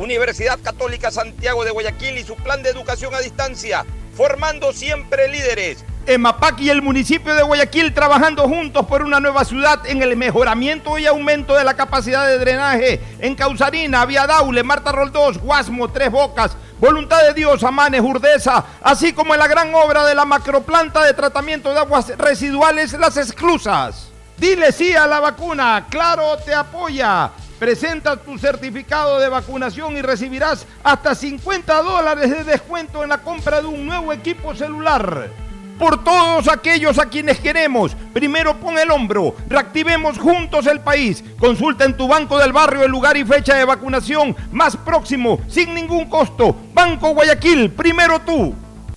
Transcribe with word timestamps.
Universidad 0.00 0.58
Católica 0.60 1.10
Santiago 1.10 1.62
de 1.62 1.72
Guayaquil 1.72 2.16
y 2.16 2.24
su 2.24 2.34
plan 2.34 2.62
de 2.62 2.70
educación 2.70 3.14
a 3.14 3.18
distancia, 3.18 3.84
formando 4.16 4.72
siempre 4.72 5.28
líderes. 5.28 5.84
EMAPAC 6.06 6.60
y 6.60 6.70
el 6.70 6.80
municipio 6.80 7.34
de 7.34 7.42
Guayaquil 7.42 7.92
trabajando 7.92 8.48
juntos 8.48 8.86
por 8.86 9.02
una 9.02 9.20
nueva 9.20 9.44
ciudad 9.44 9.86
en 9.86 10.02
el 10.02 10.16
mejoramiento 10.16 10.96
y 10.98 11.04
aumento 11.04 11.54
de 11.54 11.64
la 11.64 11.74
capacidad 11.74 12.26
de 12.26 12.38
drenaje 12.38 12.98
en 13.18 13.34
Causarina, 13.34 14.06
Vía 14.06 14.26
Daule, 14.26 14.62
Marta 14.62 14.90
Roldós, 14.90 15.36
Guasmo, 15.36 15.90
Tres 15.90 16.10
Bocas, 16.10 16.56
Voluntad 16.80 17.22
de 17.22 17.34
Dios, 17.34 17.62
Amanes, 17.62 18.00
Urdesa, 18.00 18.64
así 18.80 19.12
como 19.12 19.34
en 19.34 19.40
la 19.40 19.48
gran 19.48 19.74
obra 19.74 20.06
de 20.06 20.14
la 20.14 20.24
macroplanta 20.24 21.04
de 21.04 21.12
tratamiento 21.12 21.74
de 21.74 21.78
aguas 21.78 22.08
residuales 22.16 22.94
Las 22.94 23.18
Exclusas. 23.18 24.08
Dile 24.38 24.72
sí 24.72 24.94
a 24.94 25.06
la 25.06 25.20
vacuna, 25.20 25.86
Claro 25.90 26.38
te 26.38 26.54
apoya. 26.54 27.32
Presenta 27.60 28.16
tu 28.16 28.38
certificado 28.38 29.20
de 29.20 29.28
vacunación 29.28 29.94
y 29.94 30.00
recibirás 30.00 30.66
hasta 30.82 31.14
50 31.14 31.82
dólares 31.82 32.30
de 32.30 32.42
descuento 32.42 33.02
en 33.02 33.10
la 33.10 33.18
compra 33.18 33.60
de 33.60 33.66
un 33.66 33.84
nuevo 33.84 34.14
equipo 34.14 34.54
celular. 34.54 35.28
Por 35.78 36.02
todos 36.02 36.48
aquellos 36.48 36.98
a 36.98 37.10
quienes 37.10 37.38
queremos, 37.38 37.94
primero 38.14 38.58
pon 38.58 38.78
el 38.78 38.90
hombro, 38.90 39.34
reactivemos 39.46 40.18
juntos 40.18 40.66
el 40.66 40.80
país. 40.80 41.22
Consulta 41.38 41.84
en 41.84 41.98
tu 41.98 42.08
banco 42.08 42.38
del 42.38 42.54
barrio 42.54 42.82
el 42.82 42.90
lugar 42.90 43.18
y 43.18 43.26
fecha 43.26 43.54
de 43.54 43.66
vacunación 43.66 44.34
más 44.50 44.74
próximo, 44.74 45.38
sin 45.46 45.74
ningún 45.74 46.08
costo. 46.08 46.56
Banco 46.72 47.10
Guayaquil, 47.10 47.72
primero 47.72 48.20
tú. 48.20 48.54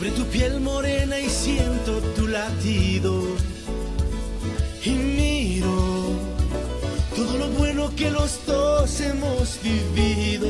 sobre 0.00 0.12
tu 0.12 0.24
piel 0.28 0.60
morena 0.60 1.18
y 1.18 1.28
siento 1.28 2.00
tu 2.16 2.26
latido. 2.26 3.22
Y 4.82 4.92
miro 4.92 6.14
todo 7.14 7.36
lo 7.36 7.48
bueno 7.48 7.94
que 7.94 8.10
los 8.10 8.46
dos 8.46 8.98
hemos 9.02 9.60
vivido. 9.62 10.48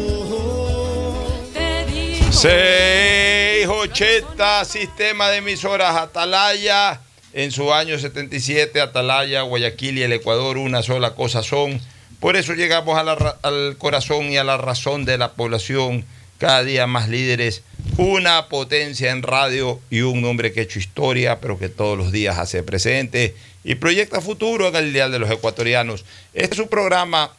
680 2.30 4.64
Sistema 4.64 5.30
de 5.30 5.38
Emisoras 5.38 5.96
Atalaya. 5.96 7.00
En 7.32 7.50
su 7.50 7.74
año 7.74 7.98
77, 7.98 8.80
Atalaya, 8.80 9.42
Guayaquil 9.42 9.98
y 9.98 10.04
el 10.04 10.12
Ecuador 10.12 10.58
una 10.58 10.84
sola 10.84 11.16
cosa 11.16 11.42
son. 11.42 11.80
Por 12.20 12.36
eso 12.36 12.54
llegamos 12.54 12.96
a 12.96 13.02
la 13.02 13.36
al 13.42 13.76
corazón 13.78 14.30
y 14.30 14.36
a 14.36 14.44
la 14.44 14.58
razón 14.58 15.04
de 15.04 15.18
la 15.18 15.32
población. 15.32 16.04
Cada 16.38 16.62
día 16.62 16.86
más 16.86 17.08
líderes, 17.08 17.64
una 18.00 18.48
potencia 18.48 19.10
en 19.10 19.22
radio 19.22 19.78
y 19.90 20.00
un 20.00 20.24
hombre 20.24 20.54
que 20.54 20.60
ha 20.60 20.62
hecho 20.62 20.78
historia, 20.78 21.38
pero 21.38 21.58
que 21.58 21.68
todos 21.68 21.98
los 21.98 22.10
días 22.10 22.38
hace 22.38 22.62
presente 22.62 23.34
y 23.62 23.74
proyecta 23.74 24.22
futuro 24.22 24.68
en 24.68 24.76
el 24.76 24.88
Ideal 24.88 25.12
de 25.12 25.18
los 25.18 25.30
Ecuatorianos. 25.30 26.06
Este 26.32 26.54
es 26.54 26.56
su 26.56 26.68
programa 26.68 27.30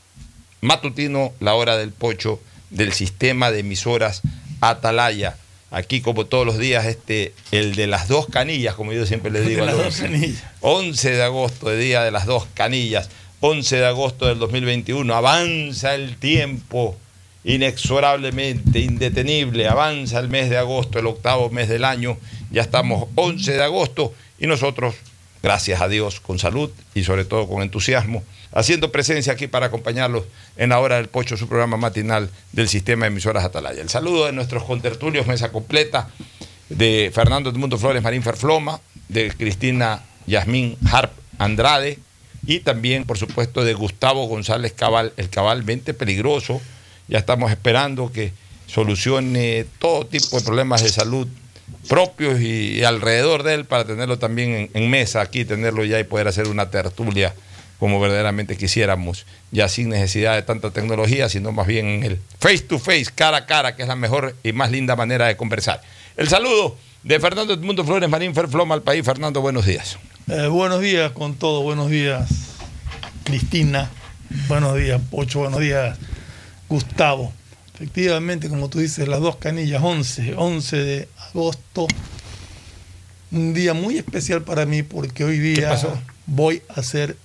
matutino, 0.61 1.33
La 1.39 1.55
Hora 1.55 1.77
del 1.77 1.91
Pocho, 1.91 2.39
del 2.69 2.93
sistema 2.93 3.49
de 3.49 3.61
emisoras 3.61 4.21
Atalaya. 4.59 5.35
Aquí, 5.71 5.99
como 5.99 6.27
todos 6.27 6.45
los 6.45 6.59
días, 6.59 6.85
este, 6.85 7.33
el 7.51 7.73
de 7.73 7.87
las 7.87 8.07
dos 8.07 8.27
canillas, 8.27 8.75
como 8.75 8.93
yo 8.93 9.07
siempre 9.07 9.31
le 9.31 9.41
digo 9.41 9.65
De 9.65 9.71
a 9.71 9.73
las 9.73 9.83
dos 9.83 9.95
canillas. 9.97 10.43
11 10.59 11.11
de 11.11 11.23
agosto, 11.23 11.71
el 11.71 11.79
día 11.79 12.03
de 12.03 12.11
las 12.11 12.27
dos 12.27 12.45
canillas, 12.53 13.09
11 13.39 13.77
de 13.77 13.85
agosto 13.87 14.27
del 14.27 14.37
2021. 14.37 15.11
Avanza 15.15 15.95
el 15.95 16.17
tiempo 16.17 16.99
inexorablemente, 17.43 18.79
indetenible. 18.79 19.67
Avanza 19.67 20.19
el 20.19 20.29
mes 20.29 20.49
de 20.49 20.57
agosto, 20.57 20.99
el 20.99 21.07
octavo 21.07 21.49
mes 21.49 21.69
del 21.69 21.85
año. 21.85 22.17
Ya 22.51 22.61
estamos 22.61 23.07
11 23.15 23.53
de 23.53 23.63
agosto 23.63 24.13
y 24.39 24.47
nosotros, 24.47 24.95
gracias 25.41 25.81
a 25.81 25.87
Dios, 25.87 26.19
con 26.19 26.39
salud 26.39 26.69
y 26.93 27.03
sobre 27.03 27.25
todo 27.25 27.47
con 27.47 27.61
entusiasmo, 27.61 28.23
haciendo 28.53 28.91
presencia 28.91 29.33
aquí 29.33 29.47
para 29.47 29.67
acompañarlos 29.67 30.25
en 30.57 30.69
la 30.69 30.79
hora 30.79 30.97
del 30.97 31.07
pocho, 31.07 31.37
su 31.37 31.47
programa 31.47 31.77
matinal 31.77 32.29
del 32.51 32.67
sistema 32.67 33.05
de 33.05 33.11
emisoras 33.11 33.45
Atalaya. 33.45 33.81
El 33.81 33.89
saludo 33.89 34.25
de 34.25 34.33
nuestros 34.33 34.63
contertulios, 34.63 35.27
mesa 35.27 35.51
completa, 35.51 36.09
de 36.69 37.11
Fernando 37.13 37.49
Edmundo 37.49 37.77
Flores 37.77 38.01
Marín 38.01 38.23
Ferfloma, 38.23 38.79
de 39.09 39.29
Cristina 39.31 40.03
Yasmín 40.25 40.77
Harp 40.89 41.11
Andrade 41.37 41.99
y 42.45 42.59
también, 42.61 43.05
por 43.05 43.17
supuesto, 43.17 43.63
de 43.63 43.73
Gustavo 43.73 44.25
González 44.27 44.73
Cabal, 44.73 45.13
el 45.17 45.29
Cabal 45.29 45.63
20 45.63 45.93
peligroso. 45.93 46.61
Ya 47.11 47.19
estamos 47.19 47.51
esperando 47.51 48.11
que 48.11 48.31
solucione 48.67 49.65
todo 49.79 50.05
tipo 50.07 50.39
de 50.39 50.45
problemas 50.45 50.81
de 50.81 50.89
salud 50.89 51.27
propios 51.89 52.39
y, 52.39 52.83
alrededor 52.85 53.43
de 53.43 53.55
él 53.55 53.65
para 53.65 53.85
tenerlo 53.85 54.17
también 54.17 54.69
en, 54.73 54.89
mesa 54.89 55.19
aquí, 55.19 55.43
tenerlo 55.43 55.83
ya 55.83 55.99
y 55.99 56.05
poder 56.05 56.29
hacer 56.29 56.47
una 56.47 56.69
tertulia 56.69 57.35
como 57.79 57.99
verdaderamente 57.99 58.55
quisiéramos, 58.55 59.25
ya 59.51 59.67
sin 59.67 59.89
necesidad 59.89 60.35
de 60.35 60.43
tanta 60.43 60.71
tecnología, 60.71 61.27
sino 61.27 61.51
más 61.51 61.67
bien 61.67 61.87
en 61.87 62.03
el 62.03 62.19
face 62.39 62.59
to 62.59 62.79
face, 62.79 63.07
cara 63.13 63.37
a 63.37 63.45
cara, 63.45 63.75
que 63.75 63.81
es 63.81 63.87
la 63.89 63.95
mejor 63.97 64.35
y 64.43 64.53
más 64.53 64.71
linda 64.71 64.95
manera 64.95 65.27
de 65.27 65.35
conversar. 65.35 65.81
El 66.15 66.29
saludo 66.29 66.77
de 67.03 67.19
Fernando 67.19 67.53
Edmundo 67.53 67.83
Flores 67.83 68.07
Marín 68.07 68.33
Ferfloma 68.33 68.75
al 68.75 68.83
país. 68.83 69.03
Fernando, 69.03 69.41
buenos 69.41 69.65
días. 69.65 69.97
Eh, 70.29 70.47
buenos 70.47 70.79
días 70.79 71.11
con 71.11 71.33
todo, 71.35 71.61
buenos 71.63 71.89
días 71.89 72.29
Cristina, 73.25 73.89
buenos 74.47 74.77
días 74.77 75.01
Pocho, 75.09 75.39
buenos 75.39 75.59
días 75.59 75.97
Gustavo. 76.71 77.33
Efectivamente, 77.75 78.47
como 78.47 78.69
tú 78.69 78.79
dices, 78.79 79.07
las 79.07 79.19
dos 79.19 79.35
canillas, 79.35 79.81
11, 79.83 80.35
11 80.37 80.77
de 80.77 81.07
agosto, 81.29 81.87
un 83.31 83.53
día 83.53 83.73
muy 83.73 83.97
especial 83.97 84.41
para 84.43 84.65
mí 84.65 84.81
porque 84.83 85.23
hoy 85.25 85.37
día 85.39 85.77
voy 86.27 86.61
a 86.69 86.81
ser 86.81 87.17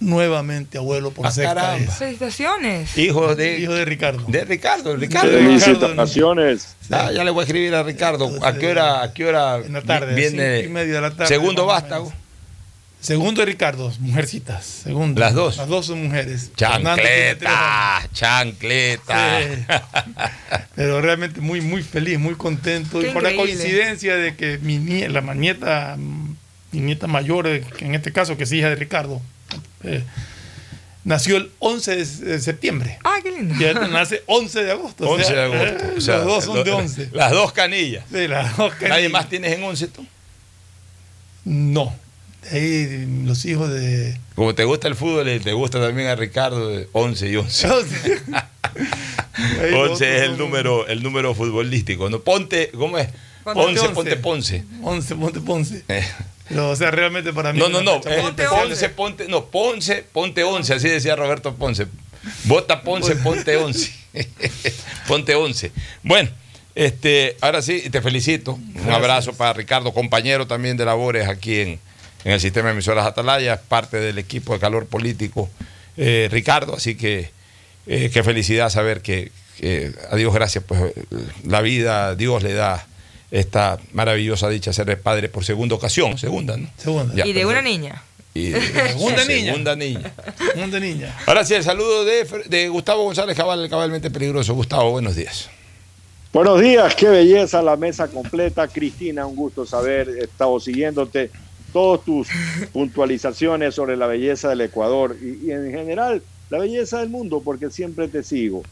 nuevamente 0.00 0.78
abuelo 0.78 1.10
por 1.12 1.26
Ah, 1.26 1.30
sexta 1.32 1.54
caramba. 1.54 1.78
vez. 1.86 1.94
Felicitaciones. 1.94 2.98
Hijo 2.98 3.34
de, 3.34 3.58
Hijo 3.58 3.72
de 3.72 3.84
Ricardo. 3.84 4.24
de 4.28 4.44
Ricardo. 4.44 4.96
Ricardo. 4.96 5.30
Felicitaciones. 5.30 6.76
Ah, 6.90 7.10
ya 7.12 7.24
le 7.24 7.30
voy 7.30 7.42
a 7.42 7.44
escribir 7.46 7.74
a 7.74 7.82
Ricardo. 7.82 8.30
¿A 8.44 8.52
qué 8.54 8.68
hora, 8.68 9.02
a 9.02 9.12
qué 9.12 9.26
hora 9.26 9.56
En 9.58 9.72
la 9.72 9.82
tarde, 9.82 10.14
viene? 10.14 10.60
y 10.60 10.68
media 10.68 10.94
de 10.94 11.00
la 11.00 11.10
tarde, 11.10 11.26
Segundo 11.28 11.66
menos. 11.66 12.12
Segundo 13.02 13.40
de 13.42 13.46
Ricardo, 13.46 13.92
mujercitas. 13.98 14.64
Segundo. 14.64 15.20
Las 15.20 15.34
dos. 15.34 15.56
Las 15.56 15.66
dos 15.66 15.86
son 15.86 16.04
mujeres. 16.04 16.52
Chancleta, 16.56 18.08
chancleta. 18.12 19.40
Sí. 19.40 19.46
Pero 20.76 21.00
realmente 21.00 21.40
muy, 21.40 21.60
muy 21.60 21.82
feliz, 21.82 22.18
muy 22.20 22.34
contento. 22.36 23.00
Qué 23.00 23.08
y 23.08 23.10
por 23.10 23.22
la 23.24 23.34
coincidencia 23.34 24.14
de 24.16 24.36
que 24.36 24.58
mi 24.58 24.78
nie- 24.78 25.08
la 25.08 25.20
ma- 25.20 25.34
nieta, 25.34 25.96
mm, 25.98 26.36
mi 26.70 26.80
nieta 26.80 27.08
mayor, 27.08 27.48
eh, 27.48 27.64
que 27.76 27.84
en 27.86 27.94
este 27.96 28.12
caso 28.12 28.36
que 28.36 28.44
es 28.44 28.52
hija 28.52 28.68
de 28.68 28.76
Ricardo, 28.76 29.20
eh, 29.82 30.04
nació 31.04 31.38
el 31.38 31.50
11 31.58 31.96
de, 31.96 32.04
de 32.06 32.40
septiembre. 32.40 32.98
Ah, 33.02 33.16
qué 33.20 33.32
lindo. 33.32 33.54
Y 33.60 33.64
él 33.64 33.78
nace 33.90 34.22
11 34.26 34.62
de 34.62 34.70
agosto. 34.70 35.08
o 35.08 35.14
11 35.14 35.24
sea, 35.26 35.34
de 35.34 35.42
agosto. 35.42 35.84
eh, 35.86 35.94
O 35.96 36.00
sea, 36.00 36.16
los 36.18 36.26
dos 36.26 36.44
son 36.44 36.62
de 36.62 36.70
lo- 36.70 36.76
11. 36.76 37.08
Las 37.12 37.32
dos 37.32 37.52
canillas. 37.52 38.04
Sí, 38.12 38.28
las 38.28 38.56
dos 38.56 38.72
¿Nadie 38.74 38.88
canillas. 38.88 39.12
más 39.12 39.28
tienes 39.28 39.52
en 39.54 39.64
11 39.64 39.88
tú? 39.88 40.06
No. 41.44 42.00
Ahí 42.50 43.06
los 43.24 43.44
hijos 43.44 43.70
de. 43.70 44.18
Como 44.34 44.54
te 44.54 44.64
gusta 44.64 44.88
el 44.88 44.96
fútbol 44.96 45.28
y 45.28 45.38
te 45.40 45.52
gusta 45.52 45.80
también 45.80 46.08
a 46.08 46.16
Ricardo, 46.16 46.68
de 46.68 46.88
11 46.92 47.28
y 47.28 47.36
11. 47.36 47.68
Ahí 49.62 49.70
los 49.70 49.90
11 49.92 50.16
es 50.16 50.22
el 50.22 50.38
número, 50.38 50.86
el 50.86 51.02
número 51.02 51.34
futbolístico. 51.34 52.10
¿no? 52.10 52.20
Ponte, 52.20 52.70
¿cómo 52.70 52.98
es? 52.98 53.08
Ponte 53.44 53.60
11, 53.60 53.80
11. 53.80 53.94
ponte 53.94 54.16
Ponce. 54.16 54.64
11, 54.82 55.14
ponte 55.16 55.40
Ponce. 55.40 55.84
Eh, 55.88 56.04
o 56.56 56.76
sea, 56.76 56.90
realmente 56.90 57.32
para 57.32 57.52
mí. 57.52 57.58
No, 57.58 57.68
no, 57.68 57.80
no. 57.82 57.96
eh, 57.96 58.20
Ponte 58.22 58.42
especial. 58.42 58.68
Ponce, 58.68 58.88
ponte, 58.90 59.28
no, 59.28 59.44
Ponce, 59.46 60.04
ponte 60.12 60.42
11, 60.42 60.74
así 60.74 60.88
decía 60.88 61.16
Roberto 61.16 61.54
Ponce. 61.54 61.86
Vota 62.44 62.82
Ponce, 62.82 63.16
ponte 63.16 63.56
11. 63.56 63.92
ponte 65.08 65.34
11. 65.34 65.72
Bueno, 66.02 66.30
este, 66.74 67.36
ahora 67.40 67.62
sí, 67.62 67.88
te 67.90 68.00
felicito. 68.00 68.58
Un 68.74 68.90
abrazo 68.90 69.32
para 69.32 69.52
Ricardo, 69.52 69.92
compañero 69.92 70.46
también 70.46 70.76
de 70.76 70.84
labores 70.84 71.28
aquí 71.28 71.60
en, 71.60 71.80
en 72.24 72.32
el 72.32 72.40
sistema 72.40 72.68
de 72.68 72.72
emisoras 72.74 73.06
Atalaya, 73.06 73.54
es 73.54 73.60
parte 73.60 73.98
del 73.98 74.18
equipo 74.18 74.52
de 74.54 74.60
calor 74.60 74.86
político. 74.86 75.48
eh, 75.96 76.28
Ricardo, 76.30 76.74
así 76.76 76.94
que 76.94 77.30
eh, 77.86 78.10
qué 78.12 78.22
felicidad 78.22 78.70
saber 78.70 79.02
que, 79.02 79.30
que 79.58 79.92
a 80.10 80.16
Dios 80.16 80.32
gracias, 80.32 80.64
pues 80.66 80.92
la 81.44 81.60
vida, 81.60 82.14
Dios 82.14 82.42
le 82.42 82.54
da 82.54 82.86
esta 83.30 83.78
maravillosa 83.92 84.48
dicha 84.48 84.72
ser 84.72 85.00
padre 85.00 85.28
por 85.28 85.44
segunda 85.44 85.74
ocasión, 85.74 86.18
segunda, 86.18 86.56
¿no? 86.56 86.68
Segunda. 86.76 87.14
Ya, 87.14 87.26
y 87.26 87.32
de 87.32 87.46
una 87.46 87.62
niña. 87.62 88.02
Y 88.34 88.48
de- 88.50 88.60
Segunda 88.60 89.24
niña. 89.24 89.46
Segunda 89.52 89.76
niña. 89.76 90.12
De 90.54 90.80
niña. 90.80 91.16
Ahora 91.26 91.44
sí, 91.44 91.54
el 91.54 91.64
saludo 91.64 92.04
de, 92.04 92.68
Gustavo 92.68 93.04
González 93.04 93.36
Cabal, 93.36 93.62
el 93.62 93.68
cabalmente 93.70 94.10
peligroso. 94.10 94.54
Gustavo, 94.54 94.90
buenos 94.90 95.16
días. 95.16 95.50
Buenos 96.32 96.60
días, 96.62 96.94
qué 96.94 97.08
belleza 97.08 97.60
la 97.60 97.76
mesa 97.76 98.08
completa. 98.08 98.66
Cristina, 98.68 99.26
un 99.26 99.36
gusto 99.36 99.66
saber, 99.66 100.08
he 100.08 100.24
estado 100.24 100.58
siguiéndote 100.60 101.30
todas 101.72 102.04
tus 102.04 102.28
puntualizaciones 102.72 103.74
sobre 103.74 103.96
la 103.96 104.06
belleza 104.06 104.50
del 104.50 104.60
Ecuador 104.60 105.16
y, 105.20 105.46
y 105.46 105.50
en 105.52 105.70
general 105.70 106.22
la 106.50 106.58
belleza 106.58 107.00
del 107.00 107.08
mundo, 107.08 107.40
porque 107.42 107.70
siempre 107.70 108.08
te 108.08 108.22
sigo. 108.22 108.62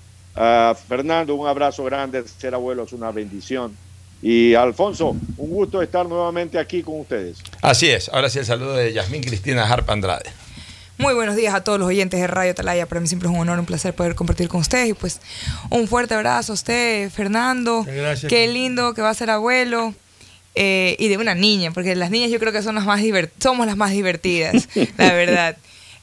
Fernando, 0.86 1.34
un 1.34 1.48
abrazo 1.48 1.82
grande, 1.84 2.22
ser 2.38 2.54
abuelo 2.54 2.84
es 2.84 2.92
una 2.92 3.10
bendición. 3.10 3.76
Y 4.22 4.54
Alfonso, 4.54 5.16
un 5.38 5.50
gusto 5.50 5.80
estar 5.80 6.06
nuevamente 6.06 6.58
aquí 6.58 6.82
con 6.82 7.00
ustedes. 7.00 7.38
Así 7.62 7.88
es, 7.88 8.10
ahora 8.10 8.28
sí 8.28 8.38
el 8.38 8.44
saludo 8.44 8.74
de 8.74 8.92
Yasmín 8.92 9.22
Cristina 9.22 9.64
Harpa 9.64 9.94
Andrade. 9.94 10.30
Muy 10.98 11.14
buenos 11.14 11.34
días 11.36 11.54
a 11.54 11.64
todos 11.64 11.78
los 11.78 11.88
oyentes 11.88 12.20
de 12.20 12.26
Radio 12.26 12.50
Atalaya. 12.50 12.84
Para 12.84 13.00
mí 13.00 13.06
siempre 13.06 13.30
es 13.30 13.34
un 13.34 13.40
honor, 13.40 13.58
un 13.58 13.64
placer 13.64 13.94
poder 13.94 14.14
compartir 14.14 14.48
con 14.48 14.60
ustedes. 14.60 14.90
Y 14.90 14.92
pues 14.92 15.20
un 15.70 15.88
fuerte 15.88 16.12
abrazo 16.12 16.52
a 16.52 16.54
usted, 16.54 17.08
Fernando. 17.08 17.84
Gracias. 17.84 18.28
Qué 18.28 18.46
lindo 18.46 18.92
que 18.92 19.00
va 19.00 19.08
a 19.08 19.14
ser 19.14 19.30
abuelo. 19.30 19.94
Eh, 20.56 20.96
y 20.98 21.08
de 21.08 21.16
una 21.16 21.34
niña, 21.34 21.70
porque 21.70 21.94
las 21.94 22.10
niñas 22.10 22.30
yo 22.30 22.40
creo 22.40 22.52
que 22.52 22.62
son 22.62 22.74
las 22.74 22.84
más 22.84 23.00
somos 23.38 23.66
las 23.66 23.76
más 23.76 23.92
divertidas, 23.92 24.68
la 24.98 25.12
verdad. 25.12 25.56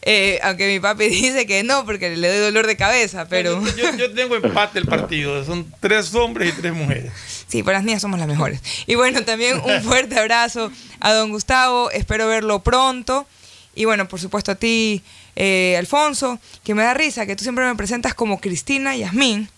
Eh, 0.09 0.39
aunque 0.41 0.67
mi 0.71 0.79
papi 0.79 1.05
dice 1.09 1.45
que 1.45 1.63
no, 1.63 1.85
porque 1.85 2.15
le 2.15 2.29
doy 2.29 2.38
dolor 2.38 2.65
de 2.65 2.77
cabeza, 2.77 3.27
pero 3.27 3.61
Yo, 3.75 3.95
yo 3.97 4.13
tengo 4.13 4.38
empate 4.38 4.79
el 4.79 4.85
partido. 4.85 5.44
Son 5.44 5.69
tres 5.81 6.15
hombres 6.15 6.53
y 6.53 6.61
tres 6.61 6.73
mujeres. 6.73 7.11
sí, 7.47 7.61
para 7.61 7.79
las 7.79 7.85
niñas 7.85 8.01
somos 8.01 8.17
las 8.17 8.27
mejores. 8.27 8.61
Y 8.85 8.95
bueno, 8.95 9.23
también 9.23 9.59
un 9.59 9.81
fuerte 9.83 10.17
abrazo 10.17 10.71
a 11.01 11.11
don 11.11 11.31
Gustavo, 11.31 11.91
espero 11.91 12.27
verlo 12.27 12.63
pronto. 12.63 13.27
Y 13.75 13.83
bueno, 13.83 14.07
por 14.07 14.21
supuesto 14.21 14.53
a 14.53 14.55
ti, 14.55 15.03
eh, 15.35 15.75
Alfonso, 15.77 16.39
que 16.63 16.73
me 16.73 16.83
da 16.83 16.94
risa 16.94 17.25
que 17.25 17.35
tú 17.35 17.44
siempre 17.44 17.65
me 17.65 17.75
presentas 17.75 18.13
como 18.15 18.39
Cristina 18.39 18.95
Yasmín 18.95 19.49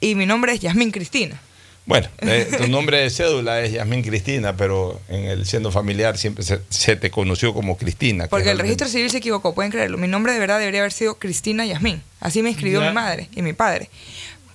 y 0.00 0.14
mi 0.14 0.26
nombre 0.26 0.52
es 0.52 0.60
Yasmín 0.60 0.90
Cristina. 0.90 1.40
Bueno, 1.88 2.06
eh, 2.18 2.46
tu 2.58 2.68
nombre 2.68 2.98
de 3.00 3.08
cédula 3.08 3.62
es 3.62 3.72
Yasmín 3.72 4.02
Cristina, 4.02 4.54
pero 4.56 5.00
en 5.08 5.24
el 5.24 5.46
siendo 5.46 5.72
familiar 5.72 6.18
siempre 6.18 6.44
se, 6.44 6.60
se 6.68 6.96
te 6.96 7.10
conoció 7.10 7.54
como 7.54 7.78
Cristina. 7.78 8.24
que 8.24 8.28
Porque 8.28 8.50
el 8.50 8.58
registro 8.58 8.86
civil 8.88 9.10
se 9.10 9.16
equivocó, 9.18 9.54
pueden 9.54 9.72
creerlo. 9.72 9.96
Mi 9.96 10.06
nombre 10.06 10.34
de 10.34 10.38
verdad 10.38 10.58
debería 10.58 10.80
haber 10.80 10.92
sido 10.92 11.14
Cristina 11.14 11.64
Yasmín. 11.64 12.02
Así 12.20 12.42
me 12.42 12.50
escribió 12.50 12.82
Ya. 12.82 12.88
mi 12.90 12.94
madre 12.94 13.28
y 13.34 13.40
mi 13.40 13.54
padre. 13.54 13.88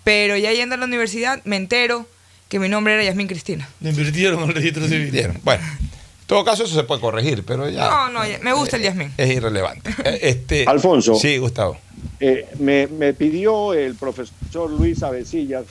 Pero 0.04 0.38
ya 0.38 0.52
yendo 0.52 0.76
a 0.76 0.78
la 0.78 0.86
universidad 0.86 1.42
me 1.44 1.56
entero 1.56 2.06
que 2.50 2.60
mi 2.60 2.70
nombre 2.70 2.94
era 2.94 3.04
Yasmín 3.04 3.28
Cristina. 3.28 3.68
Le 3.82 3.90
invirtieron 3.90 4.44
en 4.44 4.50
el 4.50 4.56
registro 4.56 4.88
civil. 4.88 5.12
Bueno, 5.44 5.64
en 5.80 6.28
todo 6.28 6.46
caso 6.46 6.66
eso 6.66 6.76
se 6.76 6.84
puede 6.84 7.02
corregir, 7.02 7.44
pero 7.44 7.68
ya... 7.68 7.90
No, 7.90 8.10
no, 8.10 8.28
ya- 8.28 8.38
me 8.44 8.54
gusta 8.54 8.78
el 8.78 8.84
Yasmín. 8.84 9.12
Es 9.18 9.32
irrelevante. 9.32 9.90
Eh, 10.06 10.20
Este, 10.22 10.66
Alfonso. 10.68 11.16
Sí, 11.16 11.38
Gustavo. 11.40 11.80
Eh, 12.20 12.46
me, 12.60 12.86
me 12.86 13.14
pidió 13.16 13.74
el 13.74 13.96
profesor 13.96 14.70
Luis 14.70 15.02
Avecillas 15.02 15.64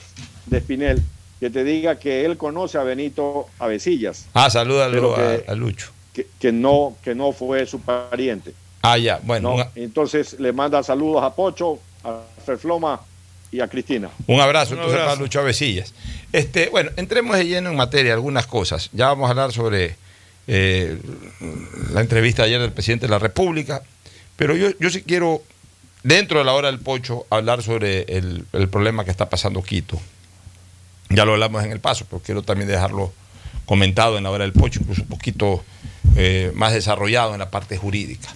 de 0.47 0.57
Espinel 0.57 1.01
que 1.43 1.49
te 1.49 1.65
diga 1.65 1.99
que 1.99 2.23
él 2.23 2.37
conoce 2.37 2.77
a 2.77 2.83
Benito 2.83 3.47
Avecillas, 3.59 4.27
Ah, 4.33 4.49
salúdalo 4.49 5.13
que- 5.13 5.43
a, 5.45 5.51
a 5.51 5.55
Lucho. 5.55 5.91
que, 6.13 6.25
que 6.39 6.53
no, 6.53 6.95
que 7.03 7.13
no 7.15 7.33
fue 7.33 7.65
su 7.65 7.81
pariente. 7.81 8.53
Ah, 8.81 8.97
ya, 8.97 9.19
bueno, 9.23 9.57
Entonces 9.75 10.39
le 10.39 10.53
manda 10.53 10.81
saludos 10.83 11.21
a 11.21 11.35
Pocho, 11.35 11.79
a 12.05 12.21
Ferfloma 12.45 13.01
y 13.51 13.59
a 13.59 13.67
Cristina. 13.67 14.09
un 14.27 14.39
abrazo 14.39 14.71
Un 14.75 14.79
entonces 14.79 15.01
para 15.01 15.15
Lucho 15.17 15.41
Avesillas. 15.41 15.93
Este, 16.31 16.69
bueno, 16.69 16.91
entremos 16.95 17.35
de 17.35 17.45
lleno 17.45 17.71
en 17.71 17.75
materia, 17.75 18.13
algunas 18.13 18.47
cosas. 18.47 18.89
Ya 18.93 19.07
vamos 19.07 19.27
a 19.27 19.31
hablar 19.31 19.51
sobre 19.51 19.97
eh, 20.47 20.97
la 21.93 21.99
entrevista 21.99 22.43
ayer 22.43 22.61
del 22.61 22.71
presidente 22.71 23.05
de 23.07 23.11
la 23.11 23.19
República, 23.19 23.83
pero 24.37 24.55
yo, 24.55 24.69
yo 24.79 24.89
sí 24.89 25.01
quiero, 25.01 25.41
dentro 26.03 26.39
de 26.39 26.45
la 26.45 26.53
hora 26.53 26.69
del 26.71 26.79
pocho, 26.79 27.25
hablar 27.29 27.61
sobre 27.63 28.03
el, 28.03 28.45
el 28.53 28.69
problema 28.69 29.03
que 29.03 29.11
está 29.11 29.27
pasando 29.29 29.61
Quito. 29.61 29.99
Ya 31.15 31.25
lo 31.25 31.33
hablamos 31.33 31.63
en 31.63 31.71
el 31.71 31.79
paso, 31.79 32.05
pero 32.09 32.21
quiero 32.21 32.41
también 32.41 32.67
dejarlo 32.67 33.13
comentado 33.65 34.17
en 34.17 34.23
la 34.23 34.31
hora 34.31 34.43
del 34.43 34.53
pocho, 34.53 34.79
incluso 34.81 35.03
un 35.03 35.07
poquito 35.07 35.63
eh, 36.15 36.51
más 36.55 36.73
desarrollado 36.73 37.33
en 37.33 37.39
la 37.39 37.51
parte 37.51 37.77
jurídica. 37.77 38.29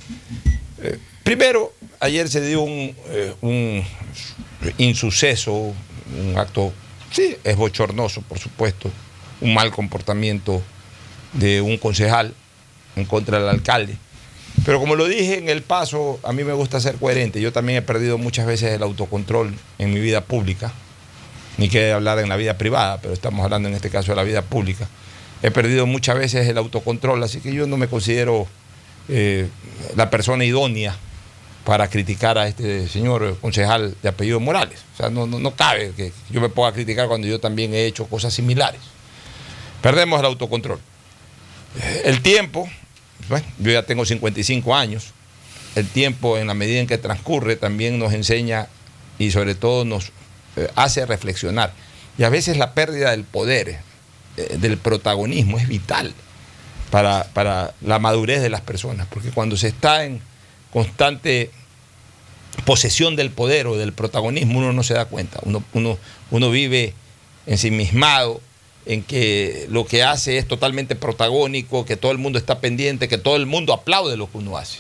Eh, 0.81 1.00
primero, 1.24 1.74
ayer 2.00 2.29
se 2.29 2.45
dio 2.45 2.62
un, 2.62 2.95
eh, 3.09 3.33
un 3.41 3.83
insuceso, 4.77 5.53
un 5.53 6.38
acto, 6.38 6.71
sí, 7.12 7.35
es 7.44 7.56
bochornoso, 7.56 8.21
por 8.21 8.38
supuesto, 8.38 8.91
un 9.41 9.53
mal 9.53 9.71
comportamiento 9.71 10.62
de 11.33 11.62
un 11.62 11.77
concejal 11.77 12.33
en 12.95 13.06
contra 13.06 13.39
del 13.39 13.50
alcalde. 13.50 13.97
Pero 14.65 14.79
como 14.79 14.95
lo 14.95 15.07
dije 15.07 15.38
en 15.38 15.50
el 15.50 15.62
paso, 15.62 16.19
a 16.24 16.33
mí 16.33 16.44
me 16.44 16.53
gusta 16.53 16.79
ser 16.79 16.95
coherente. 16.95 17.41
Yo 17.41 17.51
también 17.51 17.79
he 17.79 17.81
perdido 17.81 18.18
muchas 18.18 18.45
veces 18.45 18.74
el 18.74 18.83
autocontrol 18.83 19.53
en 19.77 19.94
mi 19.94 20.00
vida 20.00 20.21
pública, 20.21 20.74
ni 21.57 21.69
que 21.69 21.92
hablar 21.92 22.19
en 22.19 22.30
la 22.30 22.36
vida 22.36 22.57
privada, 22.57 23.00
pero 23.01 23.13
estamos 23.13 23.44
hablando 23.44 23.69
en 23.69 23.75
este 23.75 23.89
caso 23.89 24.12
de 24.12 24.15
la 24.15 24.24
vida 24.24 24.42
pública. 24.42 24.88
He 25.41 25.51
perdido 25.51 25.86
muchas 25.86 26.17
veces 26.17 26.48
el 26.48 26.58
autocontrol, 26.58 27.22
así 27.24 27.39
que 27.39 27.53
yo 27.53 27.67
no 27.67 27.77
me 27.77 27.88
considero 27.88 28.48
eh, 29.10 29.48
la 29.96 30.10
persona 30.10 30.46
idónea 30.46 30.96
para 31.63 31.89
criticar 31.89 32.38
a 32.38 32.48
este 32.48 32.88
señor 32.88 33.38
concejal 33.41 33.96
de 34.01 34.10
apellido 34.10 34.39
Morales. 34.39 34.79
O 34.93 34.98
sea, 34.98 35.10
no, 35.10 35.27
no, 35.27 35.39
no 35.39 35.51
cabe 35.55 35.91
que 35.96 36.13
yo 36.29 36.39
me 36.41 36.50
pueda 36.50 36.72
criticar 36.72 37.08
cuando 37.08 37.27
yo 37.27 37.39
también 37.39 37.74
he 37.74 37.86
hecho 37.86 38.05
cosas 38.08 38.34
similares. 38.34 38.81
Perdemos 39.81 40.20
el 40.20 40.25
autocontrol. 40.25 40.79
El 42.05 42.22
tiempo, 42.22 42.67
yo 43.60 43.72
ya 43.72 43.84
tengo 43.84 44.05
55 44.05 44.75
años, 44.75 45.13
el 45.75 45.88
tiempo 45.88 46.38
en 46.38 46.48
la 46.48 46.53
medida 46.53 46.79
en 46.79 46.88
que 46.88 46.98
transcurre 46.98 47.55
también 47.55 48.00
nos 48.00 48.13
enseña 48.13 48.67
y 49.20 49.31
sobre 49.31 49.53
todo 49.53 49.86
nos 49.86 50.12
eh, 50.57 50.69
hace 50.75 51.05
reflexionar. 51.05 51.71
Y 52.17 52.23
a 52.23 52.29
veces 52.29 52.57
la 52.57 52.73
pérdida 52.73 53.11
del 53.11 53.23
poder, 53.23 53.79
eh, 54.37 54.57
del 54.59 54.77
protagonismo 54.77 55.59
es 55.59 55.67
vital 55.67 56.13
para, 56.89 57.25
para 57.33 57.73
la 57.81 57.99
madurez 57.99 58.41
de 58.41 58.49
las 58.49 58.61
personas, 58.61 59.07
porque 59.09 59.29
cuando 59.29 59.55
se 59.55 59.67
está 59.67 60.03
en 60.03 60.19
constante 60.73 61.51
posesión 62.65 63.15
del 63.15 63.29
poder 63.29 63.67
o 63.67 63.77
del 63.77 63.93
protagonismo, 63.93 64.57
uno 64.57 64.73
no 64.73 64.81
se 64.83 64.95
da 64.95 65.05
cuenta, 65.05 65.39
uno, 65.43 65.63
uno, 65.73 65.97
uno 66.31 66.49
vive 66.49 66.93
ensimismado 67.45 68.41
en 68.87 69.03
que 69.03 69.67
lo 69.69 69.85
que 69.85 70.01
hace 70.03 70.39
es 70.39 70.47
totalmente 70.47 70.95
protagónico, 70.95 71.85
que 71.85 71.97
todo 71.97 72.11
el 72.11 72.17
mundo 72.17 72.39
está 72.39 72.59
pendiente, 72.59 73.07
que 73.07 73.17
todo 73.17 73.35
el 73.35 73.45
mundo 73.45 73.73
aplaude 73.73 74.17
lo 74.17 74.31
que 74.31 74.37
uno 74.39 74.57
hace. 74.57 74.79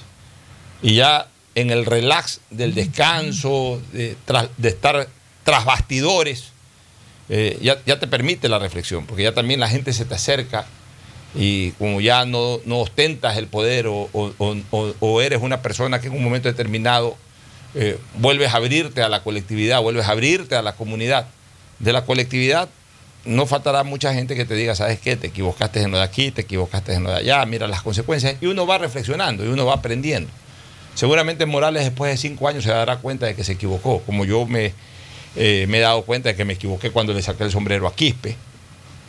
Y 0.81 0.95
ya 0.95 1.27
en 1.55 1.69
el 1.69 1.85
relax 1.85 2.41
del 2.49 2.73
descanso, 2.73 3.81
de, 3.91 4.15
de 4.57 4.69
estar 4.69 5.07
tras 5.47 5.63
bastidores, 5.63 6.49
eh, 7.29 7.57
ya, 7.61 7.77
ya 7.85 7.97
te 7.99 8.05
permite 8.05 8.49
la 8.49 8.59
reflexión, 8.59 9.05
porque 9.05 9.23
ya 9.23 9.31
también 9.33 9.61
la 9.61 9.69
gente 9.69 9.93
se 9.93 10.03
te 10.03 10.13
acerca 10.13 10.65
y 11.33 11.71
como 11.71 12.01
ya 12.01 12.25
no, 12.25 12.59
no 12.65 12.79
ostentas 12.79 13.37
el 13.37 13.47
poder 13.47 13.87
o, 13.87 14.09
o- 14.13 15.21
eres 15.21 15.41
una 15.41 15.61
persona 15.61 16.01
que 16.01 16.07
en 16.07 16.15
un 16.15 16.23
momento 16.23 16.49
determinado 16.49 17.15
eh, 17.75 17.97
vuelves 18.15 18.53
a 18.53 18.57
abrirte 18.57 19.01
a 19.01 19.07
la 19.07 19.23
colectividad, 19.23 19.81
vuelves 19.81 20.05
a 20.07 20.11
abrirte 20.11 20.57
a 20.57 20.61
la 20.61 20.73
comunidad. 20.75 21.27
De 21.79 21.93
la 21.93 22.03
colectividad 22.03 22.67
no 23.23 23.45
faltará 23.45 23.85
mucha 23.85 24.13
gente 24.13 24.35
que 24.35 24.43
te 24.43 24.55
diga, 24.55 24.75
¿sabes 24.75 24.99
qué? 24.99 25.15
Te 25.15 25.27
equivocaste 25.27 25.81
en 25.81 25.91
lo 25.91 25.97
de 25.97 26.03
aquí, 26.03 26.31
te 26.31 26.41
equivocaste 26.41 26.93
en 26.93 27.03
lo 27.03 27.11
de 27.11 27.19
allá, 27.19 27.45
mira 27.45 27.67
las 27.69 27.83
consecuencias, 27.83 28.35
y 28.41 28.47
uno 28.47 28.67
va 28.67 28.79
reflexionando 28.79 29.45
y 29.45 29.47
uno 29.47 29.65
va 29.65 29.75
aprendiendo. 29.75 30.29
Seguramente 30.93 31.45
Morales 31.45 31.85
después 31.85 32.11
de 32.11 32.17
cinco 32.17 32.49
años 32.49 32.65
se 32.65 32.71
dará 32.71 32.97
cuenta 32.97 33.27
de 33.27 33.33
que 33.35 33.45
se 33.45 33.53
equivocó, 33.53 34.01
como 34.01 34.25
yo 34.25 34.45
me, 34.45 34.73
eh, 35.37 35.65
me 35.67 35.77
he 35.77 35.81
dado 35.81 36.01
cuenta 36.03 36.29
de 36.29 36.35
que 36.35 36.45
me 36.45 36.53
equivoqué 36.53 36.91
cuando 36.91 37.13
le 37.13 37.21
saqué 37.21 37.43
el 37.43 37.51
sombrero 37.51 37.87
a 37.87 37.95
Quispe. 37.95 38.35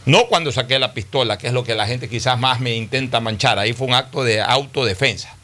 No 0.06 0.26
cuando 0.26 0.52
saqué 0.52 0.78
la 0.78 0.94
pistola, 0.94 1.38
que 1.38 1.49
es 1.49 1.52
lo 1.52 1.64
que 1.64 1.75
la 1.75 1.87
gente 1.87 2.08
quizás 2.08 2.38
más 2.38 2.61
me 2.61 2.75
intenta 2.75 3.20
manchar. 3.20 3.58
Ahí 3.58 3.73
fue 3.73 3.87
un 3.87 3.94
acto 3.94 4.25
de 4.25 4.40
autodefensa. 4.40 5.35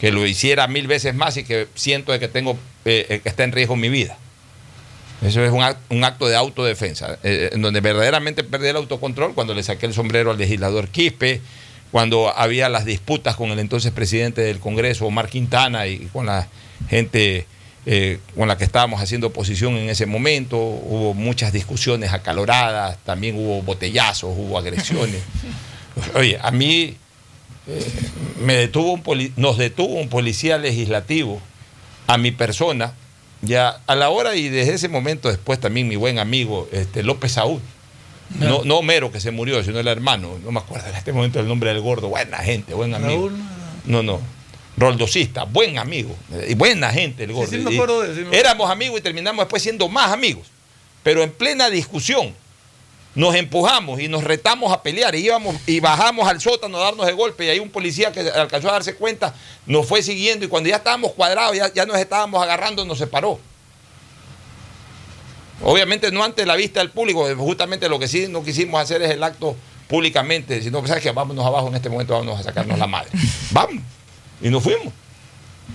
Que 0.00 0.12
lo 0.12 0.26
hiciera 0.26 0.66
mil 0.66 0.86
veces 0.86 1.14
más 1.14 1.36
y 1.36 1.44
que 1.44 1.68
siento 1.74 2.12
de 2.12 2.18
que 2.18 2.28
tengo 2.28 2.58
eh, 2.84 3.20
que 3.22 3.28
está 3.28 3.44
en 3.44 3.52
riesgo 3.52 3.76
mi 3.76 3.88
vida. 3.88 4.16
Eso 5.22 5.44
es 5.44 5.52
un 5.52 5.62
acto, 5.62 5.94
un 5.94 6.02
acto 6.04 6.28
de 6.28 6.36
autodefensa, 6.36 7.18
eh, 7.22 7.50
en 7.52 7.60
donde 7.60 7.80
verdaderamente 7.80 8.42
perdí 8.42 8.68
el 8.68 8.76
autocontrol 8.76 9.34
cuando 9.34 9.52
le 9.54 9.62
saqué 9.62 9.84
el 9.84 9.92
sombrero 9.92 10.30
al 10.30 10.38
legislador 10.38 10.88
Quispe, 10.88 11.42
cuando 11.90 12.34
había 12.34 12.70
las 12.70 12.86
disputas 12.86 13.36
con 13.36 13.50
el 13.50 13.58
entonces 13.58 13.92
presidente 13.92 14.40
del 14.40 14.60
Congreso, 14.60 15.04
Omar 15.04 15.28
Quintana, 15.28 15.86
y 15.86 16.08
con 16.12 16.26
la 16.26 16.48
gente 16.88 17.46
eh, 17.86 18.18
con 18.36 18.48
la 18.48 18.56
que 18.58 18.64
estábamos 18.64 19.00
haciendo 19.02 19.28
oposición 19.28 19.76
en 19.76 19.88
ese 19.90 20.06
momento. 20.06 20.58
Hubo 20.58 21.14
muchas 21.14 21.52
discusiones 21.52 22.12
acaloradas, 22.12 22.98
también 23.04 23.36
hubo 23.36 23.62
botellazos, 23.62 24.34
hubo 24.36 24.58
agresiones. 24.58 25.22
Oye, 26.14 26.38
a 26.40 26.50
mí 26.50 26.96
eh, 27.66 27.92
me 28.44 28.54
detuvo 28.56 28.92
un 28.92 29.02
poli- 29.02 29.32
nos 29.36 29.58
detuvo 29.58 29.94
un 29.94 30.08
policía 30.08 30.58
legislativo 30.58 31.40
a 32.06 32.16
mi 32.18 32.30
persona, 32.30 32.92
ya 33.42 33.80
a 33.86 33.94
la 33.94 34.10
hora 34.10 34.36
y 34.36 34.48
desde 34.48 34.74
ese 34.74 34.88
momento 34.88 35.28
después 35.28 35.58
también 35.60 35.88
mi 35.88 35.96
buen 35.96 36.18
amigo 36.18 36.68
este, 36.72 37.02
López 37.02 37.32
Saúl. 37.32 37.60
No, 38.38 38.62
no 38.64 38.76
Homero 38.78 39.10
que 39.10 39.18
se 39.20 39.32
murió, 39.32 39.64
sino 39.64 39.80
el 39.80 39.88
hermano, 39.88 40.38
no 40.44 40.52
me 40.52 40.60
acuerdo 40.60 40.88
en 40.88 40.94
este 40.94 41.12
momento 41.12 41.40
el 41.40 41.48
nombre 41.48 41.70
del 41.72 41.80
gordo, 41.82 42.08
buena 42.08 42.38
gente, 42.38 42.74
buen 42.74 42.94
amigo. 42.94 43.28
No, 43.86 44.02
no. 44.04 44.20
Roldosista, 44.76 45.44
buen 45.44 45.78
amigo. 45.78 46.16
Y 46.48 46.54
buena 46.54 46.90
gente 46.90 47.24
el 47.24 47.32
gordo. 47.32 47.50
sí 47.50 47.58
me 47.58 47.70
Y 47.70 47.74
acuerdo 47.74 48.00
de 48.00 48.08
él, 48.08 48.14
sí 48.14 48.20
me 48.20 48.26
acuerdo. 48.28 48.40
éramos 48.40 48.70
amigos 48.70 49.00
y 49.00 49.02
terminamos 49.02 49.44
después 49.44 49.62
siendo 49.62 49.88
más 49.88 50.10
amigos. 50.12 50.46
Pero 51.02 51.22
en 51.22 51.30
plena 51.32 51.70
discusión 51.70 52.34
nos 53.14 53.34
empujamos 53.34 54.00
y 54.00 54.06
nos 54.08 54.22
retamos 54.22 54.72
a 54.72 54.82
pelear 54.82 55.14
y 55.14 55.24
íbamos 55.24 55.56
y 55.66 55.80
bajamos 55.80 56.28
al 56.28 56.40
sótano 56.40 56.78
a 56.78 56.84
darnos 56.84 57.06
de 57.06 57.12
golpe 57.12 57.44
y 57.44 57.48
ahí 57.48 57.58
un 57.58 57.70
policía 57.70 58.12
que 58.12 58.20
alcanzó 58.20 58.68
a 58.68 58.72
darse 58.72 58.94
cuenta 58.94 59.34
nos 59.66 59.86
fue 59.86 60.00
siguiendo 60.02 60.44
y 60.44 60.48
cuando 60.48 60.68
ya 60.68 60.76
estábamos 60.76 61.12
cuadrados, 61.12 61.56
ya, 61.56 61.72
ya 61.72 61.86
nos 61.86 61.98
estábamos 61.98 62.40
agarrando, 62.42 62.84
nos 62.84 62.98
separó. 62.98 63.40
Obviamente 65.62 66.10
no 66.10 66.24
ante 66.24 66.46
la 66.46 66.56
vista 66.56 66.80
del 66.80 66.90
público, 66.90 67.26
justamente 67.36 67.88
lo 67.88 67.98
que 67.98 68.08
sí 68.08 68.26
no 68.28 68.42
quisimos 68.42 68.80
hacer 68.80 69.02
es 69.02 69.10
el 69.10 69.22
acto 69.22 69.56
públicamente, 69.88 70.62
sino, 70.62 70.86
¿sabes 70.86 71.02
qué? 71.02 71.10
Vámonos 71.10 71.44
abajo 71.44 71.68
en 71.68 71.74
este 71.74 71.88
momento, 71.90 72.12
vámonos 72.14 72.40
a 72.40 72.42
sacarnos 72.44 72.78
la 72.78 72.86
madre. 72.86 73.10
Vamos. 73.50 73.82
Y 74.42 74.48
nos 74.50 74.62
fuimos. 74.62 74.92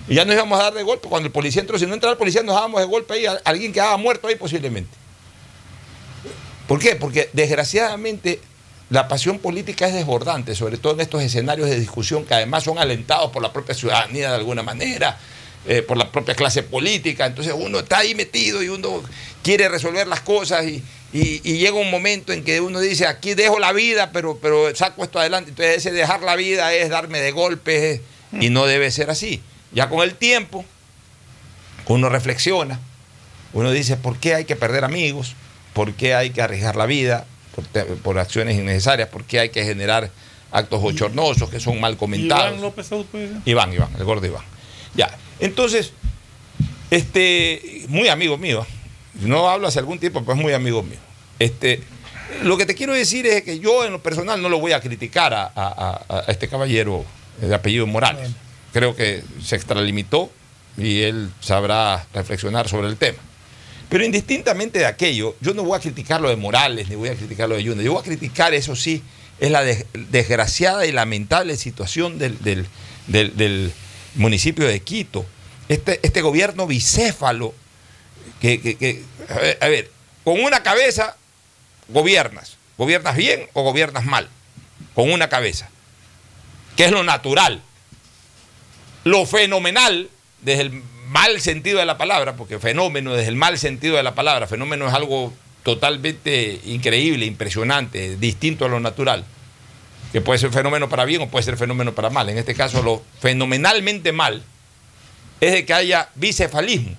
Y 0.08 0.14
ya 0.14 0.24
nos 0.24 0.34
íbamos 0.34 0.58
a 0.60 0.64
dar 0.64 0.74
de 0.74 0.82
golpe 0.82 1.08
cuando 1.08 1.26
el 1.26 1.32
policía 1.32 1.60
entró. 1.62 1.78
Si 1.78 1.86
no 1.86 1.94
entraba 1.94 2.12
el 2.12 2.18
policía, 2.18 2.42
nos 2.42 2.54
dábamos 2.54 2.80
de 2.80 2.86
golpe 2.86 3.14
ahí. 3.14 3.26
a- 3.26 3.40
Alguien 3.44 3.72
quedaba 3.72 3.96
muerto 3.96 4.28
ahí 4.28 4.36
posiblemente. 4.36 4.90
¿Por 6.66 6.78
qué? 6.80 6.96
Porque 6.96 7.30
desgraciadamente 7.32 8.40
la 8.90 9.08
pasión 9.08 9.38
política 9.38 9.86
es 9.88 9.94
desbordante, 9.94 10.54
sobre 10.54 10.78
todo 10.78 10.94
en 10.94 11.00
estos 11.00 11.22
escenarios 11.22 11.68
de 11.68 11.78
discusión 11.78 12.24
que 12.24 12.34
además 12.34 12.64
son 12.64 12.78
alentados 12.78 13.30
por 13.30 13.42
la 13.42 13.52
propia 13.52 13.74
ciudadanía 13.74 14.30
de 14.30 14.36
alguna 14.36 14.62
manera, 14.62 15.18
eh, 15.66 15.82
por 15.82 15.96
la 15.96 16.10
propia 16.10 16.34
clase 16.34 16.62
política. 16.62 17.26
Entonces 17.26 17.54
uno 17.56 17.80
está 17.80 17.98
ahí 17.98 18.14
metido 18.14 18.62
y 18.62 18.68
uno 18.68 19.02
quiere 19.42 19.68
resolver 19.68 20.06
las 20.08 20.20
cosas 20.20 20.64
y, 20.66 20.82
y- 21.12 21.40
llega 21.58 21.74
un 21.74 21.90
momento 21.90 22.32
en 22.32 22.44
que 22.44 22.60
uno 22.60 22.80
dice, 22.80 23.06
aquí 23.06 23.34
dejo 23.34 23.58
la 23.58 23.72
vida, 23.72 24.10
pero, 24.12 24.38
pero 24.40 24.74
saco 24.74 25.04
esto 25.04 25.18
adelante. 25.20 25.50
Entonces 25.50 25.78
ese 25.78 25.92
dejar 25.92 26.22
la 26.22 26.36
vida 26.36 26.72
es 26.74 26.90
darme 26.90 27.20
de 27.20 27.30
golpes 27.32 27.82
es- 27.82 28.00
y 28.32 28.50
no 28.50 28.66
debe 28.66 28.90
ser 28.90 29.10
así. 29.10 29.40
Ya 29.72 29.88
con 29.88 30.00
el 30.02 30.14
tiempo, 30.14 30.64
uno 31.86 32.08
reflexiona, 32.08 32.80
uno 33.52 33.70
dice, 33.70 33.96
¿por 33.96 34.18
qué 34.18 34.34
hay 34.34 34.44
que 34.44 34.56
perder 34.56 34.84
amigos? 34.84 35.34
¿Por 35.72 35.92
qué 35.94 36.14
hay 36.14 36.30
que 36.30 36.42
arriesgar 36.42 36.76
la 36.76 36.86
vida 36.86 37.26
por, 37.54 37.64
por 37.98 38.18
acciones 38.18 38.56
innecesarias? 38.56 39.08
¿Por 39.08 39.24
qué 39.24 39.40
hay 39.40 39.48
que 39.50 39.64
generar 39.64 40.10
actos 40.52 40.80
bochornosos 40.80 41.50
que 41.50 41.60
son 41.60 41.80
mal 41.80 41.96
comentados? 41.96 42.48
Iván 42.52 42.60
López 42.62 42.86
Saúl, 42.86 43.04
puede 43.06 43.28
ser. 43.28 43.36
Iván, 43.44 43.72
Iván, 43.72 43.90
el 43.98 44.04
gordo 44.04 44.26
Iván. 44.26 44.44
Ya. 44.94 45.10
Entonces, 45.38 45.92
este, 46.90 47.84
muy 47.88 48.08
amigo 48.08 48.36
mío. 48.38 48.66
No 49.20 49.48
hablo 49.48 49.66
hace 49.68 49.78
algún 49.78 49.98
tiempo, 49.98 50.20
pero 50.20 50.34
es 50.36 50.42
muy 50.42 50.52
amigo 50.52 50.82
mío. 50.82 50.98
Este, 51.38 51.82
lo 52.42 52.56
que 52.56 52.66
te 52.66 52.74
quiero 52.74 52.92
decir 52.94 53.26
es 53.26 53.42
que 53.42 53.58
yo 53.58 53.84
en 53.84 53.92
lo 53.92 54.02
personal 54.02 54.40
no 54.40 54.48
lo 54.48 54.58
voy 54.58 54.72
a 54.72 54.80
criticar 54.80 55.32
a- 55.34 55.50
a 55.54 56.24
este 56.28 56.48
caballero 56.48 57.04
de 57.40 57.54
apellido 57.54 57.86
Morales. 57.86 58.30
Creo 58.72 58.94
que 58.96 59.22
se 59.42 59.56
extralimitó 59.56 60.30
y 60.76 61.02
él 61.02 61.30
sabrá 61.40 62.06
reflexionar 62.12 62.68
sobre 62.68 62.88
el 62.88 62.96
tema. 62.96 63.18
Pero 63.88 64.04
indistintamente 64.04 64.80
de 64.80 64.86
aquello, 64.86 65.36
yo 65.40 65.54
no 65.54 65.62
voy 65.62 65.78
a 65.78 65.80
criticar 65.80 66.20
lo 66.20 66.28
de 66.28 66.36
Morales, 66.36 66.88
ni 66.88 66.96
voy 66.96 67.08
a 67.08 67.14
criticar 67.14 67.48
lo 67.48 67.54
de 67.54 67.62
Yunda. 67.62 67.82
Yo 67.84 67.92
voy 67.92 68.00
a 68.00 68.04
criticar, 68.04 68.52
eso 68.52 68.74
sí, 68.76 69.02
es 69.38 69.50
la 69.50 69.62
des- 69.62 69.86
desgraciada 70.10 70.86
y 70.86 70.92
lamentable 70.92 71.56
situación 71.56 72.18
del, 72.18 72.42
del- 72.42 72.66
del- 73.06 73.36
del 73.36 73.72
municipio 74.16 74.66
de 74.66 74.80
Quito. 74.80 75.24
Este, 75.68 76.00
este 76.02 76.20
gobierno 76.22 76.66
bicéfalo, 76.66 77.54
que, 78.40 78.60
que- 78.60 78.76
que- 78.76 79.02
a, 79.28 79.34
ver, 79.38 79.58
a 79.60 79.68
ver, 79.68 79.90
con 80.24 80.40
una 80.42 80.62
cabeza 80.62 81.16
gobiernas. 81.88 82.56
¿Gobiernas 82.76 83.16
bien 83.16 83.46
o 83.54 83.62
gobiernas 83.62 84.04
mal? 84.04 84.28
Con 84.94 85.10
una 85.10 85.28
cabeza. 85.28 85.70
Que 86.76 86.84
es 86.84 86.90
lo 86.92 87.02
natural. 87.02 87.62
Lo 89.04 89.24
fenomenal, 89.26 90.10
desde 90.42 90.62
el 90.62 90.82
mal 91.08 91.40
sentido 91.40 91.78
de 91.78 91.86
la 91.86 91.96
palabra, 91.96 92.36
porque 92.36 92.58
fenómeno 92.58 93.14
desde 93.14 93.28
el 93.28 93.36
mal 93.36 93.58
sentido 93.58 93.96
de 93.96 94.02
la 94.02 94.14
palabra, 94.14 94.46
fenómeno 94.46 94.88
es 94.88 94.94
algo 94.94 95.32
totalmente 95.62 96.60
increíble, 96.64 97.26
impresionante, 97.26 98.16
distinto 98.16 98.64
a 98.64 98.68
lo 98.68 98.80
natural, 98.80 99.24
que 100.12 100.20
puede 100.20 100.38
ser 100.38 100.52
fenómeno 100.52 100.88
para 100.88 101.04
bien 101.04 101.22
o 101.22 101.28
puede 101.28 101.44
ser 101.44 101.56
fenómeno 101.56 101.94
para 101.94 102.10
mal. 102.10 102.28
En 102.28 102.38
este 102.38 102.54
caso, 102.54 102.82
lo 102.82 103.02
fenomenalmente 103.20 104.12
mal 104.12 104.42
es 105.40 105.52
de 105.52 105.66
que 105.66 105.74
haya 105.74 106.08
bicefalismo, 106.14 106.96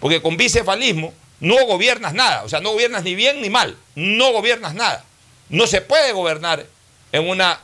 porque 0.00 0.22
con 0.22 0.36
bicefalismo 0.36 1.14
no 1.40 1.56
gobiernas 1.66 2.14
nada, 2.14 2.44
o 2.44 2.48
sea, 2.48 2.60
no 2.60 2.72
gobiernas 2.72 3.04
ni 3.04 3.14
bien 3.14 3.40
ni 3.40 3.50
mal, 3.50 3.76
no 3.94 4.32
gobiernas 4.32 4.74
nada. 4.74 5.04
No 5.48 5.66
se 5.66 5.80
puede 5.80 6.12
gobernar 6.12 6.66
en 7.12 7.28
una 7.28 7.60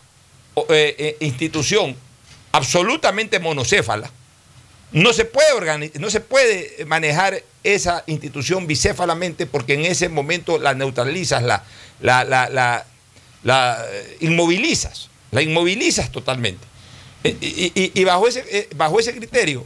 eh, 0.56 0.94
eh, 0.98 1.16
institución 1.20 1.94
absolutamente 2.52 3.38
monocéfala, 3.38 4.10
no 4.92 5.12
se 5.12 5.25
puede 5.26 5.90
no 5.98 6.10
se 6.10 6.20
puede 6.20 6.84
manejar 6.86 7.42
esa 7.62 8.04
institución 8.06 8.66
bicéfalamente 8.66 9.44
porque 9.46 9.75
en 9.75 9.84
ese 9.84 10.08
momento 10.08 10.58
la 10.58 10.72
neutralizas, 10.75 11.42
la, 11.42 11.64
la, 12.00 12.25
la, 12.25 12.48
la- 12.48 12.86
la, 13.42 13.84
eh, 13.92 14.16
inmovilizas, 14.20 15.08
la 15.30 15.42
inmovilizas 15.42 16.10
totalmente. 16.10 16.64
Y, 17.25 17.72
y- 17.94 18.04
bajo, 18.04 18.26
ese, 18.28 18.68
bajo 18.76 18.98
ese 18.98 19.14
criterio 19.14 19.64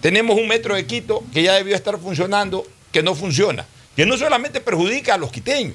tenemos 0.00 0.36
un 0.38 0.48
metro 0.48 0.74
de 0.74 0.86
Quito 0.86 1.22
que 1.32 1.42
ya 1.42 1.54
debió 1.54 1.74
estar 1.76 1.98
funcionando, 1.98 2.66
que 2.92 3.02
no 3.02 3.14
funciona, 3.14 3.66
que 3.96 4.04
no 4.06 4.16
solamente 4.16 4.60
perjudica 4.60 5.14
a 5.14 5.18
los 5.18 5.30
quiteños, 5.30 5.74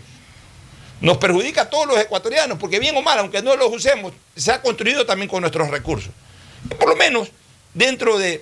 nos 1.04 1.18
perjudica 1.18 1.64
a 1.64 1.70
todos 1.70 1.86
los 1.86 2.00
ecuatorianos, 2.00 2.58
porque 2.58 2.80
bien 2.80 2.96
o 2.96 3.02
mal, 3.02 3.20
aunque 3.20 3.42
no 3.42 3.58
los 3.58 3.70
usemos, 3.70 4.14
se 4.38 4.54
ha 4.54 4.62
construido 4.62 5.06
también 5.06 5.28
con 5.28 5.42
nuestros 5.42 5.70
recursos. 5.70 6.14
Por 6.80 6.88
lo 6.88 6.96
menos, 6.96 7.28
dentro 7.74 8.18
de 8.18 8.42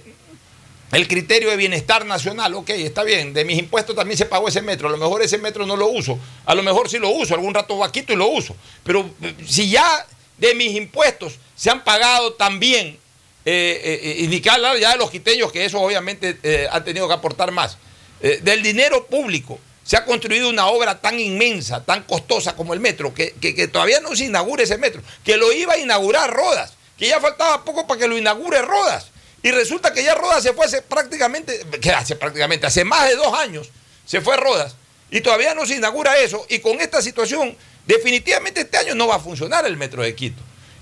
el 0.92 1.08
criterio 1.08 1.50
de 1.50 1.56
bienestar 1.56 2.06
nacional, 2.06 2.54
ok, 2.54 2.70
está 2.70 3.02
bien, 3.04 3.34
de 3.34 3.46
mis 3.46 3.58
impuestos 3.58 3.96
también 3.96 4.16
se 4.16 4.28
pagó 4.28 4.48
ese 4.48 4.62
metro, 4.62 4.90
a 4.90 4.92
lo 4.92 4.98
mejor 4.98 5.24
ese 5.24 5.40
metro 5.40 5.66
no 5.66 5.76
lo 5.76 5.88
uso, 5.88 6.20
a 6.46 6.54
lo 6.54 6.62
mejor 6.62 6.88
sí 6.88 7.00
lo 7.00 7.10
uso, 7.10 7.34
algún 7.34 7.56
rato 7.56 7.80
vaquito 7.80 8.14
y 8.14 8.16
lo 8.16 8.28
uso, 8.28 8.56
pero 8.84 9.10
eh, 9.24 9.34
si 9.48 9.72
ya 9.72 10.06
de 10.38 10.54
mis 10.54 10.76
impuestos 10.76 11.40
se 11.56 11.72
han 11.72 11.84
pagado 11.84 12.34
también, 12.34 13.00
eh, 13.44 14.20
eh, 14.20 14.28
ni 14.28 14.40
que 14.40 14.52
hablar 14.52 14.78
ya 14.78 14.92
de 14.92 14.98
los 14.98 15.10
quiteños, 15.10 15.52
que 15.52 15.66
eso 15.66 15.82
obviamente 15.82 16.38
eh, 16.44 16.68
han 16.72 16.84
tenido 16.84 17.08
que 17.08 17.16
aportar 17.16 17.50
más, 17.50 17.80
eh, 18.22 18.40
del 18.44 18.62
dinero 18.62 19.08
público 19.08 19.60
se 19.84 19.98
ha 19.98 20.06
construido 20.06 20.48
una 20.50 20.68
obra 20.68 21.00
tan 21.02 21.20
inmensa, 21.20 21.84
tan 21.84 22.04
costosa 22.04 22.56
como 22.56 22.74
el 22.74 22.80
metro, 22.80 23.14
que, 23.14 23.34
que- 23.34 23.68
todavía 23.68 24.00
no 24.00 24.16
se 24.16 24.26
inaugura 24.26 24.64
ese 24.64 24.78
metro, 24.78 25.02
que 25.24 25.38
lo 25.38 25.52
iba 25.52 25.74
a 25.74 25.78
inaugurar 25.78 26.32
Rodas, 26.32 26.74
que 26.98 27.08
ya 27.08 27.20
faltaba 27.20 27.64
poco 27.66 27.88
para 27.88 28.00
que 28.00 28.08
lo 28.08 28.18
inaugure 28.18 28.62
Rodas. 28.62 29.08
Y 29.44 29.50
resulta 29.52 29.92
que 29.92 30.04
ya 30.04 30.14
Rodas 30.14 30.44
se 30.44 30.54
fue 30.54 30.66
hace 30.66 30.84
prácticamente, 30.84 31.66
que 31.82 31.92
hace 31.92 32.16
prácticamente, 32.16 32.68
hace 32.68 32.84
más 32.86 33.08
de 33.10 33.16
dos 33.16 33.34
años, 33.34 33.70
se 34.06 34.22
fue 34.22 34.38
Rodas. 34.38 34.76
Y 35.10 35.22
todavía 35.22 35.56
no 35.56 35.66
se 35.66 35.76
inaugura 35.76 36.18
eso. 36.20 36.46
Y 36.48 36.60
con 36.60 36.80
esta 36.80 37.02
situación, 37.02 37.58
definitivamente 37.88 38.62
este 38.62 38.78
año 38.78 38.94
no 38.96 39.08
va 39.08 39.16
a 39.16 39.20
funcionar 39.20 39.66
el 39.66 39.78
metro 39.78 40.04
de 40.04 40.16
Quito. 40.16 40.42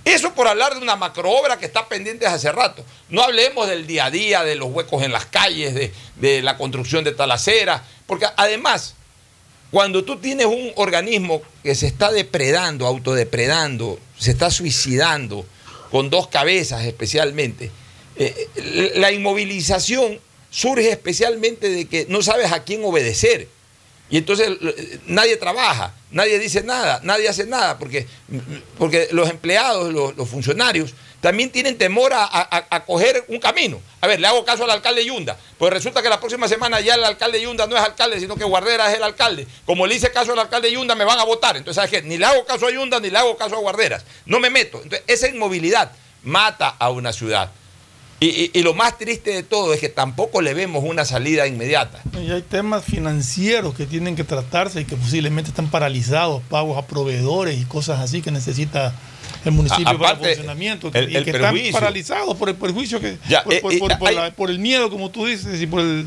Eso 0.10 0.34
por 0.34 0.48
hablar 0.48 0.74
de 0.76 0.82
una 0.82 0.96
macroobra 0.96 1.60
que 1.60 1.66
está 1.66 1.88
pendiente 1.88 2.26
desde 2.26 2.36
hace 2.36 2.52
rato. 2.52 2.84
No 3.10 3.22
hablemos 3.22 3.68
del 3.68 3.86
día 3.86 4.06
a 4.06 4.12
día, 4.12 4.44
de 4.44 4.56
los 4.56 4.70
huecos 4.72 5.04
en 5.04 5.12
las 5.12 5.26
calles, 5.28 5.76
de, 5.76 5.94
de 6.16 6.42
la 6.42 6.58
construcción 6.58 7.04
de 7.04 7.12
talaceras, 7.12 7.82
porque 8.08 8.26
además, 8.36 8.96
cuando 9.70 10.04
tú 10.04 10.18
tienes 10.18 10.48
un 10.48 10.72
organismo 10.76 11.44
que 11.62 11.76
se 11.76 11.86
está 11.86 12.12
depredando, 12.12 12.88
autodepredando, 12.88 14.00
se 14.18 14.32
está 14.32 14.50
suicidando, 14.50 15.46
con 15.92 16.10
dos 16.10 16.28
cabezas 16.28 16.86
especialmente, 16.86 17.72
eh, 18.16 18.92
la 18.96 19.12
inmovilización 19.12 20.20
surge 20.50 20.90
especialmente 20.90 21.70
de 21.70 21.86
que 21.86 22.06
no 22.10 22.22
sabes 22.22 22.52
a 22.52 22.64
quién 22.64 22.84
obedecer. 22.84 23.48
Y 24.10 24.18
entonces 24.18 24.50
eh, 24.62 25.00
nadie 25.06 25.38
trabaja, 25.38 25.94
nadie 26.12 26.40
dice 26.40 26.64
nada, 26.64 27.00
nadie 27.04 27.30
hace 27.30 27.46
nada, 27.46 27.78
porque, 27.78 28.08
porque 28.78 29.08
los 29.12 29.30
empleados, 29.30 29.94
los, 29.94 30.28
funcionarios, 30.30 30.94
también 31.22 31.52
tienen 31.52 31.78
temor 31.78 32.14
a, 32.14 32.24
a- 32.24 32.66
a 32.70 32.86
coger 32.86 33.26
un 33.28 33.40
camino. 33.40 33.80
A 34.02 34.08
ver, 34.08 34.20
le 34.20 34.26
hago 34.28 34.44
caso 34.46 34.64
al 34.64 34.72
alcalde 34.72 35.06
Yunda, 35.06 35.38
pues 35.58 35.72
resulta 35.72 36.02
que 36.02 36.10
la 36.10 36.20
próxima 36.20 36.48
semana 36.48 36.80
ya 36.80 36.96
el 36.96 37.04
alcalde 37.04 37.42
Yunda 37.42 37.68
no 37.68 37.76
es 37.76 37.84
alcalde, 37.84 38.20
sino 38.20 38.36
que 38.36 38.46
Guardera 38.46 38.90
es 38.90 38.98
el 38.98 39.04
alcalde. 39.04 39.46
Como 39.66 39.86
le 39.86 39.96
hice 39.96 40.12
caso 40.12 40.32
al 40.32 40.40
alcalde 40.40 40.72
Yunda, 40.72 40.96
me 40.96 41.04
van 41.04 41.20
a 41.20 41.26
votar. 41.26 41.58
Entonces, 41.58 41.76
¿sabes 41.76 41.92
qué? 41.92 42.02
Ni 42.08 42.18
le 42.18 42.26
hago 42.26 42.46
caso 42.46 42.68
a 42.68 42.72
Yunda, 42.72 43.00
ni 43.02 43.10
le 43.10 43.18
hago 43.18 43.36
caso 43.38 43.56
a 43.58 43.60
Guarderas. 43.60 44.06
No 44.26 44.40
me 44.40 44.50
meto. 44.50 44.78
Entonces, 44.82 45.04
esa 45.08 45.28
inmovilidad 45.28 45.92
mata 46.24 46.70
a 46.80 46.90
una 46.90 47.12
ciudad. 47.14 47.52
Y, 48.22 48.26
y- 48.28 48.52
y 48.54 48.64
lo 48.64 48.74
más 48.74 48.98
triste 48.98 49.32
de 49.32 49.44
todo 49.44 49.74
es 49.74 49.80
que 49.80 49.88
tampoco 49.88 50.42
le 50.42 50.54
vemos 50.54 50.84
una 50.84 51.06
salida 51.06 51.48
inmediata. 51.48 52.02
Y 52.22 52.30
hay 52.32 52.42
temas 52.42 52.84
financieros 52.84 53.74
que 53.76 53.86
tienen 53.86 54.16
que 54.18 54.26
tratarse 54.26 54.82
y 54.82 54.86
que 54.86 54.98
posiblemente 54.98 55.50
están 55.52 55.70
paralizados, 55.70 56.44
pagos 56.50 56.78
a 56.78 56.86
proveedores 56.86 57.58
y 57.60 57.64
cosas 57.64 58.00
así 58.02 58.22
que 58.22 58.30
necesita 58.32 58.94
el 59.46 59.54
municipio 59.54 59.88
A- 59.88 59.98
para 59.98 60.12
el 60.20 60.26
funcionamiento. 60.36 60.92
el- 60.94 61.12
y 61.12 61.16
el 61.16 61.24
que 61.24 61.32
perjuicio. 61.32 61.68
están 61.68 61.82
paralizados 61.82 62.36
por 62.36 62.50
el 62.50 62.56
perjuicio 62.56 63.00
que. 63.00 63.18
Ya, 63.30 63.42
por, 63.44 63.54
eh, 63.54 63.60
por- 63.62 63.74
eh, 63.74 63.80
por- 63.80 63.98
por 63.98 64.10
hay- 64.10 64.16
la- 64.16 64.32
por 64.32 64.50
el 64.50 64.60
miedo, 64.60 64.90
como 64.90 65.10
tú 65.12 65.26
dices, 65.26 65.62
y 65.62 65.66
por 65.68 65.80
el 65.80 66.06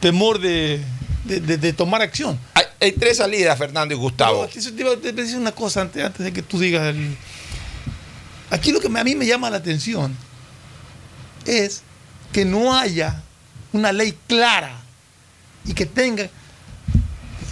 temor 0.00 0.40
de, 0.40 0.80
de- 1.24 1.40
de- 1.40 1.56
de 1.56 1.72
tomar 1.72 2.02
acción. 2.02 2.38
Hay, 2.52 2.64
hay 2.82 2.92
tres 2.92 3.16
salidas, 3.16 3.56
Fernando 3.56 3.94
y 3.94 3.96
Gustavo. 3.96 4.46
Pero 4.46 4.60
aquí 4.60 4.60
te 4.76 4.80
iba 4.82 4.90
a 4.92 4.96
decir 4.96 5.38
una 5.38 5.52
cosa 5.52 5.80
antes, 5.80 6.04
antes 6.04 6.22
de 6.22 6.34
que 6.34 6.42
tú 6.42 6.58
digas. 6.58 6.82
el- 6.94 7.16
Aquí 8.50 8.72
lo 8.72 8.80
que 8.80 8.88
a 8.88 9.04
mí 9.04 9.14
me 9.14 9.24
llama 9.26 9.48
la 9.48 9.56
atención 9.58 10.14
es 11.46 11.82
que 12.32 12.44
no 12.44 12.74
haya 12.76 13.22
una 13.72 13.92
ley 13.92 14.16
clara 14.26 14.76
y 15.64 15.74
que 15.74 15.86
tenga 15.86 16.28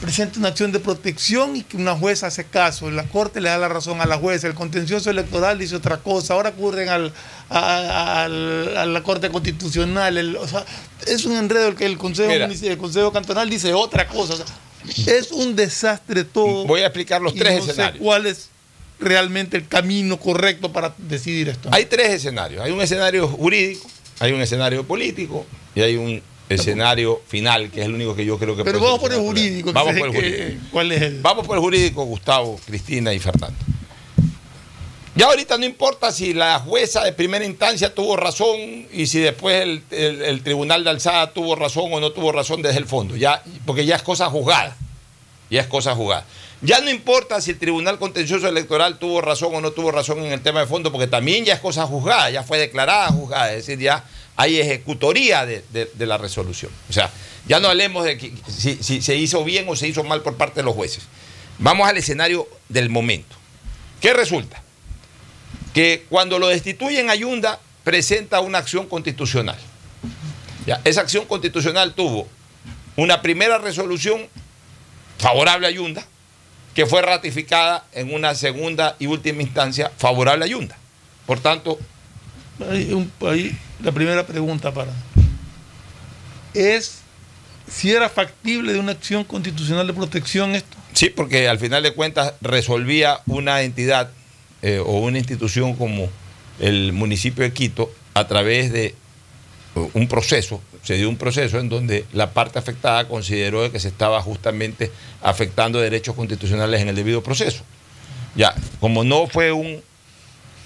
presente 0.00 0.38
una 0.38 0.48
acción 0.48 0.70
de 0.70 0.78
protección 0.78 1.56
y 1.56 1.62
que 1.62 1.76
una 1.76 1.94
jueza 1.96 2.28
hace 2.28 2.44
caso, 2.44 2.88
la 2.90 3.02
corte 3.04 3.40
le 3.40 3.48
da 3.48 3.58
la 3.58 3.68
razón 3.68 4.00
a 4.00 4.06
la 4.06 4.16
jueza, 4.16 4.46
el 4.46 4.54
contencioso 4.54 5.10
electoral 5.10 5.58
dice 5.58 5.74
otra 5.74 5.96
cosa, 5.96 6.34
ahora 6.34 6.50
ocurren 6.50 6.88
al, 6.88 7.12
a, 7.50 8.28
la 8.28 9.02
corte 9.02 9.28
constitucional, 9.30 10.16
el- 10.16 10.36
o 10.36 10.46
sea, 10.46 10.64
es 11.06 11.24
un 11.24 11.36
enredo 11.36 11.68
el 11.68 11.74
que 11.74 11.84
el 11.86 11.98
consejo, 11.98 12.30
el 12.30 12.78
consejo 12.78 13.12
cantonal 13.12 13.50
dice 13.50 13.74
otra 13.74 14.06
cosa, 14.06 14.34
o 14.34 14.36
sea, 14.36 14.46
es 15.18 15.32
un 15.32 15.56
desastre 15.56 16.22
todo. 16.22 16.64
Voy 16.66 16.82
a 16.82 16.86
explicar 16.86 17.20
los 17.20 17.34
tres 17.34 17.58
no 17.58 17.64
sé 17.64 17.70
escenarios. 17.72 18.00
cuál 18.02 18.26
es 18.26 18.50
realmente 19.00 19.56
el 19.56 19.68
camino 19.68 20.18
correcto 20.18 20.72
para 20.72 20.94
decidir 20.98 21.48
esto. 21.48 21.68
Hay 21.72 21.86
tres 21.86 22.10
escenarios. 22.10 22.62
Hay 22.64 22.72
un 22.72 22.80
escenario 22.80 23.28
jurídico, 23.28 23.86
hay 24.20 24.32
un 24.32 24.40
escenario 24.40 24.84
político 24.84 25.46
y 25.74 25.80
hay 25.82 25.96
un 25.96 26.22
escenario 26.48 27.20
final, 27.28 27.70
que 27.70 27.80
es 27.80 27.86
el 27.86 27.94
único 27.94 28.16
que 28.16 28.24
yo 28.24 28.38
creo 28.38 28.56
que 28.56 28.64
Pero 28.64 28.80
vamos 28.80 28.98
por 29.00 29.12
el 29.12 29.18
jurídico. 29.20 29.72
Vamos 29.72 29.94
por 29.96 30.08
el 30.08 30.14
jurídico. 30.14 30.60
¿Cuál 30.72 30.92
es 30.92 31.02
el? 31.02 31.20
Vamos 31.20 31.46
por 31.46 31.56
el 31.56 31.62
jurídico, 31.62 32.04
Gustavo, 32.04 32.58
Cristina 32.66 33.12
y 33.12 33.18
Fernando. 33.18 33.56
Ya 35.14 35.26
ahorita 35.26 35.58
no 35.58 35.64
importa 35.66 36.12
si 36.12 36.32
la 36.32 36.60
jueza 36.60 37.02
de 37.02 37.12
primera 37.12 37.44
instancia 37.44 37.92
tuvo 37.92 38.16
razón 38.16 38.56
y 38.92 39.06
si 39.08 39.18
después 39.18 39.62
el, 39.62 39.82
el- 39.90 40.22
el 40.22 40.42
tribunal 40.42 40.84
de 40.84 40.90
alzada 40.90 41.32
tuvo 41.32 41.56
razón 41.56 41.92
o 41.92 41.98
no 42.00 42.12
tuvo 42.12 42.30
razón 42.30 42.62
desde 42.62 42.78
el 42.78 42.86
fondo, 42.86 43.16
ya, 43.16 43.42
porque 43.66 43.84
ya 43.84 43.96
es 43.96 44.02
cosa 44.02 44.26
juzgada. 44.30 44.76
Ya 45.50 45.62
es 45.62 45.66
cosa 45.66 45.94
jugada. 45.94 46.24
Ya 46.60 46.80
no 46.80 46.90
importa 46.90 47.40
si 47.40 47.52
el 47.52 47.58
Tribunal 47.58 47.98
Contencioso 47.98 48.48
Electoral 48.48 48.98
tuvo 48.98 49.20
razón 49.20 49.54
o 49.54 49.60
no 49.60 49.70
tuvo 49.70 49.92
razón 49.92 50.24
en 50.24 50.32
el 50.32 50.40
tema 50.40 50.60
de 50.60 50.66
fondo, 50.66 50.90
porque 50.90 51.06
también 51.06 51.44
ya 51.44 51.54
es 51.54 51.60
cosa 51.60 51.86
juzgada, 51.86 52.30
ya 52.30 52.42
fue 52.42 52.58
declarada 52.58 53.08
juzgada, 53.08 53.52
es 53.52 53.66
decir, 53.66 53.78
ya 53.78 54.04
hay 54.34 54.58
ejecutoría 54.58 55.46
de, 55.46 55.88
la 55.98 56.18
resolución. 56.18 56.72
O 56.90 56.92
sea, 56.92 57.10
ya 57.46 57.60
no 57.60 57.68
hablemos 57.68 58.04
de 58.04 58.18
que- 58.18 58.32
si, 58.48 59.02
se 59.02 59.16
hizo 59.16 59.44
bien 59.44 59.66
o 59.68 59.76
se 59.76 59.86
hizo 59.86 60.02
mal 60.02 60.22
por 60.22 60.36
parte 60.36 60.60
de 60.60 60.64
los 60.64 60.74
jueces. 60.74 61.04
Vamos 61.58 61.88
al 61.88 61.96
escenario 61.96 62.48
del 62.68 62.90
momento. 62.90 63.36
¿Qué 64.00 64.12
resulta? 64.12 64.62
Que 65.74 66.06
cuando 66.08 66.38
lo 66.40 66.48
destituyen 66.48 67.08
Ayunda, 67.08 67.60
presenta 67.84 68.40
una 68.40 68.58
acción 68.58 68.86
constitucional. 68.88 69.58
Ya, 70.66 70.80
esa 70.84 71.02
acción 71.02 71.24
constitucional 71.26 71.94
tuvo 71.94 72.28
una 72.96 73.22
primera 73.22 73.58
resolución 73.58 74.28
favorable 75.18 75.66
a 75.66 75.70
Ayunda, 75.70 76.04
que 76.78 76.86
fue 76.86 77.02
ratificada 77.02 77.84
en 77.92 78.14
una 78.14 78.36
segunda 78.36 78.94
y 79.00 79.06
última 79.08 79.42
instancia 79.42 79.90
favorable 79.98 80.44
a 80.44 80.46
Ayunda. 80.46 80.76
Por 81.26 81.40
tanto, 81.40 81.76
Ahí, 82.70 82.92
un- 82.92 83.10
ahí, 83.28 83.58
la 83.82 83.90
primera 83.90 84.24
pregunta 84.24 84.72
para. 84.72 84.92
¿Es 86.54 86.98
si 87.68 87.90
era 87.90 88.08
factible 88.08 88.72
de 88.72 88.78
una 88.78 88.92
acción 88.92 89.24
constitucional 89.24 89.88
de 89.88 89.92
protección 89.92 90.54
esto? 90.54 90.76
sí, 90.92 91.08
porque 91.10 91.48
al 91.48 91.58
final 91.58 91.82
de 91.82 91.92
cuentas 91.94 92.34
resolvía 92.40 93.18
una 93.26 93.62
entidad 93.62 94.10
eh, 94.62 94.78
o 94.78 95.00
una 95.00 95.18
institución 95.18 95.74
como 95.74 96.08
el 96.60 96.92
municipio 96.92 97.42
de 97.42 97.52
Quito 97.52 97.92
a 98.14 98.28
través 98.28 98.70
de 98.72 98.86
eh, 98.86 98.94
un 99.94 100.06
proceso, 100.06 100.62
se 100.82 100.94
dio 100.94 101.08
un 101.08 101.16
proceso 101.16 101.58
en 101.58 101.68
donde 101.68 102.04
la 102.12 102.30
parte 102.30 102.58
afectada 102.58 103.06
consideró 103.06 103.62
de 103.62 103.70
que 103.70 103.80
se 103.80 103.88
estaba 103.88 104.20
justamente 104.22 104.90
afectando 105.22 105.80
derechos 105.80 106.14
constitucionales 106.14 106.80
en 106.80 106.88
el 106.88 106.96
debido 106.96 107.22
proceso. 107.22 107.62
Ya, 108.34 108.54
como 108.80 109.04
no 109.04 109.26
fue 109.26 109.52
un 109.52 109.82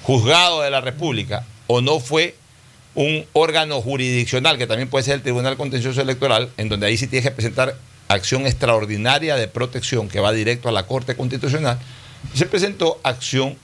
juzgado 0.03 0.63
de 0.63 0.71
la 0.71 0.81
República 0.81 1.45
o 1.67 1.81
no 1.81 2.01
fue 2.01 2.35
un 2.95 3.25
órgano 3.33 3.81
jurisdiccional, 3.81 4.59
que 4.59 4.67
también 4.67 4.89
puede 4.89 5.05
ser 5.05 5.15
el 5.15 5.23
Tribunal 5.23 5.57
Contencioso 5.57 6.01
Electoral, 6.01 6.51
en 6.57 6.69
donde 6.69 6.87
ahí 6.87 6.97
sí 6.97 7.07
tienes 7.07 7.25
que 7.25 7.35
presentar 7.35 7.77
acción 8.09 8.47
extraordinaria 8.47 9.37
de 9.37 9.49
protección 9.49 10.09
que 10.09 10.21
va 10.21 10.33
directo 10.33 10.69
a 10.69 10.73
la 10.73 10.87
Corte 10.87 11.17
Constitucional, 11.17 11.79
se 12.35 12.47
presentó 12.47 13.01
acción 13.03 13.57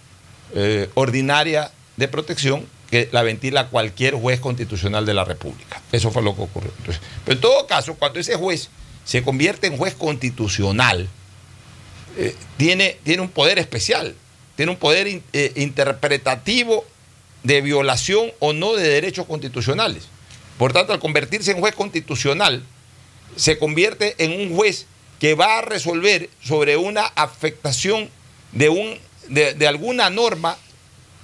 eh, 0.55 0.89
ordinaria 0.95 1.71
de 1.97 2.09
protección 2.09 2.65
que 2.90 3.09
la 3.12 3.22
ventila 3.22 3.68
cualquier 3.68 4.14
juez 4.14 4.40
constitucional 4.40 5.05
de 5.05 5.14
la 5.14 5.24
República. 5.24 5.81
Eso 5.92 6.11
fue 6.11 6.22
lo 6.22 6.35
que 6.35 6.42
ocurrió. 6.42 6.72
Pero 6.85 6.98
en 7.27 7.40
todo 7.40 7.66
caso, 7.66 7.94
cuando 7.94 8.18
ese 8.18 8.37
juez 8.37 8.70
se 9.05 9.22
convierte 9.22 9.66
en 9.66 9.77
juez 9.77 9.94
constitucional, 9.94 11.09
eh, 12.16 12.35
tiene, 12.57 12.98
tiene 13.05 13.22
un 13.22 13.29
poder 13.29 13.59
especial, 13.59 14.14
tiene 14.57 14.72
un 14.72 14.79
poder 14.79 15.07
eh, 15.33 15.53
interpretativo 15.57 16.85
de 17.42 17.61
violación 17.61 18.33
o 18.38 18.53
no 18.53 18.74
de 18.74 18.88
derechos 18.88 19.27
constitucionales. 19.27 20.05
Por 20.59 20.72
tanto, 20.72 20.92
al 20.92 20.98
convertirse 20.98 21.53
en 21.53 21.61
juez 21.61 21.74
constitucional, 21.74 22.64
se 23.37 23.59
convierte 23.59 24.14
en 24.18 24.33
un 24.33 24.57
juez 24.57 24.87
que 25.20 25.35
va 25.35 25.59
a 25.59 25.62
resolver 25.62 26.31
sobre 26.42 26.77
una 26.77 27.05
afectación 27.05 28.09
de, 28.53 28.68
un, 28.68 28.98
de, 29.29 29.55
de 29.55 29.68
alguna 29.68 30.11
norma 30.11 30.57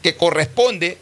que 0.03 0.17
corresponde 0.17 0.99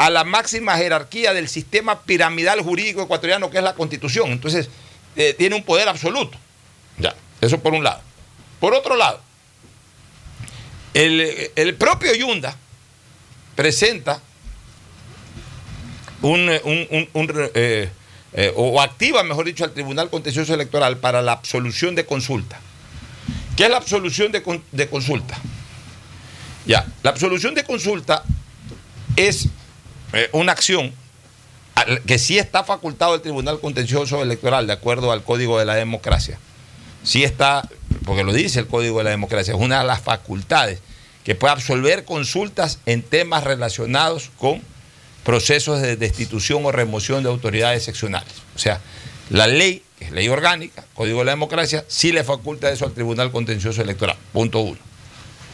a 0.00 0.08
la 0.08 0.24
máxima 0.24 0.78
jerarquía 0.78 1.34
del 1.34 1.46
sistema 1.46 2.00
piramidal 2.02 2.62
jurídico 2.62 3.02
ecuatoriano 3.02 3.50
que 3.50 3.58
es 3.58 3.62
la 3.64 3.74
constitución. 3.74 4.30
Entonces, 4.32 4.70
eh, 5.14 5.34
tiene 5.36 5.56
un 5.56 5.62
poder 5.62 5.88
absoluto. 5.90 6.38
Ya, 6.96 7.14
eso 7.42 7.60
por 7.60 7.74
un 7.74 7.84
lado. 7.84 8.00
Por 8.60 8.72
otro 8.72 8.96
lado, 8.96 9.20
el, 10.94 11.50
el 11.54 11.74
propio 11.74 12.14
Yunda 12.14 12.56
presenta 13.56 14.20
un, 16.22 16.48
un- 16.64 16.88
un- 16.90 17.08
un, 17.12 17.50
eh, 17.54 17.90
eh, 18.32 18.52
o 18.56 18.80
activa, 18.80 19.22
mejor 19.22 19.44
dicho, 19.44 19.64
al 19.64 19.72
Tribunal 19.72 20.08
Contencioso 20.08 20.54
Electoral 20.54 20.96
para 20.96 21.20
la 21.20 21.32
absolución 21.32 21.94
de 21.94 22.06
consulta. 22.06 22.58
¿Qué 23.54 23.64
es 23.64 23.70
la 23.70 23.76
absolución 23.76 24.32
de, 24.32 24.42
de 24.72 24.88
consulta? 24.88 25.36
Ya, 26.64 26.86
la 27.02 27.10
absolución 27.10 27.54
de 27.54 27.64
consulta 27.64 28.22
es 29.16 29.48
eh, 30.12 30.28
una 30.32 30.52
acción 30.52 30.92
que 32.06 32.18
sí 32.18 32.38
está 32.38 32.64
facultado 32.64 33.14
el 33.14 33.22
Tribunal 33.22 33.60
Contencioso 33.60 34.22
Electoral 34.22 34.66
de 34.66 34.72
acuerdo 34.72 35.12
al 35.12 35.22
Código 35.22 35.58
de 35.58 35.64
la 35.64 35.74
Democracia. 35.74 36.38
Sí 37.02 37.24
está, 37.24 37.66
porque 38.04 38.24
lo 38.24 38.32
dice 38.32 38.60
el 38.60 38.66
Código 38.66 38.98
de 38.98 39.04
la 39.04 39.10
Democracia, 39.10 39.54
es 39.54 39.60
una 39.60 39.80
de 39.80 39.86
las 39.86 40.00
facultades 40.00 40.80
que 41.24 41.34
puede 41.34 41.52
absolver 41.52 42.04
consultas 42.04 42.78
en 42.86 43.02
temas 43.02 43.44
relacionados 43.44 44.30
con 44.38 44.62
procesos 45.24 45.80
de 45.80 45.96
destitución 45.96 46.64
o 46.64 46.72
remoción 46.72 47.22
de 47.22 47.28
autoridades 47.28 47.84
seccionales. 47.84 48.32
O 48.56 48.58
sea, 48.58 48.80
la 49.30 49.46
ley, 49.46 49.82
que 49.98 50.06
es 50.06 50.10
ley 50.12 50.28
orgánica, 50.28 50.84
Código 50.94 51.20
de 51.20 51.26
la 51.26 51.32
Democracia, 51.32 51.84
sí 51.88 52.12
le 52.12 52.24
faculta 52.24 52.70
eso 52.70 52.84
al 52.84 52.92
Tribunal 52.92 53.30
Contencioso 53.30 53.80
Electoral. 53.82 54.16
Punto 54.32 54.60
uno. 54.60 54.89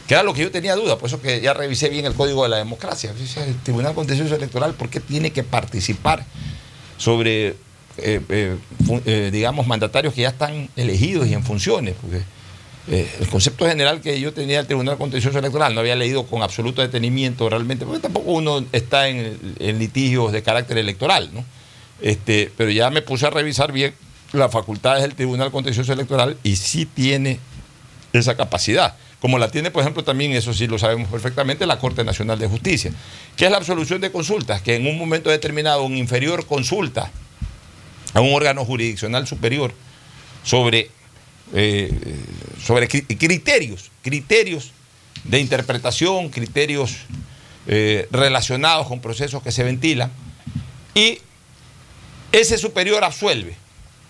Que 0.07 0.13
era 0.13 0.23
lo 0.23 0.33
que 0.33 0.41
yo 0.41 0.51
tenía 0.51 0.75
duda, 0.75 0.97
por 0.97 1.07
eso 1.07 1.21
que 1.21 1.41
ya 1.41 1.53
revisé 1.53 1.89
bien 1.89 2.05
el 2.05 2.13
Código 2.13 2.43
de 2.43 2.49
la 2.49 2.57
Democracia. 2.57 3.13
El 3.45 3.55
Tribunal 3.57 3.93
Contencioso 3.93 4.35
Electoral, 4.35 4.73
¿por 4.73 4.89
qué 4.89 5.01
tiene 5.01 5.31
que 5.31 5.43
participar 5.43 6.25
sobre, 6.97 7.47
eh, 7.97 8.21
eh, 8.29 8.55
eh, 9.05 9.29
digamos, 9.33 9.67
mandatarios 9.67 10.13
que 10.13 10.21
ya 10.21 10.29
están 10.29 10.69
elegidos 10.77 11.27
y 11.27 11.33
en 11.33 11.43
funciones? 11.43 11.95
Porque 11.99 12.21
el 13.19 13.27
concepto 13.27 13.67
general 13.67 13.99
que 13.99 14.17
yo 14.21 14.31
tenía 14.31 14.59
del 14.59 14.67
Tribunal 14.67 14.97
Contencioso 14.97 15.39
Electoral, 15.39 15.75
no 15.75 15.81
había 15.81 15.97
leído 15.97 16.25
con 16.25 16.41
absoluto 16.41 16.81
detenimiento 16.81 17.49
realmente, 17.49 17.85
porque 17.85 17.99
tampoco 17.99 18.31
uno 18.31 18.63
está 18.71 19.09
en, 19.09 19.37
en 19.59 19.77
litigios 19.77 20.31
de 20.31 20.41
carácter 20.41 20.77
electoral, 20.77 21.29
¿no? 21.33 21.43
Este, 22.01 22.49
pero 22.55 22.69
ya 22.69 22.89
me 22.89 23.01
puse 23.01 23.27
a 23.27 23.29
revisar 23.29 23.73
bien 23.73 23.93
las 24.31 24.51
facultades 24.51 25.01
del 25.01 25.15
Tribunal 25.15 25.51
Contencioso 25.51 25.91
Electoral 25.91 26.37
y 26.43 26.55
sí 26.55 26.85
tiene 26.85 27.39
esa 28.13 28.37
capacidad. 28.37 28.95
Como 29.19 29.39
la 29.39 29.49
tiene, 29.49 29.71
por 29.71 29.81
ejemplo, 29.81 30.03
también, 30.03 30.33
eso 30.33 30.53
sí 30.53 30.67
lo 30.67 30.77
sabemos 30.77 31.09
perfectamente, 31.09 31.65
la 31.65 31.79
Corte 31.79 32.03
Nacional 32.03 32.37
de 32.37 32.47
Justicia, 32.47 32.91
que 33.35 33.45
es 33.45 33.51
la 33.51 33.57
absolución 33.57 33.99
de 33.99 34.11
consultas, 34.11 34.61
que 34.61 34.75
en 34.75 34.85
un 34.85 34.97
momento 34.97 35.29
determinado 35.31 35.83
un 35.83 35.97
inferior 35.97 36.45
consulta 36.45 37.11
a 38.13 38.21
un 38.21 38.33
órgano 38.33 38.63
jurisdiccional 38.63 39.25
superior 39.25 39.73
sobre, 40.43 40.91
eh, 41.53 41.91
sobre 42.63 42.87
cri- 42.87 43.17
criterios, 43.17 43.89
criterios 44.03 44.71
de 45.23 45.39
interpretación, 45.39 46.29
criterios 46.29 46.97
eh, 47.65 48.07
relacionados 48.11 48.87
con 48.87 49.01
procesos 49.01 49.41
que 49.41 49.51
se 49.51 49.63
ventilan, 49.63 50.11
y 50.93 51.19
ese 52.31 52.57
superior 52.57 53.03
absuelve. 53.03 53.55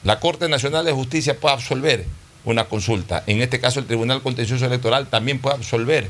La 0.04 0.20
Corte 0.20 0.50
Nacional 0.50 0.86
de 0.86 0.92
Justicia 0.92 1.40
puede 1.40 1.56
absolver 1.56 2.06
una 2.48 2.66
consulta. 2.66 3.24
En 3.28 3.42
este 3.42 3.60
caso, 3.60 3.80
el 3.80 3.86
Tribunal 3.86 4.22
Contencioso 4.22 4.66
Electoral 4.66 5.08
también 5.08 5.40
puede 5.40 5.56
absolver 5.58 6.10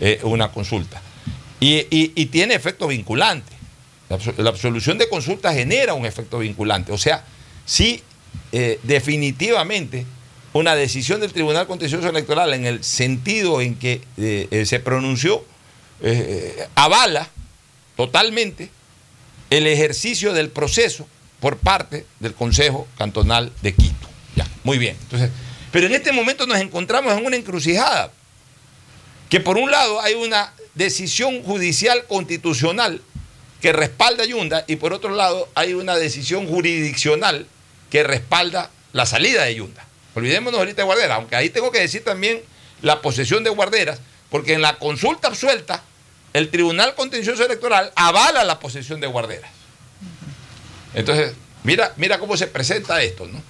eh, 0.00 0.20
una 0.24 0.48
consulta. 0.50 1.00
Y, 1.60 2.26
tiene 2.26 2.54
efecto 2.54 2.86
vinculante. 2.88 3.52
La, 4.08 4.18
abso- 4.18 4.34
la 4.36 4.50
absolución 4.50 4.98
de 4.98 5.08
consulta 5.08 5.52
genera 5.54 5.94
un 5.94 6.04
efecto 6.04 6.38
vinculante. 6.40 6.92
O 6.92 6.98
sea, 6.98 7.24
sí, 7.64 8.02
eh, 8.52 8.78
definitivamente, 8.82 10.04
una 10.52 10.74
decisión 10.74 11.20
del 11.20 11.32
Tribunal 11.32 11.66
Contencioso 11.66 12.08
Electoral 12.08 12.52
en 12.54 12.66
el 12.66 12.82
sentido 12.84 13.60
en 13.60 13.76
que 13.76 14.02
eh, 14.16 14.64
se 14.66 14.80
pronunció, 14.80 15.44
avala 16.74 17.28
totalmente 17.96 18.68
el 19.48 19.66
ejercicio 19.66 20.34
del 20.34 20.50
proceso 20.50 21.06
por 21.40 21.56
parte 21.56 22.04
del 22.20 22.34
Consejo 22.34 22.86
Cantonal 22.98 23.50
de 23.62 23.72
Quito. 23.74 24.08
Ya, 24.34 24.46
muy 24.64 24.76
bien. 24.76 24.96
Entonces, 25.00 25.30
pero 25.76 25.88
en 25.88 25.94
este 25.94 26.10
momento 26.10 26.46
nos 26.46 26.58
encontramos 26.58 27.12
en 27.12 27.26
una 27.26 27.36
encrucijada, 27.36 28.10
que 29.28 29.40
por 29.40 29.58
un 29.58 29.70
lado 29.70 30.00
hay 30.00 30.14
una 30.14 30.54
decisión 30.74 31.42
judicial 31.42 32.06
constitucional 32.06 33.02
que 33.60 33.74
respalda 33.74 34.22
a 34.22 34.26
Yunda 34.26 34.64
y 34.68 34.76
por 34.76 34.94
otro 34.94 35.14
lado 35.14 35.50
hay 35.54 35.74
una 35.74 35.94
decisión 35.96 36.46
jurisdiccional 36.46 37.46
que 37.90 38.02
respalda 38.04 38.70
la 38.94 39.04
salida 39.04 39.44
de 39.44 39.56
Yunda. 39.56 39.84
Olvidémonos 40.14 40.58
ahorita 40.58 40.80
de 40.80 40.86
Guarderas, 40.86 41.18
aunque 41.18 41.36
ahí 41.36 41.50
tengo 41.50 41.70
que 41.70 41.80
decir 41.80 42.02
también 42.02 42.40
la 42.80 43.02
posesión 43.02 43.44
de 43.44 43.50
Guarderas, 43.50 44.00
porque 44.30 44.54
en 44.54 44.62
la 44.62 44.78
consulta 44.78 45.28
absuelta 45.28 45.82
el 46.32 46.48
Tribunal 46.48 46.94
Contencioso 46.94 47.44
Electoral 47.44 47.92
avala 47.96 48.44
la 48.44 48.58
posesión 48.60 48.98
de 48.98 49.08
Guarderas. 49.08 49.50
Entonces, 50.94 51.34
mira, 51.64 51.92
mira 51.98 52.18
cómo 52.18 52.34
se 52.38 52.46
presenta 52.46 53.02
esto, 53.02 53.26
¿no? 53.26 53.42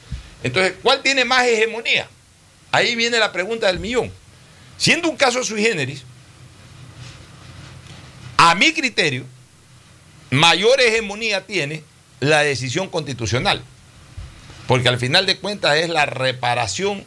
Entonces, 0.43 0.75
¿cuál 0.83 1.03
tiene 1.03 1.25
más 1.25 1.47
hegemonía? 1.47 2.09
Ahí 2.73 2.95
viene 2.97 3.19
la 3.19 3.33
pregunta 3.33 3.67
del 3.67 3.79
millón. 3.79 4.13
Siendo 4.77 5.09
un 5.09 5.17
caso 5.17 5.43
sui 5.43 5.63
generis, 5.63 6.05
a 8.37 8.55
mi 8.55 8.73
criterio, 8.73 9.25
mayor 10.31 10.81
hegemonía 10.81 11.47
tiene 11.47 11.83
la 12.21 12.41
decisión 12.43 12.89
constitucional. 12.89 13.63
Porque 14.67 14.89
al 14.89 14.99
final 14.99 15.27
de 15.27 15.39
cuentas 15.39 15.77
es 15.77 15.89
la 15.89 16.07
reparación 16.07 17.05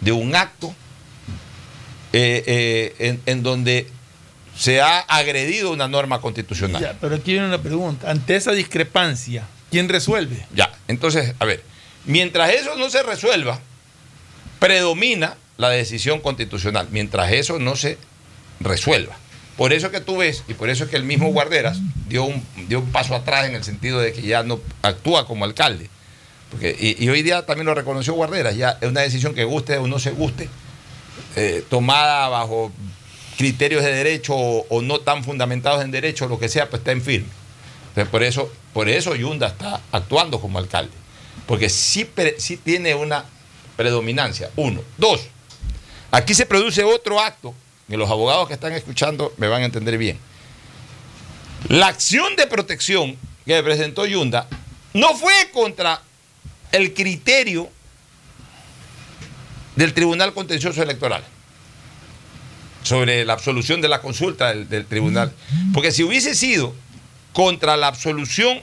de 0.00 0.12
un 0.12 0.36
acto 0.36 0.74
eh, 2.12 2.44
eh, 2.46 2.94
en, 2.98 3.22
en 3.26 3.42
donde 3.42 3.88
se 4.56 4.80
ha 4.80 4.98
agredido 5.00 5.70
una 5.70 5.88
norma 5.88 6.20
constitucional. 6.20 6.82
Ya, 6.82 6.96
pero 7.00 7.16
aquí 7.16 7.32
viene 7.32 7.46
una 7.46 7.62
pregunta. 7.62 8.10
Ante 8.10 8.36
esa 8.36 8.52
discrepancia, 8.52 9.46
¿quién 9.70 9.88
resuelve? 9.88 10.46
Ya, 10.54 10.72
entonces, 10.88 11.34
a 11.38 11.44
ver, 11.44 11.62
mientras 12.04 12.50
eso 12.50 12.76
no 12.76 12.90
se 12.90 13.02
resuelva, 13.02 13.60
predomina 14.58 15.36
la 15.56 15.70
decisión 15.70 16.20
constitucional, 16.20 16.88
mientras 16.90 17.32
eso 17.32 17.58
no 17.58 17.76
se 17.76 17.98
resuelva. 18.60 19.16
Por 19.56 19.72
eso 19.72 19.90
que 19.90 20.00
tú 20.00 20.18
ves, 20.18 20.44
y 20.46 20.54
por 20.54 20.70
eso 20.70 20.84
es 20.84 20.90
que 20.90 20.96
el 20.96 21.04
mismo 21.04 21.32
Guarderas 21.32 21.78
dio 22.08 22.24
un, 22.24 22.44
dio 22.68 22.78
un 22.78 22.92
paso 22.92 23.14
atrás 23.16 23.46
en 23.46 23.56
el 23.56 23.64
sentido 23.64 23.98
de 23.98 24.12
que 24.12 24.22
ya 24.22 24.44
no 24.44 24.60
actúa 24.82 25.26
como 25.26 25.44
alcalde. 25.44 25.90
Porque, 26.50 26.76
y, 26.98 27.08
hoy 27.08 27.22
día 27.22 27.44
también 27.44 27.66
lo 27.66 27.74
reconoció 27.74 28.14
Guarderas, 28.14 28.56
ya 28.56 28.78
es 28.80 28.88
una 28.88 29.00
decisión 29.00 29.34
que 29.34 29.44
guste 29.44 29.76
o 29.78 29.88
no 29.88 29.98
se 29.98 30.12
guste, 30.12 30.48
eh, 31.36 31.64
tomada 31.68 32.28
bajo 32.28 32.72
criterios 33.36 33.84
de 33.84 33.92
derecho 33.92 34.34
o, 34.34 34.66
o 34.68 34.80
no 34.80 35.00
tan 35.00 35.24
fundamentados 35.24 35.82
en 35.82 35.90
derecho, 35.90 36.28
lo 36.28 36.38
que 36.38 36.48
sea, 36.48 36.70
pues 36.70 36.80
está 36.80 36.92
en 36.92 37.02
firme. 37.02 37.28
Entonces, 37.88 38.10
por 38.10 38.22
eso, 38.22 38.52
por 38.72 38.88
eso 38.88 39.16
Yunda 39.16 39.48
está 39.48 39.80
actuando 39.90 40.40
como 40.40 40.58
alcalde. 40.58 40.92
Porque 41.46 41.68
sí, 41.68 42.08
sí 42.38 42.56
tiene 42.56 42.94
una 42.94 43.24
predominancia. 43.78 44.50
Uno. 44.56 44.82
Dos. 44.98 45.20
Aquí 46.10 46.34
se 46.34 46.46
produce 46.46 46.82
otro 46.82 47.20
acto 47.20 47.54
que 47.88 47.96
los 47.96 48.10
abogados 48.10 48.48
que 48.48 48.54
están 48.54 48.72
escuchando 48.72 49.32
me 49.36 49.46
van 49.46 49.62
a 49.62 49.66
entender 49.66 49.96
bien. 49.96 50.18
La 51.68 51.86
acción 51.86 52.34
de 52.34 52.48
protección 52.48 53.16
que 53.46 53.62
presentó 53.62 54.04
Yunda 54.04 54.48
no 54.94 55.14
fue 55.16 55.50
contra 55.52 56.02
el 56.72 56.92
criterio 56.92 57.70
del 59.76 59.94
Tribunal 59.94 60.34
Contencioso 60.34 60.82
Electoral 60.82 61.22
sobre 62.82 63.24
la 63.24 63.34
absolución 63.34 63.80
de 63.80 63.88
la 63.88 64.00
consulta 64.00 64.48
del, 64.48 64.68
del 64.68 64.86
tribunal. 64.86 65.32
Porque 65.72 65.92
si 65.92 66.02
hubiese 66.02 66.34
sido 66.34 66.74
contra 67.32 67.76
la 67.76 67.86
absolución 67.86 68.60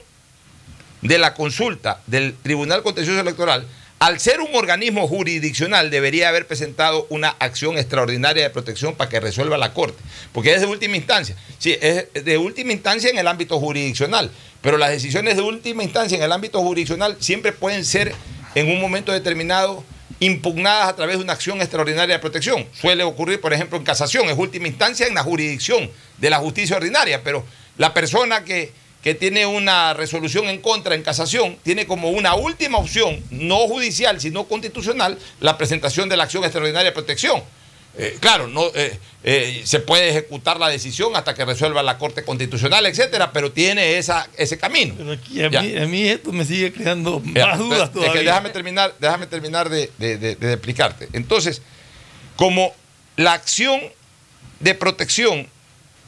de 1.00 1.18
la 1.18 1.32
consulta 1.32 2.02
del 2.06 2.34
Tribunal 2.34 2.82
Contencioso 2.82 3.20
Electoral, 3.20 3.66
al 3.98 4.20
ser 4.20 4.40
un 4.40 4.54
organismo 4.54 5.08
jurisdiccional 5.08 5.90
debería 5.90 6.28
haber 6.28 6.46
presentado 6.46 7.06
una 7.08 7.30
acción 7.38 7.78
extraordinaria 7.78 8.42
de 8.42 8.50
protección 8.50 8.94
para 8.94 9.08
que 9.08 9.20
resuelva 9.20 9.56
la 9.56 9.72
Corte, 9.72 10.02
porque 10.32 10.54
es 10.54 10.60
de 10.60 10.66
última 10.66 10.96
instancia. 10.96 11.34
Sí, 11.58 11.76
es 11.80 12.06
de 12.12 12.38
última 12.38 12.72
instancia 12.72 13.08
en 13.08 13.18
el 13.18 13.26
ámbito 13.26 13.58
jurisdiccional, 13.58 14.30
pero 14.60 14.76
las 14.76 14.90
decisiones 14.90 15.36
de 15.36 15.42
última 15.42 15.82
instancia 15.82 16.16
en 16.16 16.22
el 16.22 16.32
ámbito 16.32 16.60
jurisdiccional 16.60 17.16
siempre 17.20 17.52
pueden 17.52 17.84
ser 17.84 18.14
en 18.54 18.70
un 18.70 18.80
momento 18.80 19.12
determinado 19.12 19.82
impugnadas 20.20 20.88
a 20.88 20.96
través 20.96 21.16
de 21.16 21.24
una 21.24 21.32
acción 21.32 21.60
extraordinaria 21.60 22.16
de 22.16 22.20
protección. 22.20 22.66
Suele 22.72 23.02
ocurrir, 23.02 23.40
por 23.40 23.52
ejemplo, 23.52 23.78
en 23.78 23.84
casación, 23.84 24.28
es 24.28 24.36
última 24.36 24.68
instancia 24.68 25.06
en 25.06 25.14
la 25.14 25.22
jurisdicción 25.22 25.90
de 26.18 26.30
la 26.30 26.38
justicia 26.38 26.76
ordinaria, 26.76 27.22
pero 27.22 27.44
la 27.76 27.92
persona 27.92 28.44
que, 28.44 28.72
que 29.06 29.14
tiene 29.14 29.46
una 29.46 29.94
resolución 29.94 30.46
en 30.48 30.60
contra 30.60 30.96
en 30.96 31.04
casación 31.04 31.56
tiene 31.62 31.86
como 31.86 32.10
una 32.10 32.34
última 32.34 32.78
opción, 32.78 33.22
no 33.30 33.58
judicial, 33.68 34.20
sino 34.20 34.48
constitucional, 34.48 35.16
la 35.38 35.56
presentación 35.56 36.08
de 36.08 36.16
la 36.16 36.24
acción 36.24 36.42
extraordinaria 36.42 36.90
de 36.90 36.92
protección. 36.92 37.40
Eh, 37.96 38.16
claro, 38.18 38.48
no, 38.48 38.64
eh, 38.74 38.98
eh, 39.22 39.62
se 39.64 39.78
puede 39.78 40.08
ejecutar 40.08 40.58
la 40.58 40.68
decisión 40.68 41.14
hasta 41.14 41.34
que 41.36 41.44
resuelva 41.44 41.84
la 41.84 41.98
Corte 41.98 42.24
Constitucional, 42.24 42.84
etcétera, 42.84 43.30
pero 43.32 43.52
tiene 43.52 43.96
esa, 43.96 44.26
ese 44.36 44.58
camino. 44.58 44.94
Pero 44.98 45.12
aquí 45.12 45.40
a 45.40 45.50
mí, 45.50 45.76
a 45.76 45.86
mí 45.86 46.08
esto 46.08 46.32
me 46.32 46.44
sigue 46.44 46.72
creando 46.72 47.22
Ya, 47.32 47.46
más 47.46 47.58
dudas 47.60 47.82
es 47.82 47.88
que 47.90 47.94
todavía. 48.00 48.22
déjame 48.22 48.50
terminar, 48.50 48.92
déjame 48.98 49.28
terminar 49.28 49.68
de, 49.68 49.88
de- 49.98 50.18
de- 50.18 50.34
de 50.34 50.52
explicarte. 50.52 51.08
Entonces, 51.12 51.62
como 52.34 52.74
la 53.14 53.34
acción 53.34 53.80
de 54.58 54.74
protección 54.74 55.46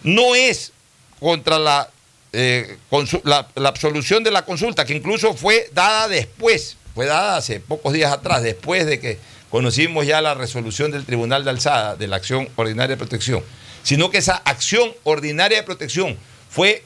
no 0.03 0.35
es 0.35 0.73
contra 1.21 1.61
la, 1.61 1.91
eh, 2.33 2.77
la, 3.25 3.49
absolución 3.67 4.23
de 4.25 4.31
la 4.31 4.45
consulta, 4.45 4.85
que 4.85 4.95
incluso 4.95 5.35
fue 5.35 5.69
dada 5.73 6.09
después, 6.09 6.77
fue 6.95 7.07
dada 7.07 7.37
hace 7.37 7.61
pocos 7.61 7.93
días 7.93 8.13
atrás, 8.13 8.43
después 8.43 8.87
de 8.87 9.01
que 9.01 9.19
conocimos 9.51 10.07
ya 10.07 10.21
la 10.21 10.35
resolución 10.35 10.91
del 10.91 11.05
Tribunal 11.05 11.45
de 11.45 11.51
Alzada 11.51 11.97
de 11.97 12.07
la 12.07 12.17
acción 12.17 12.49
ordinaria 12.57 12.97
de 12.97 12.99
protección, 12.99 13.43
sino 13.83 14.11
que 14.11 14.19
esa 14.19 14.37
acción 14.45 14.93
ordinaria 15.05 15.59
de 15.59 15.63
protección 15.65 16.19
fue 16.51 16.85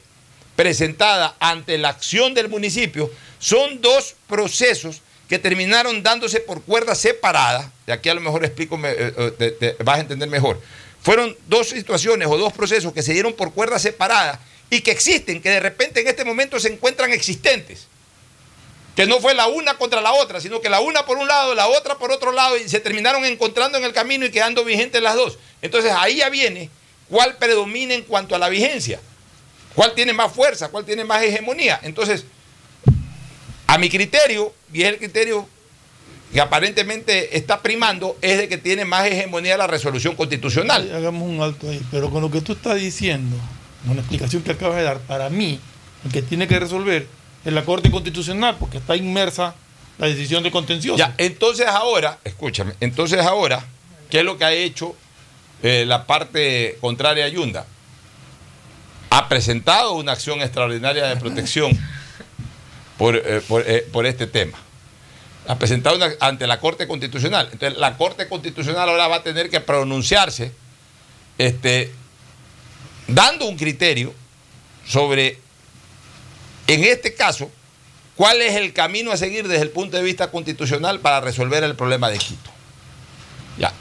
presentada 0.56 1.34
ante 1.40 1.78
la 1.78 1.88
acción 1.88 2.34
del 2.34 2.48
municipio, 2.48 3.10
son 3.38 3.80
dos 3.80 4.14
procesos 4.28 5.00
que 5.28 5.38
terminaron 5.38 6.02
dándose 6.02 6.40
por 6.40 6.62
cuerdas 6.62 6.98
separadas, 6.98 7.66
de 7.86 7.92
aquí 7.94 8.08
a 8.10 8.14
lo 8.14 8.20
mejor 8.20 8.44
explico, 8.44 8.76
me- 8.76 8.90
eh, 8.90 9.12
eh, 9.16 9.32
te- 9.38 9.50
te 9.72 9.82
vas 9.82 9.96
a 9.96 10.00
entender 10.00 10.28
mejor, 10.28 10.60
fueron 11.00 11.34
dos 11.48 11.70
situaciones 11.70 12.28
o 12.28 12.36
dos 12.36 12.52
procesos 12.52 12.92
que 12.92 13.02
se 13.02 13.12
dieron 13.14 13.32
por 13.32 13.52
cuerdas 13.52 13.82
separadas 13.82 14.38
y 14.76 14.80
que 14.80 14.90
existen, 14.90 15.42
que 15.42 15.50
de 15.50 15.60
repente 15.60 16.00
en 16.00 16.08
este 16.08 16.24
momento 16.24 16.58
se 16.58 16.68
encuentran 16.68 17.12
existentes. 17.12 17.86
Que 18.96 19.06
no 19.06 19.20
fue 19.20 19.34
la 19.34 19.46
una 19.46 19.76
contra 19.76 20.00
la 20.00 20.14
otra, 20.14 20.40
sino 20.40 20.62
que 20.62 20.70
la 20.70 20.80
una 20.80 21.04
por 21.04 21.18
un 21.18 21.28
lado, 21.28 21.54
la 21.54 21.68
otra 21.68 21.98
por 21.98 22.10
otro 22.10 22.32
lado, 22.32 22.56
y 22.56 22.66
se 22.68 22.80
terminaron 22.80 23.24
encontrando 23.26 23.76
en 23.76 23.84
el 23.84 23.92
camino 23.92 24.24
y 24.24 24.30
quedando 24.30 24.64
vigentes 24.64 25.02
las 25.02 25.14
dos. 25.14 25.38
Entonces 25.60 25.92
ahí 25.92 26.16
ya 26.16 26.30
viene 26.30 26.70
cuál 27.10 27.36
predomina 27.36 27.92
en 27.92 28.02
cuanto 28.02 28.34
a 28.34 28.38
la 28.38 28.48
vigencia, 28.48 28.98
cuál 29.74 29.94
tiene 29.94 30.14
más 30.14 30.32
fuerza, 30.32 30.68
cuál 30.70 30.86
tiene 30.86 31.04
más 31.04 31.22
hegemonía. 31.22 31.78
Entonces, 31.82 32.24
a 33.66 33.76
mi 33.76 33.90
criterio, 33.90 34.54
y 34.72 34.82
es 34.82 34.88
el 34.88 34.96
criterio 34.96 35.46
que 36.32 36.40
aparentemente 36.40 37.36
está 37.36 37.60
primando 37.60 38.16
es 38.22 38.38
de 38.38 38.48
que 38.48 38.56
tiene 38.56 38.86
más 38.86 39.06
hegemonía 39.06 39.58
la 39.58 39.66
resolución 39.66 40.16
constitucional. 40.16 40.90
Hagamos 40.94 41.28
un 41.28 41.42
alto 41.42 41.68
ahí, 41.68 41.82
pero 41.90 42.10
con 42.10 42.22
lo 42.22 42.30
que 42.30 42.40
tú 42.40 42.52
estás 42.52 42.76
diciendo, 42.76 43.36
la 43.86 44.00
explicación 44.00 44.42
que 44.42 44.52
acabas 44.52 44.76
de 44.76 44.82
dar, 44.84 44.98
para 45.00 45.28
mí, 45.30 45.58
el 46.04 46.12
que 46.12 46.22
tiene 46.22 46.46
que 46.48 46.58
resolver 46.58 47.06
es 47.44 47.52
la 47.52 47.64
Corte 47.64 47.90
Constitucional, 47.90 48.56
porque 48.58 48.78
está 48.78 48.96
inmersa 48.96 49.54
la 49.98 50.06
decisión 50.06 50.42
de 50.42 50.50
contencioso. 50.50 50.98
Ya, 50.98 51.14
entonces 51.18 51.66
ahora, 51.66 52.18
escúchame, 52.24 52.74
entonces 52.80 53.20
ahora, 53.20 53.64
¿qué 54.10 54.20
es 54.20 54.24
lo 54.24 54.38
que 54.38 54.44
ha 54.44 54.52
hecho 54.52 54.94
eh, 55.62 55.84
la 55.86 56.06
parte 56.06 56.78
contraria 56.80 57.24
a 57.24 57.28
Yunda? 57.28 57.66
Ha 59.10 59.28
presentado 59.28 59.92
una 59.94 60.12
acción 60.12 60.40
extraordinaria 60.40 61.06
de 61.06 61.16
protección 61.16 61.72
por, 62.98 63.16
eh, 63.16 63.42
por, 63.46 63.62
eh, 63.68 63.86
por 63.92 64.06
este 64.06 64.26
tema. 64.26 64.58
Ha 65.48 65.58
presentado 65.58 65.96
una- 65.96 66.12
ante 66.20 66.46
la 66.46 66.60
Corte 66.60 66.86
Constitucional. 66.86 67.48
Entonces, 67.52 67.78
la 67.78 67.96
Corte 67.96 68.28
Constitucional 68.28 68.88
ahora 68.88 69.08
va 69.08 69.16
a 69.16 69.22
tener 69.22 69.50
que 69.50 69.60
pronunciarse 69.60 70.52
este, 71.36 71.92
dando 73.14 73.46
un 73.46 73.56
criterio 73.56 74.12
sobre, 74.86 75.38
en 76.66 76.84
este 76.84 77.14
caso, 77.14 77.50
cuál 78.16 78.42
es 78.42 78.54
el 78.56 78.72
camino 78.72 79.10
a 79.12 79.16
seguir 79.16 79.48
desde 79.48 79.62
el 79.62 79.70
punto 79.70 79.96
de 79.96 80.02
vista 80.02 80.30
constitucional 80.30 81.00
para 81.00 81.20
resolver 81.20 81.62
el 81.64 81.74
problema 81.76 82.10
de 82.10 82.18
Quito. 82.18 82.50
Ya. 83.58 83.72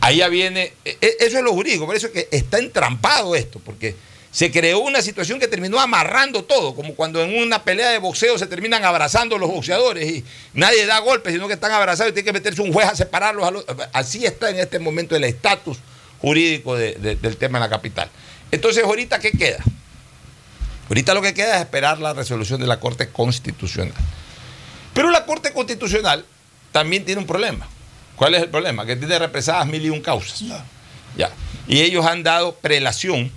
Ahí 0.00 0.18
ya 0.18 0.28
viene, 0.28 0.72
e- 0.84 0.96
e- 1.00 1.16
eso 1.20 1.38
es 1.38 1.44
lo 1.44 1.52
jurídico, 1.52 1.86
por 1.86 1.94
eso 1.96 2.06
es 2.06 2.12
que 2.12 2.28
está 2.30 2.58
entrampado 2.58 3.34
esto, 3.36 3.60
porque 3.62 3.94
se 4.32 4.50
creó 4.50 4.78
una 4.78 5.02
situación 5.02 5.40
que 5.40 5.48
terminó 5.48 5.78
amarrando 5.80 6.44
todo, 6.44 6.74
como 6.74 6.94
cuando 6.94 7.22
en 7.22 7.36
una 7.36 7.64
pelea 7.64 7.90
de 7.90 7.98
boxeo 7.98 8.38
se 8.38 8.46
terminan 8.46 8.84
abrazando 8.84 9.36
los 9.36 9.50
boxeadores 9.50 10.08
y 10.08 10.24
nadie 10.54 10.86
da 10.86 11.00
golpes, 11.00 11.32
sino 11.32 11.48
que 11.48 11.54
están 11.54 11.72
abrazados 11.72 12.12
y 12.12 12.14
tiene 12.14 12.26
que 12.26 12.32
meterse 12.32 12.62
un 12.62 12.72
juez 12.72 12.86
a 12.88 12.94
separarlos. 12.96 13.46
a 13.46 13.50
los- 13.50 13.64
así 13.92 14.24
está 14.24 14.48
en 14.50 14.60
este 14.60 14.78
momento 14.78 15.16
el 15.16 15.24
estatus 15.24 15.78
jurídico 16.20 16.76
de- 16.76 16.94
de- 16.94 17.16
del 17.16 17.36
tema 17.36 17.58
en 17.58 17.62
la 17.62 17.68
capital. 17.70 18.08
Entonces, 18.50 18.84
ahorita, 18.84 19.18
¿qué 19.20 19.32
queda? 19.32 19.62
Ahorita 20.88 21.14
lo 21.14 21.22
que 21.22 21.34
queda 21.34 21.56
es 21.56 21.60
esperar 21.60 21.98
la 22.00 22.14
resolución 22.14 22.60
de 22.60 22.66
la 22.66 22.80
Corte 22.80 23.08
Constitucional. 23.08 23.94
Pero 24.92 25.10
la 25.10 25.24
Corte 25.24 25.52
Constitucional 25.52 26.24
también 26.72 27.04
tiene 27.04 27.20
un 27.20 27.26
problema. 27.26 27.68
¿Cuál 28.16 28.34
es 28.34 28.42
el 28.42 28.48
problema? 28.48 28.84
Que 28.84 28.96
tiene 28.96 29.18
represadas 29.18 29.66
mil 29.66 29.84
y 29.84 29.90
un 29.90 30.00
causas. 30.00 30.42
Ya. 31.16 31.30
Y 31.68 31.80
ellos 31.80 32.04
han 32.04 32.22
dado 32.22 32.54
prelación, 32.56 33.30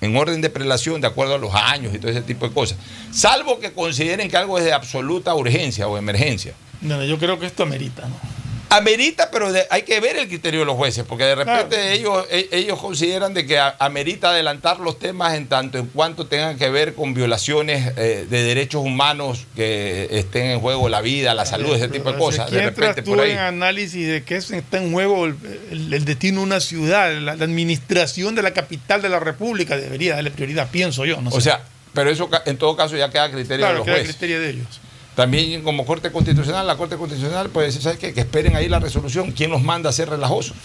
en 0.00 0.16
orden 0.16 0.40
de 0.40 0.48
prelación, 0.48 1.00
de 1.00 1.08
acuerdo 1.08 1.34
a 1.34 1.38
los 1.38 1.54
años 1.54 1.94
y 1.94 1.98
todo 1.98 2.10
ese 2.10 2.22
tipo 2.22 2.48
de 2.48 2.54
cosas. 2.54 2.78
Salvo 3.12 3.58
que 3.58 3.72
consideren 3.72 4.30
que 4.30 4.36
algo 4.36 4.58
es 4.58 4.64
de 4.64 4.72
absoluta 4.72 5.34
urgencia 5.34 5.88
o 5.88 5.98
emergencia. 5.98 6.54
No, 6.80 7.04
yo 7.04 7.18
creo 7.18 7.38
que 7.38 7.46
esto 7.46 7.62
amerita, 7.62 8.08
¿no? 8.08 8.31
Amerita, 8.76 9.30
pero 9.30 9.52
de- 9.52 9.66
hay 9.70 9.82
que 9.82 10.00
ver 10.00 10.16
el 10.16 10.28
criterio 10.28 10.60
de 10.60 10.66
los 10.66 10.76
jueces, 10.76 11.04
porque 11.06 11.24
de 11.24 11.34
repente 11.34 11.76
Claro. 11.76 11.90
ellos, 11.92 12.26
e- 12.30 12.48
ellos 12.52 12.78
consideran 12.80 13.34
de 13.34 13.46
que 13.46 13.58
amerita 13.78 14.30
adelantar 14.30 14.80
los 14.80 14.98
temas 14.98 15.34
en 15.34 15.46
tanto 15.46 15.78
en 15.78 15.86
cuanto 15.86 16.26
tengan 16.26 16.56
que 16.56 16.70
ver 16.70 16.94
con 16.94 17.12
violaciones 17.14 17.92
eh, 17.96 18.26
de 18.28 18.42
derechos 18.44 18.82
humanos 18.84 19.46
que 19.54 20.08
estén 20.10 20.46
en 20.46 20.60
juego 20.60 20.88
la 20.88 21.00
vida, 21.02 21.34
la 21.34 21.44
salud, 21.44 21.74
ese 21.74 21.88
tipo 21.88 22.12
de 22.12 22.18
cosas. 22.18 22.50
De 22.50 22.62
repente 22.62 23.02
por 23.02 23.20
ahí. 23.20 23.32
en 23.32 23.38
análisis 23.38 24.08
de 24.08 24.22
que 24.24 24.36
está 24.36 24.78
en 24.78 24.90
juego 24.92 25.26
el, 25.26 25.36
el- 25.70 25.92
el 25.92 26.04
destino 26.04 26.40
de 26.40 26.46
una 26.46 26.60
ciudad, 26.60 27.12
la, 27.20 27.36
la 27.36 27.44
administración 27.44 28.34
de 28.34 28.42
la 28.42 28.52
capital 28.52 29.02
de 29.02 29.08
la 29.08 29.20
República 29.20 29.76
debería 29.76 30.14
darle 30.14 30.30
prioridad, 30.30 30.68
pienso 30.70 31.04
yo. 31.04 31.20
No 31.20 31.28
O 31.30 31.34
sé. 31.34 31.42
sea, 31.50 31.62
pero 31.94 32.08
eso 32.10 32.30
en 32.46 32.56
todo 32.56 32.74
caso 32.74 32.96
ya 32.96 33.10
queda 33.10 33.24
a 33.24 33.30
criterio 33.30 33.66
de 33.66 33.74
los 33.74 33.84
que 33.84 33.90
es 33.90 33.96
el 33.98 34.02
jueces. 34.04 34.16
criterio 34.16 34.40
de 34.40 34.50
ellos. 34.50 34.80
También 35.14 35.62
como 35.62 35.84
Corte 35.84 36.10
Constitucional, 36.10 36.66
la 36.66 36.76
Corte 36.76 36.96
Constitucional 36.96 37.50
puede 37.50 37.66
decir, 37.66 37.82
¿sabes 37.82 37.98
qué? 37.98 38.14
Que 38.14 38.20
esperen 38.20 38.56
ahí 38.56 38.68
la 38.68 38.78
resolución. 38.78 39.32
¿Quién 39.32 39.50
los 39.50 39.62
manda 39.62 39.90
a 39.90 39.92
ser 39.92 40.08
relajosos? 40.08 40.56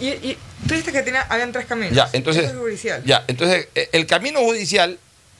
Y, 0.00 0.08
y 0.08 0.38
tú 0.66 0.74
dijiste 0.74 0.92
que 0.92 1.02
tenía, 1.02 1.22
habían 1.22 1.52
tres 1.52 1.66
caminos. 1.66 1.94
Ya, 1.94 2.08
entonces, 2.12 2.44
Eso 2.44 2.52
es 2.52 2.58
judicial. 2.58 3.02
ya, 3.04 3.24
entonces 3.26 3.68
eh, 3.74 3.88
el 3.92 4.06
camino 4.06 4.40
judicial 4.40 4.98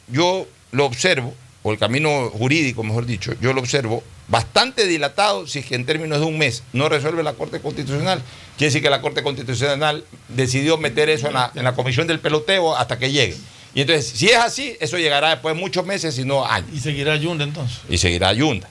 yo 0.08 0.48
lo 0.72 0.86
observo, 0.86 1.34
o 1.62 1.72
el 1.72 1.78
camino 1.78 2.30
jurídico, 2.30 2.82
mejor 2.82 3.04
dicho, 3.04 3.34
yo 3.40 3.52
lo 3.52 3.60
observo 3.60 4.02
bastante 4.28 4.86
dilatado 4.86 5.46
si 5.46 5.60
es 5.60 5.66
que 5.66 5.74
en 5.74 5.84
términos 5.86 6.20
de 6.20 6.26
un 6.26 6.38
mes 6.38 6.62
no 6.72 6.88
resuelve 6.88 7.22
la 7.22 7.34
Corte 7.34 7.60
Constitucional. 7.60 8.22
Quiere 8.56 8.68
decir 8.70 8.82
que 8.82 8.90
la 8.90 9.00
Corte 9.00 9.22
Constitucional 9.22 10.04
decidió 10.28 10.76
meter 10.78 11.08
eso 11.08 11.28
en 11.28 11.34
la, 11.34 11.52
en 11.54 11.64
la 11.64 11.74
comisión 11.74 12.06
del 12.06 12.18
peloteo 12.20 12.76
hasta 12.76 12.98
que 12.98 13.10
llegue. 13.12 13.36
Y 13.74 13.82
entonces, 13.82 14.06
si 14.06 14.28
es 14.28 14.36
así, 14.36 14.76
eso 14.80 14.98
llegará 14.98 15.30
después 15.30 15.54
de 15.54 15.60
muchos 15.60 15.84
meses, 15.86 16.18
y 16.18 16.24
no 16.24 16.44
años. 16.44 16.70
Y 16.72 16.80
seguirá 16.80 17.16
Yunda 17.16 17.44
entonces. 17.44 17.78
Y 17.88 17.98
seguirá 17.98 18.32
Yunda. 18.32 18.68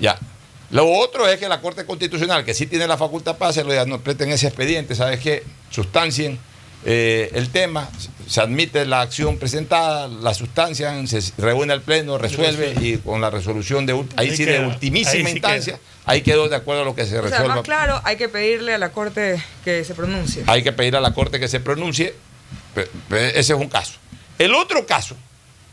Ya. 0.00 0.18
Lo 0.70 0.90
otro 0.90 1.28
es 1.28 1.38
que 1.38 1.48
la 1.48 1.60
Corte 1.60 1.84
Constitucional, 1.84 2.44
que 2.44 2.54
sí 2.54 2.66
tiene 2.66 2.86
la 2.86 2.96
facultad 2.96 3.36
para 3.36 3.50
hacerlo, 3.50 3.72
ya 3.74 3.84
no 3.86 4.00
preten 4.00 4.30
ese 4.30 4.48
expediente, 4.48 4.94
¿sabes 4.94 5.20
qué? 5.20 5.44
Sustancien 5.70 6.38
eh, 6.88 7.30
el 7.34 7.48
tema, 7.50 7.88
se 8.28 8.40
admite 8.40 8.84
la 8.84 9.00
acción 9.00 9.38
presentada, 9.38 10.06
la 10.06 10.32
sustancian, 10.34 11.08
se 11.08 11.20
reúne 11.36 11.72
al 11.72 11.82
Pleno, 11.82 12.16
resuelve 12.16 12.74
y 12.80 12.98
con 12.98 13.20
la 13.20 13.28
resolución 13.28 13.86
de 13.86 13.92
ahí, 13.92 14.06
Ahí 14.14 14.36
sí 14.36 14.44
de 14.44 14.60
ultimísima 14.60 15.10
ahí 15.10 15.24
sí 15.24 15.32
instancia, 15.32 15.72
queda. 15.74 15.82
ahí 16.04 16.22
quedó 16.22 16.48
de 16.48 16.54
acuerdo 16.54 16.82
a 16.82 16.84
lo 16.84 16.94
que 16.94 17.04
se 17.04 17.18
O 17.18 17.22
sea, 17.22 17.30
resuelva. 17.30 17.56
más 17.56 17.64
claro, 17.64 18.00
hay 18.04 18.16
que 18.16 18.28
pedirle 18.28 18.74
a 18.74 18.78
la 18.78 18.92
Corte 18.92 19.42
que 19.64 19.84
se 19.84 19.94
pronuncie. 19.94 20.44
Hay 20.46 20.62
que 20.62 20.72
pedir 20.72 20.94
a 20.94 21.00
la 21.00 21.12
Corte 21.12 21.40
que 21.40 21.48
se 21.48 21.58
pronuncie. 21.58 22.14
Ese 23.10 23.52
es 23.54 23.58
un 23.58 23.68
caso. 23.68 23.94
El 24.38 24.54
otro 24.54 24.86
caso 24.86 25.16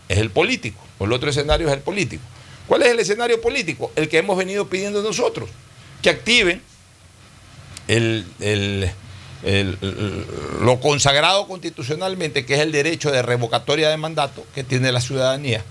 es 0.08 0.18
el 0.18 0.30
político, 0.30 0.80
o 1.00 1.06
el 1.06 1.14
otro 1.14 1.30
escenario 1.30 1.68
es 1.68 1.74
el 1.74 1.82
político. 1.82 2.24
¿Cuál 2.68 2.84
es 2.84 2.90
el 2.90 3.00
escenario 3.00 3.42
político? 3.42 3.92
El 3.96 4.08
que 4.08 4.20
hemos 4.20 4.38
venido 4.38 4.68
pidiendo 4.68 5.02
nosotros, 5.02 5.50
que 6.02 6.10
activen 6.10 6.62
lo 10.62 10.80
consagrado 10.80 11.48
constitucionalmente, 11.48 12.46
que 12.46 12.56
es 12.56 12.62
el 12.62 12.72
derecho 12.72 13.12
de 13.12 13.22
revocatoria 13.22 13.90
de 13.90 13.98
mandato 13.98 14.46
que 14.56 14.64
tiene 14.64 14.92
la 14.92 15.02
ciudadanía 15.02 15.64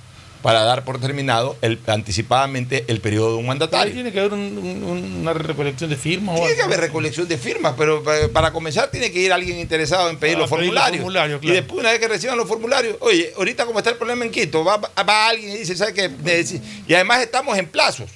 para 0.42 0.64
dar 0.64 0.84
por 0.84 1.00
terminado 1.00 1.56
el, 1.62 1.78
anticipadamente 1.86 2.84
el 2.88 3.00
periodo 3.00 3.32
de 3.32 3.36
un 3.38 3.46
mandatario. 3.46 3.92
tiene 3.94 4.12
que 4.12 4.18
haber 4.20 4.32
un- 4.34 4.58
un- 4.58 5.16
una 5.20 5.32
recolección 5.32 5.88
de 5.88 5.96
firmas. 5.96 6.34
o 6.36 6.40
Tiene 6.40 6.56
que 6.56 6.62
haber 6.62 6.80
recolección 6.80 7.28
de 7.28 7.38
firmas, 7.38 7.74
pero 7.78 8.02
pa- 8.02 8.28
para 8.32 8.52
comenzar 8.52 8.90
tiene 8.90 9.12
que 9.12 9.20
ir 9.20 9.32
alguien 9.32 9.58
interesado 9.58 10.10
en 10.10 10.18
pedir 10.18 10.36
Ah, 10.36 10.40
los 10.40 10.50
formularios. 10.50 11.04
Y 11.42 11.50
después, 11.50 11.80
una 11.80 11.90
vez 11.92 12.00
que 12.00 12.08
reciban 12.08 12.36
los 12.36 12.48
formularios, 12.48 12.96
oye, 13.00 13.32
ahorita 13.36 13.64
como 13.66 13.78
está 13.78 13.90
el 13.90 13.96
problema 13.96 14.24
en 14.24 14.30
Quito, 14.32 14.64
va, 14.64 14.78
va 14.78 15.28
alguien 15.28 15.50
y 15.50 15.58
dice, 15.58 15.76
¿sabe 15.76 15.94
qué? 15.94 16.10
Y 16.88 16.94
además 16.94 17.20
estamos 17.22 17.56
en 17.56 17.66
plazos. 17.66 18.10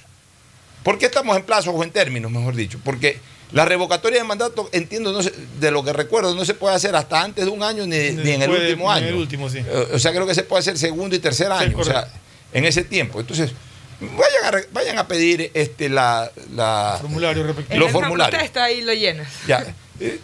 ¿Por 0.83 0.97
qué 0.97 1.05
estamos 1.07 1.35
en 1.37 1.43
plazos 1.43 1.73
o 1.75 1.83
en 1.83 1.91
términos, 1.91 2.31
mejor 2.31 2.55
dicho? 2.55 2.79
Porque 2.83 3.17
la 3.51 3.65
revocatoria 3.65 4.19
de 4.19 4.23
mandato, 4.27 4.69
entiendo, 4.73 5.11
no 5.13 5.23
se- 5.23 5.33
de 5.59 5.71
lo 5.71 5.83
que 5.83 5.93
recuerdo, 5.93 6.35
no 6.35 6.43
se 6.45 6.53
puede 6.53 6.75
hacer 6.75 6.95
hasta 6.95 7.21
antes 7.21 7.45
de 7.45 7.51
un 7.51 7.63
año 7.63 7.85
ni, 7.87 7.97
ni 8.11 8.31
en 8.31 8.41
el 8.41 8.49
último 8.49 8.91
en 8.91 8.97
año. 8.97 9.07
el 9.07 9.15
último, 9.15 9.49
sí. 9.49 9.59
Eh, 9.59 9.87
O 9.93 9.99
sea, 9.99 10.11
creo 10.11 10.27
que 10.27 10.35
se 10.35 10.43
puede 10.43 10.59
hacer 10.61 10.77
segundo 10.77 11.15
y 11.15 11.19
tercer 11.19 11.51
año. 11.51 11.77
o 11.77 11.83
sea, 11.83 12.07
en 12.53 12.65
ese 12.65 12.83
tiempo. 12.83 13.19
Entonces, 13.19 13.51
vayan 13.99 14.45
a, 14.45 14.51
re- 14.51 14.67
vayan 14.73 14.97
a 14.97 15.07
pedir 15.07 15.49
este, 15.53 15.89
la, 15.89 16.29
la, 16.55 16.97
Formulario 17.01 17.43
respectivo. 17.43 17.73
En 17.73 17.79
los 17.79 17.91
formularios. 17.91 18.35
protesta 18.37 18.63
ahí 18.65 18.81
lo 18.81 18.93
llenas. 18.93 19.27
Ya. 19.47 19.65
Eh, 19.99 20.19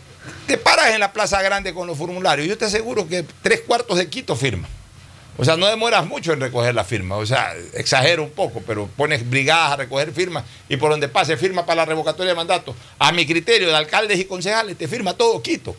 Te 0.48 0.58
paras 0.58 0.92
en 0.92 1.00
la 1.00 1.12
Plaza 1.14 1.42
Grande 1.42 1.74
con 1.74 1.88
los 1.88 1.98
formularios. 1.98 2.48
Yo 2.48 2.58
te 2.58 2.66
aseguro 2.66 3.08
que 3.08 3.26
tres 3.42 3.62
cuartos 3.62 3.98
de 3.98 4.08
Quito 4.10 4.36
firman. 4.36 4.70
O 5.38 5.44
sea, 5.44 5.58
no 5.58 5.66
demoras 5.68 6.06
mucho 6.06 6.32
en 6.34 6.40
recoger 6.42 6.76
la 6.76 6.84
firma. 6.84 7.18
O 7.18 7.26
sea, 7.26 7.54
exagero 7.74 8.24
un 8.24 8.30
poco, 8.32 8.62
pero 8.68 8.88
pones 8.96 9.28
brigadas 9.30 9.72
a 9.72 9.76
recoger 9.78 10.12
firmas 10.14 10.44
y 10.70 10.78
por 10.78 10.92
donde 10.92 11.08
pase 11.08 11.38
firma 11.38 11.66
para 11.66 11.78
la 11.82 11.86
revocatoria 11.86 12.32
de 12.32 12.36
mandato. 12.36 12.76
A 13.00 13.12
mi 13.12 13.26
criterio 13.26 13.68
de 13.70 13.76
alcaldes 13.76 14.20
y 14.20 14.26
concejales, 14.26 14.78
te 14.78 14.88
firma 14.88 15.14
todo 15.16 15.42
Quito. 15.42 15.76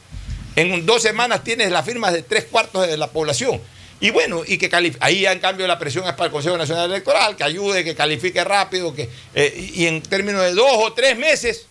En 0.57 0.85
dos 0.87 1.03
semanas 1.03 1.43
tienes 1.45 1.71
las 1.71 1.85
firmas 1.85 2.13
de 2.13 2.23
tres 2.23 2.45
cuartos 2.45 2.87
de 2.87 2.97
la 2.97 3.09
población. 3.09 3.61
Y 4.01 4.11
bueno, 4.11 4.43
y 4.47 4.59
que 4.59 4.69
ahí 5.01 5.25
en 5.25 5.39
cambio 5.39 5.67
la 5.69 5.79
presión 5.79 6.05
es 6.07 6.13
para 6.13 6.27
el 6.27 6.33
Consejo 6.33 6.59
Nacional 6.59 6.91
Electoral, 6.91 7.37
que 7.37 7.45
ayude, 7.45 7.85
que 7.85 7.95
califique 7.95 8.43
rápido, 8.45 8.93
que 8.95 9.09
eh, 9.35 9.71
y 9.75 9.87
en 9.87 10.03
términos 10.03 10.43
de 10.43 10.53
dos 10.53 10.71
o 10.75 10.93
tres 10.93 11.17
meses 11.17 11.67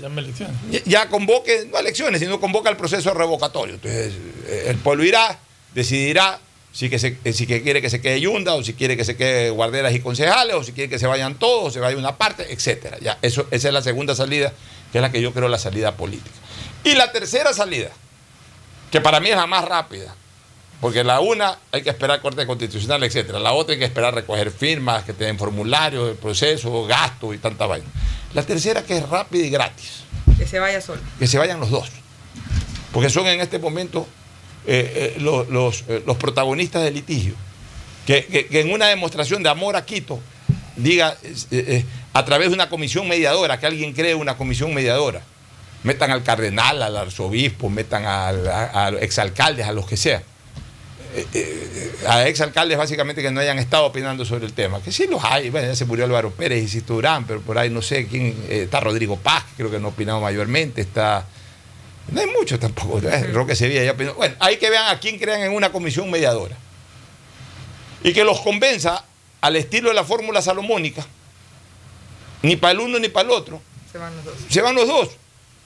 Llama 0.00 0.20
elecciones. 0.22 0.56
ya- 0.70 0.80
ya 0.84 1.08
convoque, 1.08 1.66
no 1.70 1.78
elecciones, 1.78 2.20
sino 2.20 2.40
convoca 2.40 2.70
el 2.70 2.76
proceso 2.76 3.12
revocatorio. 3.14 3.74
Entonces, 3.74 4.14
eh, 4.46 4.64
el 4.68 4.76
pueblo 4.78 5.04
irá, 5.04 5.38
decidirá 5.74 6.38
si, 6.72 6.88
que 6.90 6.98
se- 6.98 7.16
eh, 7.24 7.32
si 7.32 7.46
que 7.46 7.62
quiere 7.62 7.80
que 7.82 7.90
se 7.90 8.00
quede 8.00 8.20
Yunda, 8.20 8.54
o 8.54 8.62
si 8.62 8.74
quiere 8.74 8.96
que 8.96 9.04
se 9.04 9.16
quede 9.16 9.50
guarderas 9.50 9.94
y 9.94 10.00
concejales, 10.00 10.54
o 10.56 10.62
si 10.62 10.72
quiere 10.72 10.88
que 10.90 10.98
se 10.98 11.06
vayan 11.06 11.34
todos, 11.36 11.64
o 11.64 11.70
se 11.70 11.80
vaya 11.80 11.96
una 11.96 12.16
parte, 12.16 12.52
etcétera. 12.52 12.98
Ya, 13.00 13.18
eso, 13.22 13.46
esa 13.50 13.68
es 13.68 13.74
la 13.74 13.82
segunda 13.82 14.14
salida, 14.14 14.52
que 14.92 14.98
es 14.98 15.02
la 15.02 15.10
que 15.10 15.20
yo 15.20 15.32
creo 15.32 15.48
la 15.48 15.58
salida 15.58 15.96
política. 15.96 16.36
Y 16.84 16.94
la 16.94 17.10
tercera 17.12 17.52
salida, 17.52 17.90
que 18.90 19.00
para 19.00 19.20
mí 19.20 19.28
es 19.30 19.36
la 19.36 19.46
más 19.46 19.64
rápida, 19.64 20.14
porque 20.80 21.02
la 21.02 21.18
una 21.20 21.58
hay 21.72 21.82
que 21.82 21.90
esperar 21.90 22.20
corte 22.22 22.46
constitucional, 22.46 23.02
etcétera. 23.02 23.40
La 23.40 23.52
otra 23.52 23.72
hay 23.72 23.78
que 23.80 23.84
esperar 23.84 24.14
recoger 24.14 24.50
firmas, 24.52 25.02
que 25.04 25.12
te 25.12 25.24
den 25.24 25.36
formularios, 25.36 26.08
el 26.10 26.16
proceso, 26.16 26.86
gasto 26.86 27.34
y 27.34 27.38
tanta 27.38 27.66
vaina. 27.66 27.86
La 28.34 28.42
tercera 28.44 28.82
que 28.84 28.96
es 28.98 29.08
rápida 29.08 29.44
y 29.46 29.50
gratis 29.50 30.02
Que 30.38 30.46
se 30.46 30.58
vaya 30.60 30.80
solo. 30.80 31.00
que 31.18 31.26
se 31.26 31.36
vayan 31.38 31.58
los 31.58 31.70
dos. 31.70 31.88
Porque 32.92 33.10
son 33.10 33.26
en 33.26 33.40
este 33.40 33.58
momento 33.58 34.06
eh, 34.66 35.14
eh, 35.16 35.20
los, 35.20 35.84
eh, 35.88 36.02
los 36.06 36.16
protagonistas 36.16 36.82
del 36.82 36.94
litigio. 36.94 37.34
Que, 38.06 38.46
en 38.50 38.72
una 38.72 38.86
demostración 38.86 39.42
de 39.42 39.50
amor 39.50 39.76
a 39.76 39.84
Quito 39.84 40.18
diga, 40.76 41.16
a 42.12 42.24
través 42.24 42.48
de 42.48 42.54
una 42.54 42.68
comisión 42.68 43.06
mediadora, 43.06 43.60
que 43.60 43.66
alguien 43.66 43.92
cree 43.92 44.14
una 44.14 44.36
comisión 44.36 44.72
mediadora. 44.72 45.22
Metan 45.82 46.10
al 46.10 46.22
cardenal, 46.22 46.82
al 46.82 46.96
arzobispo, 46.96 47.68
metan 47.68 48.04
a, 48.06 48.28
a 48.28 48.88
exalcaldes, 49.00 49.66
a 49.66 49.72
los 49.72 49.86
que 49.86 49.96
sea. 49.96 50.22
A 52.08 52.26
exalcaldes 52.26 52.78
básicamente 52.78 53.22
que 53.22 53.30
no 53.30 53.40
hayan 53.40 53.58
estado 53.58 53.84
opinando 53.86 54.24
sobre 54.24 54.46
el 54.46 54.52
tema, 54.52 54.80
que 54.80 54.92
sí 54.92 55.06
los 55.06 55.22
hay, 55.24 55.50
bueno, 55.50 55.68
ya 55.68 55.76
se 55.76 55.84
murió 55.84 56.04
Álvaro 56.04 56.30
Pérez 56.30 56.74
y 56.74 56.80
Durán, 56.80 57.26
pero 57.26 57.40
por 57.40 57.58
ahí 57.58 57.70
no 57.70 57.82
sé 57.82 58.06
quién, 58.06 58.34
está 58.48 58.80
Rodrigo 58.80 59.16
Paz, 59.16 59.44
que 59.44 59.56
creo 59.56 59.70
que 59.70 59.78
no 59.78 59.88
ha 59.88 59.90
opinado 59.90 60.20
mayormente, 60.20 60.80
está... 60.80 61.26
No 62.12 62.20
hay 62.20 62.26
muchos 62.26 62.58
tampoco, 62.58 63.00
¿eh? 63.06 63.24
Roque 63.32 63.54
Sevilla 63.54 63.84
ya 63.84 63.92
opinó. 63.92 64.14
Bueno, 64.14 64.34
hay 64.40 64.56
que 64.56 64.70
vean 64.70 64.88
a 64.88 64.98
quién 64.98 65.18
crean 65.18 65.42
en 65.42 65.52
una 65.52 65.70
comisión 65.70 66.10
mediadora. 66.10 66.56
Y 68.02 68.12
que 68.12 68.24
los 68.24 68.40
convenza 68.40 69.04
al 69.40 69.56
estilo 69.56 69.88
de 69.90 69.94
la 69.94 70.04
fórmula 70.04 70.40
salomónica, 70.40 71.06
ni 72.42 72.56
para 72.56 72.72
el 72.72 72.80
uno 72.80 72.98
ni 72.98 73.08
para 73.08 73.26
el 73.28 73.34
otro, 73.34 73.60
Se 73.92 73.98
van 73.98 74.14
los 74.16 74.24
dos. 74.24 74.34
se 74.48 74.60
van 74.62 74.74
los 74.74 74.86
dos. 74.88 75.08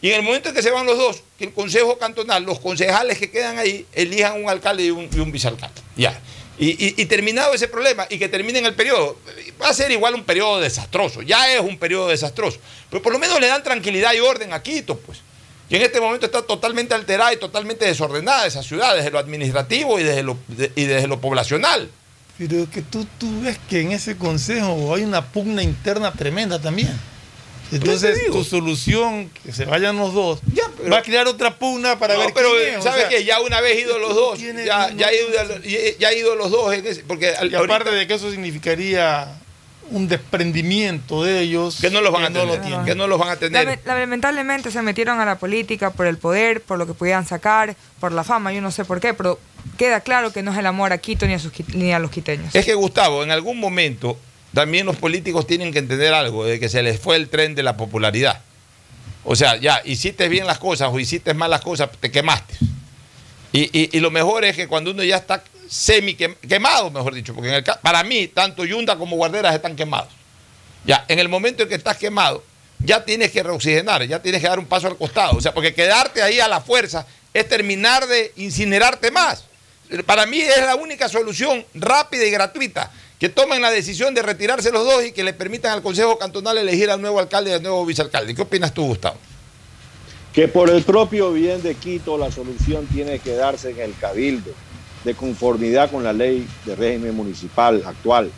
Y 0.01 0.09
en 0.09 0.17
el 0.17 0.23
momento 0.23 0.49
en 0.49 0.55
que 0.55 0.63
se 0.63 0.71
van 0.71 0.85
los 0.85 0.99
dos, 0.99 1.23
que 1.39 1.45
el 1.45 1.53
Consejo 1.53 1.97
Cantonal, 1.99 2.43
los 2.43 2.59
concejales 2.59 3.19
que 3.19 3.31
quedan 3.31 3.59
ahí, 3.59 3.87
elijan 3.93 4.43
un 4.43 4.51
alcalde 4.51 4.85
y 4.85 4.91
un, 4.91 5.09
y 5.15 5.21
un 5.21 5.31
vicealcalde. 5.31 5.81
Ya. 5.97 6.19
Y, 6.59 6.71
y- 6.71 6.95
y 7.01 7.07
terminado 7.07 7.55
ese 7.55 7.69
problema, 7.69 8.07
y 8.11 8.19
que 8.19 8.29
terminen 8.29 8.67
el 8.67 8.75
periodo, 8.75 9.17
va 9.63 9.69
a 9.69 9.75
ser 9.75 9.93
igual 9.93 10.15
un 10.15 10.25
periodo 10.25 10.61
desastroso. 10.61 11.23
Ya 11.23 11.53
es 11.55 11.61
un 11.61 11.79
periodo 11.79 12.09
desastroso. 12.09 12.59
Pero 12.91 13.01
por 13.01 13.13
lo 13.13 13.19
menos 13.21 13.39
le 13.41 13.47
dan 13.47 13.63
tranquilidad 13.63 14.13
y 14.15 14.21
orden 14.21 14.53
a 14.53 14.61
Quito, 14.63 14.99
pues. 14.99 15.21
Que 15.73 15.77
en 15.79 15.85
este 15.85 16.03
momento 16.03 16.27
está 16.27 16.43
totalmente 16.43 16.93
alterada 16.93 17.33
y 17.33 17.39
totalmente 17.39 17.87
desordenada 17.87 18.47
esa 18.47 18.63
ciudad, 18.63 18.95
desde 18.95 19.11
lo 19.11 19.19
administrativo 19.19 19.99
y 19.99 20.03
desde 20.03 20.23
lo, 20.23 20.37
de- 20.49 20.71
y 20.77 20.85
desde 20.85 21.09
lo 21.09 21.19
poblacional. 21.19 21.89
Pero 22.37 22.69
que 22.71 22.83
tú, 22.83 23.07
tú 23.19 23.41
ves 23.41 23.57
que 23.71 23.81
en 23.81 23.93
ese 23.93 24.19
consejo 24.19 24.95
hay 24.95 25.03
una 25.03 25.25
pugna 25.33 25.63
interna 25.63 26.13
tremenda 26.13 26.61
también. 26.61 26.91
Entonces, 27.73 28.21
tu 28.27 28.45
solución, 28.45 29.31
que 29.43 29.51
se 29.55 29.65
vayan 29.65 29.97
los 29.97 30.13
dos, 30.13 30.41
pero- 30.77 30.91
va 30.91 30.99
a 30.99 31.03
crear 31.03 31.27
otra 31.27 31.57
pugna 31.59 31.99
para 31.99 32.17
No, 32.17 32.21
ver 32.21 32.33
pero 32.35 32.51
quién 32.51 32.75
es, 32.75 32.81
o 32.81 32.83
¿sabes 32.83 33.01
sea, 33.01 33.09
qué? 33.09 33.25
Ya 33.25 33.41
una 33.41 33.63
vez 33.63 33.81
ido 33.81 33.99
los 33.99 34.15
dos, 34.15 34.37
tiene- 34.37 34.67
ya, 34.67 34.89
no- 34.91 34.99
ya, 34.99 35.07
ha 35.07 35.13
ido, 35.15 35.29
ya 35.99 36.09
ha 36.09 36.13
ido 36.13 36.35
los 36.37 36.51
dos, 36.51 36.75
en 36.75 36.87
ese- 36.87 37.03
porque 37.05 37.33
Y 37.51 37.55
aparte 37.55 37.91
de 37.93 38.07
que 38.07 38.13
eso 38.13 38.31
significaría 38.31 39.41
un 39.91 40.09
desprendimiento 40.09 41.23
de 41.25 41.41
ellos. 41.41 41.79
que 41.81 41.91
no 41.91 42.01
los 42.01 42.13
van 42.13 42.25
a 42.25 42.27
que 42.29 42.33
no 42.35 42.45
lo 42.47 42.53
tener, 42.53 42.67
tienen. 42.67 42.85
que 42.87 42.95
no 42.95 43.07
los 43.07 43.19
van 43.19 43.29
a 43.31 43.37
tener. 43.37 43.67
Lame- 43.67 43.79
Lamentablemente 43.85 44.71
se 44.71 44.83
metieron 44.83 45.21
a 45.21 45.25
la 45.25 45.39
política 45.39 45.91
por 45.91 46.07
el 46.07 46.19
poder, 46.19 46.63
por 46.63 46.79
lo 46.79 46.87
que 46.87 46.95
podían 46.95 47.27
sacar, 47.27 47.77
por 48.01 48.13
la 48.13 48.25
fama, 48.25 48.53
yo 48.53 48.61
no 48.61 48.71
sé 48.71 48.85
por 48.85 49.01
qué, 49.01 49.15
pero 49.15 49.39
queda 49.77 50.01
claro 50.01 50.33
que 50.33 50.43
no 50.43 50.53
es 50.53 50.59
el 50.59 50.67
amor 50.67 50.93
a 50.93 50.99
Quito 50.99 51.27
ni 51.27 51.35
a, 51.35 51.39
sus, 51.39 51.53
ni 51.75 51.93
a 51.93 51.99
los 51.99 52.11
quiteños. 52.11 52.55
Es 52.55 52.65
que 52.65 52.75
Gustavo, 52.75 53.23
en 53.23 53.31
algún 53.31 53.59
momento 53.61 54.19
también 54.55 54.87
los 54.87 54.97
políticos 54.97 55.47
tienen 55.47 55.73
que 55.73 55.79
entender 55.79 56.13
algo, 56.15 56.45
de 56.45 56.59
que 56.61 56.69
se 56.69 56.83
les 56.83 56.99
fue 57.01 57.17
el 57.17 57.29
tren 57.29 57.55
de 57.55 57.63
la 57.63 57.77
popularidad. 57.77 58.41
O 59.25 59.37
sea, 59.37 59.57
ya, 59.57 59.81
hiciste 59.85 60.29
bien 60.29 60.47
las 60.47 60.59
cosas 60.59 60.91
o 60.93 60.99
hiciste 60.99 61.33
mal 61.35 61.51
las 61.51 61.61
cosas, 61.61 61.91
te 62.01 62.11
quemaste. 62.11 62.55
Y, 63.53 63.63
y- 63.79 63.91
y 63.93 64.01
lo 64.01 64.11
mejor 64.11 64.45
es 64.45 64.57
que 64.57 64.67
cuando 64.67 64.91
uno 64.91 65.05
ya 65.05 65.17
está 65.17 65.45
semi 65.73 66.15
quem- 66.17 66.37
quemado, 66.47 66.91
mejor 66.91 67.15
dicho, 67.15 67.35
porque 67.35 67.65
para 67.81 68.05
mí 68.05 68.29
tanto 68.29 68.65
Yunda 68.65 68.97
como 68.97 69.17
Guarderas 69.17 69.55
están 69.55 69.75
quemados. 69.75 70.13
Ya, 70.85 71.05
en 71.09 71.19
el 71.19 71.29
momento 71.31 71.63
en 71.63 71.69
que 71.71 71.77
estás 71.77 71.97
quemado, 71.97 72.43
ya 72.79 73.05
tienes 73.05 73.31
que 73.31 73.43
reoxigenar, 73.43 74.05
ya 74.07 74.21
tienes 74.21 74.43
que 74.43 74.49
dar 74.49 74.59
un 74.59 74.67
paso 74.67 74.89
al 74.89 74.97
costado. 74.99 75.37
O 75.37 75.41
sea, 75.41 75.55
porque 75.55 75.73
quedarte 75.73 76.21
ahí 76.23 76.41
a 76.41 76.49
la 76.49 76.61
fuerza 76.61 77.07
es 77.33 77.49
terminar 77.49 78.07
de 78.07 78.33
incinerarte 78.37 79.11
más. 79.11 79.45
Para 80.05 80.27
mí 80.27 80.41
es 80.41 80.59
la 80.59 80.75
única 80.75 81.09
solución 81.09 81.65
rápida 81.75 82.25
y 82.25 82.31
gratuita. 82.31 82.91
Que 83.19 83.29
tomen 83.29 83.63
la 83.63 83.71
decisión 83.71 84.13
de 84.15 84.23
retirarse 84.23 84.73
los 84.73 84.85
dos 84.85 85.05
y 85.05 85.13
que 85.13 85.23
le 85.23 85.33
permitan 85.33 85.71
al 85.73 85.81
Consejo 85.83 86.19
Cantonal 86.19 86.59
elegir 86.59 86.91
al 86.91 87.01
nuevo 87.01 87.21
alcalde 87.21 87.51
y 87.53 87.55
al 87.55 87.63
nuevo 87.63 87.87
vicealcalde. 87.87 88.35
¿Qué 88.35 88.43
opinas 88.43 88.75
tú, 88.75 88.85
Gustavo? 88.87 89.17
que 90.33 90.49
por 90.49 90.71
el 90.71 90.83
propio 90.83 91.31
bien 91.31 91.63
de 91.63 91.75
Quito 91.75 92.17
la 92.17 92.33
solución 92.33 92.87
tiene 92.87 93.19
que 93.19 93.35
darse 93.35 93.69
en 93.71 93.81
el 93.81 93.95
cabildo, 94.01 94.51
de 95.05 95.15
conformidad 95.15 95.91
con 95.91 96.05
la 96.05 96.13
ley 96.13 96.47
de 96.65 96.77
régimen 96.77 97.15
municipal 97.17 97.83
actual. 97.87 98.31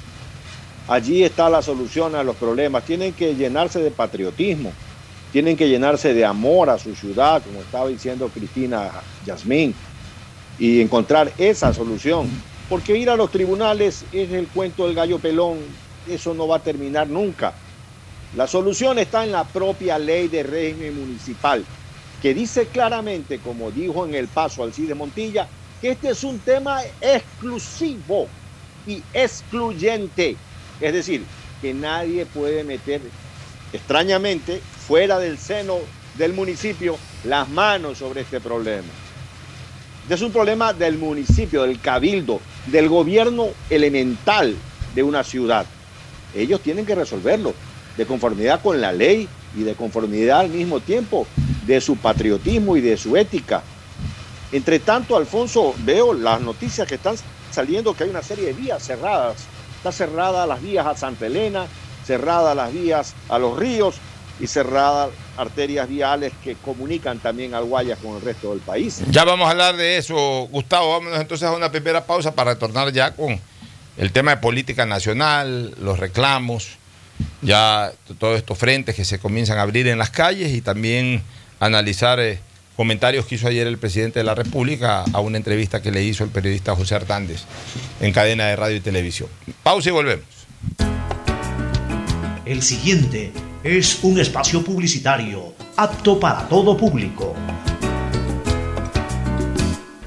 Allí 0.89 1.23
está 1.25 1.49
la 1.49 1.63
solución 1.63 2.15
a 2.15 2.23
los 2.23 2.37
problemas. 2.37 2.85
Tienen 2.85 3.13
que 3.13 3.35
llenarse 3.35 3.81
de 3.81 3.91
patriotismo, 3.91 4.73
tienen 5.33 5.57
que 5.57 5.69
llenarse 5.69 6.13
de 6.13 6.25
amor 6.25 6.71
a 6.71 6.79
su 6.79 6.95
ciudad, 6.95 7.43
como 7.43 7.61
estaba 7.61 7.89
diciendo 7.89 8.31
Cristina 8.33 8.91
Yasmín, 9.27 9.75
y 10.59 10.81
encontrar 10.81 11.33
esa 11.39 11.73
solución. 11.73 12.29
Porque 12.69 12.97
ir 12.97 13.11
a 13.11 13.17
los 13.17 13.31
tribunales 13.31 14.05
es 14.13 14.31
el 14.33 14.47
cuento 14.49 14.87
del 14.87 14.95
gallo 14.95 15.19
pelón, 15.19 15.59
eso 16.09 16.35
no 16.35 16.47
va 16.47 16.57
a 16.57 16.63
terminar 16.63 17.09
nunca. 17.09 17.55
La 18.37 18.47
solución 18.47 18.99
está 18.99 19.25
en 19.25 19.33
la 19.33 19.45
propia 19.45 19.99
ley 19.99 20.29
de 20.29 20.43
régimen 20.43 20.99
municipal, 20.99 21.65
que 22.21 22.35
dice 22.35 22.67
claramente, 22.67 23.39
como 23.39 23.71
dijo 23.71 24.05
en 24.07 24.15
el 24.15 24.29
paso 24.29 24.63
Alcide 24.63 24.95
Montilla, 24.95 25.47
que 25.85 25.91
este 25.91 26.09
es 26.09 26.25
un 26.25 26.39
tema 26.39 26.81
exclusivo 26.99 28.27
y 28.87 29.03
excluyente. 29.13 30.35
Es 30.81 30.95
decir, 30.95 31.23
que 31.61 31.75
nadie 31.75 32.25
puede 32.25 32.65
meter 32.65 33.03
extrañamente 33.71 34.63
fuera 34.89 35.19
del 35.19 35.37
seno 35.37 35.77
del 36.17 36.33
municipio 36.33 36.97
las 37.25 37.51
manos 37.51 37.99
sobre 37.99 38.23
este 38.23 38.41
problema. 38.41 38.89
Este 40.05 40.15
es 40.15 40.23
un 40.23 40.33
problema 40.33 40.73
del 40.73 40.97
municipio, 40.97 41.65
del 41.65 41.79
cabildo, 41.79 42.41
del 42.69 42.89
gobierno 42.89 43.49
elemental 43.69 44.57
de 44.95 45.03
una 45.03 45.23
ciudad. 45.23 45.67
Ellos 46.35 46.63
tienen 46.63 46.87
que 46.87 46.95
resolverlo 46.95 47.53
de 47.99 48.07
conformidad 48.07 48.63
con 48.63 48.81
la 48.81 48.91
ley 48.91 49.29
y 49.55 49.65
de 49.65 49.75
conformidad 49.75 50.41
al 50.41 50.49
mismo 50.49 50.81
tiempo 50.81 51.27
de 51.67 51.79
su 51.83 51.97
patriotismo 51.97 52.75
y 52.75 52.81
de 52.81 52.97
su 52.97 53.19
ética. 53.19 53.63
Entre 54.55 54.79
tanto, 54.79 55.17
Alfonso, 55.17 55.75
veo 55.79 56.15
las 56.15 56.41
noticias 56.41 56.87
que 56.87 56.95
están 56.95 57.17
saliendo 57.51 57.93
que 57.93 58.05
hay 58.05 58.11
una 58.11 58.23
serie 58.23 58.45
de 58.45 58.53
vías 58.53 58.87
cerradas. 58.87 59.47
Está 59.79 59.91
cerrada 59.91 60.47
las 60.47 60.63
vías 60.63 60.87
a 60.87 60.97
Santa 60.97 61.27
Elena, 61.27 61.67
cerradas 62.07 62.55
las 62.55 62.73
vías 62.73 63.15
a 63.29 63.41
los 63.41 63.59
ríos 63.59 63.97
y 64.39 64.47
cerradas 64.47 65.11
arterias 65.37 65.89
viales 65.89 66.33
que 66.45 66.55
comunican 66.55 67.19
también 67.19 67.53
al 67.53 67.65
Guayas 67.65 67.99
con 67.99 68.15
el 68.15 68.23
resto 68.23 68.51
del 68.51 68.61
país. 68.61 69.03
Ya 69.11 69.25
vamos 69.25 69.49
a 69.49 69.51
hablar 69.51 69.77
de 69.77 69.97
eso, 69.97 70.47
Gustavo. 70.49 70.93
Vámonos 70.93 71.21
entonces 71.21 71.49
a 71.49 71.51
una 71.51 71.73
primera 71.73 72.07
pausa 72.07 72.33
para 72.33 72.53
retornar 72.53 72.93
ya 72.93 73.11
con 73.11 73.41
el 73.97 74.13
tema 74.13 74.37
de 74.37 74.37
política 74.37 74.87
nacional, 74.87 75.75
los 75.81 75.99
reclamos, 75.99 76.77
ya 77.43 77.91
todos 78.21 78.39
estos 78.39 78.57
frentes 78.57 78.95
que 78.95 79.05
se 79.05 79.19
comienzan 79.19 79.59
a 79.59 79.63
abrir 79.63 79.89
en 79.89 79.99
las 79.99 80.11
calles 80.11 80.53
y 80.53 80.61
también 80.61 81.25
analizar 81.59 82.21
eh, 82.21 82.39
comentarios 82.77 83.27
que 83.27 83.37
hizo 83.37 83.49
ayer 83.49 83.67
el 83.67 83.79
presidente 83.79 84.21
de 84.21 84.25
la 84.25 84.35
República 84.35 85.05
a 85.13 85.21
una 85.21 85.37
entrevista 85.37 85.81
que 85.81 85.91
le 85.91 86.03
hizo 86.03 86.25
el 86.25 86.31
periodista 86.31 86.75
José 86.75 86.97
Hernández 86.97 87.43
en 88.01 88.13
cadena 88.13 88.47
de 88.47 88.57
radio 88.57 88.77
y 88.77 88.81
televisión. 88.81 89.29
Pausa 89.63 89.91
y 89.91 89.93
volvemos. 89.93 90.27
El 92.45 92.63
siguiente 92.63 93.33
es 93.63 94.01
un 94.03 94.21
espacio 94.21 94.63
publicitario 94.63 95.55
apto 95.77 96.21
para 96.21 96.47
todo 96.49 96.77
público. 96.77 97.35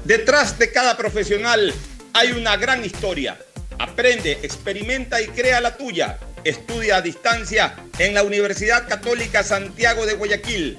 Detrás 0.04 0.58
de 0.58 0.70
cada 0.70 0.96
profesional 0.96 1.74
hay 2.14 2.32
una 2.32 2.56
gran 2.56 2.84
historia. 2.84 3.38
Aprende, 3.78 4.38
experimenta 4.42 5.20
y 5.20 5.26
crea 5.26 5.60
la 5.60 5.76
tuya. 5.76 6.18
Estudia 6.44 6.96
a 6.96 7.02
distancia 7.02 7.74
en 7.98 8.14
la 8.14 8.22
Universidad 8.22 8.88
Católica 8.88 9.42
Santiago 9.42 10.06
de 10.06 10.14
Guayaquil. 10.14 10.78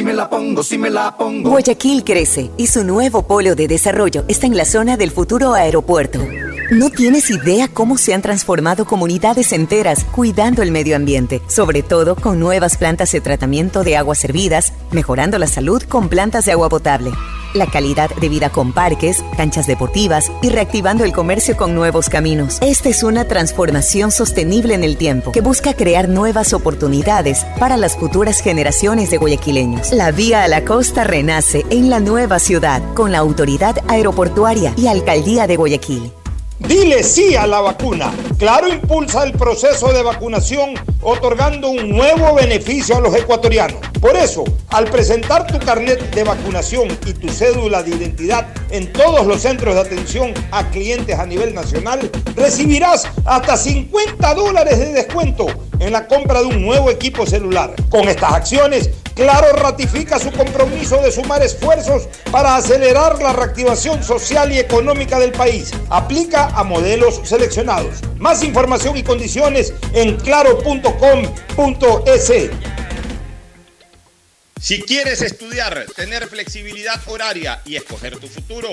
Si 0.00 0.04
me 0.06 0.14
la 0.14 0.30
pongo, 0.30 0.62
si 0.62 0.78
me 0.78 0.88
la 0.88 1.14
pongo. 1.14 1.50
Guayaquil 1.50 2.04
crece 2.04 2.50
y 2.56 2.68
su 2.68 2.84
nuevo 2.84 3.26
polo 3.26 3.54
de 3.54 3.68
desarrollo 3.68 4.24
está 4.28 4.46
en 4.46 4.56
la 4.56 4.64
zona 4.64 4.96
del 4.96 5.10
futuro 5.10 5.52
aeropuerto. 5.52 6.26
No 6.70 6.88
tienes 6.88 7.28
idea 7.30 7.68
cómo 7.68 7.98
se 7.98 8.14
han 8.14 8.22
transformado 8.22 8.86
comunidades 8.86 9.52
enteras 9.52 10.06
cuidando 10.06 10.62
el 10.62 10.72
medio 10.72 10.96
ambiente, 10.96 11.42
sobre 11.48 11.82
todo 11.82 12.16
con 12.16 12.40
nuevas 12.40 12.78
plantas 12.78 13.12
de 13.12 13.20
tratamiento 13.20 13.84
de 13.84 13.98
aguas 13.98 14.18
servidas, 14.18 14.72
mejorando 14.90 15.38
la 15.38 15.46
salud 15.46 15.82
con 15.82 16.08
plantas 16.08 16.46
de 16.46 16.52
agua 16.52 16.70
potable, 16.70 17.10
la 17.54 17.66
calidad 17.66 18.10
de 18.16 18.28
vida 18.28 18.50
con 18.50 18.72
parques, 18.72 19.24
canchas 19.36 19.66
deportivas 19.66 20.30
y 20.42 20.50
reactivando 20.50 21.04
el 21.04 21.12
comercio 21.12 21.56
con 21.56 21.74
nuevos 21.74 22.08
caminos. 22.08 22.58
Esta 22.60 22.88
es 22.88 23.02
una 23.02 23.24
transformación 23.24 24.10
sostenible 24.10 24.74
en 24.74 24.84
el 24.84 24.96
tiempo 24.96 25.32
que 25.32 25.40
busca 25.40 25.74
crear 25.74 26.08
nuevas 26.08 26.52
oportunidades 26.52 27.44
para 27.58 27.76
las 27.76 27.96
futuras 27.96 28.40
generaciones 28.40 29.10
de 29.10 29.18
guayaquileños. 29.18 29.92
La 29.92 30.10
vía 30.10 30.44
a 30.44 30.48
la 30.48 30.64
costa 30.64 31.04
renace 31.04 31.64
en 31.70 31.90
la 31.90 32.00
nueva 32.00 32.38
ciudad 32.38 32.82
con 32.94 33.12
la 33.12 33.18
autoridad 33.18 33.76
aeroportuaria 33.88 34.72
y 34.76 34.86
alcaldía 34.86 35.46
de 35.46 35.56
Guayaquil. 35.56 36.12
Dile 36.60 37.02
sí 37.02 37.34
a 37.34 37.46
la 37.46 37.60
vacuna. 37.60 38.12
Claro 38.38 38.68
impulsa 38.68 39.24
el 39.24 39.32
proceso 39.32 39.92
de 39.92 40.02
vacunación 40.02 40.74
otorgando 41.02 41.68
un 41.70 41.88
nuevo 41.88 42.34
beneficio 42.34 42.96
a 42.96 43.00
los 43.00 43.14
ecuatorianos. 43.14 43.80
Por 44.00 44.16
eso, 44.16 44.44
al 44.68 44.84
presentar 44.84 45.46
tu 45.46 45.58
carnet 45.58 46.14
de 46.14 46.24
vacunación 46.24 46.88
y 47.06 47.12
tu 47.14 47.28
cédula 47.28 47.82
de 47.82 47.90
identidad 47.96 48.46
en 48.70 48.92
todos 48.92 49.26
los 49.26 49.42
centros 49.42 49.74
de 49.74 49.80
atención 49.80 50.32
a 50.52 50.68
clientes 50.70 51.18
a 51.18 51.26
nivel 51.26 51.54
nacional, 51.54 52.10
recibirás 52.36 53.06
hasta 53.24 53.56
50 53.56 54.34
dólares 54.34 54.78
de 54.78 54.92
descuento 54.92 55.46
en 55.80 55.92
la 55.92 56.06
compra 56.06 56.40
de 56.40 56.46
un 56.46 56.62
nuevo 56.62 56.90
equipo 56.90 57.26
celular. 57.26 57.74
Con 57.88 58.08
estas 58.08 58.32
acciones, 58.32 58.90
Claro 59.14 59.52
ratifica 59.54 60.18
su 60.18 60.30
compromiso 60.32 61.00
de 61.02 61.12
sumar 61.12 61.42
esfuerzos 61.42 62.08
para 62.30 62.56
acelerar 62.56 63.20
la 63.20 63.32
reactivación 63.32 64.02
social 64.02 64.52
y 64.52 64.58
económica 64.58 65.18
del 65.18 65.32
país. 65.32 65.70
Aplica 65.90 66.46
a 66.48 66.64
modelos 66.64 67.20
seleccionados. 67.24 68.00
Más 68.18 68.42
información 68.42 68.96
y 68.96 69.02
condiciones 69.02 69.72
en 69.92 70.16
claro.com.es. 70.16 70.90
Si 74.60 74.82
quieres 74.82 75.22
estudiar, 75.22 75.86
tener 75.96 76.28
flexibilidad 76.28 77.00
horaria 77.06 77.62
y 77.64 77.76
escoger 77.76 78.18
tu 78.18 78.28
futuro, 78.28 78.68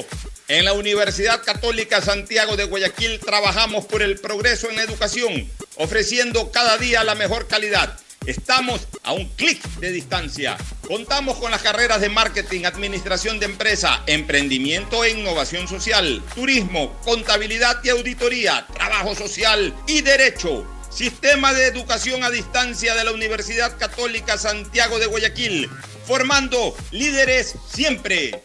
en 0.49 0.65
la 0.65 0.73
Universidad 0.73 1.41
Católica 1.43 2.01
Santiago 2.01 2.57
de 2.57 2.65
Guayaquil 2.65 3.21
trabajamos 3.21 3.85
por 3.85 4.01
el 4.01 4.19
progreso 4.19 4.69
en 4.69 4.75
la 4.75 4.83
educación, 4.83 5.49
ofreciendo 5.77 6.51
cada 6.51 6.77
día 6.77 7.05
la 7.05 7.15
mejor 7.15 7.47
calidad. 7.47 7.97
Estamos 8.28 8.86
a 9.03 9.13
un 9.13 9.25
clic 9.30 9.63
de 9.80 9.89
distancia. 9.89 10.57
Contamos 10.86 11.38
con 11.38 11.49
las 11.49 11.61
carreras 11.61 12.01
de 12.01 12.09
marketing, 12.09 12.65
administración 12.65 13.39
de 13.39 13.45
empresa, 13.45 14.03
emprendimiento 14.05 15.05
e 15.05 15.11
innovación 15.11 15.65
social, 15.69 16.21
turismo, 16.36 16.93
contabilidad 17.05 17.82
y 17.86 17.89
auditoría, 17.89 18.67
trabajo 18.73 19.15
social 19.15 19.73
y 19.88 20.01
derecho. 20.01 20.67
Sistema 20.89 21.53
de 21.53 21.67
Educación 21.67 22.25
a 22.25 22.30
Distancia 22.30 22.95
de 22.95 23.05
la 23.05 23.13
Universidad 23.13 23.78
Católica 23.78 24.38
Santiago 24.38 24.99
de 24.99 25.05
Guayaquil, 25.05 25.69
formando 26.05 26.75
líderes 26.91 27.55
siempre. 27.73 28.43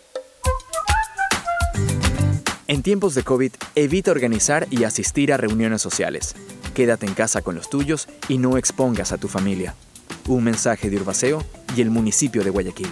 En 2.69 2.85
tiempos 2.85 3.17
de 3.17 3.25
COVID, 3.25 3.51
evita 3.75 4.13
organizar 4.13 4.69
y 4.71 4.85
asistir 4.85 5.33
a 5.33 5.39
reuniones 5.39 5.83
sociales. 5.83 6.37
Quédate 6.75 7.07
en 7.07 7.15
casa 7.15 7.43
con 7.43 7.55
los 7.55 7.69
tuyos 7.69 8.09
y 8.29 8.39
no 8.39 8.57
expongas 8.57 9.13
a 9.13 9.19
tu 9.19 9.29
familia. 9.29 9.75
Un 10.29 10.45
mensaje 10.45 10.91
de 10.91 10.97
Urbaceo 10.97 11.45
y 11.77 11.81
el 11.81 11.91
municipio 11.91 12.43
de 12.43 12.51
Guayaquil. 12.51 12.89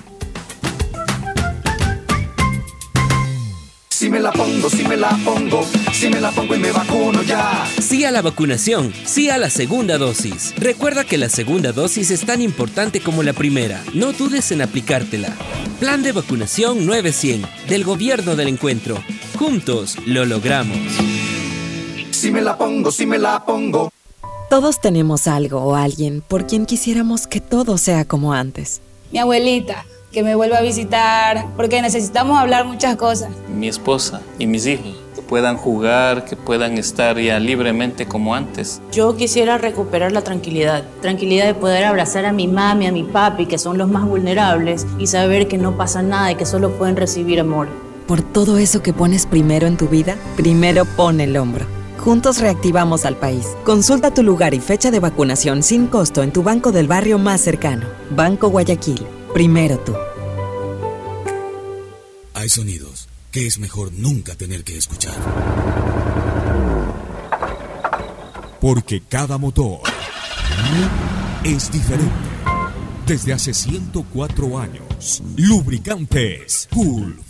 Si 4.01 4.09
me 4.09 4.19
la 4.19 4.33
pongo, 4.33 4.71
si 4.71 4.83
me 4.83 4.97
la 4.97 5.11
pongo, 5.25 5.63
si 5.93 6.09
me 6.09 6.23
la 6.23 6.31
pongo 6.31 6.55
y 6.55 6.59
me 6.59 6.73
vacuno 6.73 7.23
ya. 7.23 7.67
Sí 7.83 8.07
a 8.07 8.11
la 8.11 8.23
vacunación, 8.23 8.95
sí 9.05 9.29
a 9.29 9.37
la 9.37 9.51
segunda 9.51 9.99
dosis. 9.99 10.55
Recuerda 10.57 11.05
que 11.05 11.19
la 11.19 11.29
segunda 11.29 11.73
dosis 11.73 12.11
es 12.11 12.25
tan 12.25 12.41
importante 12.41 13.01
como 13.01 13.23
la 13.23 13.35
primera. 13.35 13.85
No 13.93 14.13
dudes 14.13 14.53
en 14.53 14.63
aplicártela. 14.63 15.37
Plan 15.81 16.03
de 16.03 16.13
vacunación 16.13 16.87
900 16.87 17.51
del 17.69 17.85
Gobierno 17.85 18.37
del 18.37 18.49
Encuentro. 18.49 19.03
Juntos 19.39 19.99
lo 20.07 20.25
logramos. 20.25 20.79
Si 22.21 22.31
me 22.31 22.43
la 22.43 22.59
pongo, 22.59 22.91
si 22.93 23.07
me 23.07 23.17
la 23.17 23.47
pongo. 23.47 23.91
Todos 24.51 24.79
tenemos 24.79 25.27
algo 25.27 25.63
o 25.63 25.75
alguien 25.75 26.21
por 26.21 26.47
quien 26.47 26.67
quisiéramos 26.67 27.27
que 27.27 27.41
todo 27.41 27.79
sea 27.79 28.05
como 28.05 28.35
antes. 28.35 28.83
Mi 29.11 29.21
abuelita, 29.21 29.87
que 30.13 30.23
me 30.23 30.35
vuelva 30.35 30.59
a 30.59 30.61
visitar, 30.61 31.47
porque 31.57 31.81
necesitamos 31.81 32.39
hablar 32.39 32.67
muchas 32.67 32.97
cosas. 32.97 33.31
Mi 33.49 33.69
esposa 33.69 34.21
y 34.39 34.47
mis 34.47 34.67
hijos, 34.67 34.99
que 35.15 35.23
puedan 35.23 35.57
jugar, 35.57 36.27
que 36.27 36.37
puedan 36.37 36.77
estar 36.77 37.19
ya 37.19 37.39
libremente 37.39 38.05
como 38.05 38.35
antes. 38.35 38.83
Yo 38.93 39.17
quisiera 39.17 39.57
recuperar 39.57 40.13
la 40.13 40.21
tranquilidad, 40.21 40.85
tranquilidad 41.01 41.47
de 41.47 41.55
poder 41.55 41.85
abrazar 41.85 42.27
a 42.27 42.33
mi 42.33 42.49
mami, 42.49 42.87
a 42.87 42.93
mi 42.93 43.05
papi, 43.05 43.47
que 43.47 43.57
son 43.57 43.79
los 43.79 43.89
más 43.89 44.05
vulnerables, 44.05 44.87
y 44.99 45.07
saber 45.07 45.49
que 45.49 45.57
no 45.57 45.79
pasa 45.79 46.03
nada 46.03 46.33
y 46.33 46.35
que 46.35 46.45
solo 46.45 46.73
pueden 46.73 46.97
recibir 46.97 47.41
amor. 47.41 47.69
Por 48.07 48.21
todo 48.21 48.59
eso 48.59 48.83
que 48.83 48.93
pones 48.93 49.25
primero 49.25 49.67
en 49.67 49.79
tu 49.79 49.89
vida, 49.89 50.19
primero 50.37 50.85
pone 50.85 51.25
el 51.25 51.39
hombro. 51.39 51.80
Juntos 52.01 52.41
reactivamos 52.41 53.05
al 53.05 53.17
país. 53.17 53.47
Consulta 53.63 54.11
tu 54.13 54.23
lugar 54.23 54.55
y 54.55 54.61
fecha 54.61 54.91
de 54.91 55.01
vacunación 55.01 55.63
sin 55.63 55.87
costo 55.87 56.23
en 56.23 56.33
tu 56.33 56.43
banco 56.43 56.73
del 56.73 56.89
barrio 56.89 57.19
más 57.19 57.43
cercano. 57.43 57.87
Banco 58.11 58.49
Guayaquil. 58.49 59.07
Primero 59.35 59.79
tú. 59.81 59.95
Hay 62.33 62.49
sonidos 62.49 63.07
que 63.31 63.47
es 63.47 63.59
mejor 63.59 63.93
nunca 63.93 64.35
tener 64.35 64.65
que 64.65 64.79
escuchar. 64.79 65.15
Porque 68.63 69.03
cada 69.07 69.37
motor 69.37 69.81
es 71.45 71.71
diferente. 71.71 72.15
Desde 73.07 73.35
hace 73.35 73.53
104 73.53 74.59
años, 74.59 75.23
lubricantes 75.37 76.67
Cool 76.73 77.30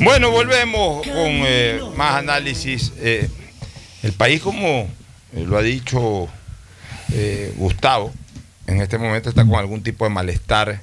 Bueno, 0.00 0.30
volvemos 0.30 1.06
con 1.06 1.14
eh, 1.14 1.80
más 1.96 2.16
análisis. 2.16 2.92
Eh, 2.98 3.28
el 4.02 4.12
país, 4.12 4.40
como 4.42 4.88
eh, 5.32 5.44
lo 5.46 5.56
ha 5.56 5.62
dicho 5.62 6.28
Gustavo, 7.56 8.12
en 8.66 8.80
este 8.80 8.98
momento 8.98 9.28
está 9.28 9.46
con 9.46 9.54
algún 9.54 9.82
tipo 9.82 10.04
de 10.04 10.10
malestar 10.10 10.80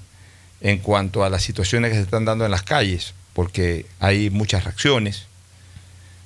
en 0.62 0.78
cuanto 0.78 1.26
a 1.26 1.30
las 1.30 1.42
situaciones 1.42 1.92
que 1.92 1.98
se 1.98 2.04
están 2.04 2.24
dando 2.24 2.46
en 2.46 2.52
las 2.52 2.64
calles, 2.64 3.14
porque 3.34 3.86
hay 4.00 4.30
muchas 4.30 4.64
reacciones 4.64 5.26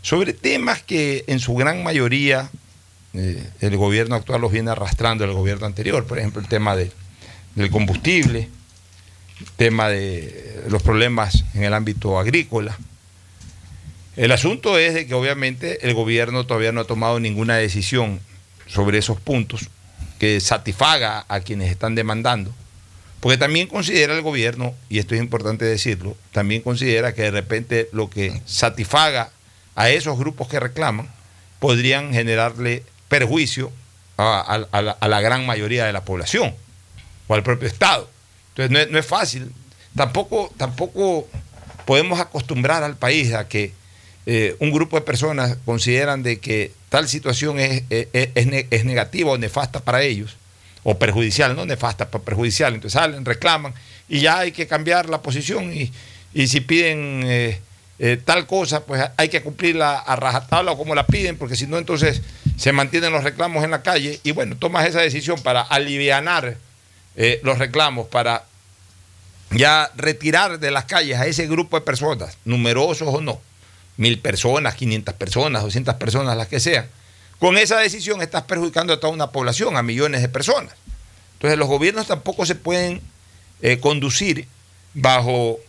sobre 0.06 0.34
temas 0.34 0.84
que 0.84 1.24
en 1.26 1.40
su 1.40 1.56
gran 1.56 1.84
mayoría 1.84 2.52
eh, 3.16 3.44
el 3.62 3.76
gobierno 3.76 4.14
actual 4.14 4.40
los 4.40 4.52
viene 4.52 4.70
arrastrando 4.70 5.24
el 5.24 5.34
gobierno 5.34 5.66
anterior. 5.66 6.06
Por 6.06 6.20
ejemplo, 6.20 6.40
el 6.42 6.48
tema 6.48 6.76
de, 6.76 6.92
del 7.56 7.72
combustible, 7.72 8.48
tema 9.58 9.90
de 9.90 10.64
los 10.70 10.82
problemas 10.84 11.44
en 11.54 11.64
el 11.64 11.74
ámbito 11.74 12.18
agrícola. 12.20 12.78
El 14.16 14.32
asunto 14.32 14.78
es 14.78 14.94
de 14.94 15.08
que 15.08 15.14
obviamente 15.14 15.86
el 15.88 15.94
gobierno 15.94 16.46
todavía 16.46 16.72
no 16.72 16.82
ha 16.82 16.86
tomado 16.88 17.20
ninguna 17.20 17.56
decisión 17.58 18.20
sobre 18.68 18.98
esos 18.98 19.20
puntos 19.20 19.70
que 20.20 20.40
satisfaga 20.40 21.26
a 21.28 21.42
quienes 21.42 21.70
están 21.70 21.96
demandando. 21.96 22.54
Porque 23.20 23.38
también 23.38 23.68
considera 23.68 24.14
el 24.16 24.22
gobierno, 24.22 24.74
y 24.88 25.00
esto 25.00 25.16
es 25.16 25.22
importante 25.22 25.66
decirlo, 25.66 26.16
también 26.32 26.62
considera 26.62 27.14
que 27.14 27.24
de 27.24 27.32
repente 27.32 27.90
lo 27.92 28.10
que 28.10 28.42
satisfaga 28.46 29.32
a 29.76 29.90
esos 29.90 30.18
grupos 30.18 30.48
que 30.48 30.60
reclaman 30.60 31.10
podrían 31.60 32.14
generarle 32.14 32.84
perjuicio 33.10 33.72
a, 34.18 34.66
a- 34.72 35.08
la 35.08 35.22
gran 35.22 35.46
mayoría 35.46 35.86
de 35.86 35.92
la 35.94 36.06
población 36.06 36.54
o 37.28 37.34
al 37.34 37.44
propio 37.44 37.68
Estado. 37.68 38.10
Entonces 38.58 38.72
no 38.72 38.80
es, 38.80 38.89
no 38.91 38.99
es 38.99 39.06
fácil. 39.06 39.51
Tampoco, 39.95 40.51
tampoco 40.58 41.28
podemos 41.86 42.20
acostumbrar 42.20 42.84
al 42.84 42.95
país 42.97 43.34
a 43.34 43.47
que 43.47 43.74
eh, 44.26 44.56
un 44.60 44.72
grupo 44.72 44.95
de 44.97 45.01
personas 45.03 45.58
consideran 45.66 46.24
de 46.24 46.39
que 46.39 46.72
tal 46.89 47.08
situación 47.08 47.60
es, 47.60 47.84
es 47.89 48.47
ne- 48.47 48.68
es 48.72 48.86
negativa 48.86 49.32
o 49.32 49.38
nefasta 49.38 49.82
para 49.82 50.01
ellos, 50.01 50.36
o 50.84 50.97
perjudicial, 50.97 51.56
no 51.56 51.66
nefasta, 51.66 52.10
pero 52.10 52.24
perjudicial. 52.24 52.74
Entonces 52.74 52.99
salen, 52.99 53.24
reclaman 53.26 53.74
y 54.10 54.22
ya 54.22 54.39
hay 54.39 54.51
que 54.51 54.68
cambiar 54.68 55.10
la 55.10 55.22
posición 55.22 55.72
y, 55.74 55.91
y 56.34 56.47
si 56.47 56.62
piden 56.62 57.22
eh, 57.26 57.60
eh, 57.99 58.20
tal 58.24 58.47
cosa, 58.47 58.84
pues 58.86 59.03
hay 59.18 59.30
que 59.30 59.41
cumplirla 59.41 59.99
a 59.99 60.16
rajatabla 60.16 60.72
o 60.72 60.78
como 60.78 60.95
la 60.95 61.06
piden, 61.08 61.38
porque 61.38 61.56
si 61.56 61.68
no, 61.68 61.78
entonces 61.78 62.22
se 62.58 62.72
mantienen 62.72 63.12
los 63.14 63.24
reclamos 63.24 63.64
en 63.64 63.72
la 63.72 63.84
calle 63.84 64.20
y 64.24 64.32
bueno, 64.32 64.56
tomas 64.58 64.88
esa 64.88 65.01
decisión 65.01 65.39
para 65.41 65.62
alivianar 65.62 66.58
eh, 67.16 67.39
los 67.43 67.57
reclamos, 67.57 68.07
para 68.07 68.45
ya 69.51 69.91
retirar 69.95 70.59
de 70.59 70.72
las 70.72 70.86
calles 70.86 71.20
a 71.20 71.28
ese 71.28 71.47
grupo 71.47 71.78
de 71.78 71.86
personas, 71.86 72.38
numerosos 72.45 73.07
o 73.13 73.22
no, 73.22 73.41
mil 73.97 74.20
personas, 74.20 74.76
500 74.76 75.13
personas, 75.16 75.63
200 75.63 75.95
personas, 75.95 76.36
las 76.38 76.47
que 76.47 76.59
sean. 76.59 76.88
Con 77.39 77.57
esa 77.57 77.78
decisión 77.78 78.22
estás 78.22 78.43
perjudicando 78.43 78.93
a 78.93 78.99
toda 78.99 79.13
una 79.13 79.32
población, 79.32 79.78
a 79.78 79.84
millones 79.84 80.22
de 80.22 80.30
personas. 80.30 80.74
Entonces 81.34 81.59
los 81.59 81.68
gobiernos 81.68 82.07
tampoco 82.07 82.45
se 82.45 82.55
pueden 82.55 83.01
eh, 83.61 83.80
conducir 83.80 84.47
bajo 84.93 85.59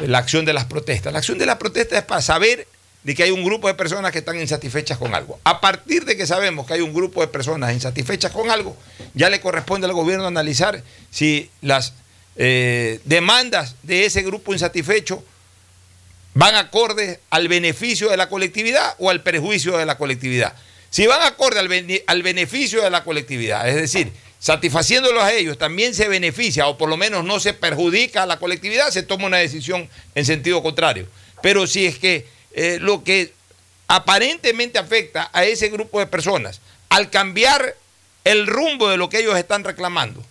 la 0.00 0.18
acción 0.18 0.44
de 0.44 0.52
las 0.52 0.64
protestas. 0.64 1.12
La 1.12 1.18
acción 1.18 1.38
de 1.38 1.46
las 1.46 1.56
protestas 1.56 1.98
es 1.98 2.04
para 2.04 2.22
saber 2.22 2.66
de 3.02 3.14
que 3.14 3.22
hay 3.22 3.30
un 3.30 3.44
grupo 3.44 3.68
de 3.68 3.74
personas 3.74 4.12
que 4.12 4.18
están 4.18 4.38
insatisfechas 4.38 4.98
con 4.98 5.14
algo. 5.14 5.38
A 5.44 5.60
partir 5.60 6.04
de 6.04 6.16
que 6.16 6.26
sabemos 6.26 6.66
que 6.66 6.74
hay 6.74 6.80
un 6.80 6.92
grupo 6.92 7.20
de 7.20 7.28
personas 7.28 7.72
insatisfechas 7.72 8.30
con 8.32 8.50
algo, 8.50 8.76
ya 9.14 9.30
le 9.30 9.40
corresponde 9.40 9.86
al 9.86 9.94
gobierno 9.94 10.26
analizar 10.26 10.82
si 11.10 11.50
las 11.62 11.94
eh, 12.36 13.00
demandas 13.04 13.76
de 13.82 14.04
ese 14.04 14.22
grupo 14.22 14.52
insatisfecho 14.52 15.24
van 16.34 16.54
acorde 16.54 17.20
al 17.30 17.48
beneficio 17.48 18.10
de 18.10 18.16
la 18.16 18.28
colectividad 18.28 18.94
o 18.98 19.10
al 19.10 19.22
perjuicio 19.22 19.78
de 19.78 19.86
la 19.86 19.96
colectividad. 19.96 20.54
Si 20.90 21.06
van 21.06 21.22
acorde 21.22 21.58
al, 21.58 21.68
al 22.06 22.22
beneficio 22.22 22.82
de 22.82 22.90
la 22.90 23.04
colectividad, 23.04 23.68
es 23.68 23.76
decir, 23.76 24.12
satisfaciéndolos 24.38 25.22
a 25.22 25.32
ellos, 25.32 25.58
también 25.58 25.94
se 25.94 26.08
beneficia 26.08 26.66
o 26.66 26.76
por 26.76 26.88
lo 26.88 26.96
menos 26.96 27.24
no 27.24 27.40
se 27.40 27.52
perjudica 27.54 28.24
a 28.24 28.26
la 28.26 28.38
colectividad, 28.38 28.90
se 28.90 29.02
toma 29.02 29.26
una 29.26 29.38
decisión 29.38 29.88
en 30.14 30.24
sentido 30.24 30.62
contrario. 30.62 31.06
Pero 31.42 31.66
si 31.66 31.86
es 31.86 31.98
que 31.98 32.26
eh, 32.52 32.78
lo 32.80 33.04
que 33.04 33.32
aparentemente 33.86 34.78
afecta 34.78 35.30
a 35.32 35.44
ese 35.44 35.68
grupo 35.68 35.98
de 35.98 36.06
personas, 36.06 36.60
al 36.88 37.10
cambiar 37.10 37.76
el 38.24 38.46
rumbo 38.46 38.88
de 38.88 38.96
lo 38.96 39.08
que 39.08 39.18
ellos 39.18 39.36
están 39.36 39.64
reclamando, 39.64 40.24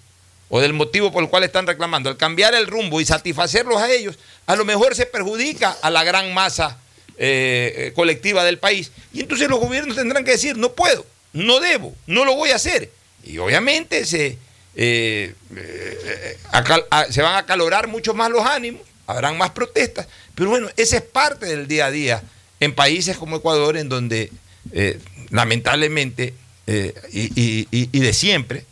o 0.49 0.59
del 0.59 0.73
motivo 0.73 1.11
por 1.11 1.23
el 1.23 1.29
cual 1.29 1.43
están 1.43 1.67
reclamando, 1.67 2.09
al 2.09 2.17
cambiar 2.17 2.53
el 2.55 2.67
rumbo 2.67 3.01
y 3.01 3.05
satisfacerlos 3.05 3.81
a 3.81 3.91
ellos, 3.91 4.17
a 4.45 4.55
lo 4.55 4.65
mejor 4.65 4.95
se 4.95 5.05
perjudica 5.05 5.77
a 5.81 5.89
la 5.89 6.03
gran 6.03 6.33
masa 6.33 6.77
eh, 7.17 7.73
eh, 7.75 7.93
colectiva 7.93 8.43
del 8.43 8.57
país. 8.57 8.91
Y 9.13 9.21
entonces 9.21 9.49
los 9.49 9.59
gobiernos 9.59 9.95
tendrán 9.95 10.23
que 10.23 10.31
decir, 10.31 10.57
no 10.57 10.71
puedo, 10.71 11.05
no 11.33 11.59
debo, 11.59 11.93
no 12.07 12.25
lo 12.25 12.35
voy 12.35 12.51
a 12.51 12.55
hacer. 12.55 12.89
Y 13.23 13.37
obviamente 13.37 14.05
se, 14.05 14.37
se 14.75 15.35
van 17.21 17.35
a 17.35 17.37
acalorar 17.37 17.87
mucho 17.87 18.13
más 18.13 18.31
los 18.31 18.45
ánimos, 18.45 18.81
habrán 19.09 19.37
más 19.37 19.51
protestas, 19.51 20.07
pero 20.35 20.51
bueno, 20.51 20.67
esa 20.77 20.97
es 20.97 21.01
parte 21.01 21.47
del 21.47 21.67
día 21.67 21.87
a 21.87 21.91
día 21.91 22.23
en 22.59 22.75
países 22.75 23.17
como 23.17 23.37
Ecuador, 23.37 23.75
en 23.75 23.89
donde 23.89 24.31
eh, 24.71 24.99
lamentablemente 25.31 26.35
eh, 26.67 26.93
y, 27.11 27.99
de 27.99 28.13
siempre, 28.13 28.65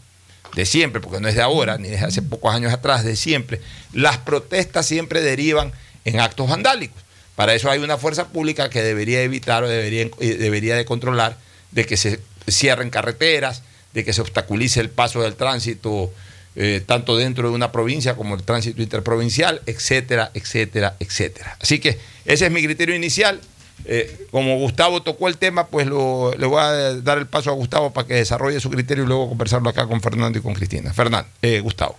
de 0.53 0.65
siempre, 0.67 1.01
porque 1.01 1.19
no 1.19 1.27
es 1.27 1.33
de 1.33 1.41
ahora, 1.41 1.79
ni 1.79 1.89
de 1.89 1.97
hace 1.97 2.21
pocos 2.21 2.53
años 2.53 2.71
atrás, 2.71 3.03
de 3.03 3.15
siempre, 3.15 3.59
las 3.93 4.19
protestas 4.19 4.85
siempre 4.85 5.21
derivan 5.21 5.71
en 6.05 6.19
actos 6.19 6.47
vandálicos. 6.47 7.01
Para 7.35 7.55
eso 7.55 7.71
hay 7.71 7.79
una 7.79 7.97
fuerza 7.97 8.27
pública 8.27 8.69
que 8.69 8.83
debería 8.83 9.23
evitar 9.23 9.63
o 9.63 9.67
debería, 9.67 10.03
eh, 10.19 10.35
debería 10.35 10.75
de 10.75 10.85
controlar 10.85 11.37
de 11.71 11.85
que 11.85 11.97
se 11.97 12.19
cierren 12.47 12.91
carreteras, 12.91 13.63
de 13.93 14.05
que 14.05 14.13
se 14.13 14.21
obstaculice 14.21 14.79
el 14.81 14.91
paso 14.91 15.23
del 15.23 15.35
tránsito, 15.35 16.13
eh, 16.59 16.81
tanto 16.85 17.15
dentro 17.15 17.47
de 17.49 17.55
una 17.55 17.71
provincia 17.71 18.15
como 18.15 18.33
el 18.35 18.41
tránsito 18.43 18.81
interprovincial, 18.81 19.61
etcétera, 19.67 20.31
etcétera, 20.33 20.95
etcétera. 20.99 21.55
Así 21.61 21.79
que 21.79 21.97
ese 22.25 22.47
es 22.47 22.51
mi 22.51 22.63
criterio 22.63 22.95
inicial. 22.95 23.39
Eh, 23.85 24.25
como 24.31 24.57
Gustavo 24.57 25.03
tocó 25.03 25.27
el 25.27 25.37
tema, 25.37 25.67
pues 25.67 25.85
lo- 25.87 26.33
le 26.35 26.45
voy 26.47 26.59
a 26.59 26.95
dar 27.01 27.19
el 27.19 27.27
paso 27.27 27.51
a 27.51 27.53
Gustavo 27.53 27.93
para 27.93 28.07
que 28.07 28.15
desarrolle 28.15 28.59
su 28.59 28.69
criterio 28.71 29.03
y 29.03 29.07
luego 29.07 29.29
conversarlo 29.29 29.69
acá 29.69 29.85
con 29.87 30.01
Fernando 30.01 30.39
y 30.39 30.41
con 30.41 30.55
Cristina. 30.55 30.91
Fernando, 30.93 31.29
eh, 31.43 31.59
Gustavo. 31.61 31.95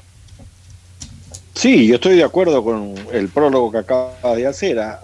Sí, 1.54 1.86
yo 1.86 1.94
estoy 1.96 2.16
de 2.16 2.24
acuerdo 2.24 2.62
con 2.62 2.94
el 3.12 3.28
prólogo 3.28 3.70
que 3.72 3.78
acaba 3.78 4.34
de 4.36 4.46
hacer 4.46 4.78
a- 4.80 5.00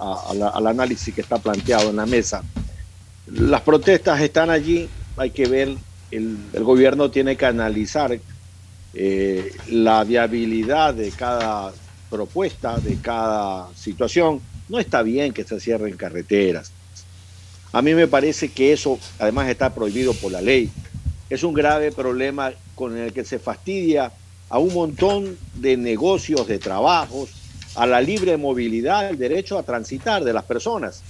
al 0.55 0.67
análisis 0.67 1.15
que 1.15 1.21
está 1.21 1.39
planteado 1.39 1.91
en 1.91 1.97
la 1.97 2.07
mesa. 2.07 2.43
Las 3.27 3.63
protestas 3.63 4.21
están 4.21 4.51
allí, 4.51 4.89
hay 5.17 5.31
que 5.31 5.47
ver, 5.47 5.75
el, 6.11 6.37
el 6.53 6.65
gobierno 6.65 7.11
tiene 7.11 7.37
que 7.37 7.47
analizar 7.47 8.19
eh, 8.95 9.53
la 9.69 10.05
viabilidad 10.05 10.95
de 10.95 11.11
cada 11.11 11.73
propuesta, 12.11 12.79
de 12.79 12.97
cada 13.01 13.69
situación. 13.75 14.41
No 14.69 14.79
está 14.79 15.03
bien 15.03 15.33
que 15.33 15.45
se 15.45 15.59
cierren 15.61 15.97
carreteras. 15.97 16.71
A 17.73 17.83
mí 17.83 17.93
me 17.95 18.07
parece 18.07 18.53
que 18.53 18.73
eso 18.73 18.99
además 19.19 19.49
está 19.49 19.75
prohibido 19.75 20.15
por 20.15 20.31
la 20.31 20.41
ley. 20.41 20.71
Es 21.29 21.43
un 21.43 21.55
grave 21.55 21.91
problema 21.91 22.53
con 22.75 22.97
el 22.97 23.13
que 23.13 23.25
se 23.25 23.39
fastidia 23.39 24.13
a 24.49 24.59
un 24.59 24.73
montón 24.73 25.37
de 25.55 25.77
negocios, 25.77 26.47
de 26.47 26.59
trabajos, 26.59 27.31
a 27.75 27.87
la 27.87 28.01
libre 28.01 28.37
movilidad, 28.37 29.09
el 29.09 29.19
derecho 29.19 29.59
a 29.59 29.65
transitar 29.65 30.23
de 30.23 30.33
las 30.33 30.45
personas. 30.45 31.03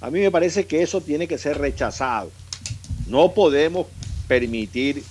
A 0.00 0.10
mí 0.10 0.18
me 0.18 0.32
parece 0.32 0.66
que 0.66 0.82
eso 0.82 1.00
tiene 1.00 1.28
que 1.28 1.38
ser 1.38 1.58
rechazado. 1.58 2.32
No 3.06 3.32
podemos 3.32 3.86
permitir 4.26 5.04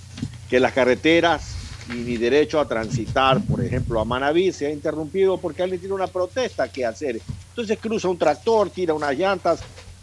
que 0.50 0.60
las 0.60 0.72
carreteras 0.72 1.51
y 1.88 1.94
mi 1.94 2.16
derecho 2.16 2.60
a 2.60 2.68
transitar, 2.68 3.40
por 3.42 3.64
ejemplo, 3.64 4.00
a 4.00 4.04
Manaví 4.04 4.52
sea 4.52 4.70
interrumpido 4.70 5.38
porque 5.38 5.62
alguien 5.62 5.80
tiene 5.80 5.94
una 5.94 6.06
protesta 6.06 6.70
que 6.70 6.86
hacer. 6.86 7.20
Entonces 7.50 7.78
cruza 7.78 8.08
un 8.08 8.18
tractor, 8.18 8.70
tira 8.70 8.94
unas 8.94 9.16
llantas 9.16 9.60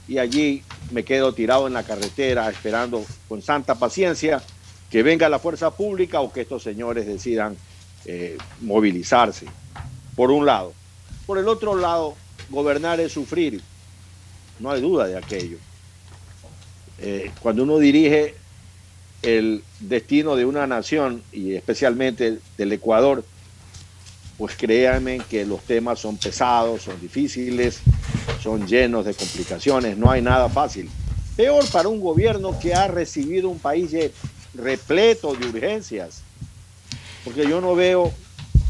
y 0.08 0.18
allí 0.18 0.64
me 0.92 1.04
quedo 1.04 1.34
tirado 1.34 1.68
en 1.68 1.74
la 1.74 1.84
carretera 1.84 2.50
esperando 2.50 3.04
con 3.28 3.42
santa 3.42 3.76
paciencia 3.76 4.42
que 4.90 5.04
venga 5.04 5.30
la 5.30 5.40
fuerza 5.40 5.72
pública 5.72 6.20
o 6.20 6.34
que 6.34 6.42
estos 6.42 6.64
señores 6.64 7.06
decidan 7.06 7.56
eh, 8.06 8.38
movilizarse, 8.62 9.46
por 10.16 10.32
un 10.32 10.46
lado. 10.46 10.74
Por 11.26 11.38
el 11.38 11.48
otro 11.48 11.76
lado, 11.76 12.16
gobernar 12.50 13.00
es 13.00 13.12
sufrir, 13.12 13.62
no 14.60 14.72
hay 14.72 14.82
duda 14.82 15.08
de 15.08 15.18
aquello. 15.18 15.58
Eh, 16.98 17.32
cuando 17.42 17.64
uno 17.64 17.78
dirige 17.78 18.36
el 19.22 19.64
destino 19.80 20.36
de 20.36 20.46
una 20.46 20.66
nación 20.68 21.22
y 21.32 21.54
especialmente 21.56 22.40
del 22.58 22.72
Ecuador, 22.72 23.24
pues 24.38 24.56
créanme 24.56 25.20
que 25.30 25.46
los 25.46 25.62
temas 25.64 26.00
son 26.00 26.18
pesados, 26.18 26.84
son 26.84 27.00
difíciles, 27.02 27.82
son 28.42 28.66
llenos 28.66 29.06
de 29.06 29.14
complicaciones, 29.14 29.98
no 29.98 30.10
hay 30.10 30.22
nada 30.22 30.48
fácil. 30.48 30.90
Peor 31.36 31.66
para 31.72 31.90
un 31.90 32.00
gobierno 32.00 32.58
que 32.62 32.74
ha 32.74 32.88
recibido 32.88 33.50
un 33.50 33.60
país 33.60 33.92
repleto 34.54 35.34
de 35.36 35.48
urgencias, 35.48 36.22
porque 37.24 37.48
yo 37.48 37.60
no 37.62 37.76
veo 37.76 38.12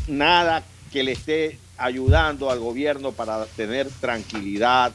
nada 0.07 0.63
que 0.91 1.03
le 1.03 1.11
esté 1.13 1.59
ayudando 1.77 2.49
al 2.49 2.59
gobierno 2.59 3.11
para 3.11 3.45
tener 3.45 3.87
tranquilidad 4.01 4.91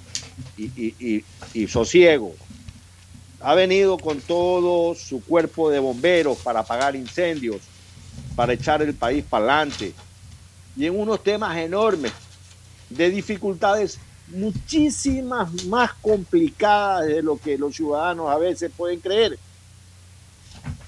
y, 0.56 0.64
y- 0.64 0.94
y- 0.98 1.24
y 1.54 1.68
sosiego. 1.68 2.34
Ha 3.44 3.54
venido 3.54 3.98
con 3.98 4.22
todo 4.22 4.94
su 4.94 5.22
cuerpo 5.22 5.68
de 5.68 5.78
bomberos 5.78 6.38
para 6.38 6.60
apagar 6.60 6.96
incendios, 6.96 7.60
para 8.34 8.54
echar 8.54 8.80
el 8.80 8.94
país 8.94 9.22
para 9.28 9.44
adelante, 9.44 9.92
y 10.74 10.86
en 10.86 10.98
unos 10.98 11.22
temas 11.22 11.54
enormes, 11.58 12.10
de 12.88 13.10
dificultades 13.10 13.98
muchísimas 14.28 15.64
más 15.64 15.92
complicadas 16.00 17.06
de 17.06 17.22
lo 17.22 17.36
que 17.36 17.58
los 17.58 17.76
ciudadanos 17.76 18.30
a 18.30 18.38
veces 18.38 18.70
pueden 18.74 19.00
creer. 19.00 19.38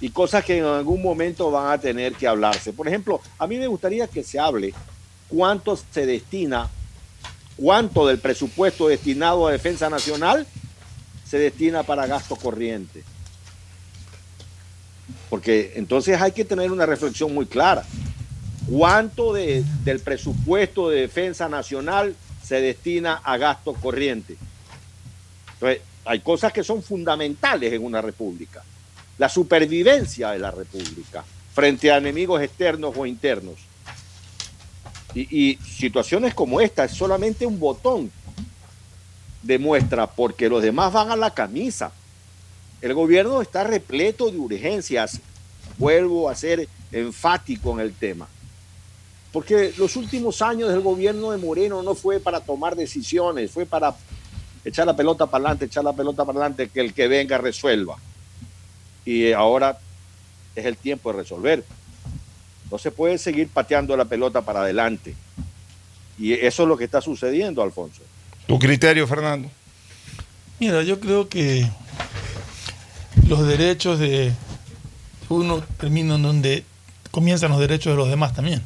y 0.01 0.09
cosas 0.09 0.45
que 0.45 0.59
en 0.59 0.65
algún 0.65 1.03
momento 1.03 1.51
van 1.51 1.73
a 1.73 1.79
tener 1.79 2.15
que 2.15 2.27
hablarse. 2.27 2.73
Por 2.73 2.89
ejemplo, 2.89 3.21
a 3.39 3.47
mí 3.47 3.59
me 3.59 3.67
gustaría 3.67 4.07
que 4.07 4.23
se 4.23 4.39
hable 4.39 4.73
cuánto 5.29 5.77
se 5.77 6.07
destina, 6.07 6.71
cuánto 7.57 8.07
del 8.07 8.19
presupuesto 8.19 8.89
destinado 8.89 9.47
a 9.47 9.53
defensa 9.53 9.91
nacional 9.91 10.47
se 11.29 11.39
destina 11.39 11.83
para 11.83 12.07
gasto 12.07 12.37
corriente. 12.37 13.03
Porque 15.29 15.73
entonces 15.77 16.21
hay 16.21 16.33
que 16.33 16.45
tener 16.45 16.71
una 16.71 16.87
reflexión 16.87 17.33
muy 17.35 17.47
clara. 17.47 17.85
¿Cuánto 18.71 19.33
de- 19.33 19.65
del 19.85 20.01
presupuesto 20.01 20.89
de 20.89 21.03
defensa 21.03 21.49
nacional 21.49 22.15
se 22.45 22.61
destina 22.61 23.15
a 23.25 23.37
gasto 23.37 23.75
corriente? 23.75 24.37
Entonces, 25.55 25.81
hay 26.05 26.21
cosas 26.21 26.53
que 26.53 26.63
son 26.65 26.83
fundamentales 26.83 27.73
en 27.73 27.85
una 27.85 28.01
república. 28.01 28.63
La 29.19 29.29
supervivencia 29.29 30.31
de 30.31 30.39
la 30.39 30.51
república 30.51 31.25
frente 31.55 31.91
a 31.91 31.97
enemigos 31.97 32.43
externos 32.43 32.95
o 32.97 33.07
internos. 33.07 33.55
Y, 35.15 35.51
y 35.53 35.57
situaciones 35.57 36.35
como 36.35 36.61
esta 36.61 36.85
es 36.85 36.93
solamente 36.93 37.47
un 37.47 37.59
botón 37.59 38.11
de 39.47 39.59
muestra 39.59 40.07
porque 40.07 40.49
los 40.49 40.63
demás 40.63 40.93
van 40.93 41.11
a 41.11 41.17
la 41.17 41.33
camisa. 41.33 41.93
El 42.81 42.95
gobierno 42.95 43.41
está 43.41 43.65
repleto 43.65 44.31
de 44.31 44.39
urgencias. 44.39 45.21
Vuelvo 45.79 46.29
a 46.29 46.35
ser 46.35 46.69
enfático 46.93 47.73
en 47.73 47.81
el 47.81 47.95
tema. 47.95 48.29
Porque 49.33 49.73
los 49.77 49.97
últimos 49.97 50.41
años 50.43 50.71
del 50.71 50.81
gobierno 50.81 51.31
de 51.31 51.39
Moreno 51.39 51.83
no 51.83 51.95
fue 51.95 52.21
para 52.21 52.41
tomar 52.41 52.75
decisiones, 52.75 53.51
fue 53.51 53.67
para 53.67 53.95
echar 54.65 54.87
la 54.87 54.97
pelota 54.97 55.27
para 55.27 55.45
adelante, 55.45 55.67
echar 55.67 55.85
la 55.85 55.93
pelota 55.93 56.25
para 56.25 56.39
adelante, 56.39 56.69
que 56.69 56.81
el 56.81 56.95
que 56.95 57.07
venga 57.07 57.39
resuelva. 57.39 57.99
Y 59.05 59.33
ahora 59.33 59.79
es 60.55 60.65
el 60.65 60.77
tiempo 60.77 61.13
de 61.13 61.19
resolver. 61.19 61.65
No 62.71 62.79
se 62.79 62.91
puede 62.91 63.19
seguir 63.19 63.49
pateando 63.49 63.97
la 63.97 64.07
pelota 64.07 64.41
para 64.41 64.63
adelante. 64.63 65.15
Y 66.19 66.33
eso 66.33 66.63
es 66.63 66.69
lo 66.69 66.77
que 66.77 66.85
está 66.85 67.01
sucediendo, 67.01 67.63
Alfonso. 67.63 68.03
¿Tu 68.47 68.59
criterio, 68.59 69.07
Fernando? 69.09 69.51
Mira, 70.61 70.83
yo 70.83 71.01
creo 71.01 71.29
que 71.29 71.69
los 73.27 73.47
derechos 73.47 73.99
de 73.99 74.33
uno 75.29 75.63
terminan 75.79 76.23
donde 76.23 76.65
comienzan 77.11 77.51
los 77.51 77.61
derechos 77.61 77.93
de 77.93 77.97
los 77.97 78.09
demás 78.09 78.35
también. 78.35 78.63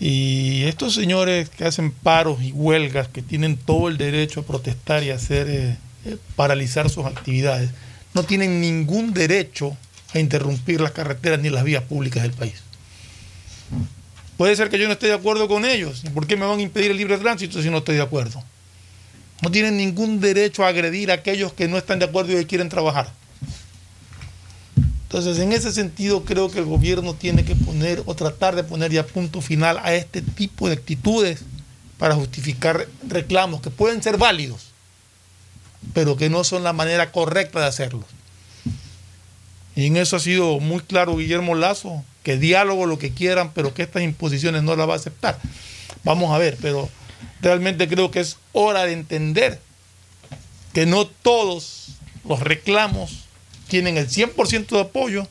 Y 0.00 0.64
estos 0.64 0.94
señores 0.94 1.48
que 1.50 1.64
hacen 1.64 1.90
paros 1.90 2.42
y 2.42 2.52
huelgas, 2.52 3.08
que 3.08 3.22
tienen 3.22 3.56
todo 3.56 3.88
el 3.88 3.98
derecho 3.98 4.40
a 4.40 4.42
protestar 4.44 5.02
y 5.02 5.10
hacer 5.10 5.48
eh, 5.48 5.76
eh, 6.04 6.16
paralizar 6.34 6.88
sus 6.90 7.04
actividades, 7.06 7.70
no 8.14 8.22
tienen 8.22 8.60
ningún 8.60 9.12
derecho 9.12 9.76
a 10.14 10.18
interrumpir 10.18 10.80
las 10.80 10.92
carreteras 10.92 11.40
ni 11.40 11.50
las 11.50 11.64
vías 11.64 11.82
públicas 11.82 12.22
del 12.22 12.32
país. 12.32 12.62
Puede 14.36 14.56
ser 14.56 14.68
que 14.70 14.78
yo 14.78 14.86
no 14.86 14.92
esté 14.92 15.06
de 15.06 15.14
acuerdo 15.14 15.48
con 15.48 15.64
ellos. 15.64 16.02
¿Y 16.04 16.10
¿Por 16.10 16.26
qué 16.26 16.36
me 16.36 16.46
van 16.46 16.58
a 16.58 16.62
impedir 16.62 16.90
el 16.90 16.96
libre 16.96 17.18
tránsito 17.18 17.60
si 17.62 17.70
no 17.70 17.78
estoy 17.78 17.96
de 17.96 18.02
acuerdo? 18.02 18.42
No 19.42 19.50
tienen 19.50 19.76
ningún 19.76 20.20
derecho 20.20 20.64
a 20.64 20.68
agredir 20.68 21.10
a 21.10 21.14
aquellos 21.14 21.52
que 21.52 21.68
no 21.68 21.76
están 21.76 21.98
de 21.98 22.06
acuerdo 22.06 22.32
y 22.32 22.36
que 22.36 22.46
quieren 22.46 22.68
trabajar. 22.68 23.12
Entonces, 25.02 25.38
en 25.38 25.52
ese 25.52 25.72
sentido, 25.72 26.24
creo 26.24 26.50
que 26.50 26.58
el 26.58 26.64
gobierno 26.64 27.14
tiene 27.14 27.44
que 27.44 27.54
poner 27.54 28.02
o 28.06 28.14
tratar 28.14 28.56
de 28.56 28.64
poner 28.64 28.90
ya 28.90 29.06
punto 29.06 29.40
final 29.40 29.78
a 29.82 29.94
este 29.94 30.20
tipo 30.20 30.68
de 30.68 30.74
actitudes 30.74 31.42
para 31.98 32.14
justificar 32.14 32.86
reclamos 33.06 33.60
que 33.60 33.70
pueden 33.70 34.02
ser 34.02 34.18
válidos, 34.18 34.72
pero 35.94 36.16
que 36.16 36.28
no 36.28 36.44
son 36.44 36.64
la 36.64 36.72
manera 36.72 37.12
correcta 37.12 37.60
de 37.60 37.66
hacerlos. 37.66 38.04
Y 39.76 39.86
en 39.86 39.96
eso 39.96 40.16
ha 40.16 40.20
sido 40.20 40.58
muy 40.58 40.80
claro 40.80 41.16
Guillermo 41.16 41.54
Lazo, 41.54 42.02
que 42.22 42.36
diálogo 42.36 42.86
lo 42.86 42.98
que 42.98 43.12
quieran, 43.12 43.52
pero 43.54 43.74
que 43.74 43.82
estas 43.82 44.02
imposiciones 44.02 44.62
no 44.62 44.74
las 44.74 44.88
va 44.88 44.94
a 44.94 44.96
aceptar. 44.96 45.38
Vamos 46.02 46.34
a 46.34 46.38
ver, 46.38 46.58
pero 46.60 46.88
realmente 47.46 47.86
creo 47.86 48.10
que 48.10 48.18
es 48.18 48.38
hora 48.52 48.86
de 48.86 48.92
entender 48.92 49.60
que 50.72 50.84
no 50.84 51.06
todos 51.06 51.90
los 52.28 52.40
reclamos 52.40 53.26
tienen 53.68 53.96
el 53.96 54.08
100% 54.08 54.66
de 54.66 54.80
apoyo 54.80 55.28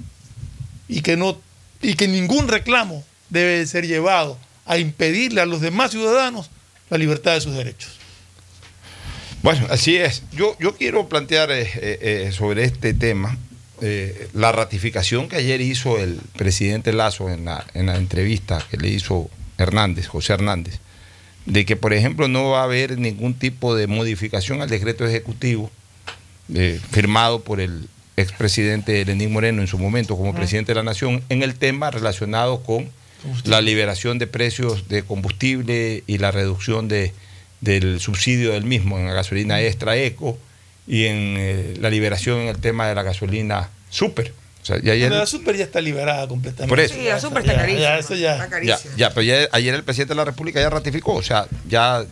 y 0.88 1.01
que, 1.01 1.18
no, 1.18 1.38
y 1.82 1.95
que 1.95 2.07
ningún 2.07 2.47
reclamo 2.47 3.03
debe 3.30 3.57
de 3.57 3.68
ser 3.68 3.86
llevado 3.86 4.38
a 4.66 4.78
impedirle 4.78 5.41
a 5.41 5.45
los 5.45 5.59
demás 5.59 5.91
ciudadanos 5.91 6.49
la 6.89 6.97
libertad 6.97 7.34
de 7.34 7.41
sus 7.41 7.53
derechos. 7.53 7.91
Bueno, 9.43 9.68
así 9.70 9.97
es. 9.97 10.24
Yo, 10.32 10.55
yo 10.57 10.78
quiero 10.78 11.09
plantear 11.09 11.51
eh, 11.51 11.63
eh, 11.63 11.99
eh, 12.01 12.32
sobre 12.32 12.63
este 12.63 12.93
tema 12.93 13.38
la 14.34 14.53
ratificación 14.53 15.28
que 15.28 15.36
ayer 15.36 15.59
hizo 15.59 15.99
el 15.99 16.22
presidente 16.38 16.93
Lazo 16.93 17.30
en 17.30 17.43
la, 17.43 17.68
en 17.74 17.88
la 17.88 17.97
entrevista 17.97 18.66
que 18.72 18.78
le 18.78 18.88
hizo 18.88 19.30
Hernández, 19.57 20.07
José 20.07 20.32
Hernández, 20.34 20.80
de 21.46 21.66
que, 21.66 21.76
por 21.76 21.93
ejemplo, 21.93 22.28
no 22.28 22.50
va 22.50 22.62
a 22.62 22.64
haber 22.64 22.98
ningún 22.98 23.34
tipo 23.34 23.76
de 23.76 23.88
modificación 23.88 24.62
al 24.62 24.70
decreto 24.70 25.06
ejecutivo 25.06 25.72
eh, 26.54 26.80
firmado 26.91 27.41
por 27.41 27.60
el 27.60 27.88
expresidente 28.18 29.04
Lenín 29.06 29.34
Moreno 29.34 29.62
en 29.62 29.68
su 29.68 29.78
momento 29.78 30.16
como 30.18 30.34
presidente 30.34 30.72
de 30.72 30.76
la 30.76 30.84
Nación 30.84 31.24
en 31.30 31.43
el 31.43 31.56
tema 31.56 31.91
relacionado 31.91 32.64
con 32.64 32.89
la 33.43 33.62
liberación 33.62 34.20
de 34.20 34.28
precios 34.28 34.88
de 34.88 35.04
combustible 35.04 36.04
y 36.08 36.20
la 36.20 36.32
reducción 36.32 36.88
de, 36.88 37.12
del 37.62 38.00
subsidio 38.00 38.52
del 38.52 38.64
mismo 38.64 38.98
en 39.00 39.08
la 39.08 39.14
gasolina 39.14 39.62
extra 39.62 39.98
eco 39.98 40.38
y 40.88 41.06
en 41.06 41.36
eh, 41.38 41.74
la 41.80 41.89
liberación 41.89 42.41
en 42.41 42.48
el 42.50 42.60
tema 42.60 42.88
de 42.88 42.96
la 42.96 43.04
gasolina 43.04 43.70
super. 43.89 44.34
O 44.66 44.68
sea, 44.68 44.80
y 44.84 44.89
ayer- 44.89 45.11
la 45.11 45.28
super 45.28 45.55
ya 45.55 45.63
está 45.63 45.80
liberada 45.80 46.28
completamente. 46.28 46.70
Por 46.70 46.80
eso. 46.80 46.95
Sí, 46.95 47.03
la 47.03 47.20
super 47.20 47.41
está 47.41 47.53
Ya, 47.53 47.59
carísima. 47.59 47.82
ya, 47.84 47.97
eso 47.99 48.16
ya. 48.16 48.32
Está 48.32 48.45
ya, 48.45 48.49
carísima. 48.49 48.95
ya, 48.97 49.09
pero 49.11 49.22
ya- 49.22 49.47
ayer 49.51 49.76
el 49.76 49.84
presidente 49.84 50.13
de 50.13 50.18
la 50.18 50.26
República 50.26 50.59
ya 50.59 50.72
ratificó, 50.72 51.13
o 51.13 51.22
sea, 51.22 51.45
ya 51.70 52.03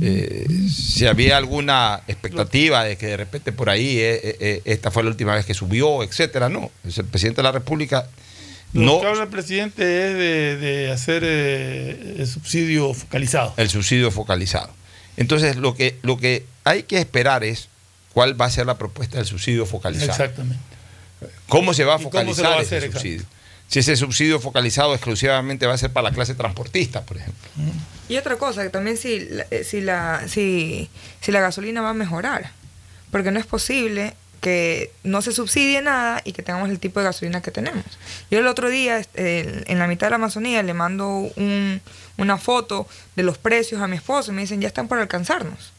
eh, 0.00 0.46
si 0.74 1.06
había 1.06 1.36
alguna 1.36 2.00
expectativa 2.08 2.82
de 2.84 2.96
que 2.96 3.08
de 3.08 3.16
repente 3.18 3.52
por 3.52 3.68
ahí 3.68 3.98
eh, 3.98 4.36
eh, 4.40 4.62
esta 4.64 4.90
fue 4.90 5.02
la 5.02 5.10
última 5.10 5.34
vez 5.34 5.44
que 5.44 5.52
subió, 5.52 6.02
etcétera, 6.02 6.48
no. 6.48 6.70
Es 6.88 6.96
el 6.96 7.04
presidente 7.04 7.36
de 7.40 7.42
la 7.42 7.52
República 7.52 8.08
Lo 8.72 8.80
no 8.82 9.00
que 9.02 9.06
habla 9.08 9.24
el 9.24 9.28
presidente 9.28 9.82
es 9.82 10.14
de, 10.16 10.56
de 10.56 10.90
hacer 10.92 11.22
eh, 11.26 12.16
el 12.20 12.26
subsidio 12.26 12.94
focalizado. 12.94 13.52
el 13.58 13.68
subsidio 13.68 14.10
focalizado. 14.10 14.70
Entonces, 15.18 15.56
lo 15.56 15.74
que, 15.74 15.98
lo 16.00 16.16
que 16.16 16.46
hay 16.64 16.84
que 16.84 16.96
esperar 16.98 17.44
es 17.44 17.68
cuál 18.14 18.40
va 18.40 18.46
a 18.46 18.50
ser 18.50 18.64
la 18.64 18.78
propuesta 18.78 19.18
del 19.18 19.26
subsidio 19.26 19.66
focalizado. 19.66 20.10
Exactamente. 20.10 20.71
¿Cómo 21.52 21.74
se 21.74 21.84
va 21.84 21.94
a 21.94 22.00
¿Y 22.00 22.04
cómo 22.04 22.10
se 22.12 22.18
focalizar 22.42 22.46
va 22.50 22.58
a 22.58 22.62
ese 22.62 22.76
hacer, 22.78 22.92
subsidio? 22.92 23.22
Si 23.68 23.78
ese 23.78 23.96
subsidio 23.96 24.40
focalizado 24.40 24.94
exclusivamente 24.94 25.66
va 25.66 25.74
a 25.74 25.78
ser 25.78 25.92
para 25.92 26.08
la 26.10 26.14
clase 26.14 26.34
transportista, 26.34 27.02
por 27.02 27.16
ejemplo. 27.18 27.48
Y 28.08 28.16
otra 28.16 28.36
cosa, 28.36 28.62
que 28.62 28.68
también 28.70 28.96
si, 28.98 29.20
la- 29.20 29.46
eh, 29.50 29.64
si, 29.64 29.80
la, 29.80 30.22
si, 30.28 30.90
si 31.20 31.32
la 31.32 31.40
gasolina 31.40 31.80
va 31.80 31.90
a 31.90 31.94
mejorar. 31.94 32.50
Porque 33.10 33.30
no 33.30 33.38
es 33.40 33.46
posible 33.46 34.14
que 34.42 34.90
no 35.04 35.22
se 35.22 35.32
subsidie 35.32 35.80
nada 35.82 36.20
y 36.24 36.32
que 36.32 36.42
tengamos 36.42 36.68
el 36.68 36.80
tipo 36.80 36.98
de 37.00 37.04
gasolina 37.06 37.40
que 37.42 37.50
tenemos. 37.50 37.84
Yo 38.30 38.40
el 38.40 38.46
otro 38.48 38.68
día, 38.68 38.98
este, 38.98 39.70
en 39.70 39.78
la 39.78 39.86
mitad 39.86 40.06
de 40.08 40.10
la 40.10 40.16
Amazonía, 40.16 40.62
le 40.62 40.74
mando 40.74 41.08
un- 41.36 41.80
una 42.18 42.36
foto 42.38 42.86
de 43.16 43.22
los 43.22 43.38
precios 43.38 43.80
a 43.80 43.86
mi 43.86 43.96
esposo 43.96 44.32
y 44.32 44.34
me 44.34 44.42
dicen, 44.42 44.60
ya 44.60 44.68
están 44.68 44.88
por 44.88 44.98
alcanzarnos. 44.98 45.71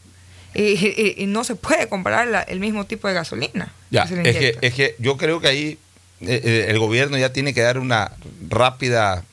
Y, 0.54 0.62
y- 0.62 1.14
y 1.18 1.26
no 1.26 1.42
se 1.44 1.56
puede 1.56 1.88
comparar 1.88 2.28
la- 2.28 2.42
el 2.42 2.60
mismo 2.60 2.84
tipo 2.86 3.08
de 3.08 3.14
gasolina. 3.14 3.72
Ya, 3.90 4.06
es 4.24 4.36
que, 4.36 4.58
es 4.60 4.74
que 4.74 4.94
yo 4.98 5.16
creo 5.16 5.40
que 5.40 5.48
ahí 5.48 5.78
eh, 6.20 6.40
eh, 6.44 6.66
el 6.68 6.78
gobierno 6.78 7.18
ya 7.18 7.32
tiene 7.32 7.52
que 7.54 7.60
dar 7.60 7.78
una 7.78 8.12
rápida 8.48 9.24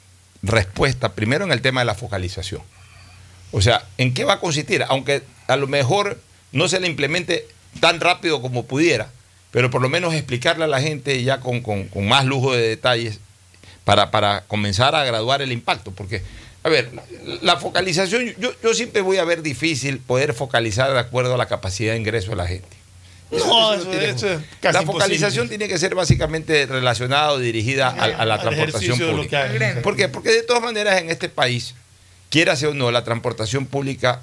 respuesta, 0.41 1.13
primero 1.13 1.45
en 1.45 1.51
el 1.51 1.61
tema 1.61 1.82
de 1.82 1.86
la 1.86 1.95
focalización. 1.95 2.61
O 3.51 3.61
sea, 3.61 3.84
¿en 3.97 4.13
qué 4.13 4.24
va 4.24 4.34
a 4.34 4.39
consistir? 4.39 4.84
Aunque 4.88 5.24
a 5.47 5.55
lo 5.57 5.67
mejor 5.67 6.19
no 6.51 6.67
se 6.67 6.80
le 6.80 6.88
implemente 6.88 7.45
tan 7.80 7.99
rápido 7.99 8.41
como 8.41 8.65
pudiera, 8.65 9.09
pero 9.51 9.69
por 9.69 9.82
lo 9.82 9.89
menos 9.89 10.13
explicarle 10.13 10.63
a 10.63 10.67
la 10.67 10.82
gente 10.82 11.22
ya 11.24 11.39
con, 11.39 11.61
con- 11.61 11.88
con 11.88 12.07
más 12.07 12.26
lujo 12.26 12.53
de 12.53 12.67
detalles 12.67 13.19
para, 13.84 14.09
para 14.11 14.41
comenzar 14.47 14.95
a 14.95 15.03
graduar 15.03 15.41
el 15.41 15.51
impacto. 15.51 15.91
Porque, 15.91 16.24
a 16.64 16.70
ver, 16.70 16.91
la 17.41 17.57
focalización, 17.57 18.34
yo, 18.38 18.51
yo 18.62 18.74
siempre 18.74 19.01
voy 19.01 19.18
a 19.18 19.24
ver 19.24 19.41
difícil 19.41 19.97
poder 19.99 20.34
focalizar 20.34 20.93
de 20.93 20.99
acuerdo 20.99 21.34
a 21.34 21.38
la 21.38 21.47
capacidad 21.47 21.93
de 21.93 21.99
ingreso 21.99 22.32
de 22.32 22.36
la 22.36 22.47
gente. 22.47 22.82
No, 23.32 23.74
eso 23.74 23.91
eso, 23.93 24.01
eso 24.01 24.30
es 24.30 24.39
casi 24.59 24.80
la 24.80 24.84
focalización 24.84 25.45
imposible. 25.45 25.57
tiene 25.57 25.68
que 25.70 25.80
ser 25.80 25.95
básicamente 25.95 26.66
relacionada 26.66 27.32
o 27.32 27.39
dirigida 27.39 27.88
a, 27.88 28.03
a 28.03 28.26
la 28.26 28.36
Al 28.36 28.41
transportación 28.41 28.99
pública. 28.99 29.49
¿Por 29.82 29.95
qué? 29.95 30.09
Porque 30.09 30.32
de 30.32 30.43
todas 30.43 30.62
maneras 30.62 31.01
en 31.01 31.09
este 31.09 31.30
país, 31.30 31.74
quiera 32.30 32.53
o 32.53 32.74
no, 32.74 32.91
la 32.91 33.03
transportación 33.03 33.66
pública 33.66 34.22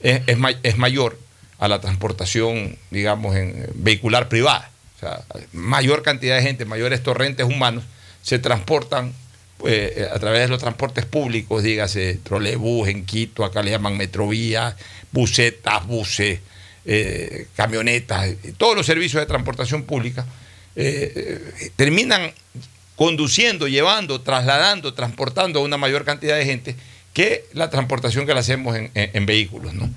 es, 0.00 0.22
es 0.26 0.36
es 0.62 0.76
mayor 0.76 1.18
a 1.58 1.68
la 1.68 1.80
transportación, 1.80 2.76
digamos, 2.90 3.36
en 3.36 3.70
vehicular 3.74 4.28
privada. 4.28 4.70
O 4.96 5.00
sea, 5.00 5.22
mayor 5.52 6.02
cantidad 6.02 6.36
de 6.36 6.42
gente, 6.42 6.64
mayores 6.64 7.02
torrentes 7.02 7.46
humanos 7.46 7.84
se 8.22 8.38
transportan 8.38 9.12
eh, 9.66 10.08
a 10.12 10.18
través 10.18 10.42
de 10.42 10.48
los 10.48 10.60
transportes 10.60 11.04
públicos, 11.04 11.62
dígase 11.62 12.18
trolebús 12.22 12.88
en 12.88 13.04
Quito, 13.04 13.44
acá 13.44 13.62
le 13.62 13.70
llaman 13.70 13.96
metrovía, 13.96 14.76
busetas, 15.12 15.86
buses, 15.86 16.40
eh, 16.84 17.46
camionetas, 17.56 18.30
todos 18.56 18.76
los 18.76 18.86
servicios 18.86 19.20
de 19.20 19.26
transportación 19.26 19.82
pública 19.82 20.24
eh, 20.76 21.70
terminan 21.76 22.32
conduciendo, 22.96 23.68
llevando, 23.68 24.20
trasladando, 24.20 24.94
transportando 24.94 25.60
a 25.60 25.62
una 25.62 25.76
mayor 25.76 26.04
cantidad 26.04 26.36
de 26.36 26.44
gente 26.44 26.76
que 27.12 27.44
la 27.52 27.68
transportación 27.70 28.26
que 28.26 28.34
la 28.34 28.40
hacemos 28.40 28.76
en- 28.76 28.90
en 28.94 29.26
vehículos, 29.26 29.74
¿no? 29.74 29.90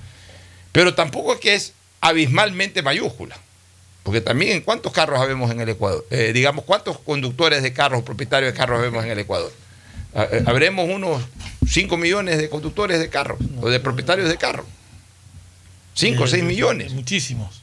Pero 0.72 0.94
tampoco 0.94 1.34
es 1.34 1.40
que 1.40 1.54
es 1.54 1.72
abismalmente 2.00 2.82
mayúscula. 2.82 3.36
Porque 4.02 4.20
también, 4.20 4.62
¿cuántos 4.62 4.92
carros 4.92 5.20
habemos 5.20 5.50
en 5.50 5.60
el 5.60 5.68
Ecuador? 5.68 6.04
Eh, 6.10 6.32
digamos, 6.32 6.64
¿cuántos 6.64 6.98
conductores 6.98 7.62
de 7.62 7.72
carros, 7.72 8.02
propietarios 8.02 8.52
de 8.52 8.58
carros 8.58 8.78
habemos 8.80 9.04
en 9.04 9.10
el 9.12 9.18
Ecuador? 9.20 9.52
Ah, 10.14 10.26
eh, 10.30 10.42
Habremos 10.46 10.88
unos 10.88 11.22
5 11.68 11.96
millones 11.96 12.38
de 12.38 12.48
conductores 12.48 12.98
de 12.98 13.08
carros 13.08 13.38
o 13.60 13.70
de 13.70 13.78
propietarios 13.80 14.28
de 14.28 14.36
carros. 14.36 14.66
5 15.94 16.22
o 16.24 16.26
6 16.26 16.42
Eh, 16.42 16.46
millones. 16.46 16.92
Muchísimos. 16.92 17.62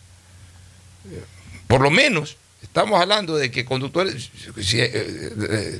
Por 1.67 1.81
lo 1.81 1.91
menos, 1.91 2.37
estamos 2.63 2.99
hablando 3.01 3.35
de 3.35 3.51
que 3.51 3.65
conductores, 3.65 4.29
si, 4.61 4.77
eh, 4.79 5.79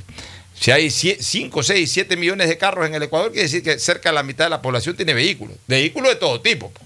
si 0.60 0.72
hay 0.72 0.92
5, 0.92 1.64
6, 1.64 1.92
7 1.92 2.18
millones 2.18 2.50
de 2.50 2.58
carros 2.58 2.86
en 2.86 2.96
el 2.96 3.04
Ecuador, 3.04 3.32
quiere 3.32 3.44
decir 3.44 3.64
que 3.64 3.80
cerca 3.80 4.10
de 4.10 4.16
la 4.16 4.24
mitad 4.24 4.46
de 4.46 4.50
la 4.52 4.62
población 4.62 4.96
tiene 4.96 5.14
vehículos. 5.14 5.56
Vehículos 5.68 6.10
de 6.10 6.16
todo 6.18 6.42
tipo. 6.42 6.70
po. 6.72 6.82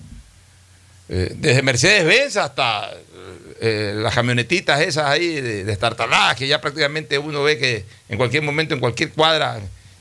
Eh, 1.10 1.34
desde 1.36 1.62
Mercedes-Benz 1.64 2.38
hasta 2.38 2.92
eh, 3.66 3.94
las 3.96 4.14
camionetitas 4.14 4.82
esas 4.82 5.06
ahí 5.06 5.40
de, 5.40 5.64
de 5.64 5.72
estartaladas, 5.72 6.36
que 6.36 6.48
ya 6.48 6.60
prácticamente 6.60 7.18
uno 7.18 7.44
ve 7.44 7.58
que 7.58 7.86
en 8.10 8.18
cualquier 8.18 8.44
momento, 8.44 8.74
en 8.74 8.80
cualquier 8.82 9.12
cuadra... 9.12 9.58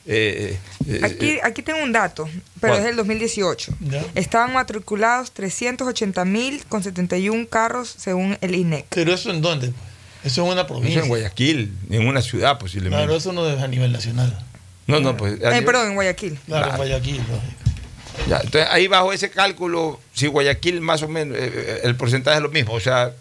eh, 0.06 0.58
eh, 0.88 1.00
Aquí, 1.04 1.38
aquí 1.44 1.62
tengo 1.62 1.80
un 1.80 1.92
dato, 1.92 2.28
pero 2.60 2.72
¿Cuál? 2.72 2.78
es 2.80 2.84
del 2.86 2.96
2018. 2.96 3.72
Ya. 3.80 4.04
Estaban 4.16 4.52
matriculados 4.52 5.30
380 5.30 6.24
mil 6.24 6.64
con 6.68 6.82
71 6.82 7.46
carros 7.48 7.94
según 7.96 8.36
el 8.40 8.54
INEC. 8.56 8.86
Pero 8.90 9.14
eso 9.14 9.30
en 9.30 9.40
dónde? 9.40 9.68
pues? 9.68 10.32
Eso 10.32 10.44
en 10.44 10.52
una 10.52 10.66
provincia. 10.66 10.90
Eso 10.96 11.02
en 11.04 11.08
Guayaquil, 11.08 11.72
en 11.90 12.06
una 12.08 12.20
ciudad 12.22 12.58
posiblemente. 12.58 13.04
Claro, 13.04 13.16
eso 13.16 13.32
no 13.32 13.48
es 13.48 13.60
a 13.62 13.68
nivel 13.68 13.92
nacional. 13.92 14.36
No, 14.88 14.98
no, 14.98 15.16
pues. 15.16 15.34
Eh, 15.34 15.62
perdón, 15.62 15.88
en 15.88 15.94
Guayaquil. 15.94 16.38
Claro, 16.46 16.66
Claro. 16.66 16.70
en 16.70 16.76
Guayaquil. 16.76 17.16
lógico. 17.18 17.40
Ya, 18.28 18.36
entonces 18.44 18.66
ahí 18.70 18.88
bajo 18.88 19.12
ese 19.12 19.30
cálculo, 19.30 19.98
si 20.12 20.26
Guayaquil 20.26 20.80
más 20.80 21.02
o 21.02 21.08
menos, 21.08 21.36
eh, 21.38 21.80
el 21.84 21.96
porcentaje 21.96 22.36
es 22.36 22.42
lo 22.42 22.50
mismo, 22.50 22.72
o 22.74 22.80
sea, 22.80 23.12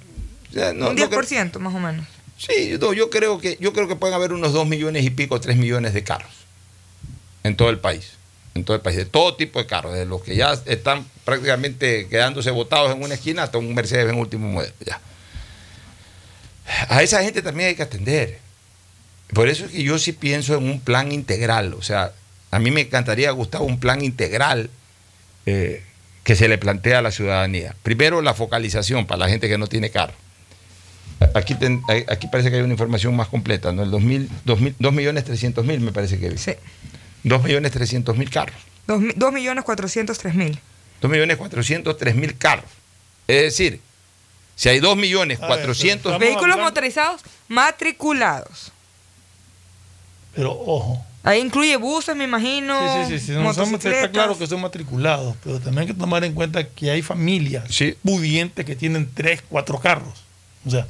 o 0.52 0.54
sea, 0.54 0.74
no, 0.74 0.89
un 0.89 0.95
no 0.95 1.10
creo- 1.10 1.22
10% 1.22 1.60
más 1.60 1.74
o 1.74 1.80
menos. 1.80 2.06
sí, 2.38 2.78
no, 2.80 2.93
yo 2.93 3.10
creo 3.10 3.39
que 3.39 3.58
yo 3.60 3.74
creo 3.74 3.88
que 3.88 3.95
pueden 3.95 4.14
haber 4.16 4.34
unos 4.34 4.54
2 4.54 4.68
millones 4.68 5.04
y 5.06 5.10
pico, 5.10 5.39
3 5.41 5.58
millones 5.58 5.93
de 5.93 6.04
carros 6.04 6.32
en 7.43 7.56
todo 7.56 7.70
el 7.70 7.80
país, 7.80 8.12
en 8.54 8.64
todo 8.64 8.76
el 8.76 8.82
país, 8.82 8.97
de 8.97 9.06
todo 9.06 9.36
tipo 9.36 9.60
de 9.60 9.66
carros, 9.66 9.93
de 9.93 10.06
los 10.06 10.22
que 10.22 10.36
ya 10.36 10.54
están 10.66 11.06
prácticamente 11.26 12.08
quedándose 12.08 12.52
botados 12.52 12.93
en 12.95 13.02
una 13.04 13.14
esquina 13.16 13.43
hasta 13.43 13.58
un 13.58 13.74
Mercedes 13.74 14.10
en 14.12 14.20
último 14.20 14.47
modelo, 14.47 14.74
ya. 14.86 14.99
A 16.89 17.02
esa 17.04 17.22
gente 17.24 17.41
también 17.41 17.70
hay 17.70 17.76
que 17.76 17.84
atender. 17.84 18.39
Por 19.34 19.47
eso 19.49 19.66
es 19.66 19.72
que 19.72 19.84
yo 19.84 19.97
sí 19.97 20.12
pienso 20.12 20.56
en 20.58 20.64
un 20.70 20.80
plan 20.82 21.12
integral, 21.12 21.74
o 21.74 21.82
sea, 21.82 22.12
a 22.52 22.60
mí 22.60 22.70
me 22.72 22.82
encantaría, 22.82 23.32
Gustavo, 23.32 23.66
un 23.66 23.80
plan 23.80 24.04
integral 24.04 24.70
eh, 25.45 25.84
que 26.24 26.36
se 26.36 26.47
le 26.47 26.58
plantea 26.58 26.99
a 26.99 27.02
la 27.02 27.12
ciudadanía. 27.12 27.76
Primero, 27.82 28.22
la 28.22 28.34
focalización 28.34 29.08
para 29.08 29.20
la 29.20 29.30
gente 29.30 29.47
que 29.49 29.58
no 29.58 29.68
tiene 29.68 29.89
carro. 29.89 30.14
Aquí, 31.36 31.56
ten- 31.56 31.82
aquí 32.10 32.28
parece 32.28 32.50
que 32.50 32.58
hay 32.58 32.62
una 32.64 32.74
información 32.74 33.16
más 33.16 33.28
completa, 33.28 33.72
¿no? 33.72 33.84
El 33.84 33.92
2000, 33.92 34.30
2000, 34.46 34.76
2 34.80 34.94
millones 34.94 35.24
300 35.24 35.64
mil 35.66 35.80
me 35.80 35.92
parece 35.92 36.20
que 36.20 36.30
vi. 36.30 36.38
Sí. 36.38 36.54
2 37.24 37.44
millones 37.44 37.72
300 37.72 38.18
mil 38.18 38.30
carros. 38.30 38.56
2 38.88 39.32
millones 39.32 39.64
403 39.64 40.34
mil. 40.36 40.60
2 41.02 41.12
millones 41.12 41.38
403 41.38 42.16
mil 42.16 42.38
carros. 42.38 42.66
Es 43.28 43.44
decir, 43.44 43.80
si 44.56 44.70
hay 44.70 44.80
2 44.80 44.98
millones 44.98 45.38
A 45.38 45.42
ver, 45.42 45.50
400 45.50 46.12
pero 46.14 46.20
Vehículos 46.20 46.44
hablando- 46.54 46.64
motorizados 46.64 47.22
matriculados. 47.48 48.72
Pero 50.36 50.52
ojo. 50.52 51.06
Ahí 51.24 51.40
incluye 51.40 51.78
buses, 51.78 52.16
me 52.16 52.24
imagino. 52.24 53.06
Sí, 53.06 53.14
sí, 53.14 53.20
sí. 53.20 53.26
sí, 53.28 53.32
no 53.34 53.54
son- 53.54 53.70
motocicletas. 53.70 54.00
está 54.06 54.12
claro 54.12 54.38
que 54.38 54.48
son 54.48 54.60
matriculados, 54.62 55.36
pero 55.44 55.60
también 55.60 55.80
hay 55.82 55.88
que 55.88 55.94
tomar 55.94 56.24
en 56.24 56.34
cuenta 56.34 56.68
que 56.68 56.90
hay 56.90 57.04
familias 57.04 57.66
pudientes 58.04 58.66
que 58.66 58.76
tienen 58.76 59.08
tres, 59.14 59.44
cuatro 59.48 59.80
carros. 59.80 60.24
O 60.66 60.70
sea, 60.72 60.88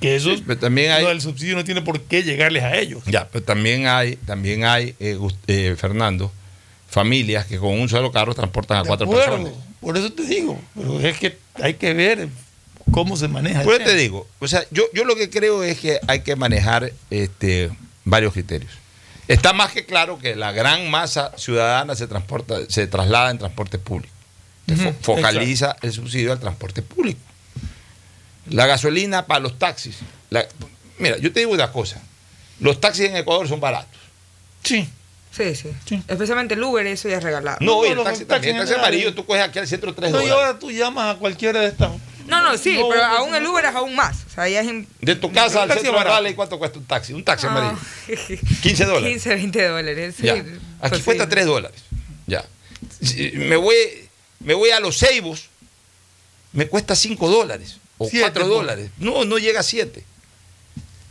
que 0.00 0.16
eso, 0.16 0.34
Sí, 0.36 0.44
pero 0.46 0.58
también 0.58 0.90
hay- 0.92 1.04
el 1.06 1.20
subsidio 1.20 1.56
no 1.56 1.64
tiene 1.64 1.82
por 1.82 2.00
qué 2.02 2.22
llegarles 2.22 2.62
a 2.64 2.76
ellos. 2.76 3.02
Ya, 3.06 3.28
pero 3.28 3.44
también 3.44 3.86
hay, 3.86 4.16
también 4.16 4.64
hay 4.64 4.94
eh, 5.00 5.18
eh, 5.46 5.74
Fernando, 5.78 6.30
familias 6.88 7.46
que 7.46 7.58
con 7.58 7.72
un 7.78 7.88
solo 7.88 8.12
carro 8.12 8.34
transportan 8.34 8.78
a 8.78 8.82
De 8.82 8.88
cuatro 8.88 9.06
acuerdo, 9.06 9.36
personas. 9.44 9.52
Por 9.80 9.96
eso 9.96 10.12
te 10.12 10.22
digo, 10.24 10.60
pero 10.74 11.00
es 11.00 11.18
que 11.18 11.38
hay 11.62 11.74
que 11.74 11.94
ver 11.94 12.28
cómo 12.90 13.16
se 13.16 13.28
maneja. 13.28 13.62
Por 13.62 13.74
eso 13.74 13.84
te 13.84 13.94
digo, 13.96 14.26
o 14.38 14.48
sea, 14.48 14.64
yo, 14.70 14.84
yo 14.92 15.04
lo 15.04 15.16
que 15.16 15.30
creo 15.30 15.62
es 15.62 15.78
que 15.78 15.98
hay 16.06 16.20
que 16.20 16.36
manejar 16.36 16.92
este, 17.10 17.70
varios 18.04 18.32
criterios. 18.32 18.70
Está 19.28 19.52
más 19.52 19.72
que 19.72 19.84
claro 19.86 20.18
que 20.18 20.36
la 20.36 20.52
gran 20.52 20.88
masa 20.90 21.32
ciudadana 21.36 21.96
se 21.96 22.06
transporta, 22.06 22.58
se 22.68 22.86
traslada 22.86 23.30
en 23.30 23.38
transporte 23.38 23.78
público. 23.78 24.12
Focaliza 25.00 25.76
el 25.82 25.92
subsidio 25.92 26.32
al 26.32 26.40
transporte 26.40 26.82
público. 26.82 27.20
La 28.50 28.66
gasolina 28.66 29.26
para 29.26 29.40
los 29.40 29.58
taxis. 29.58 29.96
la- 30.30 30.46
mira, 30.98 31.16
yo 31.18 31.32
te 31.32 31.40
digo 31.40 31.52
una 31.52 31.70
cosa. 31.72 32.00
Los 32.60 32.80
taxis 32.80 33.06
en 33.06 33.16
Ecuador 33.16 33.46
son 33.48 33.60
baratos. 33.60 33.98
Sí. 34.62 34.88
Sí, 35.32 35.54
sí, 35.54 36.02
Especialmente 36.08 36.54
el 36.54 36.62
Uber, 36.62 36.86
eso 36.86 37.10
ya 37.10 37.18
es 37.18 37.22
regalado. 37.22 37.58
No, 37.60 37.84
y 37.84 37.88
el 37.90 38.02
taxi 38.02 38.24
también. 38.24 38.56
El 38.56 38.62
taxi 38.62 38.72
en 38.72 38.80
amarillo, 38.80 39.14
tú 39.14 39.26
coges 39.26 39.42
aquí 39.42 39.58
al 39.58 39.68
centro 39.68 39.94
3 39.94 40.10
No, 40.10 40.22
y 40.22 40.28
dólares. 40.28 40.46
ahora 40.46 40.58
tú 40.58 40.70
llamas 40.70 41.14
a 41.14 41.18
cualquiera 41.18 41.60
de 41.60 41.66
estas. 41.68 41.90
No, 42.26 42.40
no, 42.42 42.56
sí, 42.56 42.78
No, 42.78 42.88
pero 42.88 43.06
no, 43.06 43.16
aún 43.18 43.34
el 43.34 43.46
Uber 43.46 43.66
es 43.66 43.74
aún 43.74 43.94
más. 43.94 44.24
O 44.26 44.30
sea, 44.34 44.48
ya 44.48 44.60
es. 44.62 44.66
in- 44.66 44.88
De 45.02 45.14
tu 45.14 45.30
casa 45.30 45.62
al 45.64 45.72
centro. 45.72 46.02
Raleigh, 46.02 46.34
¿cuánto 46.34 46.58
cuesta 46.58 46.78
un 46.78 46.86
taxi? 46.86 47.12
Un 47.12 47.22
taxi 47.22 47.46
amarillo. 47.46 47.78
15 48.62 48.84
dólares. 48.86 49.08
15, 49.10 49.34
20 49.34 49.68
dólares. 49.68 50.14
sí. 50.18 50.22
Ya. 50.26 50.32
Aquí 50.34 50.48
Pues 50.88 51.02
cuesta 51.02 51.24
sí. 51.24 51.30
3 51.30 51.44
dólares. 51.46 51.80
Ya. 52.26 52.42
Si 53.02 53.30
Me 53.32 53.56
voy, 53.56 53.76
me 54.40 54.54
voy 54.54 54.70
a 54.70 54.80
los 54.80 54.96
Ceibos, 54.98 55.50
me 56.52 56.66
cuesta 56.66 56.96
5 56.96 57.28
dólares 57.28 57.76
o 57.98 58.06
Siete, 58.08 58.22
4 58.32 58.42
pues. 58.42 58.54
dólares. 58.54 58.90
No, 58.98 59.24
no 59.24 59.38
llega 59.38 59.60
a 59.60 59.62
7. 59.62 60.04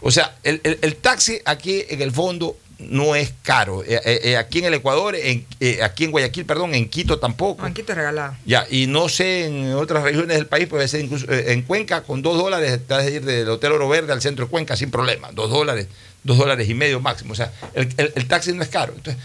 O 0.01 0.11
sea, 0.11 0.35
el, 0.43 0.61
el- 0.63 0.79
el 0.81 0.95
taxi 0.97 1.39
aquí 1.45 1.83
en 1.89 2.01
el 2.01 2.11
fondo 2.11 2.57
no 2.77 3.15
es 3.15 3.33
caro. 3.41 3.83
Eh, 3.83 3.99
eh, 4.03 4.19
eh, 4.23 4.37
aquí 4.37 4.59
en 4.59 4.65
el 4.65 4.73
Ecuador, 4.75 5.15
en, 5.15 5.45
eh, 5.61 5.79
aquí 5.81 6.03
en 6.03 6.11
Guayaquil, 6.11 6.45
perdón, 6.45 6.75
en 6.75 6.89
Quito 6.89 7.17
tampoco. 7.19 7.61
No, 7.61 7.67
aquí 7.69 7.81
te 7.83 7.95
regalado. 7.95 8.35
Ya, 8.45 8.67
y 8.69 8.85
no 8.87 9.07
sé 9.07 9.45
en 9.45 9.73
otras 9.73 10.03
regiones 10.03 10.35
del 10.35 10.45
país, 10.47 10.67
puede 10.67 10.87
ser 10.89 10.99
incluso 11.01 11.25
en 11.31 11.61
Cuenca 11.61 12.03
con 12.03 12.21
dos 12.21 12.37
dólares, 12.37 12.79
te 12.85 12.93
vas 12.93 13.05
a 13.05 13.09
ir 13.09 13.23
del 13.23 13.47
Hotel 13.49 13.71
Oro 13.71 13.87
Verde 13.87 14.11
al 14.11 14.21
centro 14.21 14.45
de 14.45 14.51
Cuenca 14.51 14.75
sin 14.75 14.91
problema, 14.91 15.31
dos 15.31 15.49
dólares, 15.49 15.87
dos 16.23 16.37
dólares 16.37 16.67
y 16.69 16.73
medio 16.73 16.99
máximo. 16.99 17.31
O 17.31 17.35
sea, 17.35 17.51
el, 17.73 17.87
el- 17.97 18.11
el 18.15 18.27
taxi 18.27 18.51
no 18.51 18.61
es 18.61 18.69
caro. 18.69 18.93
Entonces, 18.95 19.21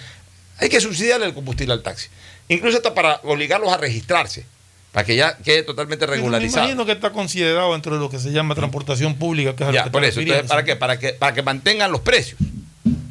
hay 0.59 0.69
que 0.69 0.81
subsidiarle 0.81 1.27
el 1.27 1.35
combustible 1.35 1.75
al 1.75 1.83
taxi. 1.83 2.07
Incluso 2.49 2.77
hasta 2.77 2.95
para 2.95 3.17
obligarlos 3.25 3.73
a 3.73 3.77
registrarse, 3.79 4.45
para 4.93 5.07
que 5.07 5.17
ya 5.17 5.37
quede 5.39 5.63
totalmente 5.63 6.01
Pero 6.07 6.13
Me 6.13 6.17
regularizado. 6.17 6.65
imagino 6.65 6.85
que 6.87 6.93
está 6.93 7.11
considerado 7.11 7.73
dentro 7.73 7.95
de 7.95 8.01
lo 8.01 8.11
que 8.11 8.19
se 8.19 8.31
llama 8.33 8.55
transportación 8.55 9.15
pública, 9.17 9.55
que 9.55 9.65
es 9.65 9.73
Ya, 9.73 9.85
que 9.85 9.91
por 9.91 10.05
eso. 10.05 10.21
Entonces, 10.21 10.47
¿para 10.49 10.65
qué? 10.65 10.77
Para 10.77 10.99
que, 10.99 11.11
para 11.13 11.35
que 11.35 11.43
mantengan 11.43 11.93
los 11.93 12.01
precios. 12.01 12.39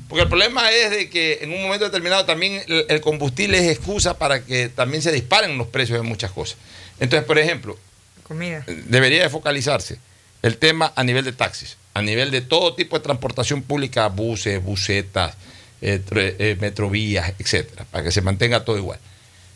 Porque 0.08 0.24
el 0.24 0.28
problema 0.30 0.72
es 0.72 0.90
de 0.90 1.10
que 1.10 1.40
en 1.42 1.54
un 1.54 1.62
momento 1.62 1.86
determinado 1.86 2.26
también 2.26 2.62
el, 2.68 2.86
el 2.90 3.00
combustible 3.02 3.60
es 3.60 3.78
excusa 3.78 4.18
para 4.18 4.44
que 4.44 4.68
también 4.70 5.04
se 5.04 5.12
disparen 5.12 5.58
los 5.58 5.68
precios 5.68 6.02
de 6.02 6.08
muchas 6.08 6.32
cosas. 6.32 6.58
Entonces, 7.00 7.26
por 7.28 7.38
ejemplo, 7.38 7.78
Comida. 8.24 8.64
debería 8.68 9.22
de 9.24 9.30
focalizarse 9.30 10.00
el 10.42 10.58
tema 10.58 10.92
a 10.96 11.04
nivel 11.04 11.26
de 11.26 11.32
taxis, 11.34 11.78
a 11.94 12.02
nivel 12.02 12.32
de 12.32 12.42
todo 12.42 12.74
tipo 12.74 12.98
de 12.98 13.04
transportación 13.04 13.62
pública, 13.62 14.08
buses, 14.08 14.62
busetas, 14.64 15.36
eh, 15.82 16.02
eh, 16.12 16.58
metrovías, 16.60 17.34
etcétera, 17.40 17.86
para 17.92 18.04
que 18.04 18.12
se 18.12 18.22
mantenga 18.22 18.66
todo 18.66 18.78
igual. 18.78 19.00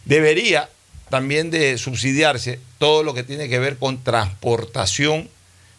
Debería 0.05 0.69
también 1.13 1.51
de 1.51 1.77
subsidiarse 1.77 2.57
todo 2.79 3.03
lo 3.03 3.13
que 3.13 3.21
tiene 3.21 3.47
que 3.47 3.59
ver 3.59 3.77
con 3.77 4.03
transportación 4.03 5.29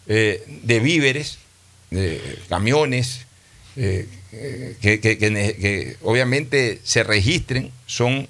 eh, 0.07 0.45
de 0.63 0.79
víveres, 0.79 1.39
de 1.91 2.39
camiones, 2.49 3.23
eh, 3.75 4.07
eh, 4.31 4.77
que, 4.81 5.01
que- 5.01 5.19
que 5.19 5.31
ne- 5.33 5.55
que 5.57 5.97
obviamente 6.03 6.81
se 6.85 7.03
registren, 7.03 7.73
son 7.87 8.29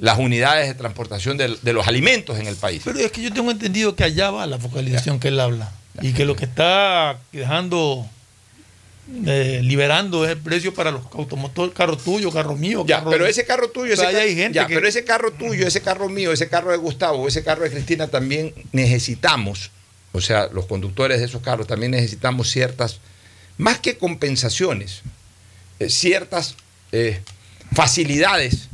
las 0.00 0.18
unidades 0.18 0.66
de 0.66 0.74
transportación 0.74 1.36
de 1.36 1.72
los 1.72 1.86
alimentos 1.86 2.36
en 2.40 2.48
el 2.48 2.56
país. 2.56 2.82
Pero 2.84 2.98
es 2.98 3.12
que 3.12 3.22
yo 3.22 3.32
tengo 3.32 3.52
entendido 3.52 3.94
que 3.94 4.02
allá 4.02 4.32
va 4.32 4.44
la 4.46 4.58
focalización 4.58 5.20
que 5.20 5.28
él 5.28 5.38
habla. 5.38 5.70
Y 6.02 6.12
que 6.14 6.24
lo 6.24 6.34
que 6.34 6.46
está 6.46 7.20
dejando, 7.32 8.08
eh, 9.26 9.60
liberando 9.62 10.26
el 10.28 10.38
precio 10.38 10.72
para 10.72 10.90
los 10.90 11.02
automotores, 11.12 11.74
carro 11.74 11.96
tuyo, 11.96 12.30
carro 12.30 12.54
mío. 12.56 12.84
Ya, 12.86 12.98
carro 12.98 13.10
pero 13.10 13.26
ese 13.26 13.44
carro 13.44 13.70
tuyo, 13.70 13.94
ese 13.94 14.06
hay 14.06 14.34
gente 14.36 14.54
ya, 14.56 14.66
que- 14.66 14.74
pero 14.74 14.86
ese 14.86 15.04
carro 15.04 15.32
tuyo, 15.32 15.66
ese 15.66 15.80
carro 15.82 16.08
mío, 16.08 16.32
ese 16.32 16.48
carro 16.48 16.70
de 16.70 16.76
Gustavo, 16.78 17.26
ese 17.28 17.42
carro 17.42 17.64
de 17.64 17.70
Cristina 17.70 18.06
también 18.08 18.54
necesitamos, 18.72 19.70
o 20.12 20.20
sea, 20.20 20.48
los 20.52 20.66
conductores 20.66 21.18
de 21.20 21.26
esos 21.26 21.42
carros 21.42 21.66
también 21.66 21.92
necesitamos 21.92 22.50
ciertas, 22.50 23.00
más 23.58 23.78
que 23.80 23.98
compensaciones, 23.98 25.02
eh, 25.80 25.88
ciertas 25.90 26.56
eh, 26.92 27.20
facilidades 27.74 28.68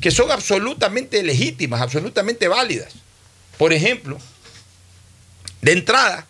que 0.00 0.10
son 0.10 0.30
absolutamente 0.30 1.22
legítimas, 1.22 1.80
absolutamente 1.80 2.46
válidas. 2.48 2.92
Por 3.56 3.72
ejemplo, 3.72 4.18
de 5.62 5.72
entrada, 5.72 6.26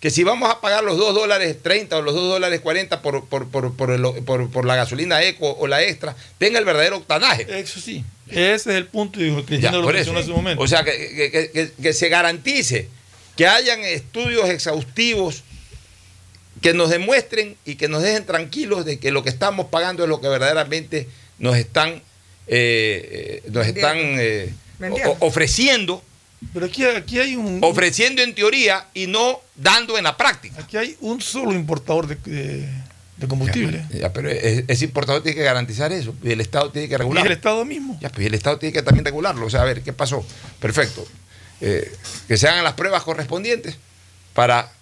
que 0.00 0.10
si 0.10 0.24
vamos 0.24 0.50
a 0.50 0.60
pagar 0.62 0.82
los 0.82 0.96
2 0.96 1.14
dólares 1.14 1.56
30 1.62 1.98
o 1.98 2.02
los 2.02 2.14
2 2.14 2.24
dólares 2.30 2.60
40 2.60 3.02
por, 3.02 3.26
por, 3.26 3.48
por, 3.48 3.74
por, 3.76 3.90
el- 3.90 4.22
por- 4.24 4.50
por 4.50 4.64
la 4.64 4.74
gasolina 4.76 5.22
eco 5.22 5.50
o 5.58 5.66
la 5.66 5.82
extra, 5.82 6.16
tenga 6.38 6.58
el 6.58 6.64
verdadero 6.64 6.96
octanaje. 6.96 7.46
Eso 7.60 7.80
sí. 7.80 8.02
Ese 8.28 8.54
es 8.54 8.66
el 8.68 8.86
punto, 8.86 9.18
dijo 9.20 9.40
Ya, 9.40 9.46
Cristina 9.46 9.72
lo 9.72 9.82
por 9.82 9.94
mencionó 9.94 10.18
eso. 10.20 10.24
hace 10.26 10.30
un 10.30 10.36
momento. 10.42 10.62
O 10.62 10.66
sea, 10.66 10.84
que, 10.84 10.92
que- 10.92 11.30
que- 11.30 11.50
que- 11.50 11.70
que 11.82 11.92
se 11.92 12.08
garantice 12.08 12.88
que 13.36 13.46
hayan 13.46 13.80
estudios 13.84 14.48
exhaustivos 14.48 15.42
que 16.62 16.72
nos 16.74 16.90
demuestren 16.90 17.56
y 17.64 17.74
que 17.76 17.88
nos 17.88 18.02
dejen 18.02 18.24
tranquilos 18.26 18.84
de 18.84 18.98
que 18.98 19.10
lo 19.10 19.22
que 19.22 19.30
estamos 19.30 19.66
pagando 19.66 20.02
es 20.02 20.08
lo 20.08 20.20
que 20.20 20.28
verdaderamente 20.28 21.08
nos 21.38 21.56
están, 21.56 22.02
eh, 22.46 23.42
eh, 23.42 23.42
nos 23.50 23.66
están 23.66 23.96
eh, 23.98 24.52
ofreciendo. 25.20 26.02
Pero 26.54 26.66
aquí, 26.66 26.84
aquí 26.84 27.18
hay 27.20 27.36
un. 27.36 27.60
Ofreciendo 27.62 28.22
en 28.22 28.34
teoría 28.34 28.86
y 28.94 29.06
no 29.06 29.40
dando 29.56 29.98
en 29.98 30.04
la 30.04 30.16
práctica. 30.16 30.60
Aquí 30.62 30.76
hay 30.76 30.96
un 31.00 31.20
solo 31.20 31.52
importador 31.52 32.06
de, 32.06 32.14
de- 32.16 32.68
de 33.18 33.28
combustible. 33.28 33.84
Ya, 33.92 34.10
pero 34.14 34.30
es, 34.30 34.64
ese 34.66 34.86
importador 34.86 35.22
tiene 35.22 35.36
que 35.36 35.44
garantizar 35.44 35.92
eso 35.92 36.14
y 36.22 36.32
el 36.32 36.40
Estado 36.40 36.70
tiene 36.70 36.88
que 36.88 36.96
regularlo. 36.96 37.28
Y 37.28 37.32
el 37.32 37.36
Estado 37.36 37.64
mismo. 37.66 37.98
Ya, 38.00 38.08
pues 38.08 38.26
el 38.26 38.32
Estado 38.32 38.58
tiene 38.58 38.72
que 38.72 38.80
también 38.82 39.04
regularlo. 39.04 39.44
O 39.44 39.50
sea, 39.50 39.60
a 39.60 39.64
ver, 39.64 39.82
¿qué 39.82 39.92
pasó? 39.92 40.24
Perfecto. 40.58 41.06
Eh, 41.60 41.92
que 42.26 42.38
se 42.38 42.48
hagan 42.48 42.64
las 42.64 42.72
pruebas 42.72 43.02
correspondientes 43.02 43.76
para 44.32 44.72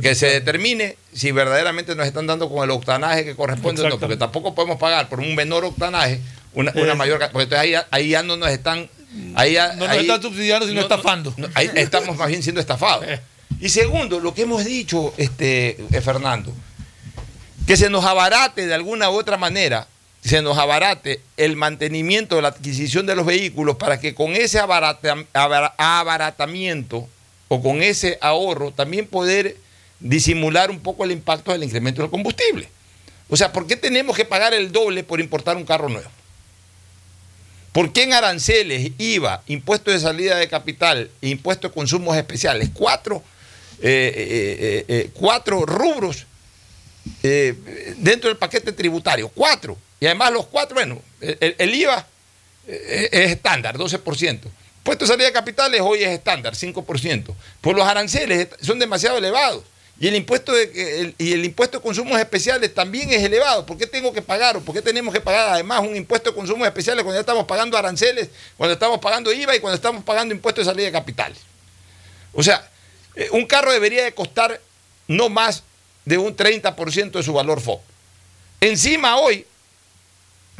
que 0.00 0.14
se 0.14 0.26
determine 0.26 0.96
si 1.12 1.32
verdaderamente 1.32 1.96
nos 1.96 2.06
están 2.06 2.28
dando 2.28 2.48
con 2.48 2.62
el 2.62 2.70
octanaje 2.70 3.24
que 3.24 3.34
corresponde 3.34 3.82
o 3.82 3.88
no, 3.88 3.98
porque 3.98 4.16
tampoco 4.16 4.54
podemos 4.54 4.78
pagar 4.78 5.08
por 5.08 5.18
un 5.18 5.34
menor 5.34 5.64
octanaje 5.64 6.20
una, 6.54 6.70
una 6.76 6.92
Eh. 6.92 6.94
mayor 6.94 7.18
porque 7.32 7.42
entonces 7.42 7.58
ahí, 7.58 7.74
ahí 7.90 8.08
ya 8.10 8.22
no 8.22 8.36
nos 8.36 8.48
están 8.50 8.88
ahí 9.34 9.54
No 9.54 9.74
nos 9.76 9.88
ahí- 9.88 10.00
están 10.00 10.22
subsidiando, 10.22 10.66
sino 10.66 10.80
no- 10.80 10.86
estafando. 10.86 11.34
no, 11.36 11.48
ahí 11.54 11.70
estamos 11.74 12.16
más 12.16 12.28
bien 12.28 12.42
siendo 12.42 12.60
estafados. 12.60 13.04
Y 13.60 13.68
segundo, 13.68 14.20
lo 14.20 14.34
que 14.34 14.42
hemos 14.42 14.64
dicho, 14.64 15.14
este, 15.16 15.70
eh, 15.92 16.00
Fernando, 16.00 16.52
que 17.66 17.76
se 17.76 17.90
nos 17.90 18.04
abarate 18.04 18.66
de 18.66 18.74
alguna 18.74 19.10
u 19.10 19.14
otra 19.14 19.36
manera, 19.36 19.88
se 20.22 20.42
nos 20.42 20.58
abarate 20.58 21.20
el 21.36 21.56
mantenimiento 21.56 22.36
de 22.36 22.42
la 22.42 22.48
adquisición 22.48 23.06
de 23.06 23.14
los 23.16 23.24
vehículos 23.26 23.76
para 23.76 23.98
que 24.00 24.14
con 24.14 24.32
ese 24.34 24.58
abarata- 24.58 25.24
abara- 25.32 25.74
abaratamiento 25.78 27.08
o 27.48 27.62
con 27.62 27.82
ese 27.82 28.18
ahorro 28.20 28.72
también 28.72 29.06
poder 29.06 29.56
disimular 30.00 30.70
un 30.70 30.80
poco 30.80 31.04
el 31.04 31.12
impacto 31.12 31.52
del 31.52 31.62
incremento 31.64 32.02
del 32.02 32.10
combustible. 32.10 32.68
O 33.28 33.36
sea, 33.36 33.52
¿por 33.52 33.66
qué 33.66 33.76
tenemos 33.76 34.16
que 34.16 34.24
pagar 34.24 34.52
el 34.54 34.70
doble 34.72 35.02
por 35.04 35.20
importar 35.20 35.56
un 35.56 35.64
carro 35.64 35.88
nuevo? 35.88 36.08
¿Por 37.76 37.92
qué 37.92 38.04
en 38.04 38.14
aranceles, 38.14 38.92
IVA, 38.96 39.42
impuesto 39.48 39.90
de 39.90 40.00
salida 40.00 40.36
de 40.36 40.48
capital, 40.48 41.10
e 41.20 41.28
impuesto 41.28 41.68
de 41.68 41.74
consumos 41.74 42.16
especiales, 42.16 42.70
cuatro, 42.72 43.22
eh, 43.82 44.14
eh, 44.16 44.84
eh, 44.88 45.10
cuatro 45.12 45.66
rubros 45.66 46.24
dentro 47.20 48.30
del 48.30 48.38
paquete 48.38 48.72
tributario? 48.72 49.28
Cuatro. 49.28 49.76
Y 50.00 50.06
además 50.06 50.32
los 50.32 50.46
cuatro, 50.46 50.74
bueno, 50.74 51.02
el, 51.20 51.74
IVA 51.74 52.06
es 52.66 53.30
estándar, 53.32 53.76
12%. 53.76 54.40
Impuesto 54.78 55.04
de 55.04 55.08
salida 55.08 55.26
de 55.26 55.32
capitales 55.34 55.82
hoy 55.82 56.02
es 56.02 56.08
estándar, 56.08 56.54
5%. 56.54 57.34
Pues 57.60 57.76
los 57.76 57.86
aranceles 57.86 58.48
son 58.62 58.78
demasiado 58.78 59.18
elevados. 59.18 59.64
Y 59.98 60.08
el 60.08 60.14
impuesto 60.14 60.52
de, 60.52 61.14
y 61.16 61.32
el 61.32 61.44
impuesto 61.44 61.78
de 61.78 61.82
consumos 61.82 62.20
especiales 62.20 62.74
también 62.74 63.10
es 63.10 63.22
elevado. 63.22 63.64
¿Por 63.64 63.78
qué 63.78 63.86
tengo 63.86 64.12
que 64.12 64.20
pagar 64.20 64.56
o 64.56 64.60
por 64.60 64.74
qué 64.74 64.82
tenemos 64.82 65.14
que 65.14 65.22
pagar 65.22 65.48
además 65.48 65.80
un 65.80 65.96
impuesto 65.96 66.30
de 66.30 66.36
consumos 66.36 66.68
especiales 66.68 67.02
cuando 67.02 67.16
ya 67.16 67.20
estamos 67.20 67.46
pagando 67.46 67.78
aranceles, 67.78 68.28
cuando 68.58 68.74
estamos 68.74 68.98
pagando 68.98 69.32
IVA 69.32 69.56
y 69.56 69.60
cuando 69.60 69.76
estamos 69.76 70.04
pagando 70.04 70.34
impuesto 70.34 70.60
de 70.60 70.66
salida 70.66 70.86
de 70.86 70.92
capitales? 70.92 71.38
O 72.34 72.42
sea, 72.42 72.68
eh, 73.14 73.28
un 73.32 73.46
carro 73.46 73.72
debería 73.72 74.04
de 74.04 74.12
costar 74.12 74.60
no 75.08 75.30
más 75.30 75.62
de 76.04 76.18
un 76.18 76.36
30% 76.36 77.12
de 77.12 77.22
su 77.22 77.32
valor 77.32 77.62
FOB. 77.62 77.80
Encima 78.60 79.16
hoy, 79.16 79.46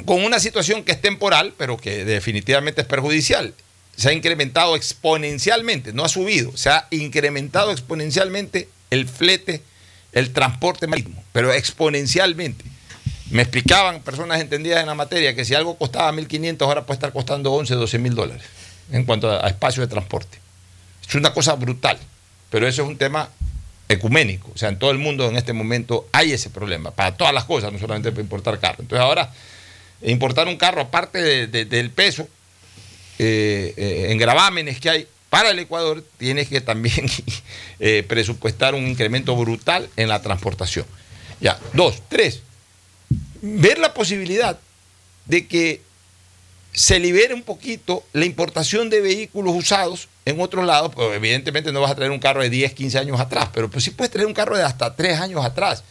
con 0.06 0.24
una 0.24 0.40
situación 0.40 0.82
que 0.82 0.92
es 0.92 1.00
temporal, 1.00 1.52
pero 1.58 1.76
que 1.76 2.06
definitivamente 2.06 2.80
es 2.80 2.86
perjudicial, 2.86 3.52
se 3.96 4.08
ha 4.08 4.12
incrementado 4.12 4.76
exponencialmente, 4.76 5.92
no 5.92 6.04
ha 6.04 6.08
subido, 6.08 6.56
se 6.56 6.70
ha 6.70 6.86
incrementado 6.90 7.70
exponencialmente 7.70 8.68
el 8.90 9.08
flete, 9.08 9.62
el 10.12 10.32
transporte 10.32 10.86
marítimo, 10.86 11.22
pero 11.32 11.52
exponencialmente. 11.52 12.64
Me 13.30 13.42
explicaban 13.42 14.00
personas 14.02 14.40
entendidas 14.40 14.80
en 14.80 14.86
la 14.86 14.94
materia 14.94 15.34
que 15.34 15.44
si 15.44 15.54
algo 15.54 15.76
costaba 15.76 16.12
1.500, 16.12 16.62
ahora 16.62 16.86
puede 16.86 16.96
estar 16.96 17.12
costando 17.12 17.52
11, 17.52 17.74
12 17.74 17.98
mil 17.98 18.14
dólares 18.14 18.44
en 18.92 19.04
cuanto 19.04 19.30
a, 19.30 19.46
espacio 19.48 19.82
de 19.82 19.88
transporte. 19.88 20.38
Es 21.08 21.14
una 21.16 21.32
cosa 21.34 21.54
brutal, 21.54 21.98
pero 22.50 22.68
eso 22.68 22.82
es 22.82 22.88
un 22.88 22.96
tema 22.96 23.28
ecuménico. 23.88 24.50
O 24.54 24.58
sea, 24.58 24.68
en 24.68 24.78
todo 24.78 24.90
el 24.92 24.98
mundo 24.98 25.28
en 25.28 25.36
este 25.36 25.52
momento 25.52 26.08
hay 26.12 26.32
ese 26.32 26.50
problema, 26.50 26.92
para 26.92 27.16
todas 27.16 27.34
las 27.34 27.44
cosas, 27.44 27.72
no 27.72 27.78
solamente 27.80 28.10
para 28.12 28.22
importar 28.22 28.58
carro. 28.60 28.76
Entonces 28.80 29.02
ahora, 29.04 29.32
importar 30.02 30.46
un 30.46 30.56
carro, 30.56 30.80
aparte 30.82 31.20
de- 31.20 31.46
de- 31.48 31.64
del 31.64 31.90
peso, 31.90 32.28
eh, 33.18 33.74
eh, 33.76 34.06
en 34.10 34.18
gravámenes 34.18 34.78
que 34.80 34.90
hay 34.90 35.08
para 35.36 35.50
el 35.50 35.58
Ecuador, 35.58 36.02
tienes 36.16 36.48
que 36.48 36.62
también 36.62 37.04
eh, 37.78 38.02
presupuestar 38.08 38.74
un 38.74 38.86
incremento 38.86 39.36
brutal 39.36 39.86
en 39.96 40.08
la 40.08 40.22
transportación. 40.22 40.86
Ya, 41.42 41.60
dos, 41.74 42.00
tres, 42.08 42.40
ver 43.42 43.76
la 43.78 43.92
posibilidad 43.92 44.58
de 45.26 45.46
que 45.46 45.82
se 46.72 46.98
libere 46.98 47.34
un 47.34 47.42
poquito 47.42 48.02
la 48.14 48.24
importación 48.24 48.88
de 48.88 49.02
vehículos 49.02 49.54
usados 49.54 50.08
en 50.24 50.40
otros 50.40 50.64
lados, 50.64 50.92
pues 50.94 51.14
evidentemente 51.14 51.70
no 51.70 51.82
vas 51.82 51.90
a 51.90 51.94
traer 51.96 52.12
un 52.12 52.18
carro 52.18 52.40
de 52.40 52.48
10, 52.48 52.72
15 52.72 52.98
años 52.98 53.20
atrás, 53.20 53.50
pero 53.52 53.68
pues 53.70 53.84
sí 53.84 53.90
puedes 53.90 54.10
traer 54.10 54.26
un 54.26 54.32
carro 54.32 54.56
de 54.56 54.62
hasta 54.62 54.96
3 54.96 55.20
años 55.20 55.44
atrás. 55.44 55.84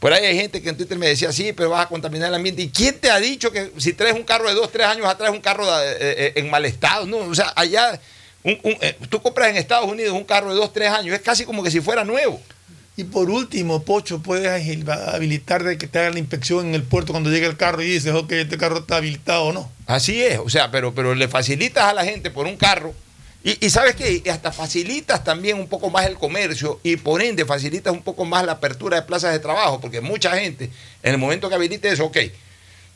Por 0.00 0.12
ahí 0.12 0.24
hay 0.26 0.36
gente 0.36 0.60
que 0.60 0.70
en 0.70 0.76
Twitter 0.76 0.98
me 0.98 1.06
decía, 1.06 1.30
sí, 1.30 1.52
pero 1.52 1.70
vas 1.70 1.86
a 1.86 1.88
contaminar 1.88 2.30
el 2.30 2.34
ambiente. 2.34 2.62
¿Y 2.62 2.70
quién 2.70 2.98
te 2.98 3.12
ha 3.12 3.20
dicho 3.20 3.52
que 3.52 3.70
si 3.78 3.92
traes 3.92 4.16
un 4.16 4.24
carro 4.24 4.48
de 4.48 4.54
2, 4.56 4.72
3 4.72 4.88
años 4.88 5.06
atrás 5.06 5.30
un 5.30 5.40
carro 5.40 5.64
de- 5.66 5.92
eh, 5.92 5.96
eh, 6.00 6.32
en 6.34 6.50
mal 6.50 6.64
estado? 6.64 7.06
No, 7.06 7.18
o 7.18 7.34
sea, 7.36 7.52
allá, 7.54 8.00
un- 8.48 8.60
un- 8.72 8.76
eh, 8.80 8.96
tú 9.08 9.20
compras 9.22 9.48
en 9.50 9.56
Estados 9.56 9.88
Unidos 9.90 10.12
un 10.14 10.24
carro 10.24 10.50
de 10.50 10.56
2, 10.56 10.72
3 10.72 10.90
años, 10.90 11.14
es 11.14 11.20
casi 11.22 11.44
como 11.44 11.62
que 11.62 11.70
si 11.70 11.80
fuera 11.80 12.04
nuevo. 12.04 12.40
Y 12.96 13.04
por 13.04 13.30
último, 13.30 13.82
Pocho, 13.84 14.20
puedes 14.20 14.48
habilitar 14.90 15.62
de 15.62 15.78
que 15.78 15.86
te 15.86 16.00
hagan 16.00 16.14
la 16.14 16.18
inspección 16.18 16.66
en 16.66 16.74
el 16.74 16.82
puerto 16.82 17.12
cuando 17.12 17.30
llegue 17.30 17.46
el 17.46 17.56
carro 17.56 17.80
y 17.82 17.86
dices, 17.86 18.12
ok, 18.12 18.32
este 18.32 18.58
carro 18.58 18.78
está 18.78 18.96
habilitado 18.96 19.44
o 19.44 19.52
no. 19.52 19.70
Así 19.86 20.20
es, 20.22 20.38
o 20.38 20.48
sea, 20.50 20.70
pero, 20.72 20.92
pero 20.94 21.14
le 21.14 21.28
facilitas 21.28 21.84
a 21.84 21.92
la 21.94 22.04
gente 22.04 22.30
por 22.30 22.46
un 22.46 22.56
carro 22.56 22.92
y, 23.44 23.64
y 23.64 23.70
sabes 23.70 23.94
que 23.94 24.28
hasta 24.28 24.50
facilitas 24.50 25.22
también 25.22 25.58
un 25.58 25.68
poco 25.68 25.90
más 25.90 26.06
el 26.06 26.16
comercio 26.16 26.80
y 26.82 26.96
por 26.96 27.22
ende 27.22 27.44
facilitas 27.44 27.92
un 27.92 28.02
poco 28.02 28.24
más 28.24 28.44
la 28.44 28.52
apertura 28.52 28.96
de 28.96 29.06
plazas 29.06 29.32
de 29.32 29.38
trabajo, 29.38 29.80
porque 29.80 30.00
mucha 30.00 30.36
gente 30.36 30.64
en 31.04 31.12
el 31.12 31.18
momento 31.18 31.48
que 31.48 31.54
habilite 31.54 31.88
eso, 31.88 32.06
ok, 32.06 32.16
eh, 32.16 32.32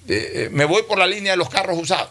eh, 0.08 0.48
me 0.50 0.64
voy 0.64 0.82
por 0.82 0.98
la 0.98 1.06
línea 1.06 1.30
de 1.32 1.36
los 1.38 1.48
carros 1.48 1.78
usados. 1.78 2.10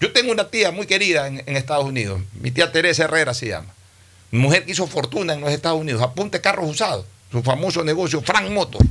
Yo 0.00 0.12
tengo 0.12 0.32
una 0.32 0.48
tía 0.50 0.70
muy 0.70 0.86
querida 0.86 1.26
en, 1.26 1.42
en 1.46 1.56
Estados 1.56 1.84
Unidos, 1.84 2.20
mi 2.40 2.50
tía 2.50 2.70
Teresa 2.70 3.04
Herrera 3.04 3.32
se 3.34 3.48
llama, 3.48 3.72
mujer 4.30 4.64
que 4.64 4.72
hizo 4.72 4.86
fortuna 4.86 5.34
en 5.34 5.40
los 5.40 5.50
Estados 5.50 5.80
Unidos, 5.80 6.02
apunte 6.02 6.40
carros 6.40 6.68
usados, 6.68 7.06
su 7.32 7.42
famoso 7.42 7.82
negocio 7.82 8.20
Frank 8.22 8.50
Motor. 8.50 8.82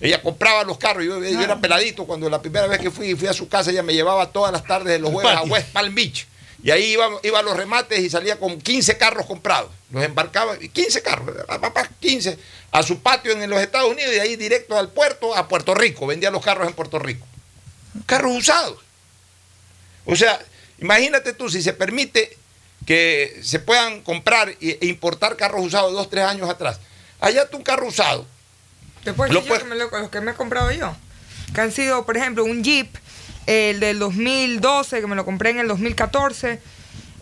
Ella 0.00 0.20
compraba 0.20 0.64
los 0.64 0.78
carros, 0.78 1.04
yo, 1.04 1.22
yo 1.22 1.40
era 1.40 1.60
peladito 1.60 2.04
cuando 2.04 2.28
la 2.28 2.42
primera 2.42 2.66
vez 2.66 2.80
que 2.80 2.90
fui, 2.90 3.14
fui 3.14 3.28
a 3.28 3.32
su 3.32 3.48
casa, 3.48 3.70
ella 3.70 3.84
me 3.84 3.94
llevaba 3.94 4.32
todas 4.32 4.52
las 4.52 4.64
tardes 4.64 4.94
de 4.94 4.98
los 4.98 5.12
jueves 5.12 5.32
a 5.32 5.42
West 5.42 5.68
Palm 5.68 5.94
Beach. 5.94 6.26
Y 6.64 6.70
ahí 6.70 6.92
iba, 6.92 7.08
iba 7.22 7.38
a 7.40 7.42
los 7.42 7.56
remates 7.56 7.98
y 8.00 8.10
salía 8.10 8.38
con 8.38 8.60
15 8.60 8.96
carros 8.96 9.26
comprados. 9.26 9.70
Los 9.90 10.02
embarcaba, 10.04 10.56
y 10.60 10.68
15 10.68 11.02
carros, 11.02 11.36
pa, 11.46 11.60
pa, 11.60 11.72
pa, 11.72 11.88
15, 12.00 12.38
a 12.70 12.82
su 12.82 13.00
patio 13.00 13.32
en 13.32 13.48
los 13.48 13.60
Estados 13.60 13.90
Unidos 13.90 14.12
y 14.12 14.14
de 14.14 14.20
ahí 14.20 14.36
directo 14.36 14.76
al 14.76 14.88
puerto, 14.88 15.36
a 15.36 15.46
Puerto 15.46 15.74
Rico. 15.74 16.06
Vendía 16.06 16.30
los 16.30 16.42
carros 16.42 16.66
en 16.66 16.74
Puerto 16.74 16.98
Rico. 16.98 17.26
Carros 18.06 18.36
usados. 18.36 18.78
O 20.04 20.16
sea, 20.16 20.38
imagínate 20.80 21.32
tú, 21.32 21.48
si 21.50 21.62
se 21.62 21.72
permite 21.72 22.36
que 22.86 23.38
se 23.42 23.58
puedan 23.60 24.02
comprar 24.02 24.48
e 24.60 24.78
e 24.80 24.86
importar 24.86 25.36
carros 25.36 25.64
usados 25.64 25.92
dos, 25.92 26.10
tres 26.10 26.24
años 26.24 26.48
atrás. 26.50 26.80
Allá 27.20 27.48
tú 27.48 27.56
un 27.58 27.62
carro 27.62 27.86
usado. 27.86 28.26
Después 29.04 29.30
Lo 29.32 29.42
puedes- 29.44 29.62
que 29.62 29.68
me 29.68 29.76
lo- 29.76 29.90
los 29.90 30.10
que 30.10 30.20
me 30.20 30.32
he 30.32 30.34
comprado 30.34 30.70
yo. 30.72 30.94
Que 31.54 31.60
han 31.60 31.70
sido, 31.72 32.04
por 32.06 32.16
ejemplo, 32.16 32.44
un 32.44 32.64
Jeep, 32.64 32.88
el 33.46 33.78
del 33.80 33.98
2012, 33.98 35.00
que 35.00 35.06
me 35.06 35.14
lo 35.16 35.24
compré 35.24 35.50
en 35.50 35.58
el 35.60 35.68
2014. 35.68 36.60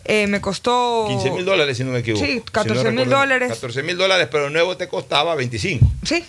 eh, 0.03 0.25
me 0.25 0.41
costó. 0.41 1.05
15 1.07 1.29
mil 1.29 1.45
dólares, 1.45 1.77
si 1.77 1.83
no 1.83 1.91
me 1.91 1.99
equivoco. 1.99 2.25
Sí, 2.25 2.31
Si 2.31 2.37
no 2.39 2.45
14 2.51 2.91
mil 2.91 3.07
dólares. 3.07 3.49
14 3.49 3.83
mil 3.83 3.95
dólares, 3.97 4.27
pero 4.31 4.47
el 4.47 4.53
nuevo 4.53 4.75
te 4.75 4.87
costaba 4.87 5.35
25. 5.35 5.85
Sí. 6.03 6.25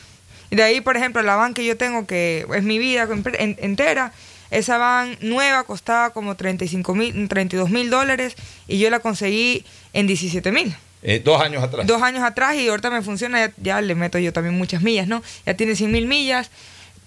Y 0.50 0.56
de 0.56 0.62
ahí, 0.62 0.82
por 0.82 0.98
ejemplo, 0.98 1.22
la 1.22 1.36
van 1.36 1.54
que 1.54 1.64
yo 1.64 1.78
tengo, 1.78 2.06
que 2.06 2.46
es 2.54 2.62
mi 2.62 2.78
vida 2.78 3.08
entera, 3.38 4.12
esa 4.52 4.78
van 4.78 5.18
nueva 5.20 5.64
costaba 5.64 6.10
como 6.10 6.36
35 6.36 6.94
mil, 6.94 7.28
32 7.28 7.70
mil 7.70 7.90
dólares 7.90 8.36
y 8.68 8.78
yo 8.78 8.90
la 8.90 9.00
conseguí 9.00 9.64
en 9.92 10.06
17 10.06 10.52
mil. 10.52 10.74
Eh, 11.02 11.20
dos 11.24 11.40
años 11.40 11.62
atrás. 11.62 11.86
Dos 11.86 12.00
años 12.02 12.22
atrás 12.22 12.54
y 12.54 12.68
ahorita 12.68 12.90
me 12.90 13.02
funciona, 13.02 13.46
ya, 13.46 13.52
ya 13.60 13.80
le 13.80 13.94
meto 13.94 14.18
yo 14.18 14.32
también 14.32 14.56
muchas 14.56 14.82
millas, 14.82 15.08
¿no? 15.08 15.22
Ya 15.44 15.54
tiene 15.54 15.74
100 15.74 15.90
mil 15.90 16.06
millas, 16.06 16.50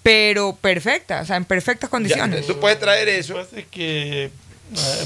pero 0.02 0.54
perfecta, 0.54 1.22
o 1.22 1.24
sea, 1.24 1.36
en 1.36 1.46
perfectas 1.46 1.88
condiciones. 1.88 2.46
tú 2.46 2.60
puedes 2.60 2.78
traer 2.78 3.08
eso. 3.08 3.40
Es 3.40 3.64
que 3.70 4.24
eh, 4.24 4.30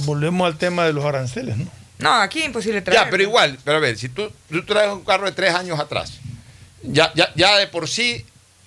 volvemos 0.05 0.47
al 0.47 0.59
tema 0.59 0.85
de 0.85 0.93
los 0.93 1.05
aranceles, 1.05 1.57
¿no? 1.57 1.67
No, 1.99 2.13
aquí 2.15 2.41
es 2.41 2.47
imposible 2.47 2.81
traer. 2.83 3.05
Ya, 3.05 3.11
pero 3.11 3.23
igual, 3.23 3.59
pero 3.65 3.77
a 3.77 3.81
ver, 3.81 3.97
si 3.97 4.09
tú, 4.09 4.33
tú 4.51 4.65
traes 4.65 4.91
un 4.91 5.05
carro 5.05 5.27
de 5.27 5.33
tres 5.33 5.55
años 5.55 5.79
atrás 5.79 6.21
ya, 6.83 7.13
ya, 7.15 7.33
ya 7.35 7.57
de 7.59 7.67
por 7.67 7.89
sí, 7.89 8.25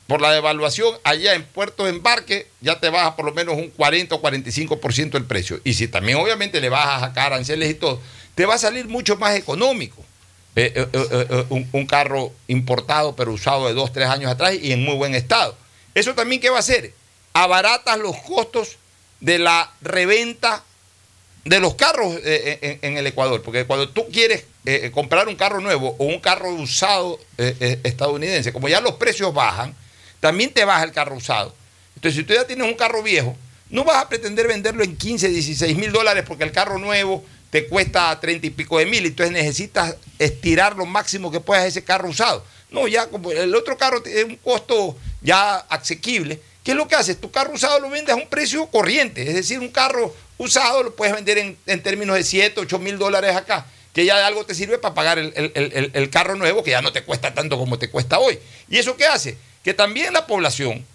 por 0.08 0.22
la 0.22 0.32
devaluación, 0.32 0.95
allá 1.04 1.34
en 1.34 1.43
Puerto 1.43 1.86
de 1.86 1.91
Embarque, 1.91 2.47
ya 2.62 2.80
te 2.80 2.89
baja 2.89 3.16
por 3.16 3.26
lo 3.26 3.34
menos 3.34 3.56
un 3.56 3.70
40 3.70 4.16
o 4.16 4.22
45% 4.22 5.16
el 5.16 5.26
precio. 5.26 5.62
Y 5.64 5.74
si 5.74 5.88
también 5.88 6.18
obviamente 6.18 6.60
le 6.60 6.70
bajas 6.70 7.04
acá 7.04 7.26
aranceles 7.26 7.72
y 7.72 7.76
todo, 7.76 8.01
te 8.36 8.45
va 8.45 8.56
a 8.56 8.60
salir 8.60 8.88
mucho 8.88 9.16
más 9.18 9.36
económico. 9.36 10.04
eh, 10.56 10.72
eh, 10.76 10.88
eh, 10.93 11.45
un, 11.49 11.88
carro 11.88 12.32
importado 12.47 13.16
pero 13.16 13.32
usado 13.32 13.68
de 13.68 13.74
dos, 13.74 13.91
tres 13.91 14.08
años 14.08 14.30
atrás 14.30 14.54
y 14.62 14.72
en 14.72 14.84
muy 14.84 14.95
buen 14.95 15.16
estado. 15.16 15.56
¿Eso 15.95 16.14
también 16.14 16.41
qué 16.41 16.49
va 16.49 16.58
a 16.58 16.60
hacer? 16.60 16.93
Abaratas 17.34 17.97
los 17.97 18.16
costos 18.18 18.78
de 19.20 19.39
la 19.39 19.72
reventa 19.82 20.64
de 21.45 21.60
los 21.60 21.76
carros 21.76 22.20
en, 22.24 22.97
el 22.97 23.08
Ecuador, 23.08 23.41
porque 23.41 23.66
cuando 23.66 23.89
tú 23.89 24.06
quieres 24.12 24.45
comprar 24.91 25.28
un 25.28 25.36
carro 25.36 25.60
nuevo 25.60 25.95
o 25.97 26.06
un 26.06 26.20
carro 26.20 26.51
usado 26.54 27.20
estadounidense, 27.38 28.54
como 28.54 28.70
ya 28.70 28.80
los 28.80 28.93
precios 28.93 29.34
bajan, 29.34 29.76
también 30.24 30.53
te 30.53 30.63
baja 30.63 30.84
el 30.86 30.93
carro 30.93 31.17
usado. 31.17 31.53
Entonces, 31.95 32.17
si 32.17 32.24
tú 32.26 32.34
ya 32.34 32.47
tienes 32.47 32.65
un 32.65 32.76
carro 32.76 33.03
viejo, 33.03 33.36
no 33.69 33.84
vas 33.84 33.97
a 33.97 34.07
pretender 34.07 34.47
venderlo 34.47 34.82
en 34.86 34.95
15, 34.95 35.28
16 35.28 35.76
mil 35.76 35.91
dólares 35.91 36.24
porque 36.26 36.45
el 36.45 36.53
carro 36.53 36.80
nuevo 36.80 37.26
te 37.49 37.67
cuesta 37.67 38.17
30 38.19 38.47
y 38.47 38.49
pico 38.51 38.80
de 38.80 38.86
mil, 38.86 39.05
entonces 39.05 39.34
necesitas 39.34 39.95
estirar 40.19 40.78
lo 40.78 40.86
máximo 40.86 41.30
que 41.30 41.41
puedas 41.41 41.65
ese 41.65 41.84
carro 41.84 42.07
usado. 42.07 42.45
No, 42.71 42.88
ya 42.88 43.07
como 43.07 43.32
el 43.34 43.53
otro 43.53 43.78
carro 43.78 44.01
tiene 44.01 44.24
un 44.24 44.36
costo 44.38 44.95
ya 45.21 45.57
asequible, 45.57 46.39
¿qué 46.63 46.71
es 46.71 46.78
lo 46.78 46.88
que 46.88 46.95
haces? 46.95 47.19
Tu 47.19 47.30
carro 47.30 47.53
usado 47.53 47.80
lo 47.82 47.89
vendes 47.89 48.13
a 48.13 48.15
un 48.17 48.30
precio 48.30 48.65
corriente, 48.67 49.28
es 49.28 49.36
decir, 49.36 49.59
un 49.59 49.69
carro 49.69 50.15
usado 50.38 50.84
lo 50.84 50.95
puedes 50.95 51.13
vender 51.13 51.38
en, 51.38 51.84
términos 51.84 52.15
de 52.15 52.24
7, 52.24 52.61
8 52.61 52.80
mil 52.80 52.97
dólares 52.97 53.36
acá, 53.36 53.65
que 53.93 54.05
ya 54.05 54.17
de 54.17 54.24
algo 54.24 54.45
te 54.45 54.55
sirve 54.55 54.78
para 54.78 54.95
pagar 54.95 55.19
el- 55.19 55.34
el- 55.36 55.91
el 55.93 56.09
carro 56.09 56.36
nuevo, 56.36 56.63
que 56.63 56.71
ya 56.71 56.82
no 56.82 56.93
te 56.93 57.03
cuesta 57.03 57.34
tanto 57.34 57.57
como 57.57 57.78
te 57.78 57.89
cuesta 57.91 58.19
hoy. 58.19 58.39
¿Y 58.69 58.78
eso 58.78 58.95
qué 58.97 59.05
hace? 59.05 59.38
Que 59.64 59.74
también 59.74 60.14
la 60.14 60.28
población, 60.28 60.86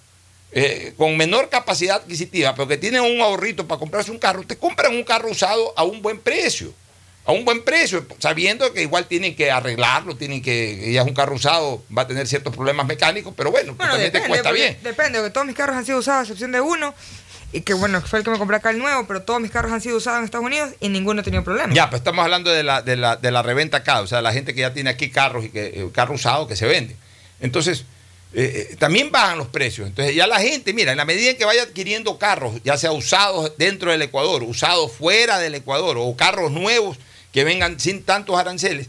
eh, 0.53 0.93
con 0.97 1.17
menor 1.17 1.49
capacidad 1.49 1.97
adquisitiva, 1.97 2.55
pero 2.55 2.69
que 2.69 2.77
tiene 2.77 3.01
un 3.01 3.21
ahorrito 3.21 3.67
para 3.67 3.79
comprarse 3.79 4.11
un 4.11 4.19
carro, 4.19 4.43
te 4.45 4.57
compran 4.57 4.95
un 4.95 5.05
carro 5.05 5.31
usado 5.31 5.73
a 5.77 5.85
un 5.85 6.03
buen 6.03 6.19
precio. 6.21 6.73
A 7.27 7.33
un 7.33 7.45
buen 7.45 7.63
precio, 7.63 8.07
sabiendo 8.21 8.73
que 8.73 8.81
igual 8.81 9.05
tienen 9.07 9.37
que 9.37 9.51
arreglarlo, 9.51 10.17
tienen 10.17 10.41
que, 10.41 10.93
ya 10.93 11.03
es 11.03 11.07
un 11.07 11.13
carro 11.13 11.35
usado, 11.35 11.83
va 11.97 12.03
a 12.03 12.07
tener 12.07 12.27
ciertos 12.27 12.57
problemas 12.57 12.87
mecánicos, 12.87 13.35
pero 13.37 13.51
bueno, 13.51 13.75
pues 13.77 13.87
Bueno, 13.91 13.93
también 13.93 14.13
te 14.13 14.27
cuesta 14.27 14.49
porque- 14.49 14.63
bien. 14.63 14.79
Depende, 14.83 15.19
porque 15.19 15.33
todos 15.33 15.47
mis 15.47 15.55
carros 15.55 15.77
han 15.77 15.85
sido 15.85 15.99
usados 15.99 16.21
a 16.21 16.23
excepción 16.23 16.53
de 16.53 16.63
uno. 16.63 16.95
Y 17.53 17.63
que 17.63 17.73
bueno, 17.75 18.01
fue 18.03 18.19
el 18.19 18.25
que 18.25 18.31
me 18.31 18.39
compré 18.39 18.57
acá 18.59 18.71
el 18.71 18.79
nuevo, 18.79 19.07
pero 19.07 19.23
todos 19.23 19.41
mis 19.43 19.51
carros 19.51 19.73
han 19.73 19.81
sido 19.83 19.97
usados 19.99 20.19
en 20.21 20.25
Estados 20.27 20.45
Unidos 20.47 20.71
y 20.81 20.89
ninguno 20.91 21.21
ha 21.21 21.25
tenido 21.25 21.45
problemas. 21.45 21.75
Ya, 21.75 21.89
pues 21.91 22.01
estamos 22.01 22.23
hablando 22.23 22.51
de 22.51 22.63
la, 22.63 22.81
de 22.83 22.97
la, 22.97 23.17
de 23.17 23.31
la 23.31 23.43
reventa 23.43 23.79
acá, 23.79 24.01
o 24.01 24.07
sea, 24.07 24.21
la 24.23 24.33
gente 24.33 24.55
que 24.55 24.61
ya 24.63 24.73
tiene 24.75 24.89
aquí 24.91 25.11
carros 25.11 25.45
y 25.47 25.51
que 25.51 25.67
eh, 25.67 25.89
carro 25.95 26.15
usado 26.15 26.47
que 26.47 26.57
se 26.57 26.67
vende. 26.67 26.97
Entonces, 27.41 27.85
eh, 28.35 28.69
eh, 28.73 28.77
también 28.77 29.11
bajan 29.11 29.39
los 29.39 29.49
precios. 29.49 29.87
Entonces, 29.87 30.15
ya 30.15 30.27
la 30.27 30.39
gente, 30.39 30.75
mira, 30.75 30.93
en 30.93 30.99
la 30.99 31.05
medida 31.05 31.31
en 31.31 31.39
que 31.39 31.45
vaya 31.45 31.63
adquiriendo 31.63 32.19
carros, 32.19 32.61
ya 32.63 32.77
sea 32.77 32.93
usados 32.93 33.53
dentro 33.57 33.91
del 33.91 34.03
Ecuador, 34.03 34.43
usados 34.43 34.93
fuera 34.93 35.39
del 35.39 35.55
Ecuador, 35.55 35.97
o 35.99 36.15
carros 36.15 36.51
nuevos 36.51 36.99
que 37.33 37.45
vengan 37.45 37.81
sin 37.81 38.03
tantos 38.03 38.39
aranceles, 38.39 38.89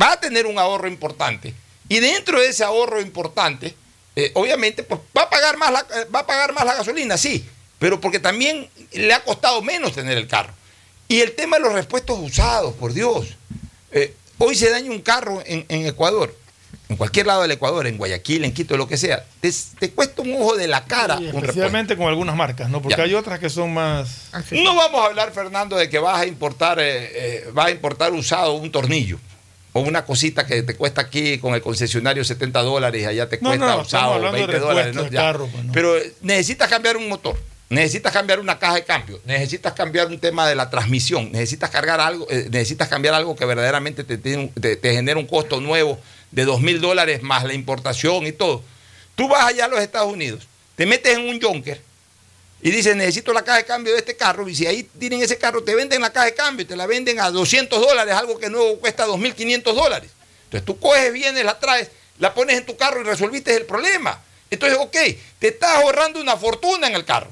va 0.00 0.12
a 0.12 0.20
tener 0.20 0.46
un 0.46 0.58
ahorro 0.58 0.88
importante. 0.88 1.54
Y 1.88 2.00
dentro 2.00 2.40
de 2.40 2.48
ese 2.48 2.64
ahorro 2.64 3.00
importante, 3.00 3.74
eh, 4.16 4.32
obviamente, 4.34 4.82
pues 4.82 5.00
va 5.16 5.22
a 5.22 5.30
pagar 5.30 5.56
más 5.56 5.72
la, 5.72 5.86
va 6.12 6.20
a 6.20 6.26
pagar 6.26 6.52
más 6.52 6.64
la 6.64 6.74
gasolina, 6.74 7.16
sí, 7.16 7.44
pero 7.78 8.00
porque 8.00 8.18
también 8.18 8.68
le 8.92 9.12
ha 9.14 9.22
costado 9.22 9.62
menos 9.62 9.92
tener 9.92 10.18
el 10.18 10.26
carro. 10.26 10.52
Y 11.06 11.20
el 11.20 11.36
tema 11.36 11.58
de 11.58 11.62
los 11.62 11.72
repuestos 11.72 12.18
usados, 12.18 12.74
por 12.74 12.92
Dios. 12.92 13.36
Hoy 14.38 14.54
se 14.54 14.68
daña 14.68 14.90
un 14.90 15.00
carro 15.00 15.42
en 15.46 15.86
Ecuador, 15.86 16.34
en 16.88 16.96
cualquier 16.96 17.26
lado 17.26 17.42
del 17.42 17.50
Ecuador, 17.50 17.86
en 17.86 17.96
Guayaquil, 17.98 18.44
en 18.44 18.52
Quito, 18.52 18.76
lo 18.76 18.86
que 18.86 18.96
sea. 18.96 19.24
Te, 19.40 19.50
te 19.78 19.90
cuesta 19.90 20.22
un 20.22 20.34
ojo 20.34 20.54
de 20.56 20.68
la 20.68 20.84
cara 20.84 21.16
un 21.16 21.24
repuesto. 21.26 21.48
especialmente 21.50 21.96
con 21.96 22.06
algunas 22.06 22.36
marcas, 22.36 22.70
¿no? 22.70 22.80
Porque 22.80 22.96
Ya. 22.96 23.04
hay 23.04 23.14
otras 23.14 23.38
que 23.40 23.50
son 23.50 23.74
más. 23.74 24.28
No 24.52 24.74
vamos 24.76 25.00
a 25.02 25.06
hablar, 25.06 25.32
Fernando, 25.32 25.76
de 25.76 25.88
que 25.90 25.98
vas 25.98 26.20
a 26.20 26.26
importar, 26.26 26.78
eh, 26.78 26.84
eh, 27.12 27.50
vas 27.52 27.66
a 27.66 27.70
importar 27.72 28.12
usado 28.12 28.52
un 28.54 28.70
tornillo 28.70 29.18
o 29.72 29.80
una 29.80 30.04
cosita 30.04 30.46
que 30.46 30.62
te 30.62 30.74
cuesta 30.76 31.02
aquí 31.02 31.38
con 31.38 31.54
el 31.54 31.60
concesionario 31.60 32.24
70 32.24 32.62
dólares 32.62 33.02
y 33.02 33.04
allá 33.04 33.28
te 33.28 33.36
No, 33.40 33.48
cuesta 33.50 33.66
no, 33.66 33.80
usado 33.82 34.14
hablando 34.14 34.38
de 34.38 34.46
20 34.46 34.58
dólares. 34.64 34.96
pues. 34.96 35.64
Pero 35.72 35.96
eh, 35.98 36.14
necesitas 36.22 36.68
cambiar 36.68 36.96
un 36.96 37.08
motor, 37.08 37.36
necesitas 37.68 38.12
cambiar 38.12 38.40
una 38.40 38.58
caja 38.58 38.76
de 38.76 38.84
cambio, 38.84 39.20
necesitas 39.26 39.72
cambiar 39.74 40.06
un 40.06 40.18
tema 40.18 40.48
de 40.48 40.54
la 40.54 40.70
transmisión, 40.70 41.30
necesitas 41.32 41.68
cargar 41.68 42.00
algo, 42.00 42.26
eh, 42.30 42.46
necesitas 42.50 42.88
cambiar 42.88 43.12
algo 43.14 43.34
que 43.36 43.44
verdaderamente 43.44 44.02
te, 44.04 44.16
tiene 44.18 44.44
un- 44.44 44.48
te, 44.50 44.76
te 44.76 44.92
genera 44.94 45.18
un 45.18 45.26
costo 45.26 45.60
nuevo 45.60 45.98
de 46.36 46.44
2 46.44 46.60
mil 46.60 46.82
dólares 46.82 47.22
más 47.22 47.44
la 47.44 47.54
importación 47.54 48.26
y 48.26 48.32
todo. 48.32 48.62
Tú 49.14 49.26
vas 49.26 49.46
allá 49.46 49.64
a 49.64 49.68
los 49.68 49.80
Estados 49.80 50.12
Unidos, 50.12 50.46
te 50.76 50.84
metes 50.84 51.16
en 51.16 51.26
un 51.26 51.40
Jonker 51.40 51.80
y 52.60 52.70
dices, 52.70 52.94
necesito 52.94 53.32
la 53.32 53.42
caja 53.42 53.56
de 53.56 53.64
cambio 53.64 53.94
de 53.94 54.00
este 54.00 54.16
carro, 54.16 54.46
y 54.46 54.54
si 54.54 54.66
ahí 54.66 54.82
tienen 54.82 55.22
ese 55.22 55.38
carro, 55.38 55.64
te 55.64 55.74
venden 55.74 56.02
la 56.02 56.12
caja 56.12 56.26
de 56.26 56.34
cambio 56.34 56.64
y 56.64 56.66
te 56.66 56.76
la 56.76 56.86
venden 56.86 57.20
a 57.20 57.30
200 57.30 57.80
dólares, 57.80 58.14
algo 58.14 58.38
que 58.38 58.50
nuevo 58.50 58.78
cuesta 58.78 59.06
2.500 59.06 59.62
dólares. 59.72 60.10
Entonces 60.44 60.66
tú 60.66 60.78
coges, 60.78 61.10
vienes, 61.10 61.42
la 61.42 61.58
traes, 61.58 61.90
la 62.18 62.34
pones 62.34 62.58
en 62.58 62.66
tu 62.66 62.76
carro 62.76 63.00
y 63.00 63.04
resolviste 63.04 63.56
el 63.56 63.64
problema. 63.64 64.20
Entonces, 64.50 64.78
ok, 64.78 64.96
te 65.38 65.48
estás 65.48 65.76
ahorrando 65.76 66.20
una 66.20 66.36
fortuna 66.36 66.86
en 66.86 66.94
el 66.94 67.06
carro. 67.06 67.30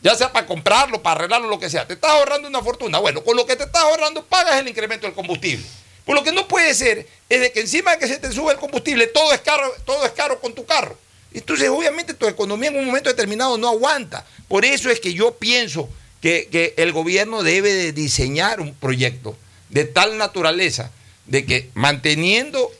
Ya 0.00 0.14
sea 0.14 0.32
para 0.32 0.46
comprarlo, 0.46 1.02
para 1.02 1.16
arreglarlo, 1.16 1.48
lo 1.48 1.58
que 1.58 1.68
sea. 1.68 1.86
Te 1.86 1.94
estás 1.94 2.12
ahorrando 2.12 2.48
una 2.48 2.62
fortuna. 2.62 2.98
Bueno, 2.98 3.22
con 3.22 3.36
lo 3.36 3.46
que 3.46 3.56
te 3.56 3.64
estás 3.64 3.82
ahorrando 3.82 4.24
pagas 4.24 4.60
el 4.60 4.68
incremento 4.68 5.06
del 5.06 5.14
combustible. 5.14 5.64
Por 6.04 6.16
lo 6.16 6.24
que 6.24 6.32
no 6.32 6.48
puede 6.48 6.74
ser 6.74 7.06
es 7.28 7.40
de 7.40 7.52
que 7.52 7.60
encima 7.60 7.92
de 7.92 7.98
que 7.98 8.08
se 8.08 8.18
te 8.18 8.32
sube 8.32 8.52
el 8.52 8.58
combustible, 8.58 9.06
todo 9.06 9.32
es 9.32 9.40
caro, 9.40 9.72
todo 9.84 10.04
es 10.04 10.12
caro 10.12 10.40
con 10.40 10.54
tu 10.54 10.64
carro. 10.64 10.98
Entonces, 11.32 11.68
obviamente, 11.68 12.14
tu 12.14 12.26
economía 12.26 12.70
en 12.70 12.78
un 12.78 12.86
momento 12.86 13.08
determinado 13.08 13.56
no 13.56 13.68
aguanta. 13.68 14.26
Por 14.48 14.64
eso 14.64 14.90
es 14.90 15.00
que 15.00 15.14
yo 15.14 15.34
pienso 15.36 15.88
que, 16.20 16.48
que 16.50 16.74
el 16.76 16.92
gobierno 16.92 17.42
debe 17.42 17.72
de 17.72 17.92
diseñar 17.92 18.60
un 18.60 18.74
proyecto 18.74 19.36
de 19.70 19.84
tal 19.84 20.18
naturaleza 20.18 20.90
de 21.26 21.46
que 21.46 21.70
manteniendo 21.74 22.70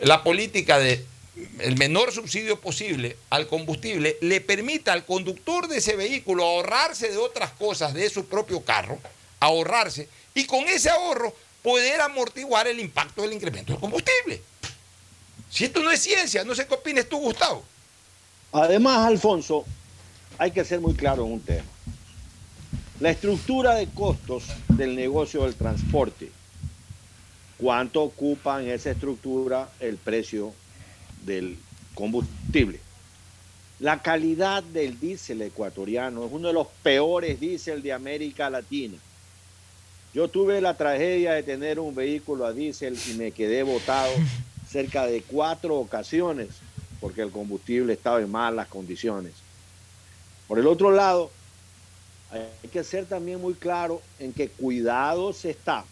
la 0.00 0.24
política 0.24 0.78
de 0.78 1.04
el 1.60 1.76
menor 1.76 2.12
subsidio 2.12 2.60
posible 2.60 3.16
al 3.30 3.46
combustible 3.46 4.16
le 4.20 4.40
permita 4.40 4.92
al 4.92 5.04
conductor 5.04 5.68
de 5.68 5.78
ese 5.78 5.96
vehículo 5.96 6.44
ahorrarse 6.44 7.08
de 7.08 7.16
otras 7.16 7.52
cosas 7.52 7.94
de 7.94 8.10
su 8.10 8.26
propio 8.26 8.62
carro, 8.62 8.98
ahorrarse 9.38 10.08
y 10.34 10.44
con 10.44 10.66
ese 10.68 10.90
ahorro 10.90 11.34
poder 11.62 12.00
amortiguar 12.00 12.66
el 12.66 12.80
impacto 12.80 13.22
del 13.22 13.32
incremento 13.32 13.72
del 13.72 13.80
combustible. 13.80 14.42
Si 15.50 15.64
esto 15.64 15.82
no 15.82 15.90
es 15.90 16.00
ciencia, 16.00 16.44
no 16.44 16.54
sé 16.54 16.66
qué 16.66 16.74
opines 16.74 17.08
tú, 17.08 17.18
Gustavo. 17.18 17.64
Además, 18.52 19.06
Alfonso, 19.06 19.64
hay 20.38 20.52
que 20.52 20.64
ser 20.64 20.80
muy 20.80 20.94
claro 20.94 21.24
en 21.26 21.32
un 21.32 21.40
tema. 21.40 21.68
La 23.00 23.10
estructura 23.10 23.74
de 23.74 23.88
costos 23.88 24.44
del 24.68 24.94
negocio 24.94 25.44
del 25.44 25.54
transporte. 25.54 26.30
¿Cuánto 27.58 28.02
ocupa 28.02 28.62
en 28.62 28.70
esa 28.70 28.90
estructura 28.90 29.70
el 29.80 29.96
precio 29.96 30.54
del 31.24 31.58
combustible? 31.94 32.80
La 33.80 34.02
calidad 34.02 34.62
del 34.62 35.00
diésel 35.00 35.42
ecuatoriano 35.42 36.24
es 36.24 36.32
uno 36.32 36.48
de 36.48 36.54
los 36.54 36.66
peores 36.82 37.40
diésel 37.40 37.82
de 37.82 37.92
América 37.92 38.50
Latina. 38.50 38.98
Yo 40.12 40.28
tuve 40.28 40.60
la 40.60 40.74
tragedia 40.74 41.32
de 41.32 41.42
tener 41.42 41.78
un 41.78 41.94
vehículo 41.94 42.44
a 42.44 42.52
diésel 42.52 42.98
y 43.08 43.14
me 43.14 43.30
quedé 43.30 43.62
botado 43.62 44.12
cerca 44.68 45.06
de 45.06 45.22
cuatro 45.22 45.76
ocasiones 45.76 46.48
porque 47.00 47.22
el 47.22 47.30
combustible 47.30 47.92
estaba 47.92 48.20
en 48.20 48.30
malas 48.30 48.68
condiciones. 48.68 49.32
Por 50.48 50.58
el 50.58 50.66
otro 50.66 50.90
lado, 50.90 51.30
hay 52.30 52.68
que 52.70 52.84
ser 52.84 53.06
también 53.06 53.40
muy 53.40 53.54
claro 53.54 54.02
en 54.18 54.32
que 54.32 54.48
cuidado 54.48 55.32
se 55.32 55.50
está 55.50 55.84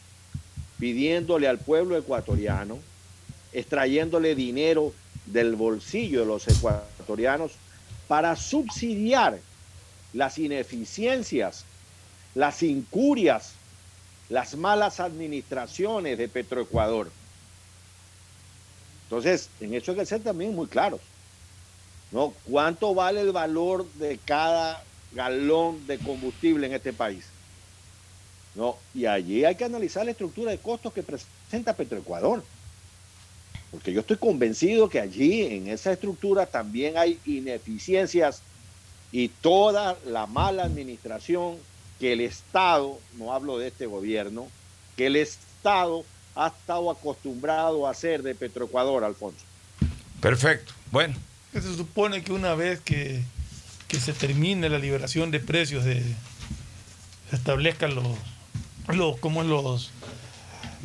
pidiéndole 0.79 1.49
al 1.49 1.59
pueblo 1.59 1.97
ecuatoriano, 1.97 2.79
extrayéndole 3.53 4.35
dinero 4.35 4.93
del 5.27 5.57
bolsillo 5.57 6.21
de 6.21 6.27
los 6.27 6.47
ecuatorianos 6.47 7.53
para 8.07 8.37
subsidiar 8.37 9.39
las 10.12 10.39
ineficiencias, 10.39 11.64
las 12.35 12.62
incurias, 12.62 13.53
las 14.29 14.57
malas 14.57 15.01
administraciones 15.01 16.18
de 16.18 16.29
Petroecuador. 16.29 17.11
Entonces, 19.05 19.49
en 19.61 19.74
eso 19.74 19.93
hay 19.93 19.99
que 19.99 20.07
ser 20.07 20.22
también 20.22 20.55
muy 20.55 20.66
claros. 20.66 21.01
¿no? 22.11 22.35
¿Cuánto 22.45 22.95
vale 22.95 23.20
el 23.20 23.33
valor 23.33 23.91
de 23.95 24.18
cada 24.18 24.83
galón 25.12 25.87
de 25.87 25.99
combustible 25.99 26.66
en 26.66 26.74
este 26.74 26.93
país? 26.93 27.24
¿No? 28.55 28.76
Y 28.95 29.07
allí 29.07 29.45
hay 29.45 29.57
que 29.57 29.64
analizar 29.64 30.05
la 30.05 30.11
estructura 30.11 30.51
de 30.51 30.59
costos 30.59 30.93
que 30.93 31.03
presenta 31.03 31.74
Petroecuador. 31.74 32.45
Porque 33.70 33.93
yo 33.93 34.01
estoy 34.01 34.16
convencido 34.16 34.89
que 34.89 35.01
allí, 35.01 35.43
en 35.43 35.68
esa 35.68 35.93
estructura, 35.93 36.47
también 36.47 36.97
hay 36.97 37.20
ineficiencias 37.24 38.43
y 39.11 39.29
toda 39.29 39.99
la 40.05 40.26
mala 40.26 40.64
administración 40.64 41.59
que 41.99 42.12
el 42.12 42.20
Estado, 42.20 42.99
no 43.16 43.32
hablo 43.32 43.59
de 43.59 43.68
este 43.68 43.86
gobierno, 43.86 44.49
que 44.96 45.07
el 45.07 45.16
Estado 45.16 46.05
ha 46.34 46.49
estado 46.49 46.90
acostumbrado 46.90 47.86
a 47.86 47.90
hacer 47.90 48.22
de 48.22 48.34
Petroecuador, 48.34 49.05
Alfonso. 49.05 49.44
Perfecto. 50.20 50.72
Bueno. 50.90 51.16
Que 51.53 51.61
se 51.61 51.76
supone 51.76 52.22
que 52.22 52.32
una 52.32 52.55
vez 52.55 52.80
que, 52.80 53.22
que 53.88 53.99
se 53.99 54.12
termine 54.12 54.68
la 54.68 54.78
liberación 54.78 55.30
de 55.30 55.40
precios, 55.40 55.84
de, 55.84 56.03
se 57.30 57.36
establezcan 57.36 57.94
los, 57.94 58.07
los, 58.88 59.18
como 59.18 59.42
los 59.42 59.90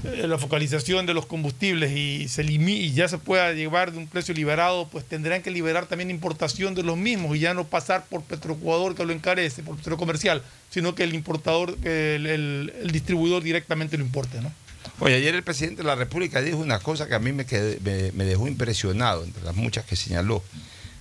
la 0.04 0.38
focalización 0.38 1.06
de 1.06 1.14
los 1.14 1.26
combustibles 1.26 1.92
y 1.96 2.28
se 2.28 2.44
y 2.44 2.92
ya 2.92 3.08
se 3.08 3.18
pueda 3.18 3.54
llevar 3.54 3.92
de 3.92 3.98
un 3.98 4.08
precio 4.08 4.34
liberado, 4.34 4.88
pues 4.90 5.06
tendrán 5.06 5.42
que 5.42 5.50
liberar 5.50 5.86
también 5.86 6.10
importación 6.12 6.76
de 6.76 6.84
los 6.84 6.98
mismos 6.98 7.36
y 7.36 7.40
ya 7.40 7.54
no 7.54 7.64
pasar 7.66 8.06
por 8.08 8.22
Petroecuador 8.24 8.96
que 8.96 9.06
lo 9.06 9.14
encarece, 9.14 9.64
por 9.64 9.78
Petro 9.78 9.98
Comercial, 9.98 10.44
sino 10.70 10.94
que 10.94 11.04
el 11.04 11.14
importador, 11.14 11.78
el, 11.84 12.26
el- 12.28 12.74
el 12.82 12.92
distribuidor 12.92 13.44
directamente 13.44 13.98
lo 13.98 14.04
importe, 14.04 14.42
¿no? 14.42 14.52
Oye, 15.00 15.16
ayer 15.16 15.34
el 15.34 15.44
presidente 15.44 15.82
de 15.82 15.88
la 15.88 15.96
República 15.96 16.42
dijo 16.42 16.58
una 16.58 16.80
cosa 16.80 17.08
que 17.08 17.16
a 17.16 17.20
mí 17.20 17.32
me, 17.32 17.46
quedé- 17.46 17.80
me, 17.82 18.12
me 18.12 18.26
dejó 18.26 18.48
impresionado, 18.48 19.24
entre 19.24 19.44
las 19.44 19.56
muchas 19.56 19.86
que 19.86 19.96
señaló, 19.96 20.44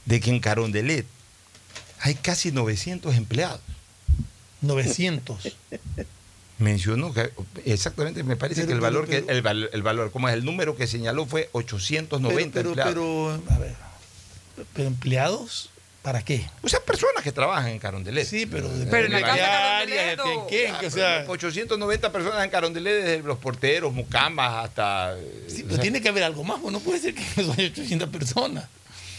de 0.06 0.20
que 0.20 0.30
en 0.30 0.38
Carondelet 0.40 1.06
hay 2.00 2.14
casi 2.14 2.52
900 2.52 3.14
empleados. 3.16 3.60
900. 4.60 5.48
Mencionó 6.62 7.12
que 7.12 7.30
exactamente, 7.64 8.22
me 8.22 8.36
parece 8.36 8.60
Pero, 8.62 8.68
que 8.68 8.74
el 8.74 8.80
valor, 8.80 9.06
pero- 9.08 9.26
que 9.26 9.32
el, 9.32 9.42
val- 9.42 9.70
el 9.72 9.82
valor, 9.82 10.10
como 10.12 10.28
es 10.28 10.34
el 10.34 10.44
número 10.44 10.76
que 10.76 10.86
señaló 10.86 11.26
fue 11.26 11.48
890 11.52 12.52
pero, 12.52 12.72
pero, 12.74 12.84
empleados. 12.84 13.40
pero, 13.44 13.54
a 13.54 13.58
ver, 13.58 13.74
pero 14.74 14.88
empleados, 14.88 15.70
¿para 16.02 16.22
qué? 16.24 16.48
O 16.62 16.68
sea, 16.68 16.80
personas 16.80 17.22
que 17.24 17.32
trabajan 17.32 17.68
en 17.68 17.78
Carondelet. 17.78 18.26
Sí, 18.26 18.46
pero 18.46 18.70
Pero 18.90 19.06
en 19.06 19.12
la 19.12 19.20
casa 19.22 19.34
de 19.86 19.96
Carondelet, 19.96 20.20
o- 20.86 20.90
sea, 20.90 21.24
890 21.26 22.12
personas 22.12 22.44
en 22.44 22.50
Carondelet, 22.50 23.04
desde 23.04 23.22
los 23.22 23.38
porteros, 23.38 23.92
mucambas, 23.92 24.64
hasta... 24.66 25.16
sí, 25.48 25.64
pero 25.68 25.80
tiene 25.80 26.00
que 26.00 26.08
haber 26.10 26.22
algo 26.24 26.44
más, 26.44 26.60
pues 26.60 26.72
no 26.72 26.80
puede 26.80 27.00
ser 27.00 27.14
que 27.14 27.22
son 27.42 27.50
800 27.50 28.08
personas. 28.08 28.66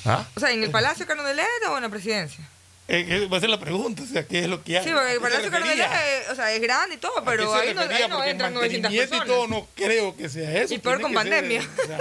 ¿Ah? 0.05 0.25
O 0.35 0.39
sea, 0.39 0.51
¿en 0.51 0.63
el 0.63 0.69
Palacio 0.71 1.05
Carondelet 1.07 1.45
o 1.69 1.77
en 1.77 1.83
la 1.83 1.89
presidencia? 1.89 2.47
Eh, 2.89 3.05
eh, 3.07 3.27
va 3.31 3.38
a 3.38 3.39
ser 3.39 3.49
la 3.49 3.59
pregunta, 3.59 4.03
o 4.03 4.05
sea, 4.05 4.25
¿qué 4.27 4.39
es 4.39 4.47
lo 4.47 4.61
que 4.61 4.77
hay? 4.77 4.84
Sí, 4.84 4.91
porque 4.91 5.07
¿A 5.07 5.13
el 5.13 5.19
Palacio? 5.21 5.49
Carondelet, 5.51 5.88
eh, 5.88 6.21
o 6.31 6.36
sea, 6.36 6.51
es 6.53 6.61
grande 6.61 6.95
y 6.95 6.97
todo, 6.97 7.17
¿A 7.17 7.23
pero 7.25 7.53
ahí 7.53 7.73
no, 7.73 7.81
ahí 7.81 8.07
no 8.09 8.23
entran 8.23 8.53
900 8.53 8.91
mantenimiento 8.91 9.09
personas. 9.09 9.25
y 9.25 9.29
todo 9.29 9.47
no 9.47 9.67
creo 9.73 10.17
que 10.17 10.27
sea 10.29 10.61
eso. 10.61 10.73
Y 10.73 10.79
peor 10.79 10.99
con 10.99 11.11
ser, 11.11 11.15
pandemia. 11.15 11.61
o 11.61 11.88
sea, 11.88 11.99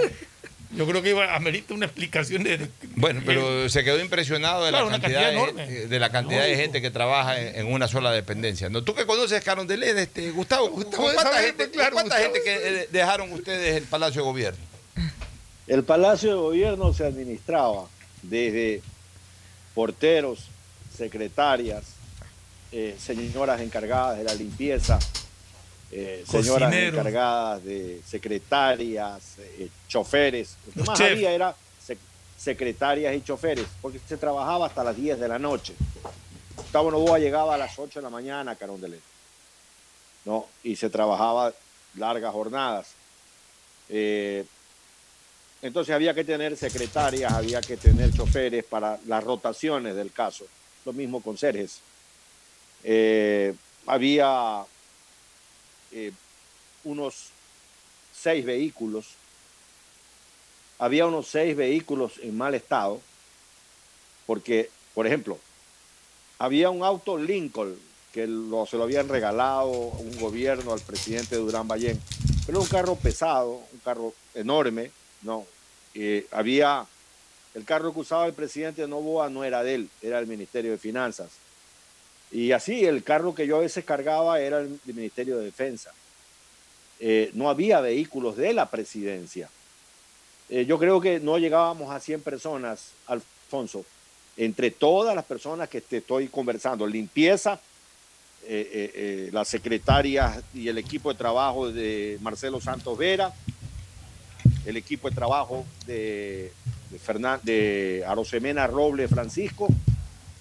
yo 0.74 0.86
creo 0.86 1.02
que 1.02 1.10
iba, 1.10 1.34
amerita 1.36 1.74
una 1.74 1.86
explicación 1.86 2.42
de... 2.42 2.58
de- 2.58 2.68
Bueno, 2.96 3.20
pero 3.24 3.68
se 3.68 3.84
quedó 3.84 4.00
impresionado 4.00 4.64
de 4.64 4.70
Claro, 4.70 4.86
la 4.90 4.98
cantidad, 5.00 5.32
cantidad 5.34 5.66
de, 5.88 5.98
la 6.00 6.10
cantidad 6.10 6.42
de 6.44 6.56
gente 6.56 6.80
que 6.82 6.90
trabaja 6.90 7.38
en, 7.40 7.56
en 7.56 7.72
una 7.72 7.86
sola 7.88 8.10
dependencia. 8.10 8.68
¿No? 8.70 8.82
Tú 8.82 8.94
que 8.94 9.06
conoces 9.06 9.44
Carondelet, 9.44 9.96
este, 9.98 10.30
Gustavo, 10.32 10.70
Gustavo 10.70 11.04
¿con 11.04 11.14
¿cuánta, 11.14 11.38
gente, 11.42 11.66
pues, 11.66 11.68
claro, 11.76 11.92
cuánta 11.94 12.16
Gustavo 12.16 12.34
gente 12.34 12.40
que 12.42 12.80
eh, 12.82 12.88
dejaron 12.90 13.32
ustedes 13.34 13.76
el 13.76 13.84
Palacio 13.84 14.22
de 14.22 14.26
Gobierno? 14.26 14.60
El 15.68 15.84
Palacio 15.84 16.30
de 16.30 16.36
Gobierno 16.36 16.92
se 16.92 17.04
administraba 17.04 17.84
desde 18.22 18.80
porteros, 19.74 20.48
secretarias, 20.96 21.84
eh, 22.70 22.96
señoras 22.98 23.60
encargadas 23.60 24.18
de 24.18 24.24
la 24.24 24.34
limpieza, 24.34 24.98
eh, 25.90 26.24
señoras 26.26 26.70
encargadas 26.94 27.64
de 27.64 28.00
secretarias, 28.06 29.36
eh, 29.38 29.68
choferes. 29.88 30.56
Lo 30.66 30.72
que 30.72 30.78
Los 30.80 30.88
más 30.88 31.00
había 31.00 31.32
era 31.32 31.54
sec- 31.86 31.98
secretarias 32.38 33.14
y 33.14 33.22
choferes, 33.22 33.66
porque 33.80 34.00
se 34.06 34.16
trabajaba 34.16 34.66
hasta 34.66 34.82
las 34.84 34.96
10 34.96 35.18
de 35.20 35.28
la 35.28 35.38
noche. 35.38 35.74
Gustavo 36.56 36.90
Novoa 36.90 37.18
llegaba 37.18 37.54
a 37.54 37.58
las 37.58 37.78
8 37.78 37.98
de 37.98 38.02
la 38.04 38.10
mañana 38.10 38.52
a 38.52 38.56
Carondelet, 38.56 39.00
¿no? 40.24 40.46
Y 40.64 40.76
se 40.76 40.88
trabajaba 40.88 41.52
largas 41.96 42.32
jornadas. 42.32 42.88
Eh, 43.90 44.44
entonces 45.60 45.94
había 45.94 46.14
que 46.14 46.24
tener 46.24 46.56
secretarias, 46.56 47.30
había 47.32 47.60
que 47.60 47.76
tener 47.76 48.12
choferes 48.14 48.64
para 48.64 48.98
las 49.06 49.22
rotaciones 49.22 49.94
del 49.94 50.10
caso. 50.10 50.46
Lo 50.84 50.92
mismo 50.92 51.20
con 51.20 51.38
Serges. 51.38 51.80
Eh, 52.84 53.54
había 53.86 54.64
eh, 55.92 56.12
unos 56.84 57.30
seis 58.14 58.44
vehículos. 58.44 59.06
Había 60.78 61.06
unos 61.06 61.28
seis 61.28 61.56
vehículos 61.56 62.14
en 62.22 62.36
mal 62.36 62.54
estado. 62.54 63.00
Porque, 64.26 64.70
por 64.94 65.06
ejemplo, 65.06 65.38
había 66.38 66.70
un 66.70 66.82
auto 66.82 67.18
Lincoln 67.18 67.78
que 68.12 68.24
se 68.24 68.76
lo 68.76 68.82
habían 68.82 69.08
regalado 69.08 69.70
un 69.70 70.18
gobierno 70.20 70.72
al 70.72 70.80
presidente 70.80 71.36
de 71.36 71.40
Durán 71.40 71.66
Ballén. 71.66 72.00
Pero 72.46 72.60
un 72.60 72.66
carro 72.66 72.96
pesado, 72.96 73.62
un 73.72 73.78
carro 73.82 74.12
enorme, 74.34 74.90
¿no? 75.22 75.46
Eh, 75.94 76.26
había, 76.30 76.86
el 77.54 77.64
carro 77.64 77.92
que 77.92 78.00
usaba 78.00 78.26
el 78.26 78.32
presidente 78.32 78.86
Novoa 78.86 79.28
no 79.28 79.44
era 79.44 79.62
de 79.62 79.74
él, 79.74 79.88
era 80.00 80.18
el 80.18 80.26
Ministerio 80.26 80.72
de 80.72 80.78
Finanzas. 80.78 81.30
Y 82.30 82.52
así, 82.52 82.84
el 82.84 83.02
carro 83.02 83.34
que 83.34 83.46
yo 83.46 83.56
a 83.56 83.60
veces 83.60 83.84
cargaba 83.84 84.40
era 84.40 84.60
el 84.60 84.80
del 84.84 84.94
Ministerio 84.94 85.38
de 85.38 85.44
Defensa. 85.44 85.92
Eh, 86.98 87.30
no 87.34 87.50
había 87.50 87.80
vehículos 87.80 88.36
de 88.36 88.54
la 88.54 88.70
presidencia. 88.70 89.50
Eh, 90.48 90.64
yo 90.66 90.78
creo 90.78 91.00
que 91.00 91.20
no 91.20 91.38
llegábamos 91.38 91.90
a 91.90 92.00
100 92.00 92.22
personas, 92.22 92.92
Alfonso, 93.06 93.84
entre 94.36 94.70
todas 94.70 95.14
las 95.14 95.24
personas 95.24 95.68
que 95.68 95.80
te 95.80 95.98
estoy 95.98 96.28
conversando, 96.28 96.86
limpieza, 96.86 97.60
eh, 98.44 98.90
eh, 98.94 99.30
las 99.32 99.46
secretarias 99.46 100.42
y 100.52 100.66
el 100.66 100.76
equipo 100.76 101.12
de 101.12 101.18
trabajo 101.18 101.70
de 101.70 102.18
Marcelo 102.20 102.60
Santos 102.60 102.98
Vera, 102.98 103.32
el 104.66 104.76
equipo 104.76 105.08
de 105.08 105.14
trabajo 105.14 105.64
de, 105.86 106.52
de, 106.92 106.98
Fernan- 107.00 107.40
de 107.42 108.04
Arosemena 108.06 108.66
Roble 108.66 109.08
Francisco, 109.08 109.66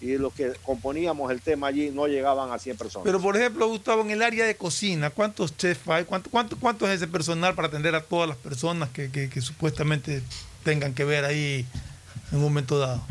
y 0.01 0.17
los 0.17 0.33
que 0.33 0.51
componíamos 0.63 1.31
el 1.31 1.41
tema 1.41 1.67
allí 1.67 1.91
no 1.91 2.07
llegaban 2.07 2.51
a 2.51 2.57
100 2.59 2.75
personas. 2.77 3.05
Pero, 3.05 3.21
por 3.21 3.37
ejemplo, 3.37 3.67
Gustavo, 3.67 4.01
en 4.01 4.09
el 4.11 4.21
área 4.23 4.45
de 4.45 4.55
cocina, 4.55 5.11
¿cuántos 5.11 5.55
chefs 5.55 5.87
hay? 5.87 6.05
¿Cuánto, 6.05 6.29
cuánto, 6.31 6.57
cuánto 6.59 6.87
es 6.87 6.95
ese 6.95 7.07
personal 7.07 7.53
para 7.55 7.67
atender 7.67 7.93
a 7.95 8.01
todas 8.01 8.27
las 8.27 8.37
personas 8.37 8.89
que, 8.89 9.11
que- 9.11 9.29
que 9.29 9.41
supuestamente 9.41 10.21
tengan 10.63 10.93
que 10.95 11.03
ver 11.05 11.23
ahí 11.25 11.65
en 12.31 12.37
un 12.37 12.43
momento 12.43 12.79
dado? 12.79 13.01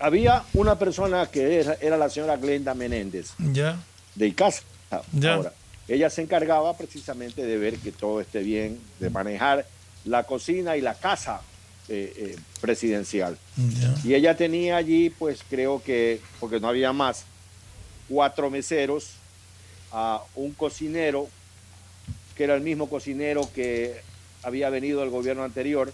Había 0.00 0.42
una 0.54 0.78
persona 0.78 1.26
que 1.26 1.60
era, 1.60 1.74
era 1.80 1.96
la 1.96 2.08
señora 2.10 2.36
Glenda 2.36 2.74
Menéndez, 2.74 3.32
¿Ya? 3.38 3.78
de 4.14 4.26
Icasa. 4.28 4.62
Ya. 5.12 5.34
Ahora, 5.34 5.52
ella 5.86 6.10
se 6.10 6.22
encargaba 6.22 6.76
precisamente 6.76 7.44
de 7.44 7.56
ver 7.56 7.76
que 7.76 7.92
todo 7.92 8.20
esté 8.20 8.40
bien, 8.40 8.80
de 8.98 9.10
manejar 9.10 9.64
la 10.04 10.24
cocina 10.24 10.76
y 10.76 10.80
la 10.80 10.94
casa 10.94 11.40
eh, 11.90 12.12
eh, 12.16 12.36
presidencial. 12.60 13.36
Y 14.04 14.14
ella 14.14 14.36
tenía 14.36 14.76
allí, 14.76 15.10
pues 15.10 15.40
creo 15.50 15.82
que, 15.82 16.20
porque 16.38 16.60
no 16.60 16.68
había 16.68 16.92
más, 16.92 17.24
cuatro 18.08 18.48
meseros, 18.48 19.10
a 19.92 20.22
un 20.36 20.52
cocinero, 20.52 21.28
que 22.36 22.44
era 22.44 22.54
el 22.54 22.60
mismo 22.60 22.88
cocinero 22.88 23.50
que 23.54 24.00
había 24.44 24.70
venido 24.70 25.00
del 25.00 25.10
gobierno 25.10 25.42
anterior, 25.42 25.92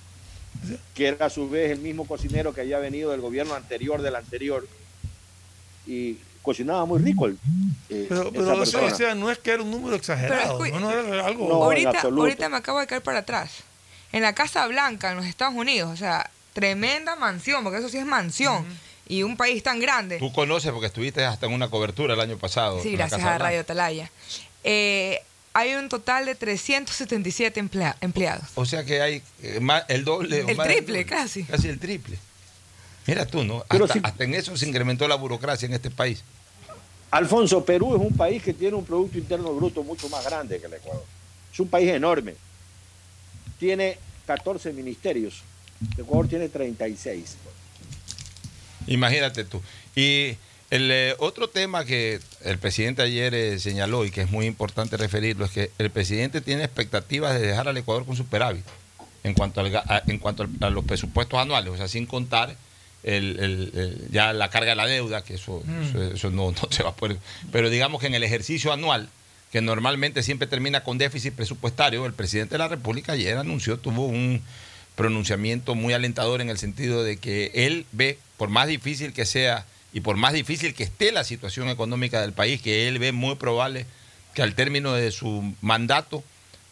que 0.94 1.08
era 1.08 1.26
a 1.26 1.30
su 1.30 1.48
vez 1.48 1.70
el 1.72 1.78
mismo 1.78 2.06
cocinero 2.06 2.52
que 2.54 2.60
había 2.60 2.78
venido 2.78 3.10
del 3.10 3.20
gobierno 3.22 3.54
anterior 3.54 4.02
del 4.02 4.16
anterior, 4.16 4.66
y 5.86 6.18
cocinaba 6.42 6.84
muy 6.84 6.98
rico. 7.00 7.26
el- 7.26 7.38
eh, 7.88 8.06
Pero, 8.08 8.30
pero 8.32 8.60
o 8.62 8.66
sea, 8.94 9.14
no 9.14 9.30
es 9.30 9.38
que 9.38 9.50
era 9.52 9.62
un 9.62 9.70
número 9.70 9.96
exagerado, 9.96 10.58
Pero 10.58 10.78
¿no? 10.80 10.90
No 10.90 11.14
era 11.14 11.26
algo... 11.26 11.48
No, 11.48 11.54
ahorita 11.64 12.48
me 12.48 12.56
acabo 12.56 12.80
de 12.80 12.86
caer 12.86 13.02
para 13.02 13.20
atrás. 13.20 13.50
En 14.12 14.22
la 14.22 14.34
Casa 14.34 14.66
Blanca, 14.66 15.10
en 15.10 15.16
los 15.16 15.26
Estados 15.26 15.54
Unidos, 15.54 15.90
o 15.92 15.96
sea, 15.96 16.30
tremenda 16.52 17.16
mansión, 17.16 17.62
porque 17.64 17.78
eso 17.80 17.88
sí 17.88 17.98
es 17.98 18.06
mansión. 18.06 18.64
Y 19.08 19.22
un 19.22 19.36
país 19.36 19.62
tan 19.62 19.78
grande. 19.78 20.18
Tú 20.18 20.32
conoces 20.32 20.72
porque 20.72 20.86
estuviste 20.88 21.24
hasta 21.24 21.46
en 21.46 21.52
una 21.52 21.68
cobertura 21.68 22.14
el 22.14 22.20
año 22.20 22.38
pasado. 22.38 22.82
Sí, 22.82 22.92
gracias 22.92 23.20
Casa 23.20 23.34
a. 23.36 23.38
Radio 23.38 23.60
Atalaya. 23.60 24.10
Eh, 24.64 25.22
hay 25.52 25.74
un 25.74 25.88
total 25.88 26.26
de 26.26 26.34
377 26.34 27.60
emplea- 27.60 27.96
empleados. 28.00 28.48
O 28.56 28.66
sea 28.66 28.84
que 28.84 29.00
hay 29.00 29.22
eh, 29.42 29.60
más, 29.60 29.84
el 29.88 30.04
doble. 30.04 30.42
o 30.42 30.48
El 30.48 30.56
más 30.56 30.66
triple, 30.66 31.04
doble. 31.04 31.06
casi. 31.06 31.44
Casi 31.44 31.68
el 31.68 31.78
triple. 31.78 32.18
Mira 33.06 33.24
tú, 33.26 33.44
¿no? 33.44 33.64
Pero 33.70 33.84
Hasta, 33.84 33.94
si- 33.94 34.00
hasta 34.02 34.24
en 34.24 34.34
eso 34.34 34.56
se 34.56 34.66
incrementó 34.68 35.06
la 35.06 35.14
burocracia 35.14 35.66
en 35.66 35.74
este 35.74 35.90
país. 35.90 36.24
Alfonso, 37.12 37.64
Perú 37.64 37.94
es 37.94 38.02
un 38.02 38.16
país 38.16 38.42
que 38.42 38.52
tiene 38.52 38.74
un 38.76 38.84
Producto 38.84 39.16
Interno 39.18 39.52
Bruto 39.54 39.82
mucho 39.84 40.08
más 40.08 40.24
grande 40.24 40.58
que 40.58 40.66
el 40.66 40.74
Ecuador. 40.74 41.04
Es 41.52 41.60
un 41.60 41.68
país 41.68 41.88
enorme. 41.90 42.34
Tiene 43.58 43.98
14 44.26 44.72
ministerios. 44.72 45.42
El 45.96 46.04
Ecuador 46.04 46.28
tiene 46.28 46.48
36. 46.48 47.36
Imagínate 48.86 49.44
tú. 49.44 49.60
Y 49.94 50.36
el 50.70 50.90
eh, 50.90 51.14
otro 51.18 51.48
tema 51.48 51.84
que 51.84 52.20
el 52.44 52.58
presidente 52.58 53.02
ayer 53.02 53.34
eh, 53.34 53.58
señaló 53.58 54.04
y 54.04 54.10
que 54.10 54.22
es 54.22 54.30
muy 54.30 54.46
importante 54.46 54.96
referirlo 54.96 55.44
es 55.44 55.50
que 55.50 55.70
el 55.78 55.90
presidente 55.90 56.40
tiene 56.40 56.64
expectativas 56.64 57.34
de 57.34 57.46
dejar 57.46 57.68
al 57.68 57.76
Ecuador 57.76 58.04
con 58.04 58.16
superávit 58.16 58.64
en 59.24 59.34
cuanto, 59.34 59.60
al, 59.60 59.72
ga- 59.72 59.84
a, 59.86 60.02
en 60.06 60.18
cuanto 60.18 60.44
al- 60.44 60.50
a 60.60 60.70
los 60.70 60.84
presupuestos 60.84 61.38
anuales, 61.38 61.72
o 61.72 61.76
sea, 61.76 61.88
sin 61.88 62.06
contar 62.06 62.56
el- 63.02 63.38
el- 63.40 63.72
el- 63.78 64.08
ya 64.10 64.32
la 64.32 64.50
carga 64.50 64.70
de 64.70 64.76
la 64.76 64.86
deuda, 64.86 65.22
que 65.24 65.34
eso, 65.34 65.62
Mm. 65.64 65.82
eso, 65.82 66.02
eso 66.14 66.30
no, 66.30 66.52
no 66.52 66.68
se 66.70 66.82
va 66.82 66.90
a 66.90 66.94
poder. 66.96 67.18
Pero 67.52 67.70
digamos 67.70 68.00
que 68.00 68.06
en 68.08 68.14
el 68.14 68.22
ejercicio 68.22 68.72
anual, 68.72 69.08
que 69.56 69.62
normalmente 69.62 70.22
siempre 70.22 70.46
termina 70.46 70.84
con 70.84 70.98
déficit 70.98 71.32
presupuestario, 71.32 72.04
el 72.04 72.12
presidente 72.12 72.56
de 72.56 72.58
la 72.58 72.68
República 72.68 73.12
ayer 73.12 73.38
anunció, 73.38 73.78
tuvo 73.78 74.04
un 74.04 74.42
pronunciamiento 74.96 75.74
muy 75.74 75.94
alentador 75.94 76.42
en 76.42 76.50
el 76.50 76.58
sentido 76.58 77.02
de 77.02 77.16
que 77.16 77.50
él 77.54 77.86
ve, 77.90 78.18
por 78.36 78.50
más 78.50 78.68
difícil 78.68 79.14
que 79.14 79.24
sea 79.24 79.64
y 79.94 80.00
por 80.00 80.18
más 80.18 80.34
difícil 80.34 80.74
que 80.74 80.82
esté 80.84 81.10
la 81.10 81.24
situación 81.24 81.70
económica 81.70 82.20
del 82.20 82.34
país, 82.34 82.60
que 82.60 82.86
él 82.86 82.98
ve 82.98 83.12
muy 83.12 83.36
probable 83.36 83.86
que 84.34 84.42
al 84.42 84.54
término 84.54 84.92
de 84.92 85.10
su 85.10 85.54
mandato, 85.62 86.22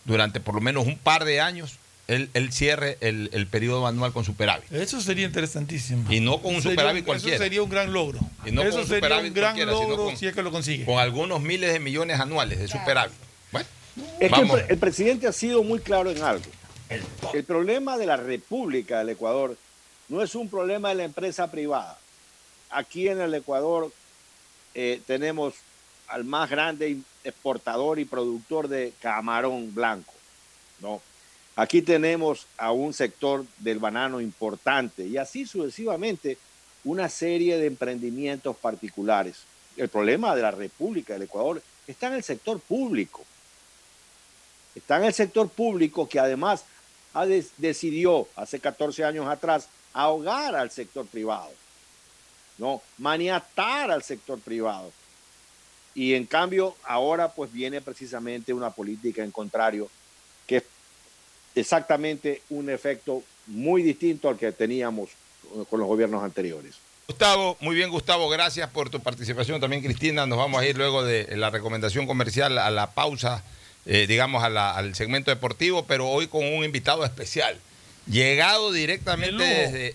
durante 0.04 0.40
por 0.40 0.54
lo 0.54 0.60
menos 0.60 0.86
un 0.86 0.98
par 0.98 1.24
de 1.24 1.40
años, 1.40 1.78
él, 2.08 2.28
él 2.34 2.52
cierre 2.52 2.98
el, 3.00 3.30
el 3.32 3.46
periodo 3.46 3.86
anual 3.86 4.12
con 4.12 4.24
superávit. 4.24 4.70
Eso 4.72 5.00
sería 5.00 5.24
interesantísimo. 5.26 6.10
Y 6.12 6.20
no 6.20 6.40
con 6.42 6.54
un 6.54 6.62
Sería 6.62 6.76
superávit 6.76 7.04
cualquiera. 7.04 7.36
Eso 7.36 7.44
sería 7.44 7.62
un 7.62 7.70
gran 7.70 7.92
logro. 7.92 8.20
Y 8.44 8.50
no 8.52 8.62
eso 8.62 8.72
con 8.72 8.80
un 8.80 8.86
sería 8.86 8.98
superávit 9.08 9.28
un 9.30 9.34
gran 9.34 9.66
logro 9.66 9.96
con- 10.04 10.16
si 10.16 10.26
es 10.26 10.34
que 10.34 10.42
lo 10.42 10.50
consigue. 10.50 10.84
Con 10.84 10.98
algunos 10.98 11.40
miles 11.40 11.72
de 11.72 11.80
millones 11.80 12.20
anuales 12.20 12.58
de 12.58 12.68
superávit. 12.68 13.16
Bueno, 13.52 13.66
Es 14.20 14.32
que 14.32 14.72
el 14.72 14.78
presidente 14.78 15.26
ha 15.28 15.32
sido 15.32 15.62
muy 15.62 15.78
claro 15.78 16.10
en 16.10 16.22
algo. 16.22 16.44
El 17.32 17.44
problema 17.44 17.96
de 17.96 18.06
la 18.06 18.16
República 18.16 18.98
del 18.98 19.08
Ecuador 19.10 19.56
no 20.08 20.22
es 20.22 20.34
un 20.34 20.48
problema 20.50 20.90
de 20.90 20.96
la 20.96 21.04
empresa 21.04 21.50
privada. 21.50 21.98
Aquí 22.70 23.08
en 23.08 23.20
el 23.20 23.32
Ecuador 23.34 23.90
eh, 24.74 25.00
tenemos 25.06 25.54
al 26.08 26.24
más 26.24 26.50
grande 26.50 26.98
exportador 27.24 27.98
y 27.98 28.04
productor 28.04 28.68
de 28.68 28.92
camarón 29.00 29.74
blanco. 29.74 30.12
¿no? 30.80 31.00
Aquí 31.56 31.82
tenemos 31.82 32.46
a 32.56 32.72
un 32.72 32.92
sector 32.92 33.44
del 33.58 33.78
banano 33.78 34.20
importante 34.20 35.06
y 35.06 35.16
así 35.16 35.46
sucesivamente 35.46 36.36
una 36.82 37.08
serie 37.08 37.58
de 37.58 37.66
emprendimientos 37.66 38.56
particulares. 38.56 39.44
El 39.76 39.88
problema 39.88 40.34
de 40.34 40.42
la 40.42 40.50
República 40.50 41.14
del 41.14 41.22
Ecuador 41.22 41.62
está 41.86 42.08
en 42.08 42.14
el 42.14 42.24
sector 42.24 42.60
público 42.60 43.24
está 44.74 44.96
en 44.98 45.04
el 45.04 45.14
sector 45.14 45.48
público 45.48 46.08
que 46.08 46.18
además 46.18 46.64
ha 47.12 47.26
decidió 47.26 48.28
hace 48.34 48.58
14 48.58 49.04
años 49.04 49.26
atrás 49.28 49.68
ahogar 49.92 50.56
al 50.56 50.70
sector 50.70 51.06
privado, 51.06 51.52
no 52.58 52.82
maniatar 52.98 53.90
al 53.90 54.02
sector 54.02 54.40
privado. 54.40 54.92
Y 55.94 56.14
en 56.14 56.26
cambio 56.26 56.74
ahora 56.82 57.32
pues 57.32 57.52
viene 57.52 57.80
precisamente 57.80 58.52
una 58.52 58.70
política 58.70 59.22
en 59.22 59.30
contrario 59.30 59.88
que 60.46 60.56
es 60.56 60.64
exactamente 61.54 62.42
un 62.50 62.70
efecto 62.70 63.22
muy 63.46 63.82
distinto 63.82 64.28
al 64.28 64.38
que 64.38 64.52
teníamos 64.52 65.10
con- 65.70 65.78
los 65.80 65.88
gobiernos 65.88 66.22
anteriores. 66.24 66.74
Gustavo, 67.06 67.56
muy 67.60 67.76
bien 67.76 67.90
Gustavo, 67.90 68.28
gracias 68.30 68.70
por 68.70 68.88
tu 68.88 69.00
participación. 69.00 69.60
También 69.60 69.82
Cristina, 69.82 70.26
nos 70.26 70.38
vamos 70.38 70.60
a 70.62 70.66
ir 70.66 70.76
luego 70.78 71.04
de 71.04 71.36
la 71.36 71.50
recomendación 71.50 72.06
comercial 72.06 72.56
a 72.58 72.70
la 72.70 72.92
pausa, 72.92 73.44
eh, 73.86 74.06
digamos 74.06 74.42
a 74.42 74.48
la- 74.48 74.74
al 74.74 74.94
segmento 74.94 75.30
deportivo, 75.30 75.84
pero 75.84 76.08
hoy 76.08 76.26
con 76.28 76.44
un 76.44 76.64
invitado 76.64 77.04
especial. 77.04 77.58
Llegado 78.06 78.72
directamente 78.72 79.42
desde, 79.44 79.94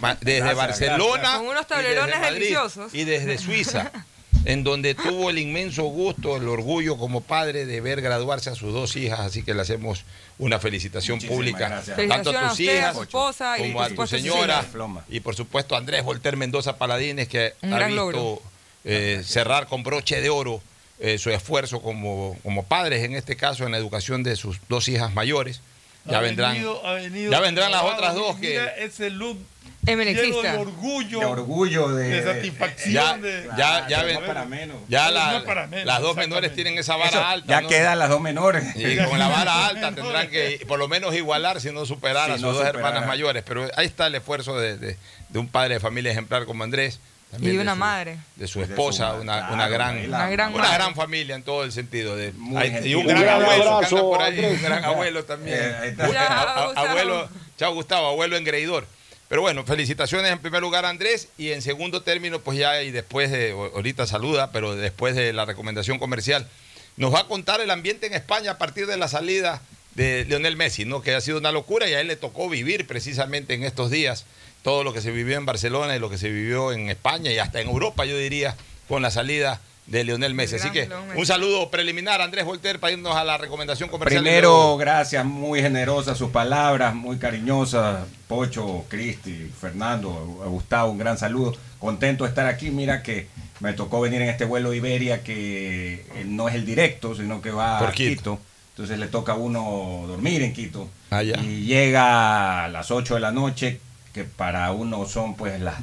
ma- 0.00 0.14
desde 0.20 0.38
Gracias, 0.40 0.56
Barcelona. 0.56 1.14
gracias. 1.20 1.36
Con 1.38 1.46
unos 1.48 1.62
y 1.62 1.66
tablerones 1.66 2.06
desde 2.06 2.20
Madrid 2.20 2.34
deliciosos. 2.40 2.94
Y 2.94 3.04
desde 3.04 3.38
Suiza, 3.38 3.92
en 4.44 4.62
donde 4.64 4.94
tuvo 4.94 5.30
el 5.30 5.38
inmenso 5.38 5.84
gusto, 5.84 6.36
el 6.36 6.48
orgullo 6.48 6.96
como 6.98 7.20
padre 7.22 7.66
de 7.66 7.80
ver 7.80 8.00
graduarse 8.00 8.50
a 8.50 8.54
sus 8.54 8.72
dos 8.72 8.96
hijas, 8.96 9.20
así 9.20 9.42
que 9.42 9.54
le 9.54 9.62
hacemos 9.62 10.04
una 10.38 10.58
felicitación 10.58 11.16
Muchísimas 11.16 11.36
pública. 11.36 11.68
gracias. 11.68 11.96
Tanto 12.08 12.30
a 12.30 12.50
tus 12.50 12.60
a 12.60 12.62
hijas 12.62 12.96
su 12.96 13.02
esposa 13.04 13.58
y 13.58 13.62
como 13.62 13.82
a 13.82 13.88
tu 13.90 14.06
señora 14.06 14.64
y 15.08 15.20
por 15.20 15.34
supuesto 15.34 15.74
a 15.74 15.78
Andrés 15.78 16.02
Volter 16.04 16.36
Mendoza 16.36 16.76
Paladines 16.76 17.28
que 17.28 17.54
Un 17.62 17.72
ha 17.72 17.86
visto 17.86 18.42
eh, 18.84 19.22
cerrar 19.24 19.66
con 19.66 19.82
broche 19.82 20.20
de 20.20 20.28
oro 20.30 20.60
eh, 21.00 21.18
su 21.18 21.30
esfuerzo 21.30 21.80
como, 21.82 22.36
como 22.42 22.64
padres, 22.64 23.02
en 23.04 23.14
este 23.14 23.36
caso 23.36 23.64
en 23.64 23.72
la 23.72 23.78
educación 23.78 24.22
de 24.22 24.36
sus 24.36 24.58
dos 24.68 24.88
hijas 24.88 25.12
mayores. 25.14 25.60
Ya 26.04 26.18
Ha 26.18 26.20
vendrán, 26.20 26.52
venido- 26.52 26.86
ha 26.86 26.92
venido 26.94 27.32
ya 27.32 27.40
vendrán 27.40 27.72
las 27.72 27.82
otras 27.82 28.14
dos 28.14 28.36
que 28.38 28.50
Mira 28.50 28.66
ese 28.76 29.08
look 29.10 29.38
Emelexista. 29.86 30.42
lleno 30.42 30.52
de 30.54 30.58
orgullo, 30.58 31.20
De 31.20 31.26
orgullo, 31.26 31.88
de- 31.88 32.04
de 32.08 32.20
de- 32.22 32.34
satisfacción. 32.34 32.92
ya, 32.94 33.16
de, 33.18 33.48
ya, 33.56 33.86
ya, 33.88 33.98
no 34.00 34.06
ven- 34.06 34.20
para 34.26 34.44
menos. 34.44 34.76
ya 34.88 35.06
No 35.06 35.10
la- 35.12 35.36
es 35.38 35.42
para 35.42 35.66
menos, 35.66 35.86
las 35.86 36.00
dos 36.00 36.16
menores 36.16 36.54
tienen 36.54 36.78
esa 36.78 36.96
vara 36.96 37.10
Eso, 37.10 37.24
alta. 37.24 37.46
ya 37.48 37.60
¿no? 37.60 37.68
quedan 37.68 37.98
las 37.98 38.08
dos 38.08 38.20
menores. 38.20 38.64
Y 38.76 38.96
con 38.98 39.18
la 39.18 39.28
vara 39.28 39.66
alta 39.66 39.92
tendrán 39.94 40.28
que 40.30 40.64
por 40.66 40.78
lo 40.78 40.88
menos 40.88 41.14
igualar, 41.14 41.60
si 41.60 41.70
no 41.72 41.84
superar 41.86 42.30
a 42.30 42.34
sus 42.34 42.42
no 42.42 42.48
dos 42.48 42.58
superar. 42.58 42.76
hermanas 42.76 43.06
mayores. 43.06 43.42
Pero 43.46 43.68
ahí 43.76 43.86
está 43.86 44.06
el 44.06 44.14
esfuerzo 44.14 44.58
de, 44.58 44.76
de- 44.78 44.96
de 45.28 45.38
un 45.38 45.48
padre 45.48 45.74
de 45.74 45.80
familia 45.80 46.12
ejemplar 46.12 46.44
como 46.46 46.64
Andrés. 46.64 46.98
también 47.30 47.54
Y 47.54 47.56
de 47.56 47.58
de 47.58 47.62
una 47.64 47.72
su- 47.72 47.78
madre. 47.80 48.16
De 48.36 48.46
su 48.46 48.60
De 48.60 48.66
su 48.66 48.70
esposa, 48.72 49.14
una, 49.14 49.38
claro, 49.38 49.54
una 49.54 49.68
gran, 49.68 49.98
una 50.06 50.28
gran 50.30 50.54
una 50.54 50.72
gran 50.72 50.94
familia 50.94 51.34
en 51.34 51.42
todo 51.42 51.64
el 51.64 51.72
sentido. 51.72 52.14
De, 52.16 52.32
hay- 52.56 52.80
y 52.88 52.94
un 52.94 53.06
gran 53.08 53.20
gran 53.22 53.42
abuelo 53.42 53.64
que 53.64 53.70
abrazo, 53.70 53.96
anda 53.96 54.08
por 54.08 54.22
ahí, 54.22 54.44
un 54.44 54.62
gran 54.62 54.84
abuelo 54.84 55.24
también. 55.24 55.58
Eh, 55.58 55.96
abuelo, 56.76 57.28
chao 57.58 57.74
Gustavo, 57.74 58.06
abuelo 58.08 58.36
engreidor. 58.36 58.86
Pero 59.28 59.40
bueno, 59.40 59.64
felicitaciones 59.64 60.30
en 60.30 60.38
primer 60.38 60.60
lugar 60.60 60.84
Andrés 60.84 61.28
y 61.38 61.50
en 61.52 61.62
segundo 61.62 62.02
término, 62.02 62.40
pues 62.40 62.58
ya 62.58 62.82
y 62.82 62.90
después 62.90 63.30
de, 63.30 63.52
ahorita 63.52 64.06
saluda, 64.06 64.52
pero 64.52 64.76
después 64.76 65.16
de 65.16 65.32
la 65.32 65.44
recomendación 65.44 65.98
comercial, 65.98 66.48
nos 66.96 67.12
va 67.12 67.20
a 67.20 67.26
contar 67.26 67.60
el 67.60 67.70
ambiente 67.70 68.06
en 68.06 68.14
España 68.14 68.52
a 68.52 68.58
partir 68.58 68.86
de 68.86 68.96
la 68.96 69.08
salida 69.08 69.62
de 69.94 70.24
Lionel 70.24 70.56
Messi, 70.56 70.84
¿no? 70.84 71.02
que 71.02 71.14
ha 71.14 71.20
sido 71.20 71.38
una 71.38 71.52
locura 71.52 71.88
y 71.88 71.94
a 71.94 72.00
él 72.00 72.08
le 72.08 72.16
tocó 72.16 72.48
vivir 72.48 72.86
precisamente 72.86 73.54
en 73.54 73.64
estos 73.64 73.90
días 73.90 74.26
todo 74.62 74.84
lo 74.84 74.92
que 74.92 75.00
se 75.00 75.10
vivió 75.10 75.36
en 75.36 75.46
Barcelona 75.46 75.96
y 75.96 75.98
lo 75.98 76.10
que 76.10 76.18
se 76.18 76.30
vivió 76.30 76.72
en 76.72 76.88
España 76.88 77.30
y 77.30 77.38
hasta 77.38 77.60
en 77.60 77.68
Europa, 77.68 78.04
yo 78.04 78.16
diría, 78.16 78.56
con 78.88 79.02
la 79.02 79.10
salida 79.10 79.60
de 79.86 80.04
Lionel 80.04 80.34
Messi. 80.34 80.56
Así 80.56 80.70
que 80.70 80.88
un 81.14 81.26
saludo 81.26 81.70
preliminaar, 81.70 82.20
Andrés 82.20 82.44
Volter, 82.44 82.80
para 82.80 82.92
irnos 82.92 83.14
a 83.16 83.24
la 83.24 83.36
recomendación 83.36 83.88
comercial. 83.88 84.22
Primero, 84.22 84.76
gracias, 84.76 85.24
muy 85.24 85.60
generosas 85.60 86.16
sus 86.16 86.30
palabras, 86.30 86.94
muy 86.94 87.18
cariñosas. 87.18 88.06
Pocho, 88.26 88.84
Cristi, 88.88 89.50
Fernando, 89.60 90.10
Gustavo, 90.46 90.90
un 90.90 90.98
gran 90.98 91.18
saludo. 91.18 91.54
Contento 91.78 92.24
de 92.24 92.30
estar 92.30 92.46
aquí. 92.46 92.70
Mira 92.70 93.02
que 93.02 93.28
me 93.60 93.74
tocó 93.74 94.00
venir 94.00 94.22
en 94.22 94.30
este 94.30 94.44
vuelo 94.44 94.72
Iberia 94.72 95.22
que 95.22 96.06
eh, 96.14 96.24
no 96.26 96.48
es 96.48 96.54
el 96.54 96.64
directo, 96.64 97.14
sino 97.14 97.42
que 97.42 97.50
va 97.50 97.78
Por 97.78 97.88
a 97.88 97.92
Quito. 97.92 98.16
Quito. 98.16 98.38
Entonces 98.70 98.98
le 98.98 99.06
toca 99.06 99.32
a 99.32 99.36
uno 99.36 100.04
dormir 100.08 100.42
en 100.42 100.52
Quito. 100.52 100.88
Ah, 101.10 101.22
ya. 101.22 101.36
Y 101.40 101.64
llega 101.66 102.64
a 102.64 102.68
las 102.68 102.90
8 102.90 103.14
de 103.14 103.20
la 103.20 103.30
noche, 103.30 103.80
que 104.12 104.24
para 104.24 104.72
uno 104.72 105.06
son 105.06 105.36
pues 105.36 105.60
las 105.60 105.76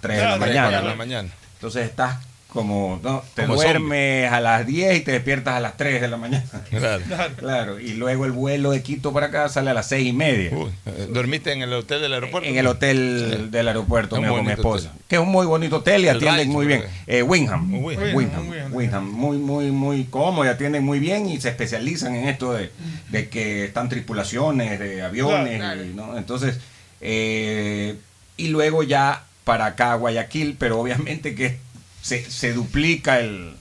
3 0.00 0.16
de 0.18 0.24
la 0.24 0.36
mañana. 0.36 0.60
cuatro 0.62 0.76
de 0.76 0.82
¿no? 0.82 0.88
la 0.90 0.96
mañana. 0.96 1.28
Entonces 1.54 1.88
estás 1.88 2.18
como, 2.50 3.00
¿no? 3.02 3.22
te 3.34 3.42
Como 3.42 3.54
duermes 3.54 4.30
a 4.30 4.40
las 4.40 4.66
10 4.66 4.98
y 4.98 5.00
te 5.00 5.12
despiertas 5.12 5.54
a 5.54 5.60
las 5.60 5.76
3 5.76 6.00
de 6.00 6.08
la 6.08 6.16
mañana. 6.16 6.44
Claro. 6.70 7.02
Claro, 7.36 7.80
y 7.80 7.94
luego 7.94 8.24
el 8.26 8.32
vuelo 8.32 8.70
de 8.72 8.82
Quito 8.82 9.12
para 9.12 9.26
acá 9.26 9.48
sale 9.48 9.70
a 9.70 9.74
las 9.74 9.88
6 9.88 10.06
y 10.08 10.12
media. 10.12 10.50
Uy, 10.52 10.70
eh, 10.86 11.08
¿Dormiste 11.10 11.52
en 11.52 11.62
el 11.62 11.72
hotel 11.72 12.00
del 12.02 12.12
aeropuerto? 12.14 12.48
En 12.48 12.56
el 12.56 12.66
hotel 12.66 13.50
del 13.50 13.68
aeropuerto, 13.68 14.20
mío, 14.20 14.34
con 14.34 14.44
mi 14.44 14.52
esposa. 14.52 14.88
hotel. 14.90 15.02
Que 15.08 15.16
es 15.16 15.22
un 15.22 15.28
muy 15.30 15.46
bonito 15.46 15.76
hotel 15.76 16.04
y 16.04 16.08
El 16.08 16.16
atienden 16.16 16.48
muy 16.50 16.66
bien. 16.66 16.84
Eh, 17.06 17.22
Wingham. 17.22 17.72
Un 17.72 17.84
Wingham, 17.84 18.14
Wingham. 18.14 18.46
Wingham. 18.46 18.74
Wingham. 18.74 19.10
Muy, 19.10 19.38
muy, 19.38 19.70
muy 19.70 20.04
cómodo 20.04 20.44
y 20.44 20.48
atienden 20.48 20.84
muy 20.84 20.98
bien 20.98 21.28
y 21.28 21.40
se 21.40 21.48
especializan 21.48 22.14
en 22.14 22.28
esto 22.28 22.52
de, 22.52 22.70
de 23.10 23.28
que 23.28 23.64
están 23.64 23.88
tripulaciones 23.88 24.78
de 24.78 25.02
aviones. 25.02 25.58
Claro. 25.58 25.84
y, 25.84 25.88
¿no? 25.94 26.16
Entonces, 26.18 26.58
eh, 27.00 27.96
y 28.36 28.48
luego 28.48 28.82
ya 28.82 29.24
para 29.44 29.66
acá, 29.66 29.94
Guayaquil, 29.94 30.56
pero 30.58 30.78
obviamente 30.80 31.34
que 31.34 31.58
se, 32.02 32.28
se 32.30 32.52
duplica 32.52 33.20
el, 33.20 33.54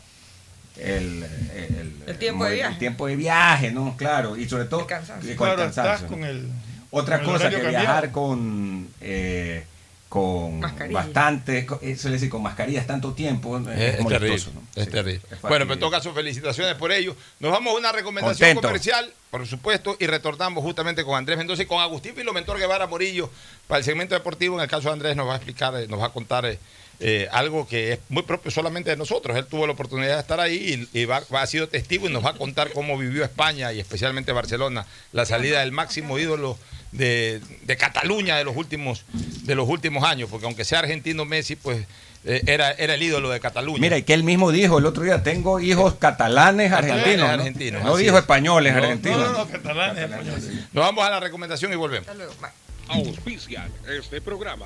el, 0.77 1.23
el- 1.55 1.93
El 2.07 2.17
tiempo 2.17 2.45
de 2.45 2.51
el 2.51 2.55
viaje. 2.57 2.79
tiempo 2.79 3.07
de 3.07 3.15
viaje, 3.15 3.71
¿no? 3.71 3.95
Claro, 3.97 4.37
y 4.37 4.47
sobre 4.47 4.65
todo 4.65 4.87
cansancio. 4.87 5.31
eh, 5.31 5.35
con 5.35 5.47
el 5.49 5.55
Claro, 5.55 5.71
cansancio, 5.73 6.07
con. 6.07 6.69
Otra 6.91 7.17
con 7.21 7.27
el 7.27 7.31
cosa 7.33 7.49
que 7.51 7.67
viajar 7.67 8.11
con 8.11 8.87
eh, 9.01 9.63
con 10.07 10.59
Mascarilla. 10.59 11.01
bastante, 11.03 11.67
co- 11.67 11.79
eso 11.83 12.07
le 12.07 12.15
decir, 12.15 12.29
con 12.31 12.41
mascarillas 12.41 12.87
tanto 12.87 13.13
tiempo 13.13 13.59
es, 13.59 13.67
Es, 13.67 13.71
es 13.77 13.77
terrible, 13.97 14.03
molestoso, 14.29 14.51
¿no? 14.55 14.61
es 14.75 14.85
Sí, 14.85 14.89
terrible. 14.89 15.21
es 15.29 15.41
Bueno, 15.43 15.65
pero 15.65 15.73
en 15.75 15.79
todo 15.81 15.91
caso, 15.91 16.11
felicitaciones 16.15 16.73
por 16.73 16.91
ello. 16.91 17.15
Nos 17.39 17.51
vamos 17.51 17.75
a 17.75 17.77
una 17.77 17.91
recomendación 17.91 18.47
Contento. 18.55 18.67
comercial, 18.69 19.13
por 19.29 19.45
supuesto, 19.45 19.97
y 19.99 20.07
retornamos 20.07 20.63
justamente 20.63 21.03
con 21.03 21.15
Andrés 21.15 21.37
Mendoza 21.37 21.61
y 21.61 21.67
con 21.67 21.79
Agustín 21.79 22.15
Filomentor 22.15 22.57
Guevara 22.57 22.87
Morillo 22.87 23.29
para 23.67 23.77
el 23.77 23.83
segmento 23.85 24.15
deportivo. 24.15 24.55
En 24.55 24.63
el 24.63 24.67
caso 24.67 24.87
de 24.87 24.93
Andrés 24.93 25.15
nos 25.15 25.27
va 25.27 25.33
a 25.33 25.35
explicar, 25.35 25.75
eh, 25.75 25.87
nos 25.87 25.99
va 25.99 26.07
a 26.07 26.09
contar 26.11 26.43
eh, 26.47 26.57
eh, 27.01 27.27
algo 27.31 27.67
que 27.67 27.93
es 27.93 27.99
muy 28.09 28.23
propio 28.23 28.51
solamente 28.51 28.89
de 28.89 28.97
nosotros. 28.97 29.37
Él 29.37 29.45
tuvo 29.45 29.65
la 29.67 29.73
oportunidad 29.73 30.15
de 30.15 30.21
estar 30.21 30.39
ahí 30.39 30.87
y, 30.93 30.99
y 31.01 31.05
va, 31.05 31.21
va- 31.33 31.41
ha 31.43 31.47
sido 31.47 31.67
testigo 31.69 32.09
y 32.09 32.11
nos 32.11 32.25
va 32.25 32.31
a 32.31 32.33
contar 32.33 32.71
cómo 32.71 32.97
vivió 32.97 33.23
España 33.23 33.71
y 33.73 33.79
especialmente 33.79 34.31
Barcelona 34.33 34.85
la 35.13 35.25
salida 35.25 35.61
del 35.61 35.71
máximo 35.71 36.19
ídolo 36.19 36.57
de, 36.91 37.39
de 37.63 37.77
Cataluña 37.77 38.35
de 38.37 38.43
los 38.43 38.55
últimos 38.57 39.05
de 39.43 39.55
los 39.55 39.67
últimos 39.69 40.03
años, 40.03 40.29
porque 40.29 40.45
aunque 40.45 40.65
sea 40.65 40.79
argentino 40.79 41.23
Messi, 41.25 41.55
pues 41.55 41.85
eh, 42.25 42.41
era, 42.47 42.71
era 42.71 42.95
el 42.95 43.01
ídolo 43.03 43.29
de 43.29 43.39
Cataluña. 43.39 43.79
Mira, 43.79 43.97
y 43.97 44.03
que 44.03 44.13
él 44.13 44.23
mismo 44.23 44.51
dijo 44.51 44.77
el 44.79 44.85
otro 44.85 45.03
día, 45.03 45.23
tengo 45.23 45.59
hijos 45.61 45.93
catalanes 45.95 46.69
Catalanes 46.71 46.91
argentinos. 47.01 47.27
¿no? 47.27 47.33
argentinos, 47.33 47.83
No 47.83 47.95
dijo 47.95 48.15
es. 48.17 48.21
españoles 48.23 48.73
No, 48.73 48.79
argentinos. 48.79 49.19
No, 49.19 49.31
no, 49.31 49.37
no, 49.45 49.47
catalanes, 49.49 50.03
españoles. 50.03 50.43
Nos 50.73 50.83
vamos 50.85 51.05
a 51.05 51.09
la 51.11 51.19
recomendación 51.21 51.71
y 51.71 51.75
volvemos. 51.77 52.07
Hasta 52.09 52.17
luego. 52.17 52.33
Bye. 52.41 52.49
Auspician 52.89 53.71
este 53.87 54.19
programa. 54.19 54.65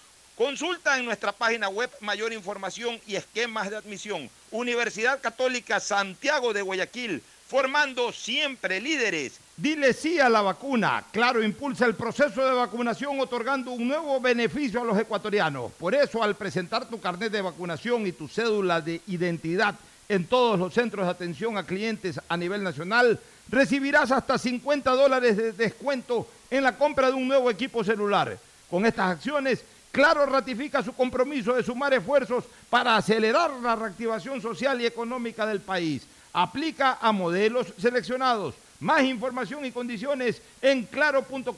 Consulta 0.35 0.97
en 0.97 1.05
nuestra 1.05 1.33
página 1.33 1.67
web 1.67 1.89
mayor 1.99 2.31
información 2.33 2.99
y 3.05 3.15
esquemas 3.15 3.69
de 3.69 3.75
admisión. 3.75 4.29
Universidad 4.49 5.19
Católica 5.21 5.79
Santiago 5.79 6.53
de 6.53 6.61
Guayaquil, 6.61 7.21
formando 7.47 8.11
siempre 8.13 8.79
líderes. 8.79 9.39
Dile 9.57 9.93
sí 9.93 10.19
a 10.19 10.29
la 10.29 10.41
vacuna. 10.41 11.03
Claro, 11.11 11.43
impulsa 11.43 11.85
el 11.85 11.95
proceso 11.95 12.45
de 12.45 12.53
vacunación 12.53 13.19
otorgando 13.19 13.71
un 13.71 13.89
nuevo 13.89 14.19
beneficio 14.21 14.81
a 14.81 14.85
los 14.85 14.97
ecuatorianos. 14.97 15.71
Por 15.73 15.93
eso, 15.93 16.23
al 16.23 16.35
presentar 16.35 16.89
tu 16.89 16.99
carnet 16.99 17.31
de 17.31 17.41
vacunación 17.41 18.07
y 18.07 18.13
tu 18.13 18.27
cédula 18.27 18.79
de 18.79 19.01
identidad 19.07 19.75
en 20.07 20.25
todos 20.25 20.57
los 20.57 20.73
centros 20.73 21.05
de 21.05 21.11
atención 21.11 21.57
a 21.57 21.65
clientes 21.65 22.19
a 22.27 22.37
nivel 22.37 22.63
nacional, 22.63 23.19
recibirás 23.49 24.11
hasta 24.11 24.37
50 24.37 24.91
dólares 24.91 25.37
de 25.37 25.51
descuento 25.51 26.27
en 26.49 26.63
la 26.63 26.77
compra 26.77 27.07
de 27.07 27.13
un 27.13 27.27
nuevo 27.27 27.51
equipo 27.51 27.83
celular. 27.83 28.37
Con 28.69 28.85
estas 28.85 29.11
acciones, 29.11 29.63
Claro 29.91 30.25
ratifica 30.25 30.81
su 30.81 30.93
compromiso 30.93 31.53
de 31.53 31.63
sumar 31.63 31.93
esfuerzos 31.93 32.45
para 32.69 32.95
acelerar 32.95 33.51
la 33.61 33.75
reactivación 33.75 34.41
social 34.41 34.79
y 34.79 34.85
económica 34.85 35.45
del 35.45 35.59
país. 35.59 36.03
Aplica 36.31 36.97
a 37.01 37.11
modelos 37.11 37.67
seleccionados. 37.77 38.55
Más 38.79 39.03
información 39.03 39.65
y 39.65 39.71
condiciones 39.71 40.41
en 40.61 40.85
claro.com.es. 40.85 41.49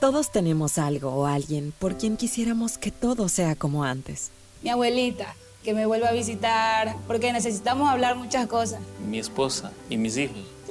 Todos 0.00 0.32
tenemos 0.32 0.76
algo 0.76 1.10
o 1.14 1.26
alguien 1.26 1.72
por 1.78 1.96
quien 1.96 2.16
quisiéramos 2.16 2.78
que 2.78 2.90
todo 2.90 3.28
sea 3.28 3.54
como 3.54 3.84
antes. 3.84 4.30
Mi 4.62 4.70
abuelita, 4.70 5.34
que 5.62 5.72
me 5.72 5.86
vuelva 5.86 6.08
a 6.08 6.12
visitar, 6.12 6.96
porque 7.06 7.32
necesitamos 7.32 7.88
hablar 7.88 8.16
muchas 8.16 8.46
cosas. 8.48 8.80
Mi 9.08 9.18
esposa 9.18 9.72
y 9.88 9.96
mis 9.96 10.16
hijos 10.18 10.55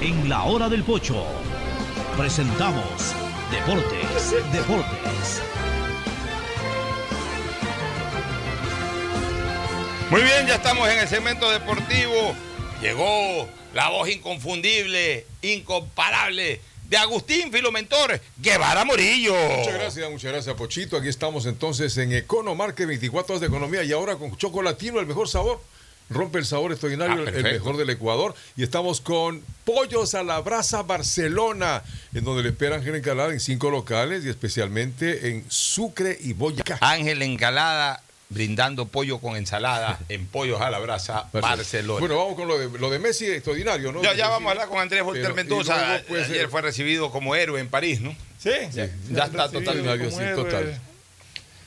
En 0.00 0.28
la 0.28 0.44
hora 0.44 0.68
del 0.68 0.84
pocho 0.84 1.24
presentamos 2.16 3.14
Deportes, 3.50 4.32
Deportes. 4.52 5.42
Muy 10.10 10.22
bien, 10.22 10.46
ya 10.46 10.54
estamos 10.54 10.88
en 10.88 10.98
el 10.98 11.08
segmento 11.08 11.50
deportivo. 11.50 12.34
Llegó 12.80 13.48
la 13.74 13.90
voz 13.90 14.08
inconfundible, 14.08 15.26
incomparable 15.42 16.60
de 16.88 16.96
Agustín 16.96 17.52
Filomentor 17.52 18.20
Guevara 18.38 18.84
Morillo. 18.84 19.34
Muchas 19.34 19.74
gracias, 19.74 20.10
muchas 20.10 20.32
gracias, 20.32 20.56
Pochito. 20.56 20.96
Aquí 20.96 21.08
estamos 21.08 21.44
entonces 21.46 21.96
en 21.98 22.12
Economarket 22.12 22.86
24 22.86 23.34
horas 23.34 23.40
de 23.40 23.46
economía 23.48 23.84
y 23.84 23.92
ahora 23.92 24.16
con 24.16 24.34
chocolatino, 24.36 24.98
el 24.98 25.06
mejor 25.06 25.28
sabor. 25.28 25.60
Rompe 26.10 26.38
el 26.38 26.46
sabor 26.46 26.72
extraordinario, 26.72 27.24
Ah, 27.26 27.30
el 27.34 27.42
mejor 27.42 27.76
del 27.76 27.90
Ecuador. 27.90 28.34
Y 28.56 28.62
estamos 28.62 29.00
con 29.00 29.42
Pollos 29.64 30.14
a 30.14 30.22
la 30.22 30.40
Brasa 30.40 30.82
Barcelona, 30.82 31.82
en 32.14 32.24
donde 32.24 32.42
le 32.42 32.48
espera 32.50 32.76
Ángel 32.76 32.94
Encalada 32.94 33.32
en 33.32 33.40
cinco 33.40 33.70
locales 33.70 34.24
y 34.24 34.28
especialmente 34.30 35.28
en 35.30 35.44
Sucre 35.48 36.16
y 36.20 36.32
Boyacá. 36.32 36.78
Ángel 36.80 37.20
Encalada 37.22 38.02
brindando 38.30 38.86
pollo 38.86 39.18
con 39.20 39.36
ensalada 39.36 39.98
en 40.10 40.26
Pollos 40.26 40.60
a 40.60 40.70
la 40.70 40.78
Brasa, 40.78 41.28
Barcelona. 41.32 42.00
Bueno, 42.00 42.16
vamos 42.18 42.34
con 42.36 42.46
lo 42.46 42.58
de, 42.58 42.78
lo 42.78 42.90
de 42.90 42.98
Messi 42.98 43.26
extraordinario, 43.26 43.90
¿no? 43.90 44.02
ya, 44.02 44.28
vamos 44.28 44.48
a 44.48 44.52
hablar 44.52 44.68
con 44.68 44.78
Andrés 44.78 45.02
Volter 45.02 45.32
Mendoza. 45.34 45.76
luego, 45.88 46.04
pues, 46.08 46.28
Ayer 46.28 46.44
eh, 46.44 46.48
fue 46.48 46.60
recibido 46.60 47.10
como 47.10 47.34
héroe 47.34 47.58
en 47.60 47.68
París, 47.68 48.00
¿no? 48.02 48.14
Sí, 48.38 48.50
Ya, 48.72 48.86
sí, 48.86 48.92
ya 49.10 49.24
han 49.24 49.30
está 49.30 49.50
totalmente. 49.50 50.10
como 50.10 50.20
héroe. 50.20 50.64
De 50.64 50.78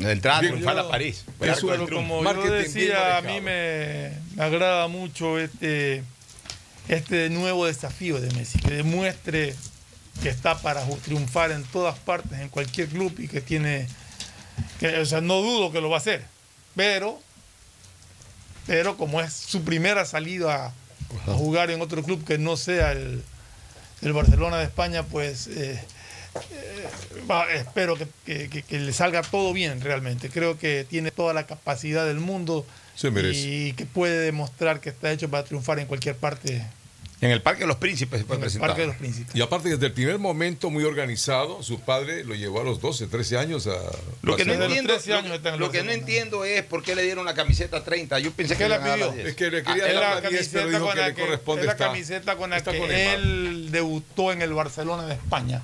entrada 0.10 0.42
Bien, 0.42 0.54
triunfal 0.54 0.78
yo- 0.78 0.88
a 0.88 0.90
París. 0.90 1.26
Eso, 1.42 1.68
pero 1.68 1.88
como 1.88 2.18
yo 2.18 2.24
Marketing 2.24 2.50
bien 2.50 2.64
decía, 2.64 3.18
a 3.18 3.22
mí 3.22 3.42
me, 3.42 4.12
me 4.36 4.44
agrada 4.44 4.88
mucho 4.88 5.38
este, 5.40 6.04
este 6.88 7.30
nuevo 7.30 7.66
desafío 7.66 8.20
de 8.20 8.32
Messi, 8.36 8.60
que 8.60 8.72
demuestre 8.76 9.56
que 10.24 10.30
está 10.30 10.58
para 10.62 10.84
triunfar 11.04 11.52
en 11.52 11.64
todas 11.64 11.98
partes, 12.00 12.40
en 12.40 12.50
cualquier 12.50 12.88
club 12.90 13.14
y 13.20 13.28
que 13.28 13.42
tiene, 13.42 13.88
que, 14.80 14.98
o 15.00 15.06
sea, 15.06 15.22
no 15.22 15.42
dudo 15.42 15.72
que 15.72 15.82
lo 15.82 15.90
va 15.90 15.98
a 15.98 16.00
hacer, 16.00 16.24
pero, 16.76 17.20
pero 18.68 18.98
como 18.98 19.22
es 19.22 19.34
su 19.34 19.64
primera 19.64 20.06
salida 20.06 20.68
a, 21.28 21.32
a 21.32 21.34
jugar 21.34 21.72
en 21.72 21.82
otro 21.82 22.04
club 22.04 22.24
que 22.26 22.38
no 22.38 22.58
sea 22.58 22.92
el, 22.92 23.24
el 24.02 24.14
Barcelona 24.14 24.58
de 24.58 24.66
España, 24.66 25.04
pues 25.04 25.48
eh, 25.48 25.82
eh, 26.52 26.88
va- 27.30 27.52
espero 27.54 27.96
que, 27.96 28.08
que- 28.26 28.50
que- 28.50 28.64
que 28.64 28.80
le 28.80 28.94
salga 28.94 29.22
todo 29.22 29.54
bien 29.54 29.82
realmente. 29.82 30.30
Creo 30.30 30.58
que 30.58 30.86
tiene 30.90 31.12
toda 31.12 31.34
la 31.34 31.46
capacidad 31.46 32.06
del 32.06 32.20
mundo 32.20 32.66
Se 32.96 33.12
merece. 33.12 33.40
y 33.40 33.74
que 33.74 33.86
puede 33.86 34.20
demostrar 34.20 34.80
que 34.80 34.90
está 34.90 35.12
hecho 35.12 35.30
para 35.30 35.44
triunfar 35.44 35.80
en 35.80 35.88
cualquier 35.88 36.16
parte 36.16 36.66
En 37.24 37.30
el 37.30 37.40
Parque 37.44 37.62
de 37.62 37.68
los 37.68 37.78
Príncipes 37.78 38.22
se 38.22 38.26
puede 38.26 38.44
En 38.48 38.52
el. 38.52 38.60
Parque 38.60 38.82
de 38.82 38.88
los 38.88 38.96
Príncipes. 38.96 39.36
Y 39.36 39.42
aparte, 39.44 39.70
desde 39.70 39.86
el 39.86 39.92
primer 39.94 40.18
momento, 40.18 40.72
muy 40.72 40.84
organizado, 40.86 41.62
su 41.62 41.80
padre 41.80 42.24
lo 42.24 42.34
llevó 42.34 42.62
a 42.62 42.64
los 42.64 42.82
12, 42.82 43.06
13 43.06 43.38
años 43.38 43.68
a. 43.68 43.76
Lo 44.24 44.36
que 44.36 44.44
no 44.44 44.54
entiendo, 44.54 44.92
13 44.94 45.14
años 45.14 45.36
está 45.36 45.50
en 45.50 45.54
el 45.56 45.60
lo, 45.60 45.68
lo 45.68 45.72
que 45.72 45.84
no 45.84 45.92
entiendo 45.92 46.46
es 46.46 46.64
por 46.64 46.82
qué 46.82 46.96
le 46.96 47.04
dieron 47.04 47.24
la 47.26 47.36
camiseta 47.36 47.84
30. 47.84 48.18
Yo 48.18 48.32
pensé 48.32 48.56
que 48.56 48.64
¿Qué 48.64 48.64
le 48.64 48.70
la 48.70 48.76
iban 48.78 48.88
a 48.88 48.90
dar 48.90 48.98
pidió? 48.98 49.08
la 49.12 49.16
10. 49.18 49.28
Es 49.28 49.36
que 49.36 49.52
le 49.52 49.62
quería 49.64 49.88
Es 49.88 49.94
dar 49.94 50.02
la 50.16 50.22
la 50.22 50.30
10, 50.30 50.48
pero 50.50 50.64
camiseta 50.64 50.66
dijo 50.70 50.86
con 50.86 50.94
que 50.96 51.00
la 51.02 51.08
le 51.10 51.14
que, 51.14 51.22
corresponde 51.22 51.62
es 51.62 51.68
la 51.68 51.74
estar- 51.74 51.88
camiseta 51.90 52.36
con 52.38 52.50
la 52.50 52.58
está 52.58 52.72
que 52.72 52.80
con 52.80 52.90
Neymar. 52.90 53.14
él 53.20 53.68
debutó 53.72 54.32
en 54.32 54.42
el 54.42 54.54
Barcelona 54.54 55.06
de 55.06 55.14
España. 55.14 55.62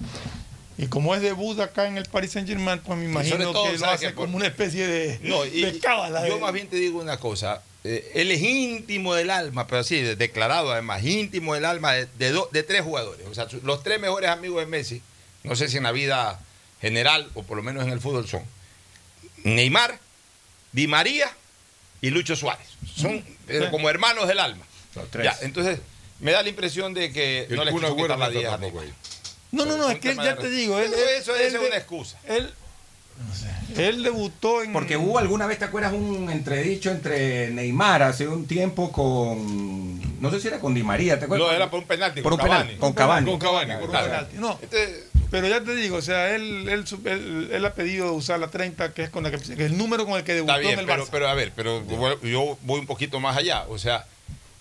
Y 0.78 0.88
como 0.88 1.16
es 1.16 1.22
debut 1.22 1.60
acá 1.60 1.88
en 1.88 1.98
el 1.98 2.06
Paris 2.06 2.32
Saint 2.34 2.48
Germain, 2.48 2.80
pues 2.80 2.98
me 3.00 3.06
imagino 3.06 3.52
todo, 3.52 3.66
que 3.66 3.72
lo 3.74 3.80
¿sabes 3.80 3.96
hace? 3.96 4.06
Por- 4.12 4.26
como 4.26 4.38
una 4.38 4.46
especie 4.48 4.86
de, 4.88 5.20
No, 5.24 5.44
y- 5.46 5.62
de 5.62 5.80
cábala. 5.80 6.28
Yo 6.28 6.36
de- 6.36 6.42
más 6.42 6.54
bien 6.54 6.68
te 6.68 6.76
digo 6.76 7.00
una 7.00 7.18
cosa. 7.18 7.64
eh, 7.84 8.12
él 8.16 8.32
es 8.32 8.42
íntimo 8.42 9.16
del 9.16 9.30
alma, 9.30 9.66
pero 9.66 9.80
así, 9.80 10.02
de- 10.02 10.16
declarado 10.18 10.72
además, 10.72 11.04
íntimo 11.06 11.54
del 11.56 11.64
alma 11.66 11.94
de, 11.94 12.06
de 12.20 12.32
do- 12.32 12.50
de 12.52 12.62
tres 12.64 12.82
jugadores. 12.82 13.26
O 13.28 13.34
sea, 13.34 13.48
los 13.64 13.82
tres 13.82 14.00
mejores 14.00 14.30
amigos 14.30 14.60
de 14.60 14.66
Messi, 14.66 15.02
no 15.44 15.56
sé 15.56 15.70
si 15.70 15.78
en 15.78 15.84
la 15.84 15.92
vida 15.94 16.40
general 16.82 17.30
o 17.34 17.44
por 17.44 17.56
lo 17.58 17.64
menos 17.64 17.84
en 17.86 17.92
el 17.94 18.00
fútbol 18.02 18.28
son 18.28 18.44
Neymar, 19.44 20.00
Di 20.74 20.88
María 20.88 21.32
y 22.02 22.10
Lucho 22.10 22.36
Suárez. 22.36 22.68
Son 22.96 23.24
eh, 23.48 23.68
como 23.72 23.90
hermanos 23.90 24.28
del 24.28 24.40
alma. 24.40 24.66
Los 24.96 25.10
tres. 25.10 25.24
Ya, 25.26 25.38
entonces, 25.46 25.80
me 26.20 26.32
da 26.32 26.44
la 26.44 26.50
impresión 26.50 26.94
de 26.94 27.12
que 27.14 27.44
El 27.50 27.56
no 27.56 27.64
le 27.66 27.72
Kun 27.72 27.82
quiso 27.82 27.96
quitar 27.96 28.20
la 28.20 28.28
está 28.28 28.40
10 28.40 28.46
a 28.48 28.52
tampoco 28.52 28.82
Neymar. 28.82 28.98
No, 29.52 29.66
no, 29.66 29.78
no, 29.78 29.90
es 29.90 30.00
que 30.00 30.12
él, 30.12 30.18
ya 30.18 30.36
te 30.36 30.50
digo, 30.50 30.78
él, 30.80 30.92
eso, 30.94 31.36
él 31.36 31.42
eso 31.42 31.58
es 31.62 31.68
una 31.68 31.78
excusa. 31.78 32.18
Él, 32.26 32.52
no 33.28 33.34
sé, 33.34 33.88
él 33.88 34.04
debutó 34.04 34.62
en... 34.62 34.74
Porque 34.74 34.98
hubo 34.98 35.18
alguna 35.18 35.48
vez, 35.48 35.58
¿te 35.60 35.66
acuerdas? 35.66 35.94
Un 35.94 36.30
entredicho 36.30 36.92
entre 36.92 37.50
Neymar 37.50 38.04
hace 38.04 38.28
un 38.28 38.46
tiempo 38.46 38.92
con. 38.92 40.22
No 40.22 40.30
sé 40.32 40.40
si 40.40 40.48
era 40.48 40.60
con 40.60 40.74
Di 40.74 40.84
María, 40.84 41.18
¿te 41.18 41.26
acuerdas? 41.26 41.48
No, 41.48 41.54
era 41.56 41.70
por 41.70 41.80
un 41.80 41.86
penalti. 41.88 42.22
Por 42.22 42.32
con 42.34 42.42
un 42.42 42.46
penal, 42.46 42.62
Cavani. 42.64 42.78
con 42.80 42.94
Cavani. 42.94 43.32
Con 43.32 43.40
Cavani, 43.40 43.74
por 43.74 43.84
un 43.84 43.90
claro. 43.90 44.06
penalti. 44.08 44.38
No, 44.38 44.60
Este, 44.62 45.04
pero 45.32 45.48
ya 45.48 45.62
te 45.62 45.76
digo, 45.76 45.98
o 45.98 46.02
sea, 46.02 46.36
él, 46.36 46.68
él, 46.70 46.86
él, 47.06 47.50
él 47.52 47.66
ha 47.66 47.74
pedido 47.74 48.14
usar 48.14 48.40
la 48.40 48.50
30, 48.50 48.94
que 48.94 49.04
es 49.04 49.10
con 49.10 49.24
la 49.24 49.32
que, 49.32 49.38
que 49.38 49.54
es 49.54 49.60
el 49.72 49.78
número 49.78 50.06
con 50.06 50.18
el 50.18 50.24
que 50.24 50.34
debutó 50.34 50.54
Está 50.54 50.60
bien, 50.62 50.74
en 50.74 50.80
el 50.80 50.86
pero, 50.86 51.06
Barça. 51.06 51.10
pero 51.12 51.28
a 51.28 51.34
ver, 51.34 51.52
pero 51.56 51.84
yo 52.22 52.58
voy 52.62 52.80
un 52.80 52.88
poquito 52.88 53.20
más 53.20 53.36
allá. 53.38 53.66
O 53.70 53.78
sea, 53.78 54.06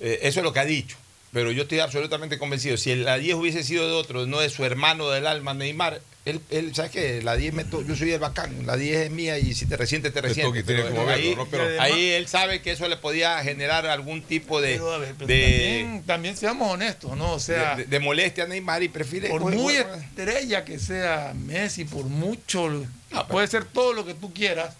eh, 0.00 0.20
eso 0.22 0.40
es 0.40 0.44
lo 0.44 0.52
que 0.52 0.60
ha 0.60 0.64
dicho. 0.64 0.96
Pero 1.36 1.50
yo 1.52 1.64
estoy 1.64 1.80
absolutamente 1.80 2.38
convencido. 2.38 2.78
Si 2.78 2.94
la 2.94 3.18
10 3.18 3.34
hubiese 3.36 3.62
sido 3.62 3.86
de 3.86 3.92
otro, 3.92 4.24
no 4.24 4.40
de 4.40 4.48
su 4.48 4.64
hermano 4.64 5.10
del 5.10 5.26
alma, 5.26 5.52
Neymar, 5.52 6.00
él, 6.24 6.40
él 6.48 6.74
¿sabes 6.74 6.92
qué? 6.92 7.20
La 7.22 7.36
10 7.36 7.52
me 7.52 7.64
to- 7.66 7.82
yo 7.82 7.94
soy 7.94 8.10
el 8.10 8.18
bacán, 8.20 8.64
la 8.64 8.74
10 8.78 8.96
es 9.02 9.10
mía 9.10 9.38
y 9.38 9.52
si 9.52 9.66
te 9.66 9.76
resiente, 9.76 10.10
te 10.10 10.22
resiente. 10.22 10.44
toca 10.48 10.60
y 10.60 10.62
tiene 10.62 10.84
Pero 10.84 11.10
ahí, 11.10 11.34
¿no? 11.36 11.46
Pero- 11.46 11.78
ahí 11.82 12.08
él 12.12 12.26
sabe 12.26 12.62
que 12.62 12.70
eso 12.70 12.88
le 12.88 12.96
podía 12.96 13.38
generar 13.42 13.84
algún 13.84 14.22
tipo 14.22 14.62
de, 14.62 14.78
ver, 14.78 15.14
pero 15.18 15.26
de, 15.26 15.42
también, 15.42 16.02
también 16.06 16.36
seamos 16.38 16.72
honestos, 16.72 17.14
¿no? 17.18 17.34
O 17.34 17.38
sea, 17.38 17.76
de- 17.76 17.84
de 17.84 18.00
molestia 18.00 18.44
a 18.44 18.46
Neymar 18.46 18.82
y 18.82 18.88
prefiere. 18.88 19.28
por 19.28 19.42
muy 19.42 19.74
estrella 19.74 20.64
que 20.64 20.78
sea 20.78 21.34
Messi, 21.34 21.84
por 21.84 22.06
mucho, 22.06 22.82
puede 23.28 23.46
ser 23.46 23.66
todo 23.66 23.92
lo 23.92 24.06
que 24.06 24.14
tú 24.14 24.32
quieras, 24.32 24.74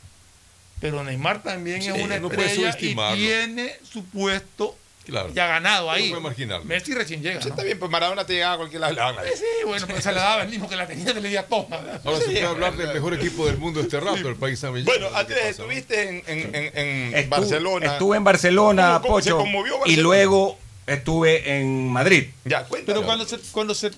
pero 0.80 1.04
Neymar 1.04 1.42
también 1.42 1.82
Sí, 1.82 1.88
es 1.88 2.02
una 2.02 2.18
no 2.18 2.30
estrella 2.30 2.74
y 2.80 2.94
tiene 3.14 3.74
su 3.92 4.06
puesto 4.06 4.74
Claro. 5.06 5.30
ya 5.32 5.46
ganado 5.46 5.86
No 5.86 5.92
ahí. 5.92 6.08
puede 6.10 6.20
marginarlo. 6.22 6.64
Messi 6.64 6.92
recién 6.94 7.22
llega. 7.22 7.40
sí, 7.40 7.48
¿no? 7.48 7.54
está 7.54 7.62
bien, 7.64 7.78
pues 7.78 7.90
Maradona 7.90 8.26
te 8.26 8.34
llegaba 8.34 8.54
a 8.54 8.56
cualquier 8.58 8.80
lado. 8.80 8.94
la 8.94 9.12
Sí, 9.22 9.28
10. 9.28 9.38
sí, 9.38 9.44
bueno, 9.66 9.86
pues 9.86 10.02
se 10.04 10.12
la 10.12 10.20
daba 10.20 10.42
el 10.42 10.48
mismo 10.48 10.68
que 10.68 10.76
la 10.76 10.86
tenía, 10.86 11.12
se 11.12 11.20
le 11.20 11.28
dio 11.28 11.44
toma. 11.44 11.76
¿verdad? 11.76 12.00
Ahora 12.04 12.18
se 12.18 12.24
puede 12.26 12.44
hablar 12.44 12.76
del 12.76 12.92
mejor 12.92 13.14
equipo 13.14 13.46
del 13.46 13.58
mundo 13.58 13.80
este 13.80 14.00
rato, 14.00 14.28
el 14.28 14.36
país 14.36 14.58
Saint 14.58 14.84
Bueno, 14.84 15.06
Andrés, 15.14 15.44
estuviste 15.50 16.08
en, 16.08 16.22
en- 16.26 16.54
en- 16.54 16.78
en 16.78 17.12
Estu- 17.14 17.28
Barcelona. 17.28 17.86
Estuve 17.86 18.16
en 18.16 18.24
Barcelona, 18.24 18.98
¿Cómo- 19.02 19.14
cómo 19.14 19.20
se 19.22 19.30
Pocho. 19.30 19.44
Y 19.86 19.96
luego 19.96 20.58
estuve 20.86 21.58
en 21.60 21.88
Madrid. 21.88 22.26
Ya, 22.44 22.64
cuéntame. 22.64 22.94
Pero 22.94 23.06
cuando 23.06 23.24
se, 23.26 23.38
cuando 23.52 23.74
se 23.74 23.90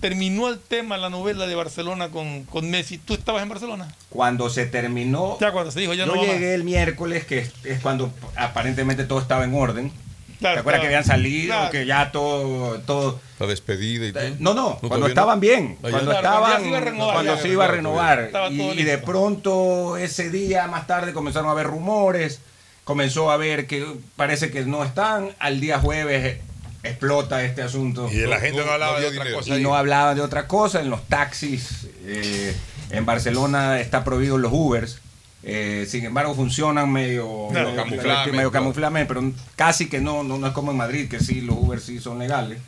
terminó 0.00 0.48
el 0.48 0.58
tema, 0.60 0.96
la 0.96 1.08
novela 1.10 1.46
de 1.46 1.54
Barcelona 1.54 2.10
con, 2.10 2.44
con 2.44 2.68
Messi, 2.70 2.98
¿tú 2.98 3.14
estabas 3.14 3.42
en 3.42 3.48
Barcelona? 3.48 3.94
Cuando 4.10 4.50
se 4.50 4.66
terminó. 4.66 5.38
Ya 5.40 5.50
cuando 5.50 5.70
se 5.70 5.80
dijo, 5.80 5.94
ya 5.94 6.04
yo 6.06 6.14
no 6.14 6.22
llegué 6.22 6.54
el 6.54 6.62
miércoles, 6.64 7.24
que 7.24 7.38
es, 7.38 7.52
es 7.64 7.80
cuando 7.80 8.12
aparentemente 8.36 9.04
todo 9.04 9.18
estaba 9.20 9.44
en 9.44 9.54
orden. 9.54 9.92
Claro, 10.38 10.54
¿Te 10.54 10.60
acuerdas 10.60 10.62
claro. 10.62 10.80
que 10.82 10.86
habían 10.86 11.04
salido? 11.04 11.54
Claro. 11.54 11.70
Que 11.72 11.86
ya 11.86 12.12
todo. 12.12 12.78
todo 12.80 13.20
La 13.40 13.46
despedida 13.46 14.06
y 14.06 14.12
todo. 14.12 14.22
no, 14.38 14.54
no, 14.54 14.78
cuando 14.80 14.98
no. 15.00 15.06
estaban 15.08 15.40
bien, 15.40 15.76
Ah, 15.82 15.88
cuando 15.90 16.10
Claro, 16.10 16.12
cuando 16.12 16.12
ya 16.12 16.18
estaban, 16.18 16.62
se 16.62 16.68
iba 16.68 16.76
a 16.78 16.80
renovar, 16.80 17.14
cuando 17.14 17.34
ya. 17.36 17.42
se 17.42 17.48
iba 17.48 17.64
a 17.64 17.68
renovar. 17.68 18.30
Y, 18.52 18.82
de 18.84 18.98
pronto 18.98 19.96
ese 19.96 20.30
día 20.30 20.66
más 20.68 20.86
tarde 20.86 21.12
comenzaron 21.12 21.48
a 21.48 21.52
haber 21.52 21.66
rumores, 21.66 22.40
comenzó 22.84 23.30
a 23.30 23.36
ver 23.36 23.66
que 23.66 23.84
parece 24.16 24.50
que 24.50 24.64
no 24.64 24.84
están, 24.84 25.30
al 25.40 25.60
día 25.60 25.78
jueves 25.80 26.38
explota 26.84 27.42
este 27.42 27.62
asunto. 27.62 28.08
Y 28.10 28.18
la 28.26 28.38
gente 28.38 28.64
no, 28.64 28.70
hablaba 28.70 28.92
no 28.94 29.00
de 29.00 29.06
otra 29.08 29.18
dinero. 29.24 29.38
cosa. 29.38 29.50
y 29.50 29.52
ahí. 29.54 29.62
no 29.62 29.74
hablaban 29.74 30.14
de 30.16 30.22
otra 30.22 30.46
cosa. 30.46 30.80
En 30.80 30.88
los 30.90 31.04
taxis, 31.08 31.88
eh, 32.04 32.54
en 32.90 33.04
Barcelona 33.04 33.80
está 33.80 34.04
prohibido 34.04 34.38
los 34.38 34.52
Ubers. 34.52 35.00
Eh, 35.42 35.86
sin 35.88 36.04
embargo, 36.04 36.34
funcionan 36.34 36.90
medio, 36.92 37.48
Claro, 37.50 37.70
medio 37.70 38.50
camufladamente, 38.50 39.14
medio 39.14 39.30
pero 39.30 39.32
casi 39.56 39.88
que 39.88 40.00
no, 40.00 40.24
no, 40.24 40.36
no 40.38 40.46
es 40.48 40.52
como 40.52 40.72
en 40.72 40.76
Madrid, 40.76 41.08
que 41.08 41.20
sí, 41.20 41.40
los 41.40 41.56
Ubers 41.56 41.84
sí 41.84 42.00
son 42.00 42.18
legales. 42.18 42.58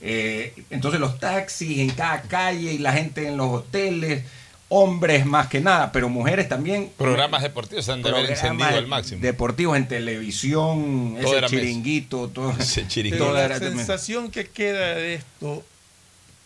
Eh, 0.00 0.54
entonces 0.70 1.00
los 1.00 1.18
taxis 1.18 1.78
en 1.78 1.90
cada 1.90 2.22
calle 2.22 2.72
y 2.72 2.78
la 2.78 2.92
gente 2.92 3.26
en 3.26 3.36
los 3.36 3.48
hoteles, 3.50 4.24
hombres 4.68 5.26
más 5.26 5.48
que 5.48 5.60
nada, 5.60 5.92
pero 5.92 6.08
mujeres 6.08 6.48
también. 6.48 6.90
Programas 6.96 7.42
deportivos 7.42 7.84
se 7.84 7.92
han 7.92 8.02
de 8.02 8.10
haber 8.10 8.30
encendido 8.30 8.68
al 8.68 8.86
máximo. 8.86 9.20
Deportivos 9.20 9.76
en 9.76 9.86
televisión, 9.88 11.16
Todo 11.20 11.38
ese 11.38 11.46
chiringuito, 11.48 12.28
todo. 12.28 12.52
Ese 12.58 12.86
chiringuito. 12.88 13.24
Pero 13.24 13.34
la 13.34 13.44
era- 13.44 13.58
sensación 13.58 14.30
que 14.30 14.46
queda 14.48 14.94
de 14.94 15.14
esto 15.14 15.64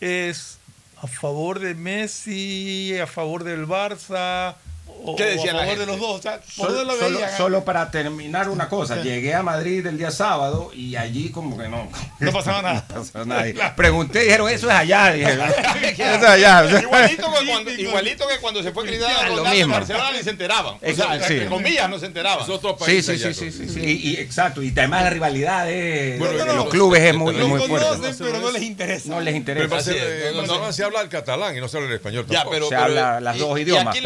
es 0.01 0.57
a 1.01 1.07
favor 1.07 1.59
de 1.59 1.73
Messi, 1.75 2.97
a 3.01 3.07
favor 3.07 3.43
del 3.43 3.67
Barça, 3.67 4.55
o, 5.03 5.15
¿Qué 5.15 5.23
decía 5.25 5.51
o 5.51 5.55
la 5.55 5.61
a 5.63 5.65
favor 5.65 5.67
gente? 5.67 5.79
de 5.79 5.85
los 5.85 5.99
dos. 5.99 6.19
O 6.19 6.21
sea, 6.21 6.39
¿por 6.57 6.67
Solo, 6.69 6.83
lo 6.83 6.95
solo- 6.97 7.17
veían? 7.19 7.37
solo 7.37 7.63
para 7.63 7.91
terminar 7.91 8.49
una 8.49 8.67
cosa, 8.69 9.01
llegué 9.01 9.33
a 9.35 9.43
Madrid 9.43 9.85
el 9.85 9.97
día 9.97 10.11
sábado 10.11 10.71
y 10.73 10.95
allí 10.95 11.29
como 11.29 11.57
que 11.57 11.67
no, 11.67 11.89
No 12.19 12.31
pasaba 12.31 12.61
nada. 12.61 12.85
no 12.89 12.95
pasaba 13.01 13.25
nada. 13.25 13.47
Y 13.49 13.53
Pregunté, 13.75 14.19
dijeron, 14.23 14.49
eso 14.49 14.69
es 14.69 14.75
allá. 14.75 15.11
Dije, 15.11 15.31
eso 15.33 15.43
es 16.03 16.23
allá. 16.23 16.81
Igualito 16.81 17.27
que, 17.39 17.45
cuando, 17.47 17.71
igualito 17.71 18.27
que 18.27 18.37
cuando 18.39 18.63
se 18.63 18.71
fue 18.71 18.85
Cristiano 18.85 19.35
Lo 19.35 19.45
mismo. 19.45 19.73
Barcelona 19.73 20.11
ni 20.15 20.23
se 20.23 20.29
enteraban. 20.31 20.75
O 20.75 20.93
sea, 20.93 21.19
sí. 21.27 21.33
entre 21.33 21.47
comillas 21.47 21.89
no 21.89 21.99
se 21.99 22.05
enteraban. 22.07 22.43
Es 22.43 22.49
otro 22.49 22.71
Sí, 22.79 22.85
país. 22.85 23.05
sí, 23.05 23.11
allá, 23.13 23.33
sí, 23.33 23.51
sí, 23.51 23.51
sí, 23.51 23.69
sí. 23.69 23.79
Y, 23.79 24.09
y 24.11 24.17
exacto. 24.17 24.61
Y 24.63 24.71
además 24.77 25.03
la 25.03 25.09
rivalidad 25.11 25.65
de, 25.65 26.15
Bueno, 26.19 26.33
de 26.37 26.39
no, 26.45 26.53
los 26.53 26.65
no, 26.65 26.69
clubes 26.69 27.01
es 27.03 27.15
muy, 27.15 27.33
muy 27.33 27.59
Lo 27.59 27.67
fuerte. 27.67 27.87
conocen, 27.87 28.15
pero 28.19 28.39
no 28.39 28.51
les 28.51 28.61
interesa. 28.63 29.09
No 29.09 29.19
les 29.21 29.25
Pero 29.27 29.37
interesa. 29.37 29.67
Barcelona 29.75 30.47
no. 30.67 30.73
se 30.73 30.83
habla 30.83 31.01
el 31.01 31.09
catalán 31.09 31.55
y 31.57 31.59
no 31.61 31.67
se 31.67 31.77
habla 31.77 31.89
el 31.89 31.95
español 31.95 32.25
Ya, 32.29 32.45
pero, 32.49 32.65
Se 32.65 32.69
pero- 32.71 32.83
habla 32.83 33.19
las 33.21 33.37
dos 33.37 33.59
idiomas. 33.59 33.87
aquí 33.95 34.01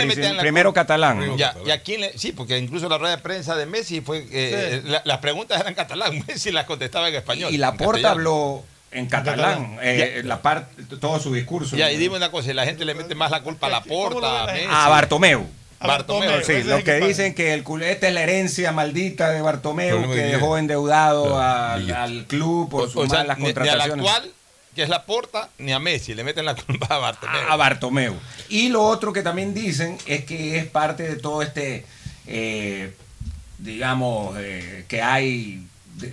catalán. 0.82 1.38
Y, 1.38 1.42
a- 1.44 1.56
y 1.66 1.72
a 1.72 1.82
quién 1.82 2.02
le- 2.02 2.18
sí, 2.18 2.32
porque 2.32 2.58
incluso 2.58 2.88
la 2.90 2.98
rueda 2.98 3.16
de 3.16 3.22
prensa 3.22 3.56
de 3.56 3.66
Messi 3.66 4.02
fue 4.02 4.26
eh, 4.32 4.82
la- 4.86 5.02
las 5.06 5.18
preguntas 5.20 5.58
eran 5.60 5.70
en 5.70 5.76
catalán, 5.76 6.24
Messi 6.28 6.52
las 6.52 6.66
contestaba 6.66 7.10
en 7.10 7.16
español. 7.16 7.54
Y 7.54 7.58
la 7.58 7.74
Porta 7.74 8.12
habló 8.12 8.64
en 8.92 9.08
catalán, 9.08 9.78
eh, 9.82 10.22
la 10.26 10.42
parte, 10.42 10.84
todo 11.00 11.20
su 11.20 11.34
discurso. 11.34 11.76
Ya, 11.78 11.92
y 11.92 11.98
dime 11.98 12.18
una 12.18 12.30
cosa, 12.32 12.52
y 12.52 12.54
la 12.54 12.66
gente 12.66 12.84
le 12.86 12.94
mete 12.94 13.16
más 13.16 13.32
la 13.32 13.42
culpa 13.42 13.68
a 13.68 13.70
la 13.70 13.82
¿Cómo 13.82 14.10
lo 14.10 14.10
ve 14.10 14.22
Porta, 14.22 14.44
a? 14.44 14.54
Messi. 14.54 14.68
A 14.70 14.90
Bartomeu. 14.90 15.48
Bartomeu, 15.80 16.20
Bartomeu, 16.30 16.46
Sí, 16.46 16.52
ese 16.52 16.60
es 16.60 16.66
lo 16.68 16.76
el 16.76 16.84
que 16.84 17.00
dicen 17.00 17.34
que 17.34 17.54
el 17.56 17.64
esta 17.82 18.08
es 18.08 18.14
la 18.14 18.22
herencia 18.22 18.72
maldita 18.72 19.32
de 19.32 19.42
Bartomeu 19.42 20.12
que 20.12 20.16
dejó 20.24 20.58
endeudado 20.60 21.40
al, 21.42 22.26
club 22.28 22.70
por 22.70 22.84
sus 22.92 23.06
o 23.06 23.10
sea, 23.10 23.20
malas 23.20 23.38
ni, 23.40 23.46
ni 23.46 23.50
al 23.50 23.56
contrataciones. 23.56 24.06
actual, 24.08 24.32
que 24.76 24.84
es 24.84 24.90
la 24.90 25.06
Porta, 25.06 25.50
ni 25.58 25.74
a 25.74 25.80
Messi, 25.80 26.14
le 26.14 26.24
meten 26.24 26.46
la 26.46 26.56
culpa 26.56 26.88
a 26.96 26.98
Bartomeu. 26.98 27.42
a 27.50 27.56
Bartomeu. 27.56 28.16
Y 28.50 28.70
lo 28.70 28.84
otro 28.84 29.12
que 29.14 29.22
también 29.22 29.54
dicen 29.54 29.98
es 30.06 30.26
que 30.26 30.58
es 30.58 30.66
parte 30.66 31.04
de 31.04 31.16
todo 31.18 31.42
este, 31.42 31.86
eh, 32.28 32.94
digamos, 33.58 34.36
eh, 34.38 34.86
que 34.88 35.02
hay 35.02 35.66
de, 35.96 36.12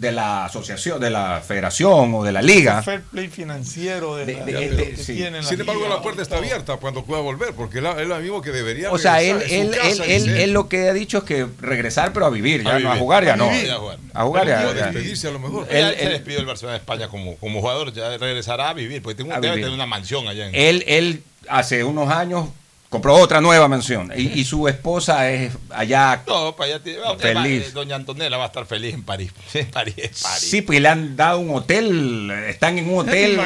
de 0.00 0.12
la 0.12 0.46
asociación, 0.46 0.98
de 0.98 1.10
la 1.10 1.42
federación 1.46 2.14
o 2.14 2.24
de 2.24 2.32
la 2.32 2.40
liga. 2.40 2.82
fair 2.82 3.02
play 3.02 3.28
financiero 3.28 4.16
de, 4.16 4.24
De- 4.24 4.32
la- 4.34 4.44
de- 4.46 4.52
que 4.52 4.68
de- 4.70 4.84
tienen 4.94 4.96
sí. 4.96 5.20
la 5.20 5.42
Sin 5.42 5.60
embargo, 5.60 5.82
liga, 5.82 5.94
la 5.96 6.00
puerta 6.02 6.22
está 6.22 6.38
abierta 6.38 6.78
cuando 6.78 7.04
pueda 7.04 7.20
volver, 7.20 7.52
porque 7.52 7.80
él 7.80 7.86
es 7.86 8.08
lo 8.08 8.18
mismo 8.18 8.40
que 8.40 8.50
debería 8.50 8.90
O 8.90 8.96
sea, 8.96 9.20
él, 9.20 9.42
él, 9.50 9.74
él, 9.74 10.00
él, 10.06 10.28
él 10.30 10.52
lo 10.52 10.70
que 10.70 10.88
ha 10.88 10.94
dicho 10.94 11.18
es 11.18 11.24
que 11.24 11.46
regresar, 11.60 12.14
pero 12.14 12.24
a 12.24 12.30
vivir, 12.30 12.64
ya 12.64 12.76
A 12.76 12.78
no 12.78 12.90
a 12.90 12.96
jugar, 12.96 13.26
ya 13.26 13.34
A 13.34 13.36
no. 13.36 13.50
vivir, 13.50 13.70
a 13.70 13.76
jugar. 13.76 13.98
A 14.14 14.24
jugar 14.24 14.44
Pero 14.46 14.56
ya. 14.72 14.74
ya. 14.78 14.84
despedirse 14.86 15.28
a 15.28 15.32
lo 15.32 15.38
mejor. 15.38 15.66
Él- 15.70 15.94
se 15.98 16.08
despidió 16.08 16.38
del 16.38 16.46
Barcelona 16.46 16.72
de 16.72 16.78
España 16.78 17.08
como, 17.08 17.36
como 17.36 17.60
jugador, 17.60 17.92
ya 17.92 18.16
regresará 18.16 18.70
a 18.70 18.72
vivir, 18.72 19.02
porque 19.02 19.16
tengo, 19.22 19.32
A 19.34 19.40
debe 19.40 19.48
vivir. 19.56 19.64
tener 19.66 19.74
una 19.74 19.84
mansión 19.86 20.26
allá 20.28 20.48
en 20.48 20.54
Él, 20.54 20.82
él 20.86 21.22
hace 21.46 21.84
unos 21.84 22.08
años 22.10 22.48
compró 22.90 23.14
otra 23.14 23.40
nueva 23.40 23.68
mansión. 23.68 24.12
Y, 24.16 24.40
y 24.40 24.44
su 24.44 24.66
esposa 24.68 25.30
es 25.30 25.52
allá. 25.70 26.22
No, 26.26 26.54
para 26.56 26.74
allá 26.74 26.82
tiene- 26.82 26.98
usted 27.10 27.32
Feliz. 27.34 27.68
eh, 27.68 27.70
Doña 27.72 27.94
Antonella 27.96 28.36
va 28.36 28.44
a 28.44 28.46
estar 28.48 28.66
feliz 28.66 28.92
en 28.94 29.02
París. 29.04 29.30
En 29.54 29.70
París. 29.70 29.94
Sí, 30.38 30.60
pues 30.60 30.80
le 30.80 30.88
han 30.88 31.16
dado 31.16 31.38
un 31.38 31.54
hotel, 31.56 32.30
están 32.48 32.78
en 32.78 32.90
un 32.90 32.98
hotel 33.08 33.40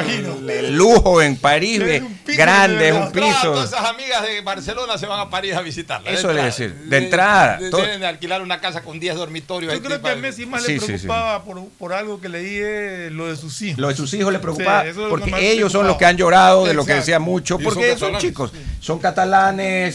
de 0.47 0.71
lujo 0.71 1.21
en 1.21 1.37
París, 1.37 1.79
de- 1.79 2.03
grande, 2.35 2.89
es 2.89 2.93
un 2.95 3.01
No, 3.01 3.11
todas 3.11 3.35
piso. 3.37 3.63
esas 3.63 3.85
amigas 3.87 4.23
de 4.23 4.41
Barcelona 4.41 4.97
se 4.97 5.05
van 5.05 5.19
a 5.19 5.29
París 5.29 5.53
a 5.53 5.61
visitarla. 5.61 6.09
Eso 6.09 6.29
entrada. 6.31 6.45
decir, 6.47 6.73
de 6.73 6.97
entrada. 6.97 7.57
De- 7.57 7.69
todo- 7.69 7.81
Deben 7.83 7.99
de 8.01 8.07
alquilar 8.07 8.41
una 8.41 8.59
casa 8.59 8.81
con 8.81 8.99
10 8.99 9.15
dormitorios. 9.15 9.71
Yo 9.73 9.81
creo 9.81 10.01
que 10.01 10.09
a 10.09 10.15
Messi 10.15 10.47
más 10.47 10.63
Sí, 10.63 10.73
le 10.73 10.79
sí, 10.79 10.85
sí. 10.85 10.91
preocupaba 10.93 11.43
por, 11.43 11.63
por 11.77 11.93
algo 11.93 12.19
que 12.19 12.29
leí 12.29 12.57
eh, 12.59 13.09
lo 13.11 13.27
de 13.27 13.35
sus 13.35 13.61
hijos. 13.61 13.79
Lo 13.79 13.89
de 13.89 13.95
sus 13.95 14.11
hijos 14.15 14.33
le 14.33 14.39
preocupaba 14.39 14.83
Sí, 14.85 14.99
porque 15.07 15.51
ellos 15.51 15.71
son 15.71 15.85
los 15.85 15.97
que 15.97 16.05
han 16.05 16.17
llorado 16.17 16.65
de 16.65 16.73
lo 16.73 16.83
que 16.83 16.95
decía 16.95 17.19
mucho, 17.19 17.59
porque 17.59 17.95
son 17.95 18.13
son, 18.13 18.17
chicos, 18.21 18.51
son 18.79 18.97
catalanes, 18.99 19.34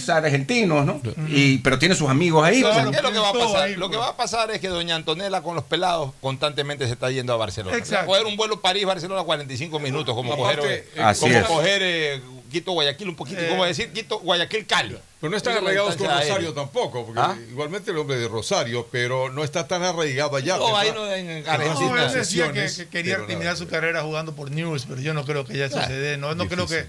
argentinos, 0.09 0.85
¿no? 0.87 1.01
Y, 1.29 1.59
pero 1.59 1.79
tiene 1.79 1.95
sus 1.95 2.09
amigos 2.09 2.45
ahí. 2.45 2.63
Pues. 2.63 2.75
¿qué 2.91 2.97
es 2.97 3.03
lo 3.03 3.13
que 3.13 3.19
va 3.19 3.29
a 3.31 3.33
pasar? 3.33 3.63
ahí, 3.63 3.77
lo 3.77 3.91
que 3.91 3.97
va 3.97 4.09
a 4.09 4.17
pasar 4.17 4.51
es 4.51 4.61
que 4.61 4.69
Doña 4.69 4.97
Antonella 4.97 5.43
con 5.43 5.55
los 5.55 5.65
pelados 5.65 6.13
constantemente 6.21 6.87
se 6.87 6.93
está 6.93 7.11
yendo 7.11 7.33
a 7.33 7.37
Barcelona. 7.37 7.77
Exacto. 7.77 8.07
Coger 8.07 8.27
un 8.27 8.37
vuelo 8.37 8.61
París-Barcelona 8.61 9.23
45 9.23 9.79
minutos, 9.81 10.15
como 10.15 10.35
Aparte, 10.35 10.57
coger, 10.61 10.87
eh, 10.97 11.03
Así 11.03 11.21
como 11.21 11.35
es. 11.39 11.45
coger 11.47 11.83
eh, 11.85 12.21
Quito-Guayaquil 12.51 13.09
un 13.09 13.17
poquito, 13.17 13.41
Eh. 13.41 13.49
como 13.49 13.65
decir 13.65 13.93
Quito-Guayaquil-Cali. 13.93 14.97
Pero 15.21 15.31
no 15.31 15.37
están 15.37 15.53
es 15.55 15.61
arraigados 15.63 15.97
con 15.97 16.07
Rosario 16.07 16.33
aérea. 16.35 16.55
tampoco, 16.55 17.05
porque 17.05 17.21
¿Ah? 17.21 17.37
igualmente 17.51 17.91
el 17.91 17.99
hombre 17.99 18.17
de 18.17 18.27
Rosario, 18.27 18.89
pero 18.91 19.31
no 19.31 19.45
está 19.45 19.69
tan 19.69 19.83
arraigado 19.83 20.35
allá. 20.35 20.57
No, 20.57 20.77
ahí 20.77 20.91
no 20.95 21.07
en. 21.13 21.45
No, 21.45 21.97
él 21.99 22.13
decía 22.13 22.51
que, 22.53 22.69
quería 22.91 23.25
terminar 23.27 23.57
su 23.57 23.69
carrera 23.69 24.03
jugando 24.03 24.35
por 24.35 24.51
News, 24.51 24.87
pero 24.89 25.01
yo 25.01 25.13
no 25.15 25.25
creo 25.25 25.45
que 25.45 25.57
ya 25.59 25.69
Claro. 25.69 25.87
sucede. 25.87 26.17
No, 26.17 26.35
no 26.35 26.49
creo 26.49 26.67
que. 26.67 26.87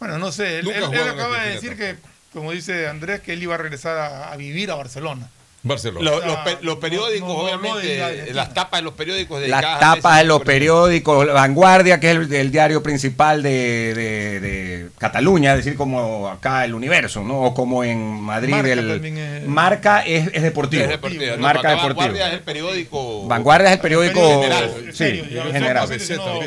Bueno, 0.00 0.18
no 0.18 0.32
sé. 0.32 0.58
Él, 0.60 0.68
acaba 0.72 1.44
de 1.44 1.50
decir 1.54 1.76
que, 1.76 1.94
como 2.32 2.50
dice 2.52 2.88
Andrés, 2.88 3.20
que 3.20 3.34
él 3.34 3.42
iba 3.42 3.54
a 3.54 3.58
regresar 3.58 3.96
a, 3.98 4.32
a 4.32 4.36
vivir 4.36 4.70
a 4.70 4.74
Barcelona. 4.74 5.28
Barcelona. 5.62 6.10
Los, 6.10 6.20
O 6.20 6.22
sea, 6.22 6.28
los 6.28 6.36
pe- 6.38 6.58
los 6.62 6.76
periódicos, 6.78 7.28
no- 7.28 7.34
no 7.34 7.40
obviamente, 7.42 8.32
las 8.32 8.54
tapas 8.54 8.80
de 8.80 8.84
los 8.84 8.94
periódicos 8.94 9.46
Las 9.46 9.60
tapas 9.78 10.16
de 10.16 10.24
los 10.24 10.40
periódicos, 10.40 11.26
La 11.26 11.34
Vanguardia, 11.34 12.00
que 12.00 12.12
es 12.12 12.16
el, 12.16 12.32
el 12.32 12.50
diario 12.50 12.82
principal 12.82 13.42
de, 13.42 13.92
de- 13.94 14.40
de 14.40 14.88
Cataluña, 14.96 15.50
es 15.52 15.58
decir, 15.62 15.76
como 15.76 16.28
acá 16.30 16.64
el 16.64 16.72
Universo, 16.72 17.22
¿no? 17.22 17.42
O 17.42 17.52
como 17.52 17.84
en 17.84 18.00
Madrid 18.22 18.52
Marca 18.54 18.72
el 18.72 19.04
es- 19.04 19.46
Marca 19.46 20.00
es, 20.00 20.30
es 20.32 20.42
deportivo. 20.42 20.82
Es 20.84 20.88
deportivo. 20.88 21.24
No, 21.36 21.42
Marca 21.42 21.68
deportivo. 21.72 21.94
Vanguardia 21.98 22.28
es 22.28 22.32
el 22.32 22.40
periódico. 22.40 23.26
Vanguardia 23.28 23.68
es 23.68 23.74
el 23.74 23.80
periódico 23.80 24.40
General. 24.40 24.74
sí, 24.94 25.22
general. 25.52 25.88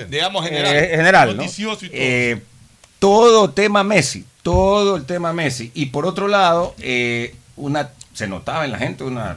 Digamos 0.09 0.43
general. 0.43 0.75
Eh, 0.75 0.89
general, 0.89 1.27
¿no? 1.29 1.43
Noticioso 1.43 1.85
y 1.85 1.89
todo. 1.89 1.97
Eh, 2.01 2.41
todo 3.03 3.49
tema 3.49 3.83
Messi, 3.83 4.25
todo 4.43 4.95
el 4.95 5.03
tema 5.03 5.33
Messi. 5.33 5.73
Y 5.73 5.87
por 5.87 6.05
otro 6.05 6.29
lado, 6.29 6.73
eh, 6.79 7.35
una 7.57 7.89
se 8.13 8.29
notaba 8.29 8.63
en 8.63 8.71
la 8.71 8.77
gente 8.77 9.03
una 9.03 9.35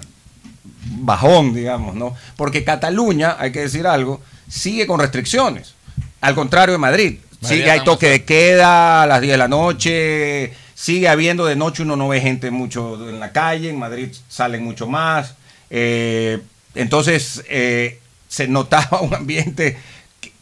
bajón, 1.01 1.53
digamos, 1.53 1.97
¿no? 1.97 2.15
Porque 2.37 2.63
Cataluña, 2.63 3.35
hay 3.37 3.51
que 3.51 3.63
decir 3.63 3.89
algo, 3.89 4.21
sigue 4.49 4.87
con 4.87 5.01
restricciones. 5.01 5.75
Al 6.21 6.37
contrario 6.37 6.75
de 6.75 6.79
Madrid. 6.79 7.19
Madrid 7.41 7.59
Sigue, 7.59 7.69
hay 7.73 7.83
toque 7.83 8.09
de 8.09 8.25
queda 8.25 9.03
a 9.03 9.07
las 9.09 9.21
10 9.21 9.33
de 9.33 9.39
la 9.39 9.49
noche, 9.49 10.53
sigue 10.77 11.09
habiendo 11.09 11.45
de 11.45 11.57
noche, 11.57 11.83
uno 11.83 11.97
no 11.97 12.07
ve 12.07 12.21
gente 12.21 12.53
mucho 12.53 13.09
en 13.09 13.19
la 13.19 13.33
calle, 13.33 13.71
en 13.71 13.81
Madrid 13.81 14.15
salen 14.29 14.63
mucho 14.63 14.87
más. 14.87 15.35
Eh, 15.71 16.41
entonces, 16.77 17.43
eh, 17.49 17.99
se 18.29 18.47
notaba 18.47 19.01
un 19.03 19.13
ambiente 19.13 19.77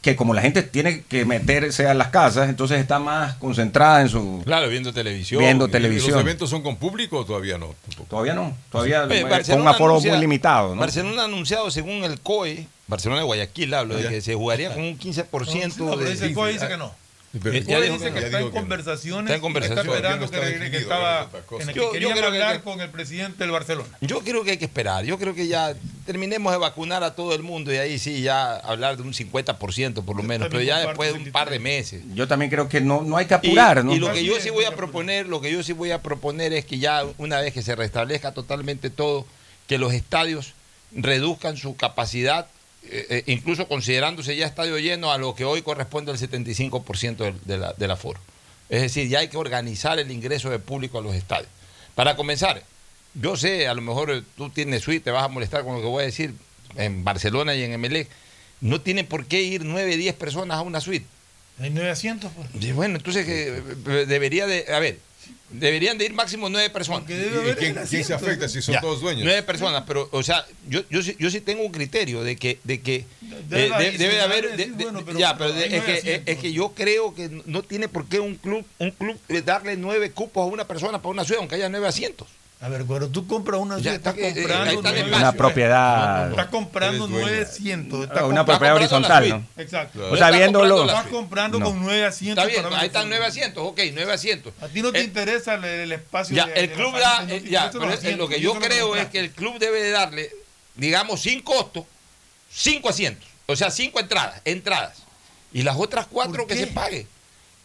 que, 0.05 0.17
como 0.17 0.35
la 0.35 0.43
gente 0.43 0.63
tiene 0.63 1.01
que 1.01 1.25
meterse 1.25 1.89
a 1.89 1.95
las 1.95 2.09
casas, 2.09 2.51
entonces 2.51 2.79
está 2.79 2.99
más 2.99 3.37
concentrada 3.37 4.03
en 4.03 4.11
su... 4.11 4.43
Claro, 4.45 4.69
viendo 4.69 4.93
televisión. 4.93 5.41
Viendo 5.41 5.67
¿Y 5.67 5.71
televisión. 5.71 6.13
¿Los 6.13 6.21
eventos 6.21 6.51
son 6.51 6.61
con 6.63 6.77
público 6.77 7.21
o 7.21 7.25
todavía 7.25 7.57
no? 7.57 7.75
Tampoco. 7.89 8.09
Todavía 8.11 8.35
no, 8.35 8.55
todavía 8.71 9.05
Oye, 9.05 9.23
con 9.49 9.63
un 9.63 9.67
aforo 9.69 9.95
anuncia- 9.95 10.13
muy 10.13 10.21
limitado. 10.21 10.75
¿no? 10.75 10.81
Barcelona 10.83 11.23
ha 11.23 11.25
anunciado, 11.25 11.71
según 11.71 12.05
el 12.05 12.21
COE, 12.21 12.67
Barcelona 12.87 13.23
de 13.23 13.27
Guayaquil 13.27 13.73
hablo, 13.73 13.97
de 13.97 14.07
que 14.07 14.21
se 14.21 14.35
jugaría 14.35 14.75
con 14.75 14.83
un 14.83 14.99
15% 14.99 15.77
No, 15.79 15.93
pero 15.93 16.05
de... 16.05 16.11
dice, 16.11 16.27
el 16.27 16.35
COE 16.35 16.53
dice 16.53 16.69
que 16.69 16.77
no. 16.77 16.93
Pero- 17.43 17.57
Eh, 17.57 17.65
ya 17.67 17.81
dijo 17.81 17.95
dice 17.95 18.07
que 18.13 18.21
que 18.21 18.27
está 18.27 18.41
en 18.41 18.47
que 18.47 18.53
conversaciones. 18.53 19.25
Está 19.25 19.35
en 19.35 19.41
conversaciones. 19.41 19.85
Está 19.85 19.97
esperando 19.97 20.27
no 20.27 20.31
que, 20.33 20.39
que 20.39 20.47
definido, 20.47 20.81
estaba, 20.81 21.31
en 21.61 21.69
el 21.69 21.75
que 21.75 21.81
Yo- 21.81 21.91
creo 21.91 22.15
que- 22.15 22.21
hablar 22.25 22.57
que- 22.59 22.63
con 22.63 22.81
el 22.81 22.91
presidente 22.91 23.39
del 23.39 23.51
Barcelona. 23.51 23.89
Yo 24.01 24.21
creo 24.21 24.45
que 24.45 24.53
hay 24.53 24.57
que 24.59 24.65
esperar. 24.67 25.05
Yo 25.05 25.19
creo 25.19 25.35
que 25.35 25.47
ya 25.49 25.75
terminemos 26.07 26.53
de 26.53 26.59
vacunar 26.59 27.03
a 27.03 27.15
todo 27.15 27.35
el 27.35 27.43
mundo 27.43 27.73
y 27.73 27.77
ahí 27.79 27.99
sí 27.99 28.23
ya 28.23 28.57
hablar 28.57 28.97
de 28.97 29.03
un 29.03 29.13
50% 29.15 30.05
por 30.05 30.17
lo 30.17 30.23
menos, 30.23 30.49
pero 30.49 30.63
ya 30.63 30.79
después 30.87 31.13
de 31.13 31.19
un 31.19 31.33
par 31.33 31.51
de 31.51 31.59
meses. 31.59 32.03
Yo 32.15 32.29
también 32.29 32.51
creo 32.51 32.69
que 32.69 32.81
no, 32.81 33.03
no 33.03 33.17
hay 33.17 33.27
que 33.27 33.35
Y- 33.35 33.37
apurar, 33.49 33.85
¿no? 33.85 33.95
Y, 33.95 33.99
lo 33.99 34.13
que 34.13 34.25
yo 34.25 34.39
sí 34.41 34.51
voy 34.51 34.65
a 34.65 34.71
que 34.71 34.77
proponer, 34.77 35.27
lo 35.27 35.41
que 35.41 35.51
yo 35.51 35.63
sí 35.63 35.73
voy 35.73 35.91
a 35.91 36.03
proponer 36.03 36.53
es 36.53 36.65
que 36.65 36.79
ya 36.79 37.05
una 37.19 37.41
vez 37.41 37.53
que 37.53 37.63
se 37.63 37.75
restablezca 37.75 38.33
totalmente 38.33 38.91
todo, 38.91 39.27
que 39.67 39.79
los 39.79 39.93
estadios 39.93 40.55
reduzcan 40.93 41.57
su 41.57 41.75
capacidad, 41.77 42.47
eh, 42.91 43.07
eh, 43.11 43.23
incluso 43.27 43.67
considerándose 43.69 44.37
ya 44.37 44.47
estadio 44.47 44.79
lleno, 44.79 45.11
a 45.13 45.19
lo 45.19 45.35
que 45.35 45.45
hoy 45.45 45.63
corresponde 45.63 46.11
al 46.13 46.19
75% 46.19 47.17
del, 47.25 47.35
de 47.45 47.59
la- 47.59 47.73
del 47.75 47.91
aforo. 47.91 48.21
Es 48.69 48.81
decir, 48.83 49.09
ya 49.09 49.19
hay 49.21 49.29
que 49.29 49.37
organizar 49.37 49.99
el 49.99 50.11
ingreso 50.11 50.51
de 50.51 50.59
público 50.59 50.99
a 50.99 51.03
los 51.03 51.15
estadios. 51.15 51.49
Para 51.95 52.17
comenzar, 52.17 52.63
yo 53.15 53.37
sé, 53.37 53.69
a 53.69 53.75
lo 53.75 53.83
mejor 53.83 54.11
eh, 54.11 54.23
tú 54.37 54.51
tienes 54.51 54.83
suite, 54.83 55.05
te 55.05 55.11
vas 55.11 55.25
a 55.25 55.29
molestar 55.29 55.63
con 55.65 55.75
lo 55.75 55.81
que 55.81 55.87
voy 55.87 56.03
a 56.03 56.07
decir, 56.07 56.35
en 56.77 57.05
Barcelona 57.05 57.55
y 57.55 57.63
en 57.63 57.73
Emelec, 57.73 58.09
no 58.61 58.81
tiene 58.81 59.05
por 59.05 59.27
qué 59.27 59.43
ir 59.43 59.65
9, 59.65 59.97
10 59.97 60.15
personas 60.17 60.57
a 60.59 60.63
una 60.63 60.81
suite. 60.81 61.07
Hay 61.61 61.71
900. 61.71 62.33
pues. 62.33 62.65
Y 62.65 62.73
bueno, 62.73 62.97
entonces 62.97 63.25
que 63.27 63.63
debería 64.07 64.47
de, 64.47 64.65
a 64.73 64.79
ver, 64.81 64.99
deberían 65.51 65.97
de 65.99 66.05
ir 66.07 66.13
máximo 66.15 66.49
nueve 66.49 66.71
personas. 66.71 67.03
¿Y, 67.09 67.55
quién, 67.55 68.05
se 68.05 68.15
afecta 68.15 68.49
si 68.49 68.61
son 68.63 68.75
Ya, 68.75 68.81
todos 68.81 69.01
dueños? 69.01 69.25
Nueve 69.25 69.43
personas, 69.43 69.85
pero, 69.87 70.09
o 70.13 70.23
sea, 70.23 70.45
yo, 70.69 70.83
yo, 70.91 71.03
sí, 71.03 71.15
yo 71.19 71.31
sí 71.31 71.41
tengo 71.41 71.63
un 71.63 71.71
criterio 71.73 72.23
de 72.25 72.37
que, 72.37 72.59
de 72.65 72.81
que 72.81 73.05
Debe 73.49 73.63
de- 73.69 73.75
haber- 73.75 73.99
debe 73.99 74.15
de 74.15 74.21
haber, 74.21 74.51
sí, 74.51 74.57
de- 74.57 74.67
de- 74.67 74.85
bueno, 74.85 75.05
pero- 75.05 75.19
ya, 75.19 75.37
pero 75.37 75.55
es, 75.55 75.83
que, 75.85 76.23
es, 76.27 76.39
que 76.39 76.53
yo 76.53 76.73
creo 76.75 77.15
que 77.15 77.43
no 77.47 77.63
tiene 77.63 77.89
por 77.89 78.07
qué 78.07 78.21
un 78.21 78.37
club, 78.37 78.65
un 78.79 78.91
club 78.91 79.19
eh, 79.29 79.43
darle 79.43 79.77
nueve 79.77 80.11
cupos 80.11 80.43
a 80.43 80.47
una 80.47 80.67
persona 80.67 80.99
para 80.99 81.11
una 81.11 81.25
ciudad, 81.25 81.41
aunque 81.41 81.55
haya 81.57 81.69
nueve 81.69 81.87
asientos. 81.89 82.29
A 82.61 82.69
ver, 82.69 82.87
cuando 82.87 83.09
tú 83.09 83.27
compras 83.27 83.61
una 83.61 83.79
Ya 83.79 83.93
está 83.95 84.11
estás 84.11 84.15
que- 84.15 84.29
eh, 84.29 84.33
comprando 84.35 84.71
ahí 84.71 84.77
está 84.77 84.89
el 84.89 84.95
nueve- 84.95 85.11
espacio. 85.11 85.29
Una 85.29 85.33
propiedad. 85.37 86.31
Estás 86.31 86.47
comprando 86.47 87.05
Eres 87.05 87.11
dueño. 87.11 87.27
900. 87.37 88.03
estás 88.05 88.19
Ah, 88.23 88.25
Una 88.27 88.47
propiedad 88.47 88.77
horizontal. 88.77 89.29
¿no? 89.29 89.47
Exacto. 89.63 89.99
Claro. 89.99 90.15
O 90.15 90.17
sea, 90.17 90.27
Está 90.29 90.39
viéndolo. 90.39 90.85
Estás 90.87 91.07
comprando 91.09 91.59
No. 91.59 91.67
con 91.67 91.83
nueve 91.83 92.07
asientos. 92.07 92.43
Está 92.47 92.63
bien, 92.63 92.73
ahí 92.73 92.81
el 92.81 92.87
están 92.87 93.03
fútbol. 93.03 93.09
nueve 93.11 93.27
asientos, 93.27 93.65
ok, 93.67 93.81
nueve 93.93 94.13
asientos. 94.15 94.55
A 94.63 94.69
ti 94.69 94.81
no 94.81 94.93
te 94.93 95.01
Eh, 95.01 95.05
interesa 95.05 95.55
el, 95.55 95.65
el 95.65 95.93
espacio. 95.93 96.35
Ya, 96.35 96.47
de- 96.47 96.61
el 96.61 96.71
club 96.73 96.95
da, 96.97 97.19
asientos, 97.19 97.43
no 97.43 97.47
eh, 97.47 97.51
ya, 97.51 97.71
pero 97.71 97.85
es- 97.85 97.89
lo 97.91 97.95
asientos, 97.99 98.29
que 98.31 98.41
yo 98.41 98.55
lo 98.55 98.61
creo 98.61 98.97
es 98.97 99.09
que 99.09 99.19
el 99.21 99.31
club 99.33 99.59
debe 99.59 99.83
de 99.83 99.91
darle, 99.91 100.31
digamos, 100.77 101.21
sin 101.21 101.43
costo, 101.43 101.87
cinco 102.51 102.89
asientos, 102.89 103.29
o 103.45 103.57
sea, 103.57 103.71
cinco 103.71 104.01
entradas, 104.01 104.41
entradas, 104.47 105.03
y 105.53 105.63
las 105.65 105.77
otras 105.77 106.07
cuatro 106.07 106.39
¿Por 106.39 106.47
que 106.47 106.55
qué? 106.55 106.61
se 106.61 106.67
pague. 106.69 107.07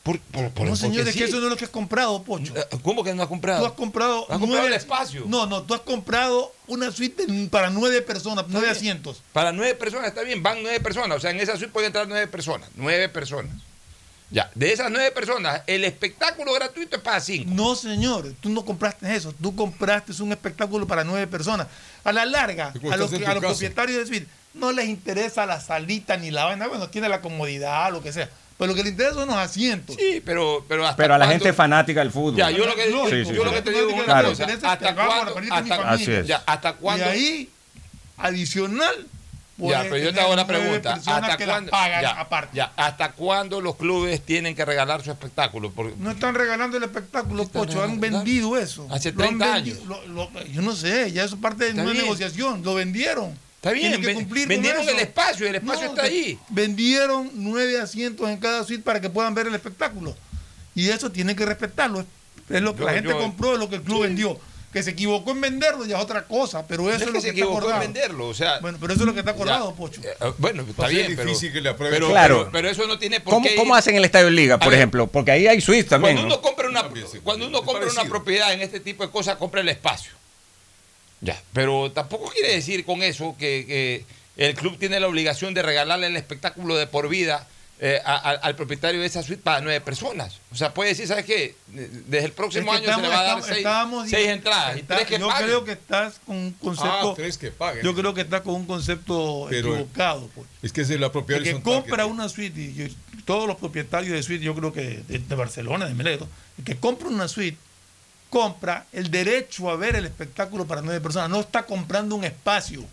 Por, 0.04 0.20
por, 0.20 0.50
por- 0.52 0.66
No, 0.68 0.76
señores, 0.76 1.14
sí. 1.14 1.20
que 1.20 1.26
eso 1.26 1.38
no 1.38 1.44
es 1.46 1.50
lo 1.52 1.58
que 1.58 1.66
has 1.66 1.72
comprado, 1.72 2.24
Pocho. 2.24 2.56
Eh, 2.56 2.66
¿Cómo 2.84 3.04
que 3.04 3.14
no 3.14 3.22
has 3.22 3.28
comprado? 3.28 3.60
Tú 3.60 3.66
has 3.68 3.74
comprado. 3.74 4.20
Has 4.22 4.40
comprado 4.40 4.48
nueve- 4.48 4.68
el 4.68 4.74
espacio. 4.74 5.24
No, 5.28 5.46
no, 5.46 5.64
tú 5.64 5.74
has 5.74 5.82
comprado 5.82 6.54
una 6.68 6.92
suite 6.92 7.26
para 7.52 7.70
nueve 7.70 8.02
personas, 8.02 8.46
nueve 8.48 8.68
bien. 8.68 8.78
asientos. 8.78 9.22
Para 9.34 9.52
nueve 9.52 9.76
personas 9.76 10.08
está 10.08 10.22
bien, 10.24 10.42
van 10.42 10.64
nueve 10.64 10.80
personas, 10.80 11.18
o 11.18 11.20
sea, 11.20 11.32
en 11.32 11.40
esa 11.40 11.58
suite 11.58 11.72
pueden 11.74 11.88
entrar 11.88 12.08
nueve 12.08 12.28
personas, 12.28 12.70
nueve 12.76 13.10
personas. 13.10 13.52
Ya, 14.32 14.52
de 14.54 14.72
esas 14.72 14.92
nueve 14.92 15.10
personas, 15.12 15.64
el 15.66 15.84
espectáculo 15.84 16.54
gratuito 16.54 16.96
es 16.98 17.02
para 17.02 17.20
cinco. 17.20 17.50
No, 17.52 17.76
señor, 17.76 18.32
tú 18.40 18.50
no 18.50 18.64
compraste 18.64 19.14
eso. 19.16 19.34
Tú 19.42 19.56
compraste 19.56 20.12
un 20.22 20.32
espectáculo 20.32 20.86
para 20.86 21.04
nueve 21.04 21.26
personas. 21.26 21.66
A 22.04 22.12
la 22.14 22.26
larga, 22.26 22.72
¿Y 22.76 22.80
cómo 22.80 22.92
a 22.94 22.98
los, 22.98 23.12
a 23.12 23.18
los 23.34 23.44
propietarios 23.44 23.98
de 23.98 24.06
suite 24.06 24.28
no 24.54 24.72
les 24.72 24.88
interesa 24.88 25.48
la 25.48 25.60
salita 25.60 26.16
ni 26.16 26.30
la 26.30 26.46
vaina. 26.46 26.68
Bueno, 26.68 26.90
tiene 26.90 27.10
la 27.10 27.22
comodidad, 27.22 27.92
lo 27.92 28.04
que 28.04 28.14
sea. 28.14 28.30
Pero 28.60 28.68
lo 28.72 28.76
que 28.76 28.84
les 28.84 28.92
interesa 28.92 29.14
son 29.16 29.28
los 29.30 29.38
asientos. 29.38 29.96
Sí, 29.98 30.22
pero, 30.24 30.64
pero 30.68 30.84
hasta 30.86 30.98
Pero 30.98 31.14
a 31.16 31.18
la 31.18 31.28
gente 31.28 31.52
fanática 31.54 32.02
del 32.02 32.12
fútbol. 32.12 32.36
Ya, 32.36 32.52
yo 32.52 32.66
lo 32.66 32.76
que, 32.76 32.90
Lógico, 32.92 33.10
yo 33.10 33.26
sí, 33.26 33.34
lo 33.34 33.50
sí. 33.50 33.56
que 33.56 33.62
te 33.64 33.72
digo 33.72 33.88
es 33.88 33.94
una 33.96 34.04
Claro. 34.04 34.30
cosa. 34.30 34.44
¿Hasta 34.64 34.96
cuándo? 34.96 35.36
Hasta, 35.52 35.90
Así 35.90 36.12
es. 36.12 36.28
ya, 36.28 36.44
¿Hasta 36.46 36.74
cuándo? 36.74 37.06
Y 37.06 37.08
ahí, 37.08 37.50
adicional. 38.18 38.94
Ya, 39.58 39.66
puedes 39.80 39.92
pero 39.92 39.98
yo 40.06 40.14
te 40.14 40.20
hago 40.22 40.36
la 40.38 40.44
nueve 40.46 40.60
pregunta. 40.82 40.94
¿Hasta 40.94 41.38
cuándo, 41.46 41.72
pagan 41.72 42.02
ya, 42.02 42.12
aparte. 42.12 42.56
ya, 42.58 42.72
¿Hasta 42.78 43.12
cuándo 43.12 43.60
los 43.60 43.76
clubes 43.76 44.22
tienen 44.26 44.56
que 44.56 44.64
regalar 44.64 45.04
su 45.04 45.12
espectáculo? 45.12 45.72
Porque 45.72 45.96
No 45.98 46.12
están 46.12 46.34
regalando 46.36 46.78
el 46.78 46.84
espectáculo, 46.84 47.46
Pocho. 47.48 47.84
Han 47.84 48.00
vendido 48.00 48.58
eso. 48.58 48.88
Hace 48.90 49.12
Lo 49.12 49.24
han 49.24 49.38
30 49.38 49.46
vendi- 49.56 49.72
años. 49.72 49.86
lo- 49.86 50.06
lo- 50.08 50.44
yo 50.46 50.62
no 50.62 50.74
sé, 50.76 51.12
ya 51.12 51.24
eso 51.26 51.36
es 51.36 51.42
parte 51.42 51.66
de 51.66 51.74
una 51.74 51.92
bien. 51.92 51.98
negociación. 52.04 52.62
Lo 52.64 52.74
vendieron. 52.76 53.38
Está 53.60 53.72
bien, 53.72 53.90
Tienen 53.92 54.08
que 54.08 54.14
cumplir 54.14 54.44
con 54.46 54.50
vendieron 54.50 54.82
eso. 54.84 54.92
el 54.92 55.00
espacio, 55.00 55.46
el 55.48 55.56
espacio 55.56 55.86
No, 55.88 55.90
está 55.90 56.04
ahí. 56.04 56.40
Vendieron 56.48 57.30
nueve 57.34 57.78
asientos 57.80 58.30
en 58.30 58.38
cada 58.38 58.64
suite 58.64 58.84
para 58.84 59.02
que 59.02 59.10
puedan 59.10 59.34
ver 59.36 59.48
el 59.48 59.56
espectáculo. 59.56 60.16
Y 60.76 60.90
eso 60.90 61.12
tienen 61.12 61.36
que 61.36 61.46
respetarlo. 61.46 62.06
Es 62.50 62.62
lo 62.62 62.74
que 62.74 62.80
Yo- 62.80 62.86
la 62.86 62.94
gente 62.94 63.10
yo- 63.10 63.18
compró, 63.20 63.54
es 63.54 63.60
lo 63.60 63.70
que 63.70 63.76
el 63.76 63.82
club 63.82 64.04
vendió. 64.04 64.40
Que 64.72 64.82
se 64.84 64.92
equivocó 64.92 65.32
en 65.32 65.42
venderlo 65.42 65.84
ya 65.86 65.98
es 65.98 66.04
otra 66.04 66.24
cosa, 66.26 66.66
pero 66.68 66.84
eso 66.84 66.92
No 66.92 66.96
es, 66.96 67.02
es 67.02 67.08
lo 67.08 67.12
que 67.14 67.18
que, 67.18 67.22
se 67.22 67.28
está 67.30 67.38
equivocó 67.42 67.58
en 67.58 67.64
acordado. 67.64 67.82
venderlo, 67.82 68.28
o 68.28 68.34
sea, 68.36 68.60
bueno, 68.60 68.78
pero 68.80 68.94
eso 68.94 69.02
es 69.02 69.08
lo 69.08 69.14
que 69.14 69.20
está 69.20 69.32
acordado, 69.32 69.72
Ya. 69.72 69.76
Pocho. 69.76 70.02
Eh, 70.04 70.34
Bueno, 70.38 70.62
está 70.70 70.88
bien, 70.88 71.14
pero, 71.16 71.28
difícil 71.28 71.52
que 71.52 71.60
le 71.60 71.70
aprueben. 71.70 71.96
pero, 72.00 72.10
Claro. 72.12 72.38
pero- 72.42 72.52
pero 72.52 72.70
eso 72.70 72.88
no 72.88 72.98
tiene 73.00 73.20
por 73.20 73.34
¿Cómo, 73.34 73.48
qué 73.48 73.56
cómo 73.56 73.76
hacen 73.76 73.96
el 73.96 74.06
Estadio 74.06 74.30
Liga, 74.30 74.58
por 74.60 74.74
ejemplo? 74.74 75.08
Porque 75.08 75.32
ahí 75.32 75.48
hay 75.48 75.60
suites 75.60 75.88
también. 75.88 76.16
Cuando 76.18 76.30
¿no? 76.30 76.36
uno 76.36 76.42
compra 76.44 76.70
una, 76.70 76.84
cuando 77.24 77.48
uno 77.48 77.64
compra 77.64 77.88
una 77.92 78.06
propiedad 78.06 78.54
en 78.54 78.62
este 78.62 78.80
tipo 78.80 79.04
de 79.04 79.12
cosas, 79.12 79.36
compra 79.38 79.60
el 79.62 79.70
espacio. 79.70 80.12
Ya, 81.22 81.42
pero 81.54 81.92
tampoco 81.92 82.30
quiere 82.32 82.54
decir 82.56 82.86
con 82.86 83.04
eso 83.04 83.36
que, 83.38 83.66
que 83.68 84.06
el 84.38 84.56
club 84.56 84.78
tiene 84.78 85.00
la 85.00 85.08
obligación 85.08 85.54
de 85.54 85.62
regalarle 85.62 86.08
el 86.08 86.16
espectáculo 86.16 86.76
de 86.78 86.88
por 86.88 87.10
vida 87.10 87.48
eh, 87.82 88.02
a- 88.04 88.16
a- 88.16 88.32
al 88.32 88.56
propietario 88.58 89.00
de 89.00 89.08
esa 89.08 89.24
suite 89.24 89.42
para 89.42 89.62
nueve 89.62 89.80
personas. 89.80 90.40
O 90.52 90.56
sea, 90.56 90.74
puede 90.74 90.90
decir, 90.90 91.08
¿sabes 91.08 91.24
qué? 91.26 91.56
Desde 91.68 92.26
el 92.26 92.34
próximo 92.34 92.74
Es 92.74 92.82
que 92.82 92.88
año 92.88 92.96
se 92.98 93.02
le 93.04 93.08
va 93.08 93.20
a 93.20 93.24
dar 93.24 93.38
estamos- 93.58 94.10
seis, 94.10 94.28
entradas 94.28 94.78
y 94.78 94.84
tres 94.84 95.06
que 95.08 95.18
Yo 95.18 95.28
paguen. 95.30 95.46
creo 95.48 95.64
que 95.64 95.72
estás 95.74 96.20
con 96.26 96.36
un 96.36 96.52
concepto. 96.54 97.12
Ah, 97.12 97.14
tres 97.16 97.38
que 97.38 97.52
paguen. 97.52 97.84
Yo 97.86 97.96
creo 97.96 98.14
que 98.14 98.20
estás 98.22 98.42
con 98.42 98.56
un 98.56 98.66
concepto 98.66 99.48
Pero- 99.50 99.76
equivocado. 99.76 100.28
Pocho. 100.28 100.48
Es 100.62 100.74
que 100.74 100.82
es 100.82 100.90
la 101.00 101.10
propiedad 101.12 101.42
El 101.42 101.56
que 101.56 101.62
compra 101.62 102.06
una 102.06 102.28
suite, 102.28 102.60
y 102.60 102.74
yo- 102.74 102.86
todos 103.24 103.48
los 103.48 103.56
propietarios 103.56 104.12
de 104.14 104.24
suite, 104.24 104.44
yo 104.44 104.54
creo 104.56 104.74
que 104.74 105.02
de, 105.08 105.20
de 105.20 105.36
Barcelona, 105.36 105.86
de 105.86 105.94
Meledo, 105.94 106.28
el 106.58 106.66
que 106.66 106.76
compra 106.78 107.08
una 107.08 107.30
suite, 107.30 107.58
compra 108.30 108.86
el 108.92 109.10
derecho 109.10 109.70
a 109.70 109.76
ver 109.76 109.96
el 109.96 110.06
espectáculo 110.06 110.66
para 110.66 110.82
nueve 110.82 111.02
personas. 111.02 111.30
No 111.30 111.40
está 111.40 111.64
comprando 111.66 112.16
un 112.16 112.24
espacio, 112.24 112.84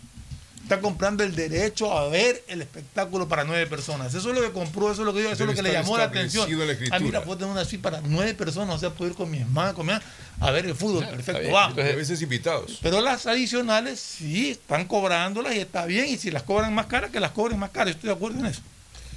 está 0.63 0.81
comprando 0.81 1.23
el 1.23 1.35
derecho 1.35 1.97
a 1.97 2.07
ver 2.09 2.43
el 2.47 2.61
espectáculo 2.61 3.27
para 3.27 3.43
nueve 3.43 3.67
personas. 3.67 4.13
Eso 4.13 4.29
es 4.31 4.35
lo 4.35 4.41
que 4.41 4.51
compró, 4.51 4.91
eso 4.91 5.01
es 5.01 5.05
lo 5.05 5.13
que, 5.13 5.21
eso 5.31 5.43
es 5.43 5.47
lo 5.49 5.53
que 5.53 5.61
le 5.61 5.71
llamó 5.71 5.97
la 5.97 6.05
atención. 6.05 6.49
la 6.67 6.75
Ah, 6.91 6.99
mira, 6.99 7.23
puedo 7.23 7.37
tener 7.37 7.51
una 7.53 7.63
suite 7.65 7.81
para 7.83 8.01
nueve 8.01 8.33
personas, 8.33 8.75
o 8.75 8.79
sea, 8.79 8.89
puedo 8.89 9.11
ir 9.11 9.15
con 9.17 9.29
mi 9.29 9.39
hermana, 9.39 9.73
con 9.73 9.85
mi 9.85 9.93
hermana, 9.93 10.11
a 10.39 10.51
ver 10.51 10.65
el 10.65 10.75
fútbol, 10.75 11.07
perfecto, 11.07 11.51
vamos. 11.51 11.71
Entonces, 11.71 11.93
a 11.93 11.97
veces 11.97 12.21
invitados. 12.21 12.79
Pero 12.81 13.01
las 13.01 13.25
adicionales 13.27 13.99
sí 13.99 14.49
están 14.51 14.85
cobrándolas 14.85 15.55
y 15.55 15.59
está 15.59 15.85
bien. 15.85 16.05
Y 16.07 16.17
si 16.17 16.31
las 16.31 16.43
cobran 16.43 16.73
más 16.73 16.87
caras, 16.87 17.11
que 17.11 17.19
las 17.19 17.31
cobren 17.31 17.59
más 17.59 17.69
caras. 17.69 17.95
Estoy 17.95 18.09
de 18.09 18.15
acuerdo 18.15 18.39
en 18.39 18.47
eso. 18.47 18.61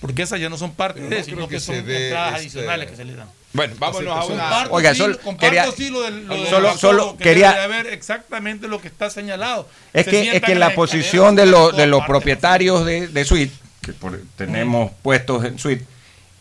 Porque 0.01 0.23
esas 0.23 0.41
ya 0.41 0.49
no 0.49 0.57
son 0.57 0.73
parte 0.73 1.01
Pero 1.01 1.11
de 1.11 1.17
no 1.17 1.21
eso, 1.21 1.31
sino 1.31 1.49
que, 1.49 1.55
que 1.57 1.61
son 1.61 1.75
entradas 1.75 2.29
este- 2.29 2.41
adicionales 2.41 2.91
que 2.91 2.97
se 2.97 3.05
le 3.05 3.15
dan. 3.15 3.29
Bueno, 3.53 3.75
vámonos 3.79 4.17
a 4.17 4.25
una... 4.27 4.43
Comparto, 4.45 4.75
Oiga, 4.75 4.93
sí, 4.95 4.99
solo 5.01 5.19
comparto 5.19 5.47
quería- 5.47 5.73
sí 5.73 5.91
lo 5.91 6.03
del, 6.03 6.27
lo 6.27 6.35
del 6.35 6.47
solo- 6.47 6.69
Bartolo, 6.69 6.79
solo 7.03 7.17
que 7.17 7.25
quería- 7.25 7.65
haber 7.65 7.87
exactamente 7.89 8.69
lo 8.69 8.81
que 8.81 8.89
está 8.89 9.11
señalado. 9.11 9.69
Es 9.93 10.05
Se 10.05 10.11
que, 10.11 10.37
es 10.37 10.43
que 10.43 10.53
en 10.53 10.61
la 10.61 10.75
posición 10.75 11.35
de, 11.35 11.47
los 11.47 11.77
de 11.77 11.87
los 11.89 12.05
propietarios 12.07 12.85
de, 12.87 13.09
de 13.09 13.25
suite, 13.25 13.53
que 13.83 13.93
por- 13.93 14.21
tenemos 14.37 14.93
puestos 15.03 15.45
en 15.45 15.59
suite, 15.59 15.85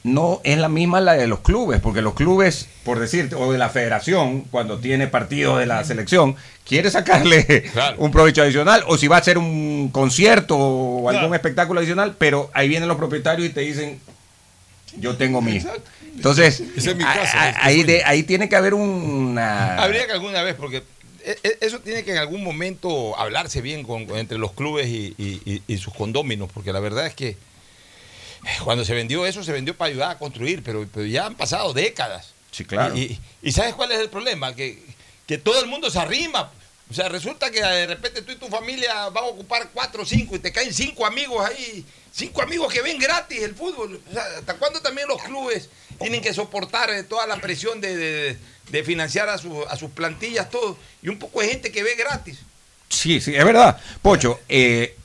no 0.03 0.39
es 0.43 0.57
la 0.59 0.69
misma 0.69 1.01
la 1.01 1.13
de 1.13 1.27
los 1.27 1.39
clubes, 1.39 1.81
porque 1.81 2.01
los 2.01 2.13
clubes, 2.13 2.69
por 2.85 2.99
decirte, 2.99 3.35
o 3.35 3.51
de 3.51 3.57
la 3.57 3.69
federación, 3.69 4.41
cuando 4.41 4.77
tiene 4.77 5.07
partido 5.07 5.57
de 5.57 5.65
la 5.65 5.83
selección, 5.83 6.35
quiere 6.65 6.89
sacarle 6.91 7.69
un 7.97 8.11
provecho 8.11 8.43
adicional, 8.43 8.83
o 8.87 8.97
si 8.97 9.07
va 9.07 9.17
a 9.17 9.19
hacer 9.19 9.37
un 9.37 9.89
concierto 9.91 10.55
o 10.57 11.09
algún 11.09 11.21
Claro. 11.23 11.35
espectáculo 11.35 11.79
adicional, 11.81 12.15
pero 12.17 12.49
ahí 12.53 12.69
vienen 12.69 12.87
los 12.87 12.97
propietarios 12.97 13.49
y 13.49 13.51
te 13.51 13.61
dicen, 13.61 13.99
yo 14.97 15.15
tengo 15.17 15.41
mi... 15.41 15.61
Entonces, 16.15 16.59
es 16.75 16.95
mi 16.95 17.03
a- 17.03 17.13
casa, 17.13 17.41
a- 17.43 17.49
este 17.49 17.61
ahí, 17.63 17.83
de, 17.83 18.03
ahí 18.03 18.23
tiene 18.23 18.49
que 18.49 18.55
haber 18.55 18.73
una... 18.73 19.75
Habría 19.81 20.05
que 20.05 20.11
alguna 20.13 20.41
vez, 20.41 20.55
porque 20.55 20.83
e- 21.23 21.37
e- 21.43 21.57
eso 21.61 21.79
tiene 21.79 22.03
que 22.03 22.11
en 22.11 22.17
algún 22.17 22.43
momento 22.43 23.17
hablarse 23.17 23.61
bien 23.61 23.83
con, 23.83 24.01
entre 24.17 24.37
los 24.37 24.51
clubes 24.53 24.87
y, 24.87 25.13
y- 25.67 25.77
sus 25.77 25.93
condóminos, 25.93 26.49
porque 26.53 26.73
la 26.73 26.79
verdad 26.79 27.05
es 27.07 27.13
que 27.13 27.29
eh, 27.29 27.37
cuando 28.63 28.83
se 28.85 28.93
vendió 28.93 29.25
eso, 29.25 29.43
se 29.43 29.51
vendió 29.51 29.75
para 29.75 29.89
ayudar 29.91 30.11
a 30.11 30.17
construir, 30.17 30.63
pero, 30.63 30.87
pero 30.93 31.05
ya 31.05 31.25
han 31.27 31.35
pasado 31.35 31.73
décadas. 31.73 32.33
Sí, 32.51 32.65
claro. 32.65 32.95
Y, 32.97 33.01
y- 33.01 33.19
y 33.43 33.51
¿sabes 33.51 33.75
cuál 33.75 33.91
es 33.91 33.99
el 33.99 34.09
problema? 34.09 34.55
Que, 34.55 34.81
que 35.27 35.37
todo 35.37 35.61
el 35.61 35.67
mundo 35.67 35.89
se 35.89 35.99
arrima. 35.99 36.51
O 36.89 36.93
sea, 36.93 37.07
resulta 37.07 37.51
que 37.51 37.61
de 37.61 37.85
repente 37.87 38.21
tú 38.23 38.31
y 38.31 38.35
tu 38.35 38.47
familia 38.47 39.09
van 39.09 39.23
a 39.25 39.27
ocupar 39.27 39.69
cuatro 39.73 40.03
o 40.03 40.05
cinco 40.05 40.35
y 40.35 40.39
te 40.39 40.51
caen 40.51 40.73
cinco 40.73 41.05
amigos 41.05 41.47
ahí, 41.47 41.85
cinco 42.11 42.41
amigos 42.41 42.73
que 42.73 42.81
ven 42.81 42.97
gratis 42.97 43.43
el 43.43 43.53
fútbol. 43.53 44.01
O 44.09 44.13
sea, 44.13 44.23
¿hasta 44.39 44.55
cuándo 44.55 44.81
también 44.81 45.07
los 45.07 45.21
clubes 45.21 45.69
tienen 45.99 46.21
que 46.21 46.33
soportar 46.33 46.89
eh, 46.89 47.03
toda 47.03 47.27
la 47.27 47.37
presión 47.37 47.79
de, 47.79 47.95
de- 47.95 48.37
de 48.71 48.83
financiar 48.83 49.29
a, 49.29 49.37
su- 49.37 49.63
a 49.67 49.75
sus 49.75 49.91
plantillas, 49.91 50.49
todo? 50.49 50.77
Y 51.03 51.09
un 51.09 51.19
poco 51.19 51.41
de 51.41 51.49
gente 51.49 51.71
que 51.71 51.83
ve 51.83 51.95
gratis. 51.95 52.39
Sí, 52.89 53.21
sí, 53.21 53.35
es 53.35 53.45
verdad. 53.45 53.79
Pocho, 54.01 54.39
eh, 54.49 54.95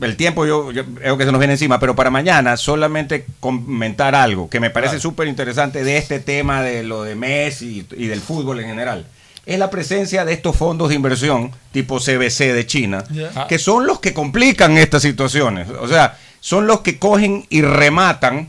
el 0.00 0.16
tiempo 0.16 0.46
yo, 0.46 0.72
yo 0.72 0.82
veo 0.86 1.16
que 1.16 1.24
se 1.24 1.30
nos 1.32 1.38
viene 1.38 1.54
encima, 1.54 1.78
pero 1.78 1.94
para 1.94 2.10
mañana 2.10 2.56
solamente 2.56 3.24
comentar 3.38 4.14
algo 4.16 4.50
que 4.50 4.58
me 4.60 4.70
parece 4.70 4.98
súper 5.00 5.28
interesante 5.28 5.84
de 5.84 5.96
este 5.96 6.18
tema 6.20 6.62
de 6.62 6.82
lo 6.82 7.02
de 7.04 7.14
Messi 7.14 7.86
y, 7.96 8.04
y 8.04 8.06
del 8.08 8.20
fútbol 8.20 8.58
en 8.60 8.66
general. 8.66 9.06
Es 9.46 9.58
la 9.58 9.70
presencia 9.70 10.24
de 10.24 10.32
estos 10.32 10.56
fondos 10.56 10.88
de 10.90 10.94
inversión 10.94 11.50
tipo 11.72 11.98
CBC 11.98 12.52
de 12.52 12.66
China, 12.66 13.04
que 13.48 13.58
son 13.58 13.86
los 13.86 14.00
que 14.00 14.12
complican 14.14 14.76
estas 14.78 15.02
situaciones. 15.02 15.68
O 15.70 15.88
sea, 15.88 16.18
son 16.40 16.66
los 16.66 16.80
que 16.80 16.98
cogen 16.98 17.46
y 17.50 17.62
rematan 17.62 18.48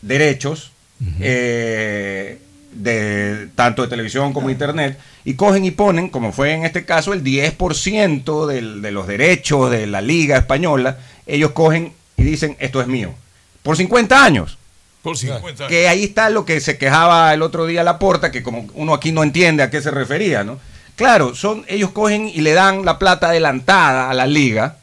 derechos 0.00 0.72
eh, 1.20 2.38
de 2.72 3.48
tanto 3.54 3.82
de 3.82 3.88
televisión 3.88 4.32
como 4.32 4.48
internet 4.50 4.98
y 5.24 5.34
cogen 5.34 5.64
y 5.64 5.72
ponen, 5.72 6.08
como 6.08 6.32
fue 6.32 6.52
en 6.52 6.64
este 6.64 6.84
caso, 6.84 7.12
el 7.12 7.22
10% 7.22 8.46
del- 8.46 8.80
de 8.82 8.90
los 8.92 9.06
derechos 9.06 9.70
de 9.70 9.86
la 9.86 10.00
liga 10.00 10.38
española, 10.38 10.98
ellos 11.26 11.50
cogen 11.52 11.92
y 12.16 12.22
dicen, 12.22 12.56
esto 12.60 12.80
es 12.80 12.86
mío, 12.86 13.14
por 13.62 13.76
50 13.76 14.24
años. 14.24 14.58
Por 15.02 15.18
50 15.18 15.66
Que 15.66 15.88
ahí 15.88 16.04
está 16.04 16.30
lo 16.30 16.44
que 16.44 16.60
se 16.60 16.78
quejaba 16.78 17.34
el 17.34 17.42
otro 17.42 17.66
día 17.66 17.82
la 17.82 17.98
porta, 17.98 18.30
que 18.30 18.42
como 18.42 18.68
uno 18.74 18.94
aquí 18.94 19.10
no 19.10 19.22
entiende 19.22 19.62
a 19.62 19.70
qué 19.70 19.82
se 19.82 19.90
refería, 19.90 20.44
¿no? 20.44 20.60
Claro, 20.94 21.34
son, 21.34 21.64
ellos 21.68 21.90
cogen 21.90 22.28
y 22.28 22.42
le 22.42 22.52
dan 22.52 22.84
la 22.84 22.98
plata 22.98 23.28
adelantada 23.30 24.10
a 24.10 24.14
la 24.14 24.26
liga, 24.26 24.76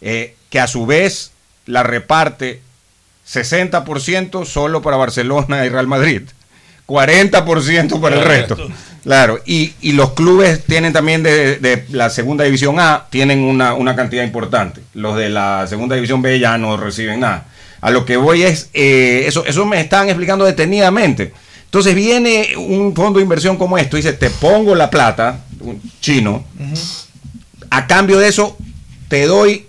eh, 0.00 0.34
que 0.50 0.60
a 0.60 0.66
su 0.66 0.84
vez 0.84 1.32
la 1.64 1.82
reparte 1.82 2.60
60% 3.26 4.44
solo 4.44 4.82
para 4.82 4.96
Barcelona 4.96 5.64
y 5.64 5.68
Real 5.68 5.86
Madrid, 5.86 6.22
40% 6.86 8.00
para 8.00 8.16
el 8.16 8.24
resto. 8.24 8.56
Claro, 9.02 9.40
y, 9.46 9.72
y 9.80 9.92
los 9.92 10.12
clubes 10.12 10.64
tienen 10.64 10.92
también 10.92 11.22
de, 11.22 11.58
de 11.58 11.86
la 11.90 12.10
segunda 12.10 12.44
división 12.44 12.78
A, 12.80 13.06
tienen 13.08 13.40
una, 13.40 13.74
una 13.74 13.94
cantidad 13.94 14.24
importante. 14.24 14.82
Los 14.94 15.16
de 15.16 15.28
la 15.28 15.66
segunda 15.68 15.94
división 15.94 16.22
B 16.22 16.38
ya 16.38 16.58
no 16.58 16.76
reciben 16.76 17.20
nada. 17.20 17.46
A 17.80 17.90
lo 17.90 18.04
que 18.04 18.16
voy 18.16 18.42
es, 18.42 18.70
eh, 18.74 19.24
eso, 19.26 19.44
eso 19.44 19.66
me 19.66 19.80
están 19.80 20.08
explicando 20.08 20.44
detenidamente. 20.44 21.32
Entonces 21.64 21.94
viene 21.94 22.54
un 22.56 22.94
fondo 22.94 23.18
de 23.18 23.24
inversión 23.24 23.56
como 23.56 23.76
esto, 23.76 23.96
dice, 23.96 24.12
te 24.12 24.30
pongo 24.30 24.74
la 24.74 24.88
plata, 24.88 25.44
un 25.60 25.80
chino, 26.00 26.44
a 27.70 27.86
cambio 27.86 28.18
de 28.18 28.28
eso 28.28 28.56
te 29.08 29.26
doy 29.26 29.66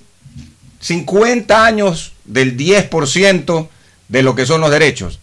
50 0.80 1.66
años 1.66 2.14
del 2.26 2.56
10% 2.56 3.68
de 4.08 4.24
lo 4.24 4.36
que 4.36 4.46
son 4.46 4.62
los 4.62 4.72
derechos. 4.72 5.20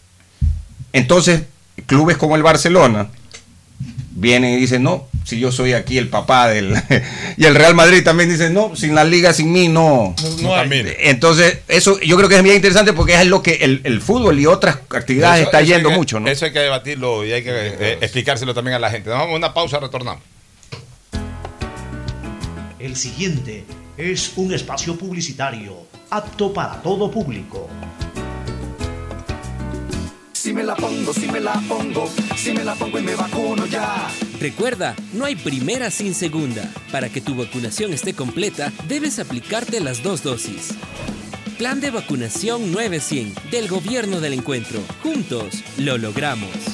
Entonces, 0.93 1.43
clubes 1.87 2.17
como 2.17 2.37
el 2.37 2.43
Barcelona 2.43 3.09
vienen 4.17 4.55
y 4.55 4.57
dicen, 4.57 4.83
no, 4.83 5.07
si 5.25 5.39
yo 5.41 5.51
soy 5.51 5.73
aquí 5.73 5.99
el 5.99 6.09
papá 6.09 6.49
del... 6.49 6.75
y 7.37 7.45
el 7.45 7.55
Real 7.55 7.75
Madrid 7.75 8.03
también 8.05 8.29
dice, 8.31 8.51
no, 8.51 8.77
sin 8.77 8.95
la 8.95 9.05
liga, 9.05 9.33
sin 9.33 9.53
mí, 9.53 9.69
no. 9.69 10.15
No. 10.41 10.55
Entonces, 10.63 11.59
eso 11.69 11.99
yo 12.01 12.17
creo 12.17 12.29
que 12.29 12.37
es 12.37 12.43
bien 12.43 12.57
interesante 12.57 12.93
porque 12.93 13.21
es 13.21 13.27
lo 13.27 13.43
que 13.43 13.55
el, 13.55 13.81
el 13.85 14.01
fútbol 14.01 14.39
y 14.39 14.47
otras 14.47 14.79
actividades 14.91 15.41
Eso- 15.41 15.49
está 15.49 15.61
eso 15.61 15.73
yendo 15.73 15.89
que- 15.91 15.97
mucho, 15.97 16.21
¿no? 16.21 16.29
Eso 16.29 16.45
hay 16.45 16.53
que 16.53 16.61
debatirlo 16.61 17.25
y 17.27 17.33
hay 17.33 17.43
que 17.43 17.51
eh, 17.53 17.99
explicárselo 18.01 18.55
también 18.55 18.77
a 18.77 18.79
la 18.79 18.91
gente. 18.91 19.11
Nos 19.11 19.19
vamos 19.19 19.35
a 19.35 19.37
una 19.37 19.55
pausa, 19.55 19.81
retornamos. 19.81 20.23
El 22.79 22.97
siguiente 22.97 23.65
es 23.97 24.33
un 24.37 24.53
espacio 24.53 24.97
publicitario 24.97 25.75
apto 26.11 26.53
para 26.53 26.83
todo 26.83 27.11
público. 27.11 27.69
Si 30.55 30.59
me 30.59 30.67
la 30.67 30.77
pongo, 30.77 31.13
si 31.13 31.27
me 31.27 31.41
la 31.41 31.55
pongo, 31.69 32.09
si 32.37 32.53
me 32.53 32.63
la 32.63 32.77
pongo 32.77 33.01
y 33.01 33.03
me 33.03 33.17
vacuno 33.17 33.67
ya. 33.67 34.09
Recuerda, 34.39 34.95
no 35.13 35.25
hay 35.25 35.35
primera 35.35 35.91
sin 35.91 36.15
segunda. 36.15 36.73
Para 36.93 37.09
que 37.09 37.21
tu 37.21 37.35
vacunación 37.35 37.93
esté 37.93 38.15
completa, 38.15 38.73
debes 38.87 39.19
aplicarte 39.19 39.81
las 39.81 40.05
dos 40.05 40.23
dosis. 40.23 40.75
Plan 41.59 41.81
de 41.81 41.91
vacunación 41.91 42.71
900 42.71 43.51
del 43.51 43.67
Gobierno 43.67 44.21
del 44.21 44.35
Encuentro. 44.35 44.79
Juntos 45.03 45.65
lo 45.77 45.99
logramos. 45.99 46.74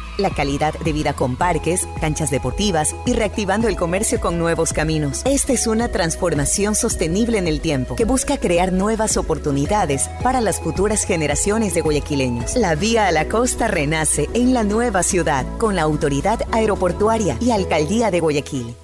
la 0.17 0.29
calidad 0.29 0.73
de 0.73 0.93
vida 0.93 1.13
con 1.13 1.35
parques, 1.35 1.87
canchas 1.99 2.31
deportivas 2.31 2.95
y 3.05 3.13
reactivando 3.13 3.67
el 3.67 3.75
comercio 3.75 4.19
con 4.19 4.37
nuevos 4.37 4.73
caminos. 4.73 5.21
Esta 5.25 5.53
es 5.53 5.67
una 5.67 5.89
transformación 5.89 6.75
sostenible 6.75 7.37
en 7.37 7.47
el 7.47 7.61
tiempo 7.61 7.95
que 7.95 8.05
busca 8.05 8.37
crear 8.37 8.73
nuevas 8.73 9.17
oportunidades 9.17 10.09
para 10.23 10.41
las 10.41 10.59
futuras 10.59 11.03
generaciones 11.05 11.73
de 11.73 11.81
guayaquileños. 11.81 12.55
La 12.55 12.75
vía 12.75 13.07
a 13.07 13.11
la 13.11 13.27
costa 13.27 13.67
renace 13.67 14.29
en 14.33 14.53
la 14.53 14.63
nueva 14.63 15.03
ciudad 15.03 15.45
con 15.57 15.75
la 15.75 15.83
autoridad 15.83 16.41
aeroportuaria 16.51 17.37
y 17.39 17.51
alcaldía 17.51 18.11
de 18.11 18.19
Guayaquil. 18.19 18.75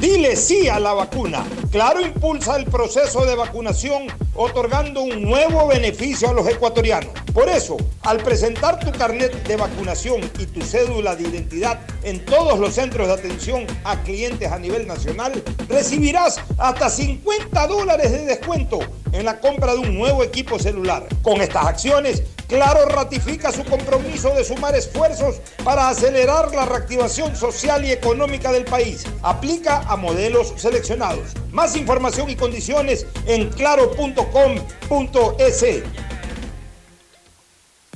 Dile 0.00 0.36
sí 0.36 0.68
a 0.68 0.78
la 0.78 0.92
vacuna. 0.92 1.46
Claro 1.70 2.00
impulsa 2.00 2.56
el 2.56 2.66
proceso 2.66 3.24
de 3.24 3.34
vacunación 3.34 4.08
otorgando 4.34 5.00
un 5.02 5.22
nuevo 5.22 5.66
beneficio 5.66 6.28
a 6.28 6.34
los 6.34 6.46
ecuatorianos. 6.46 7.12
Por 7.32 7.48
eso, 7.48 7.76
al 8.02 8.18
presentar 8.18 8.78
tu 8.78 8.92
carnet 8.92 9.32
de 9.46 9.56
vacunación 9.56 10.20
y 10.38 10.46
tu 10.46 10.60
cédula 10.62 11.16
de 11.16 11.28
identidad 11.28 11.80
en 12.02 12.24
todos 12.24 12.58
los 12.58 12.74
centros 12.74 13.08
de 13.08 13.14
atención 13.14 13.66
a 13.84 14.02
clientes 14.02 14.50
a 14.52 14.58
nivel 14.58 14.86
nacional, 14.86 15.42
recibirás 15.68 16.40
hasta 16.58 16.90
50 16.90 17.66
dólares 17.66 18.12
de 18.12 18.26
descuento 18.26 18.80
en 19.12 19.24
la 19.24 19.40
compra 19.40 19.72
de 19.72 19.78
un 19.78 19.94
nuevo 19.94 20.22
equipo 20.22 20.58
celular. 20.58 21.06
Con 21.22 21.40
estas 21.40 21.66
acciones, 21.66 22.22
Claro 22.48 22.86
ratifica 22.86 23.50
su 23.50 23.64
compromiso 23.64 24.32
de 24.34 24.44
sumar 24.44 24.76
esfuerzos 24.76 25.40
para 25.64 25.88
acelerar 25.88 26.54
la 26.54 26.64
reactivación 26.64 27.34
social 27.34 27.84
y 27.84 27.90
económica 27.90 28.52
del 28.52 28.64
país. 28.64 29.04
Aplica 29.22 29.80
a 29.80 29.96
modelos 29.96 30.54
seleccionados. 30.56 31.30
Más 31.50 31.74
información 31.76 32.30
y 32.30 32.36
condiciones 32.36 33.06
en 33.26 33.50
claro.com.es. 33.50 35.64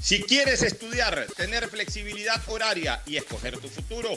Si 0.02 0.22
quieres 0.22 0.62
estudiar, 0.62 1.26
tener 1.36 1.68
flexibilidad 1.68 2.40
horaria 2.48 3.02
y 3.04 3.18
escoger 3.18 3.58
tu 3.58 3.68
futuro, 3.68 4.08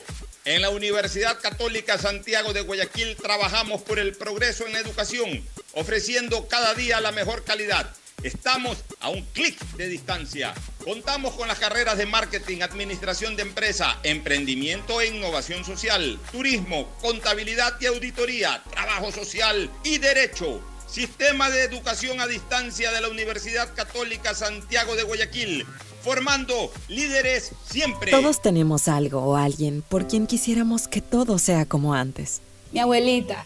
en 0.46 0.62
la 0.62 0.70
Universidad 0.70 1.42
Católica 1.42 1.98
Santiago 1.98 2.54
de 2.54 2.62
Guayaquil 2.62 3.18
trabajamos 3.18 3.82
por 3.82 4.00
el 4.00 4.16
progreso 4.16 4.66
en 4.66 4.72
la 4.72 4.80
educación, 4.80 5.46
ofreciendo 5.74 6.48
cada 6.48 6.74
día 6.74 7.02
la 7.02 7.12
mejor 7.12 7.44
calidad. 7.44 7.94
Estamos 8.24 8.78
a 9.02 9.10
un 9.10 9.22
clic 9.34 9.60
de 9.76 9.90
distancia. 9.90 10.54
Contamos 10.86 11.34
con 11.34 11.50
las 11.50 11.60
carreras 11.60 11.98
de 11.98 12.06
marketing, 12.06 12.62
administración 12.62 13.36
de 13.36 13.42
empresa, 13.42 14.00
emprendimiento 14.04 15.02
e 15.02 15.08
innovación 15.08 15.66
social, 15.66 16.18
turismo, 16.32 16.88
contabilidad 17.02 17.74
y 17.82 17.88
auditoría, 17.88 18.64
trabajo 18.72 19.12
social 19.12 19.70
y 19.84 19.98
derecho. 19.98 20.62
Sistema 20.88 21.50
de 21.50 21.64
Educación 21.64 22.22
a 22.22 22.28
Distancia 22.28 22.94
de 22.94 23.02
la 23.02 23.10
Universidad 23.10 23.74
Católica 23.74 24.34
Santiago 24.34 24.96
de 24.96 25.04
Guayaquil, 25.04 25.66
formando 26.02 26.72
líderes 26.88 27.52
siempre. 27.70 28.12
Todos 28.12 28.42
tenemos 28.42 28.88
algo 28.88 29.22
o 29.22 29.36
alguien 29.36 29.82
por 29.82 30.08
quien 30.08 30.28
quisiéramos 30.28 30.88
que 30.88 31.02
todo 31.02 31.40
sea 31.40 31.66
como 31.66 31.94
antes. 31.94 32.42
Mi 32.72 32.80
abuelita, 32.80 33.46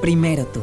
Primero 0.00 0.46
tú. 0.46 0.62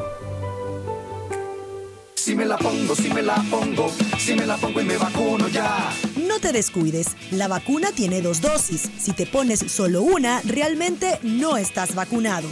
Si 2.16 2.36
me 2.36 2.46
la 2.46 2.58
pongo, 2.58 2.96
si 2.96 3.10
me 3.10 3.22
la 3.22 3.36
pongo, 3.50 3.90
si 4.18 4.34
me 4.34 4.46
la 4.46 4.58
pongo 4.58 4.82
y 4.82 4.84
me 4.84 4.98
vacuno 4.98 5.48
ya. 5.48 5.94
No 6.18 6.40
te 6.40 6.52
descuides, 6.52 7.16
la 7.32 7.48
vacuna 7.48 7.92
tiene 7.92 8.22
dos 8.22 8.42
dosis. 8.42 8.90
Si 9.00 9.14
te 9.14 9.26
pones 9.26 9.60
solo 9.60 10.02
una, 10.02 10.42
realmente 10.42 11.20
no 11.24 11.56
estás 11.56 11.96
vacunado. 11.96 12.50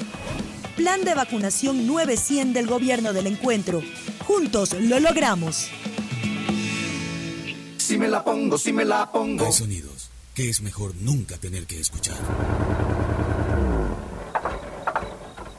Plan 0.77 1.03
de 1.03 1.13
vacunación 1.13 1.87
900 1.87 2.53
del 2.53 2.67
gobierno 2.67 3.13
del 3.13 3.27
encuentro. 3.27 3.81
Juntos 4.25 4.73
lo 4.79 4.99
logramos. 4.99 5.67
Si 7.77 7.97
me 7.97 8.07
la 8.07 8.23
pongo, 8.23 8.57
si 8.57 8.71
me 8.71 8.85
la 8.85 9.11
pongo. 9.11 9.45
Hay 9.45 9.51
sonidos 9.51 10.09
que 10.35 10.49
es 10.49 10.61
mejor 10.61 10.93
nunca 10.95 11.37
tener 11.37 11.65
que 11.65 11.79
escuchar. 11.79 12.17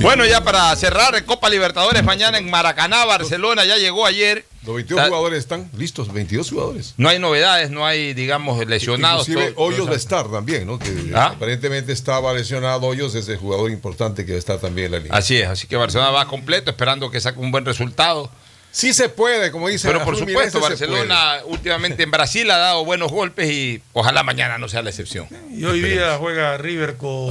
Bueno, 0.00 0.24
ya 0.24 0.42
para 0.42 0.74
cerrar, 0.76 1.22
Copa 1.26 1.50
Libertadores 1.50 2.02
mañana 2.02 2.38
en 2.38 2.50
Maracaná, 2.50 3.04
Barcelona, 3.04 3.64
ya 3.66 3.76
llegó 3.76 4.06
ayer. 4.06 4.46
Los 4.64 4.74
22 4.76 5.06
jugadores 5.08 5.38
están 5.40 5.70
listos, 5.76 6.10
22 6.12 6.48
jugadores. 6.50 6.94
No 6.96 7.08
hay 7.10 7.18
novedades, 7.18 7.70
no 7.70 7.84
hay, 7.86 8.14
digamos, 8.14 8.66
lesionados. 8.66 9.28
Inclusive 9.28 9.52
todo- 9.52 9.64
Hoyos 9.66 9.88
va 9.88 9.92
a 9.92 9.96
estar 9.96 10.30
también, 10.30 10.66
¿no? 10.66 10.78
Que 10.78 11.12
¿Ah? 11.14 11.32
aparentemente 11.36 11.92
estaba 11.92 12.32
lesionado 12.32 12.86
Hoyos, 12.86 13.14
es 13.14 13.28
el 13.28 13.36
jugador 13.36 13.70
importante 13.70 14.24
que 14.24 14.32
va 14.32 14.36
a 14.36 14.38
estar 14.38 14.58
también 14.58 14.86
en 14.86 14.92
la 14.92 14.98
liga. 15.00 15.16
Así 15.16 15.36
es, 15.36 15.46
así 15.48 15.66
que 15.66 15.76
Barcelona 15.76 16.10
va 16.10 16.26
completo, 16.26 16.70
esperando 16.70 17.10
que 17.10 17.20
saque 17.20 17.38
un 17.38 17.50
buen 17.50 17.64
resultado. 17.66 18.30
Sí 18.72 18.94
se 18.94 19.08
puede, 19.08 19.50
como 19.50 19.68
dice 19.68 19.88
Pero 19.88 20.04
por 20.04 20.16
supuesto, 20.16 20.60
Barcelona 20.60 21.38
últimamente 21.44 22.02
en 22.04 22.10
Brasil 22.10 22.48
ha 22.50 22.56
dado 22.58 22.84
buenos 22.84 23.10
golpes 23.10 23.50
y 23.50 23.82
ojalá 23.92 24.22
mañana 24.22 24.58
no 24.58 24.68
sea 24.68 24.82
la 24.82 24.90
excepción. 24.90 25.26
Y 25.52 25.64
hoy 25.64 25.80
día 25.80 26.16
juega 26.18 26.56
River 26.56 26.96
con 26.96 27.30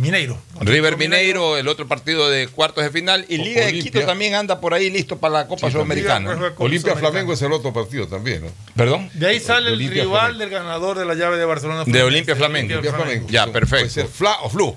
Mineiro. 0.00 0.38
River 0.60 0.96
Mineiro, 0.96 1.56
el 1.56 1.68
otro 1.68 1.86
partido 1.86 2.28
de 2.28 2.48
cuartos 2.48 2.84
de 2.84 2.90
final, 2.90 3.24
y 3.28 3.38
Liga 3.38 3.66
de. 3.66 3.72
Quito 3.72 4.00
también 4.04 4.34
anda 4.34 4.60
por 4.60 4.74
ahí 4.74 4.90
listo 4.90 5.18
para 5.18 5.34
la 5.34 5.48
Copa 5.48 5.68
Sí, 5.68 5.72
Sudamericana. 5.72 6.52
Olimpia 6.58 6.96
Flamengo 6.96 7.32
es 7.32 7.42
el 7.42 7.52
otro 7.52 7.72
partido 7.72 8.06
también, 8.08 8.42
¿no? 8.42 8.48
¿Perdón? 8.76 9.10
De 9.14 9.26
ahí 9.28 9.40
sale 9.40 9.70
el 9.70 9.78
rival 9.78 10.38
del 10.38 10.50
ganador 10.50 10.98
de 10.98 11.04
la 11.04 11.14
llave 11.14 11.36
de 11.36 11.44
Barcelona. 11.44 11.84
De 11.86 12.02
Olimpia 12.02 12.36
Flamengo. 12.36 12.72
Olimpia 12.78 12.92
Flamengo. 12.92 13.26
Ya, 13.28 13.46
perfecto. 13.46 13.84
Puede 13.86 13.90
ser 13.90 14.06
Fla 14.06 14.36
o 14.42 14.50
Flu. 14.50 14.76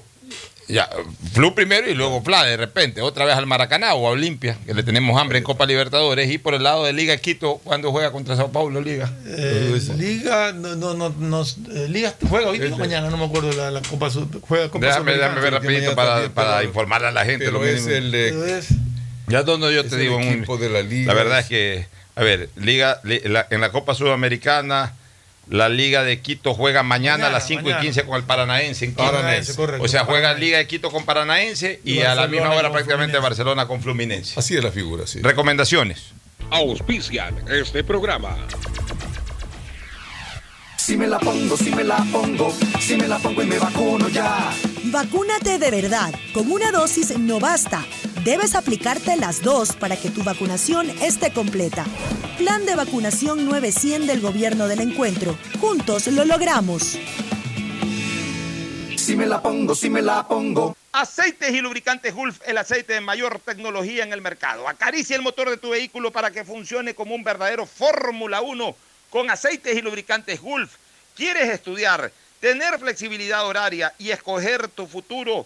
Ya, 0.67 0.89
Flu 1.33 1.53
primero 1.53 1.87
y 1.87 1.93
luego 1.93 2.23
Fla 2.23 2.43
de 2.43 2.57
repente, 2.57 3.01
otra 3.01 3.23
vez 3.25 3.35
al 3.35 3.45
Maracaná 3.45 3.93
o 3.93 4.07
a 4.07 4.11
Olimpia, 4.11 4.57
que 4.65 4.73
le 4.73 4.81
tenemos 4.81 5.19
hambre 5.21 5.37
en 5.37 5.43
Copa 5.43 5.67
Libertadores, 5.67 6.31
y 6.31 6.39
por 6.39 6.55
el 6.55 6.63
lado 6.63 6.83
de 6.85 6.91
Liga 6.93 7.15
Quito, 7.17 7.61
cuando 7.63 7.91
juega 7.91 8.11
contra 8.11 8.35
Sao 8.35 8.51
Paulo, 8.51 8.81
Liga. 8.81 9.11
Eh, 9.27 9.79
Liga, 9.95 10.53
no, 10.53 10.75
no, 10.75 10.95
no, 10.95 11.09
no, 11.19 11.43
eh, 11.43 11.87
Liga 11.87 12.15
juega 12.27 12.47
hoy 12.49 12.59
o 12.61 12.77
mañana, 12.77 13.11
no 13.11 13.17
me 13.17 13.25
acuerdo 13.25 13.51
la, 13.53 13.69
la 13.69 13.81
Copa 13.83 14.09
Sud, 14.09 14.27
juega 14.41 14.69
Copa 14.69 14.87
Déjame, 14.87 15.13
déjame 15.13 15.39
ver 15.41 15.53
rapidito 15.53 15.93
para, 15.95 16.29
para 16.29 16.63
informarle 16.63 17.07
a 17.09 17.11
la 17.11 17.25
gente. 17.25 17.45
Pero 17.45 17.59
lo 17.59 17.65
es 17.65 17.85
el 17.85 18.09
de- 18.11 18.63
Ya 19.27 19.43
donde 19.43 19.71
yo 19.73 19.81
es 19.81 19.89
te 19.89 19.95
el 19.97 20.01
digo, 20.01 20.17
un- 20.17 20.45
de 20.59 20.69
la 20.69 20.81
Liga. 20.81 21.13
la 21.13 21.13
verdad 21.13 21.39
es 21.41 21.45
que, 21.45 21.85
a 22.15 22.23
ver, 22.23 22.49
Liga, 22.55 22.99
li- 23.03 23.21
la- 23.25 23.45
en 23.51 23.61
la 23.61 23.71
Copa 23.71 23.93
Sudamericana, 23.93 24.93
la 25.49 25.69
Liga 25.69 26.03
de 26.03 26.21
Quito 26.21 26.53
juega 26.53 26.83
mañana, 26.83 27.27
a 27.27 27.29
las 27.29 27.47
5 27.47 27.61
y 27.61 27.63
mañana. 27.63 27.81
15 27.81 28.03
con 28.05 28.17
el 28.17 28.23
Paranaense 28.23 28.85
en. 28.85 28.93
Paranaense, 28.93 29.55
correcto. 29.55 29.83
O 29.83 29.87
sea, 29.87 30.05
juega 30.05 30.33
Liga 30.33 30.57
de 30.57 30.67
Quito 30.67 30.91
con 30.91 31.05
Paranaense 31.05 31.79
y, 31.83 31.95
Y 31.95 32.01
a 32.01 32.15
la 32.15 32.27
misma 32.27 32.51
hora 32.51 32.71
prácticamente 32.71 33.17
Barcelona 33.19 33.67
con 33.67 33.81
Fluminense. 33.81 34.39
Así 34.39 34.55
es 34.55 34.63
la 34.63 34.71
figura, 34.71 35.05
sí. 35.07 35.21
Recomendaciones. 35.21 36.11
Auspician 36.49 37.35
este 37.49 37.83
programa. 37.83 38.37
Si 40.77 40.95
me 40.97 41.07
la 41.07 41.17
pongo, 41.17 41.57
si 41.57 41.71
me 41.71 41.83
la 41.83 41.97
pongo, 42.11 42.53
si 42.79 42.95
me 42.95 43.07
la 43.07 43.17
pongo 43.17 43.41
y 43.41 43.47
me 43.47 43.57
vacuno 43.57 44.07
ya. 44.09 44.51
Vacúnate 44.85 45.57
de 45.57 45.71
verdad. 45.71 46.13
Con 46.31 46.51
una 46.51 46.71
dosis 46.71 47.17
no 47.17 47.39
basta. 47.39 47.83
Debes 48.25 48.55
aplicarte 48.55 49.17
las 49.17 49.43
dos 49.43 49.75
para 49.75 49.95
que 49.97 50.09
tu 50.09 50.23
vacunación 50.23 50.89
esté 50.99 51.31
completa. 51.31 51.85
Plan 52.39 52.65
de 52.65 52.75
vacunación 52.75 53.45
900 53.45 54.07
del 54.07 54.19
Gobierno 54.19 54.67
del 54.67 54.81
Encuentro. 54.81 55.37
Juntos 55.61 56.07
lo 56.07 56.25
logramos. 56.25 56.97
Si 58.97 59.15
me 59.15 59.27
la 59.27 59.43
pongo, 59.43 59.75
si 59.75 59.91
me 59.91 60.01
la 60.01 60.27
pongo. 60.27 60.75
Aceites 60.91 61.53
y 61.53 61.61
lubricantes 61.61 62.15
Gulf, 62.15 62.39
el 62.47 62.57
aceite 62.57 62.93
de 62.93 63.01
mayor 63.01 63.37
tecnología 63.45 64.03
en 64.03 64.11
el 64.11 64.23
mercado. 64.23 64.67
Acaricia 64.67 65.15
el 65.15 65.21
motor 65.21 65.51
de 65.51 65.57
tu 65.57 65.69
vehículo 65.69 66.09
para 66.09 66.31
que 66.31 66.43
funcione 66.43 66.95
como 66.95 67.13
un 67.13 67.23
verdadero 67.23 67.67
Fórmula 67.67 68.41
1 68.41 68.75
con 69.11 69.29
aceites 69.29 69.77
y 69.77 69.83
lubricantes 69.83 70.41
Gulf. 70.41 70.77
¿Quieres 71.15 71.47
estudiar, 71.49 72.11
tener 72.39 72.79
flexibilidad 72.79 73.45
horaria 73.45 73.93
y 73.99 74.09
escoger 74.09 74.67
tu 74.67 74.87
futuro? 74.87 75.45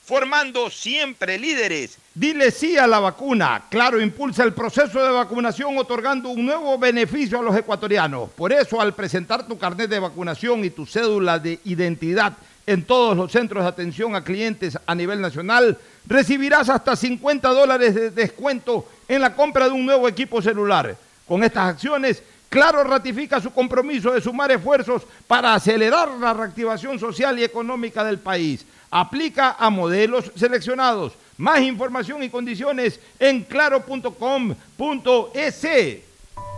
formando 0.11 0.69
siempre 0.69 1.39
líderes. 1.39 1.97
Dile 2.13 2.51
sí 2.51 2.77
a 2.77 2.85
la 2.85 2.99
vacuna. 2.99 3.63
Claro, 3.69 4.01
impulsa 4.01 4.43
el 4.43 4.51
proceso 4.51 5.01
de 5.01 5.09
vacunación 5.09 5.77
otorgando 5.77 6.27
un 6.27 6.45
nuevo 6.45 6.77
beneficio 6.77 7.39
a 7.39 7.41
los 7.41 7.55
ecuatorianos. 7.55 8.29
Por 8.31 8.51
eso, 8.51 8.81
al 8.81 8.93
presentar 8.93 9.47
tu 9.47 9.57
carnet 9.57 9.89
de 9.89 9.99
vacunación 9.99 10.65
y 10.65 10.69
tu 10.69 10.85
cédula 10.85 11.39
de 11.39 11.61
identidad 11.63 12.33
en 12.67 12.83
todos 12.83 13.15
los 13.15 13.31
centros 13.31 13.63
de 13.63 13.69
atención 13.69 14.13
a 14.13 14.21
clientes 14.25 14.77
a 14.85 14.93
nivel 14.93 15.21
nacional, 15.21 15.77
recibirás 16.05 16.67
hasta 16.67 16.97
50 16.97 17.47
dólares 17.47 17.95
de 17.95 18.11
descuento 18.11 18.85
en 19.07 19.21
la 19.21 19.33
compra 19.33 19.69
de 19.69 19.71
un 19.71 19.85
nuevo 19.85 20.09
equipo 20.09 20.41
celular. 20.41 20.93
Con 21.25 21.41
estas 21.41 21.69
acciones, 21.69 22.21
Claro 22.51 22.83
ratifica 22.83 23.39
su 23.39 23.51
compromiso 23.51 24.11
de 24.11 24.19
sumar 24.19 24.51
esfuerzos 24.51 25.03
para 25.25 25.53
acelerar 25.53 26.09
la 26.19 26.33
reactivación 26.33 26.99
social 26.99 27.39
y 27.39 27.45
económica 27.45 28.03
del 28.03 28.19
país. 28.19 28.65
Aplica 28.91 29.55
a 29.57 29.69
modelos 29.69 30.31
seleccionados. 30.35 31.13
Más 31.37 31.61
información 31.61 32.21
y 32.21 32.29
condiciones 32.29 32.99
en 33.19 33.43
claro.com.es. 33.43 34.11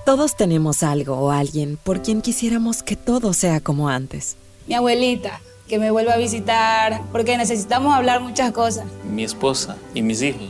Todos 0.06 0.36
tenemos 0.36 0.84
algo 0.84 1.16
o 1.16 1.32
alguien 1.32 1.78
por 1.82 2.02
quien 2.02 2.22
quisiéramos 2.22 2.84
que 2.84 2.98
todo 2.98 3.34
sea 3.34 3.62
como 3.62 3.88
antes. 3.88 4.36
Mi 4.68 4.74
abuelita, 4.74 5.40
que 5.68 5.80
me 5.80 5.92
vuelva 5.92 6.14
a 6.14 6.18
visitar, 6.18 7.02
porque 7.12 7.38
necesitamos 7.38 7.94
hablar 7.94 8.20
muchas 8.22 8.52
cosas. 8.52 8.86
Mi 9.10 9.24
esposa 9.24 9.78
y 9.94 10.02
mis 10.02 10.22
hijos, 10.22 10.50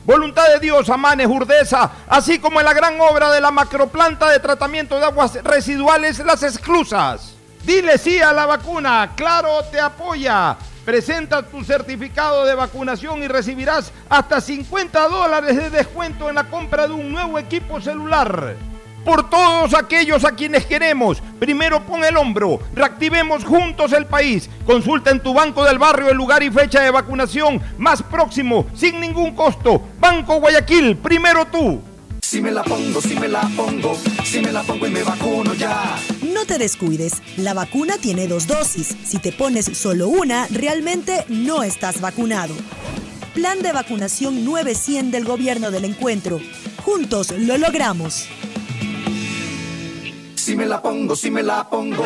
Voluntad 0.11 0.49
de 0.49 0.59
Dios, 0.59 0.89
Amanes, 0.89 1.25
Urdesa, 1.25 1.89
así 2.09 2.37
como 2.37 2.59
en 2.59 2.65
la 2.65 2.73
gran 2.73 2.99
obra 2.99 3.31
de 3.31 3.39
la 3.39 3.49
macroplanta 3.49 4.29
de 4.29 4.39
tratamiento 4.39 4.99
de 4.99 5.05
aguas 5.05 5.41
residuales 5.41 6.19
Las 6.19 6.43
Exclusas. 6.43 7.33
Dile 7.63 7.97
sí 7.97 8.19
a 8.19 8.33
la 8.33 8.45
vacuna, 8.45 9.13
Claro 9.15 9.63
te 9.71 9.79
apoya. 9.79 10.57
Presenta 10.83 11.43
tu 11.43 11.63
certificado 11.63 12.43
de 12.43 12.55
vacunación 12.55 13.23
y 13.23 13.29
recibirás 13.29 13.93
hasta 14.09 14.41
50 14.41 15.07
dólares 15.07 15.55
de 15.55 15.69
descuento 15.69 16.27
en 16.27 16.35
la 16.35 16.43
compra 16.43 16.87
de 16.87 16.93
un 16.93 17.09
nuevo 17.09 17.39
equipo 17.39 17.79
celular. 17.79 18.57
Por 19.03 19.29
todos 19.29 19.73
aquellos 19.73 20.23
a 20.25 20.35
quienes 20.35 20.65
queremos, 20.65 21.23
primero 21.39 21.83
pon 21.85 22.03
el 22.03 22.17
hombro, 22.17 22.59
reactivemos 22.75 23.43
juntos 23.43 23.93
el 23.93 24.05
país. 24.05 24.47
Consulta 24.65 25.09
en 25.09 25.23
tu 25.23 25.33
banco 25.33 25.63
del 25.63 25.79
barrio 25.79 26.09
el 26.09 26.17
lugar 26.17 26.43
y 26.43 26.51
fecha 26.51 26.81
de 26.81 26.91
vacunación 26.91 27.61
más 27.79 28.03
próximo, 28.03 28.67
sin 28.75 28.99
ningún 28.99 29.33
costo. 29.33 29.81
Banco 29.99 30.39
Guayaquil, 30.39 30.97
primero 30.97 31.45
tú. 31.45 31.81
Si 32.21 32.41
me 32.41 32.51
la 32.51 32.63
pongo, 32.63 33.01
si 33.01 33.15
me 33.15 33.27
la 33.27 33.41
pongo, 33.57 33.97
si 34.23 34.39
me 34.39 34.51
la 34.51 34.61
pongo 34.61 34.85
y 34.85 34.91
me 34.91 35.03
vacuno 35.03 35.55
ya. 35.55 35.97
No 36.21 36.45
te 36.45 36.59
descuides, 36.59 37.21
la 37.37 37.55
vacuna 37.55 37.97
tiene 37.97 38.27
dos 38.27 38.45
dosis. 38.45 38.95
Si 39.03 39.17
te 39.17 39.31
pones 39.31 39.65
solo 39.65 40.07
una, 40.07 40.47
realmente 40.47 41.25
no 41.27 41.63
estás 41.63 41.99
vacunado. 41.99 42.53
Plan 43.33 43.61
de 43.63 43.71
vacunación 43.71 44.45
900 44.45 45.11
del 45.11 45.25
Gobierno 45.25 45.71
del 45.71 45.85
Encuentro. 45.85 46.39
Juntos 46.85 47.31
lo 47.31 47.57
logramos. 47.57 48.27
Si 50.41 50.55
me 50.55 50.65
la 50.65 50.81
pongo, 50.81 51.15
si 51.15 51.29
me 51.29 51.43
la 51.43 51.63
pongo. 51.69 52.03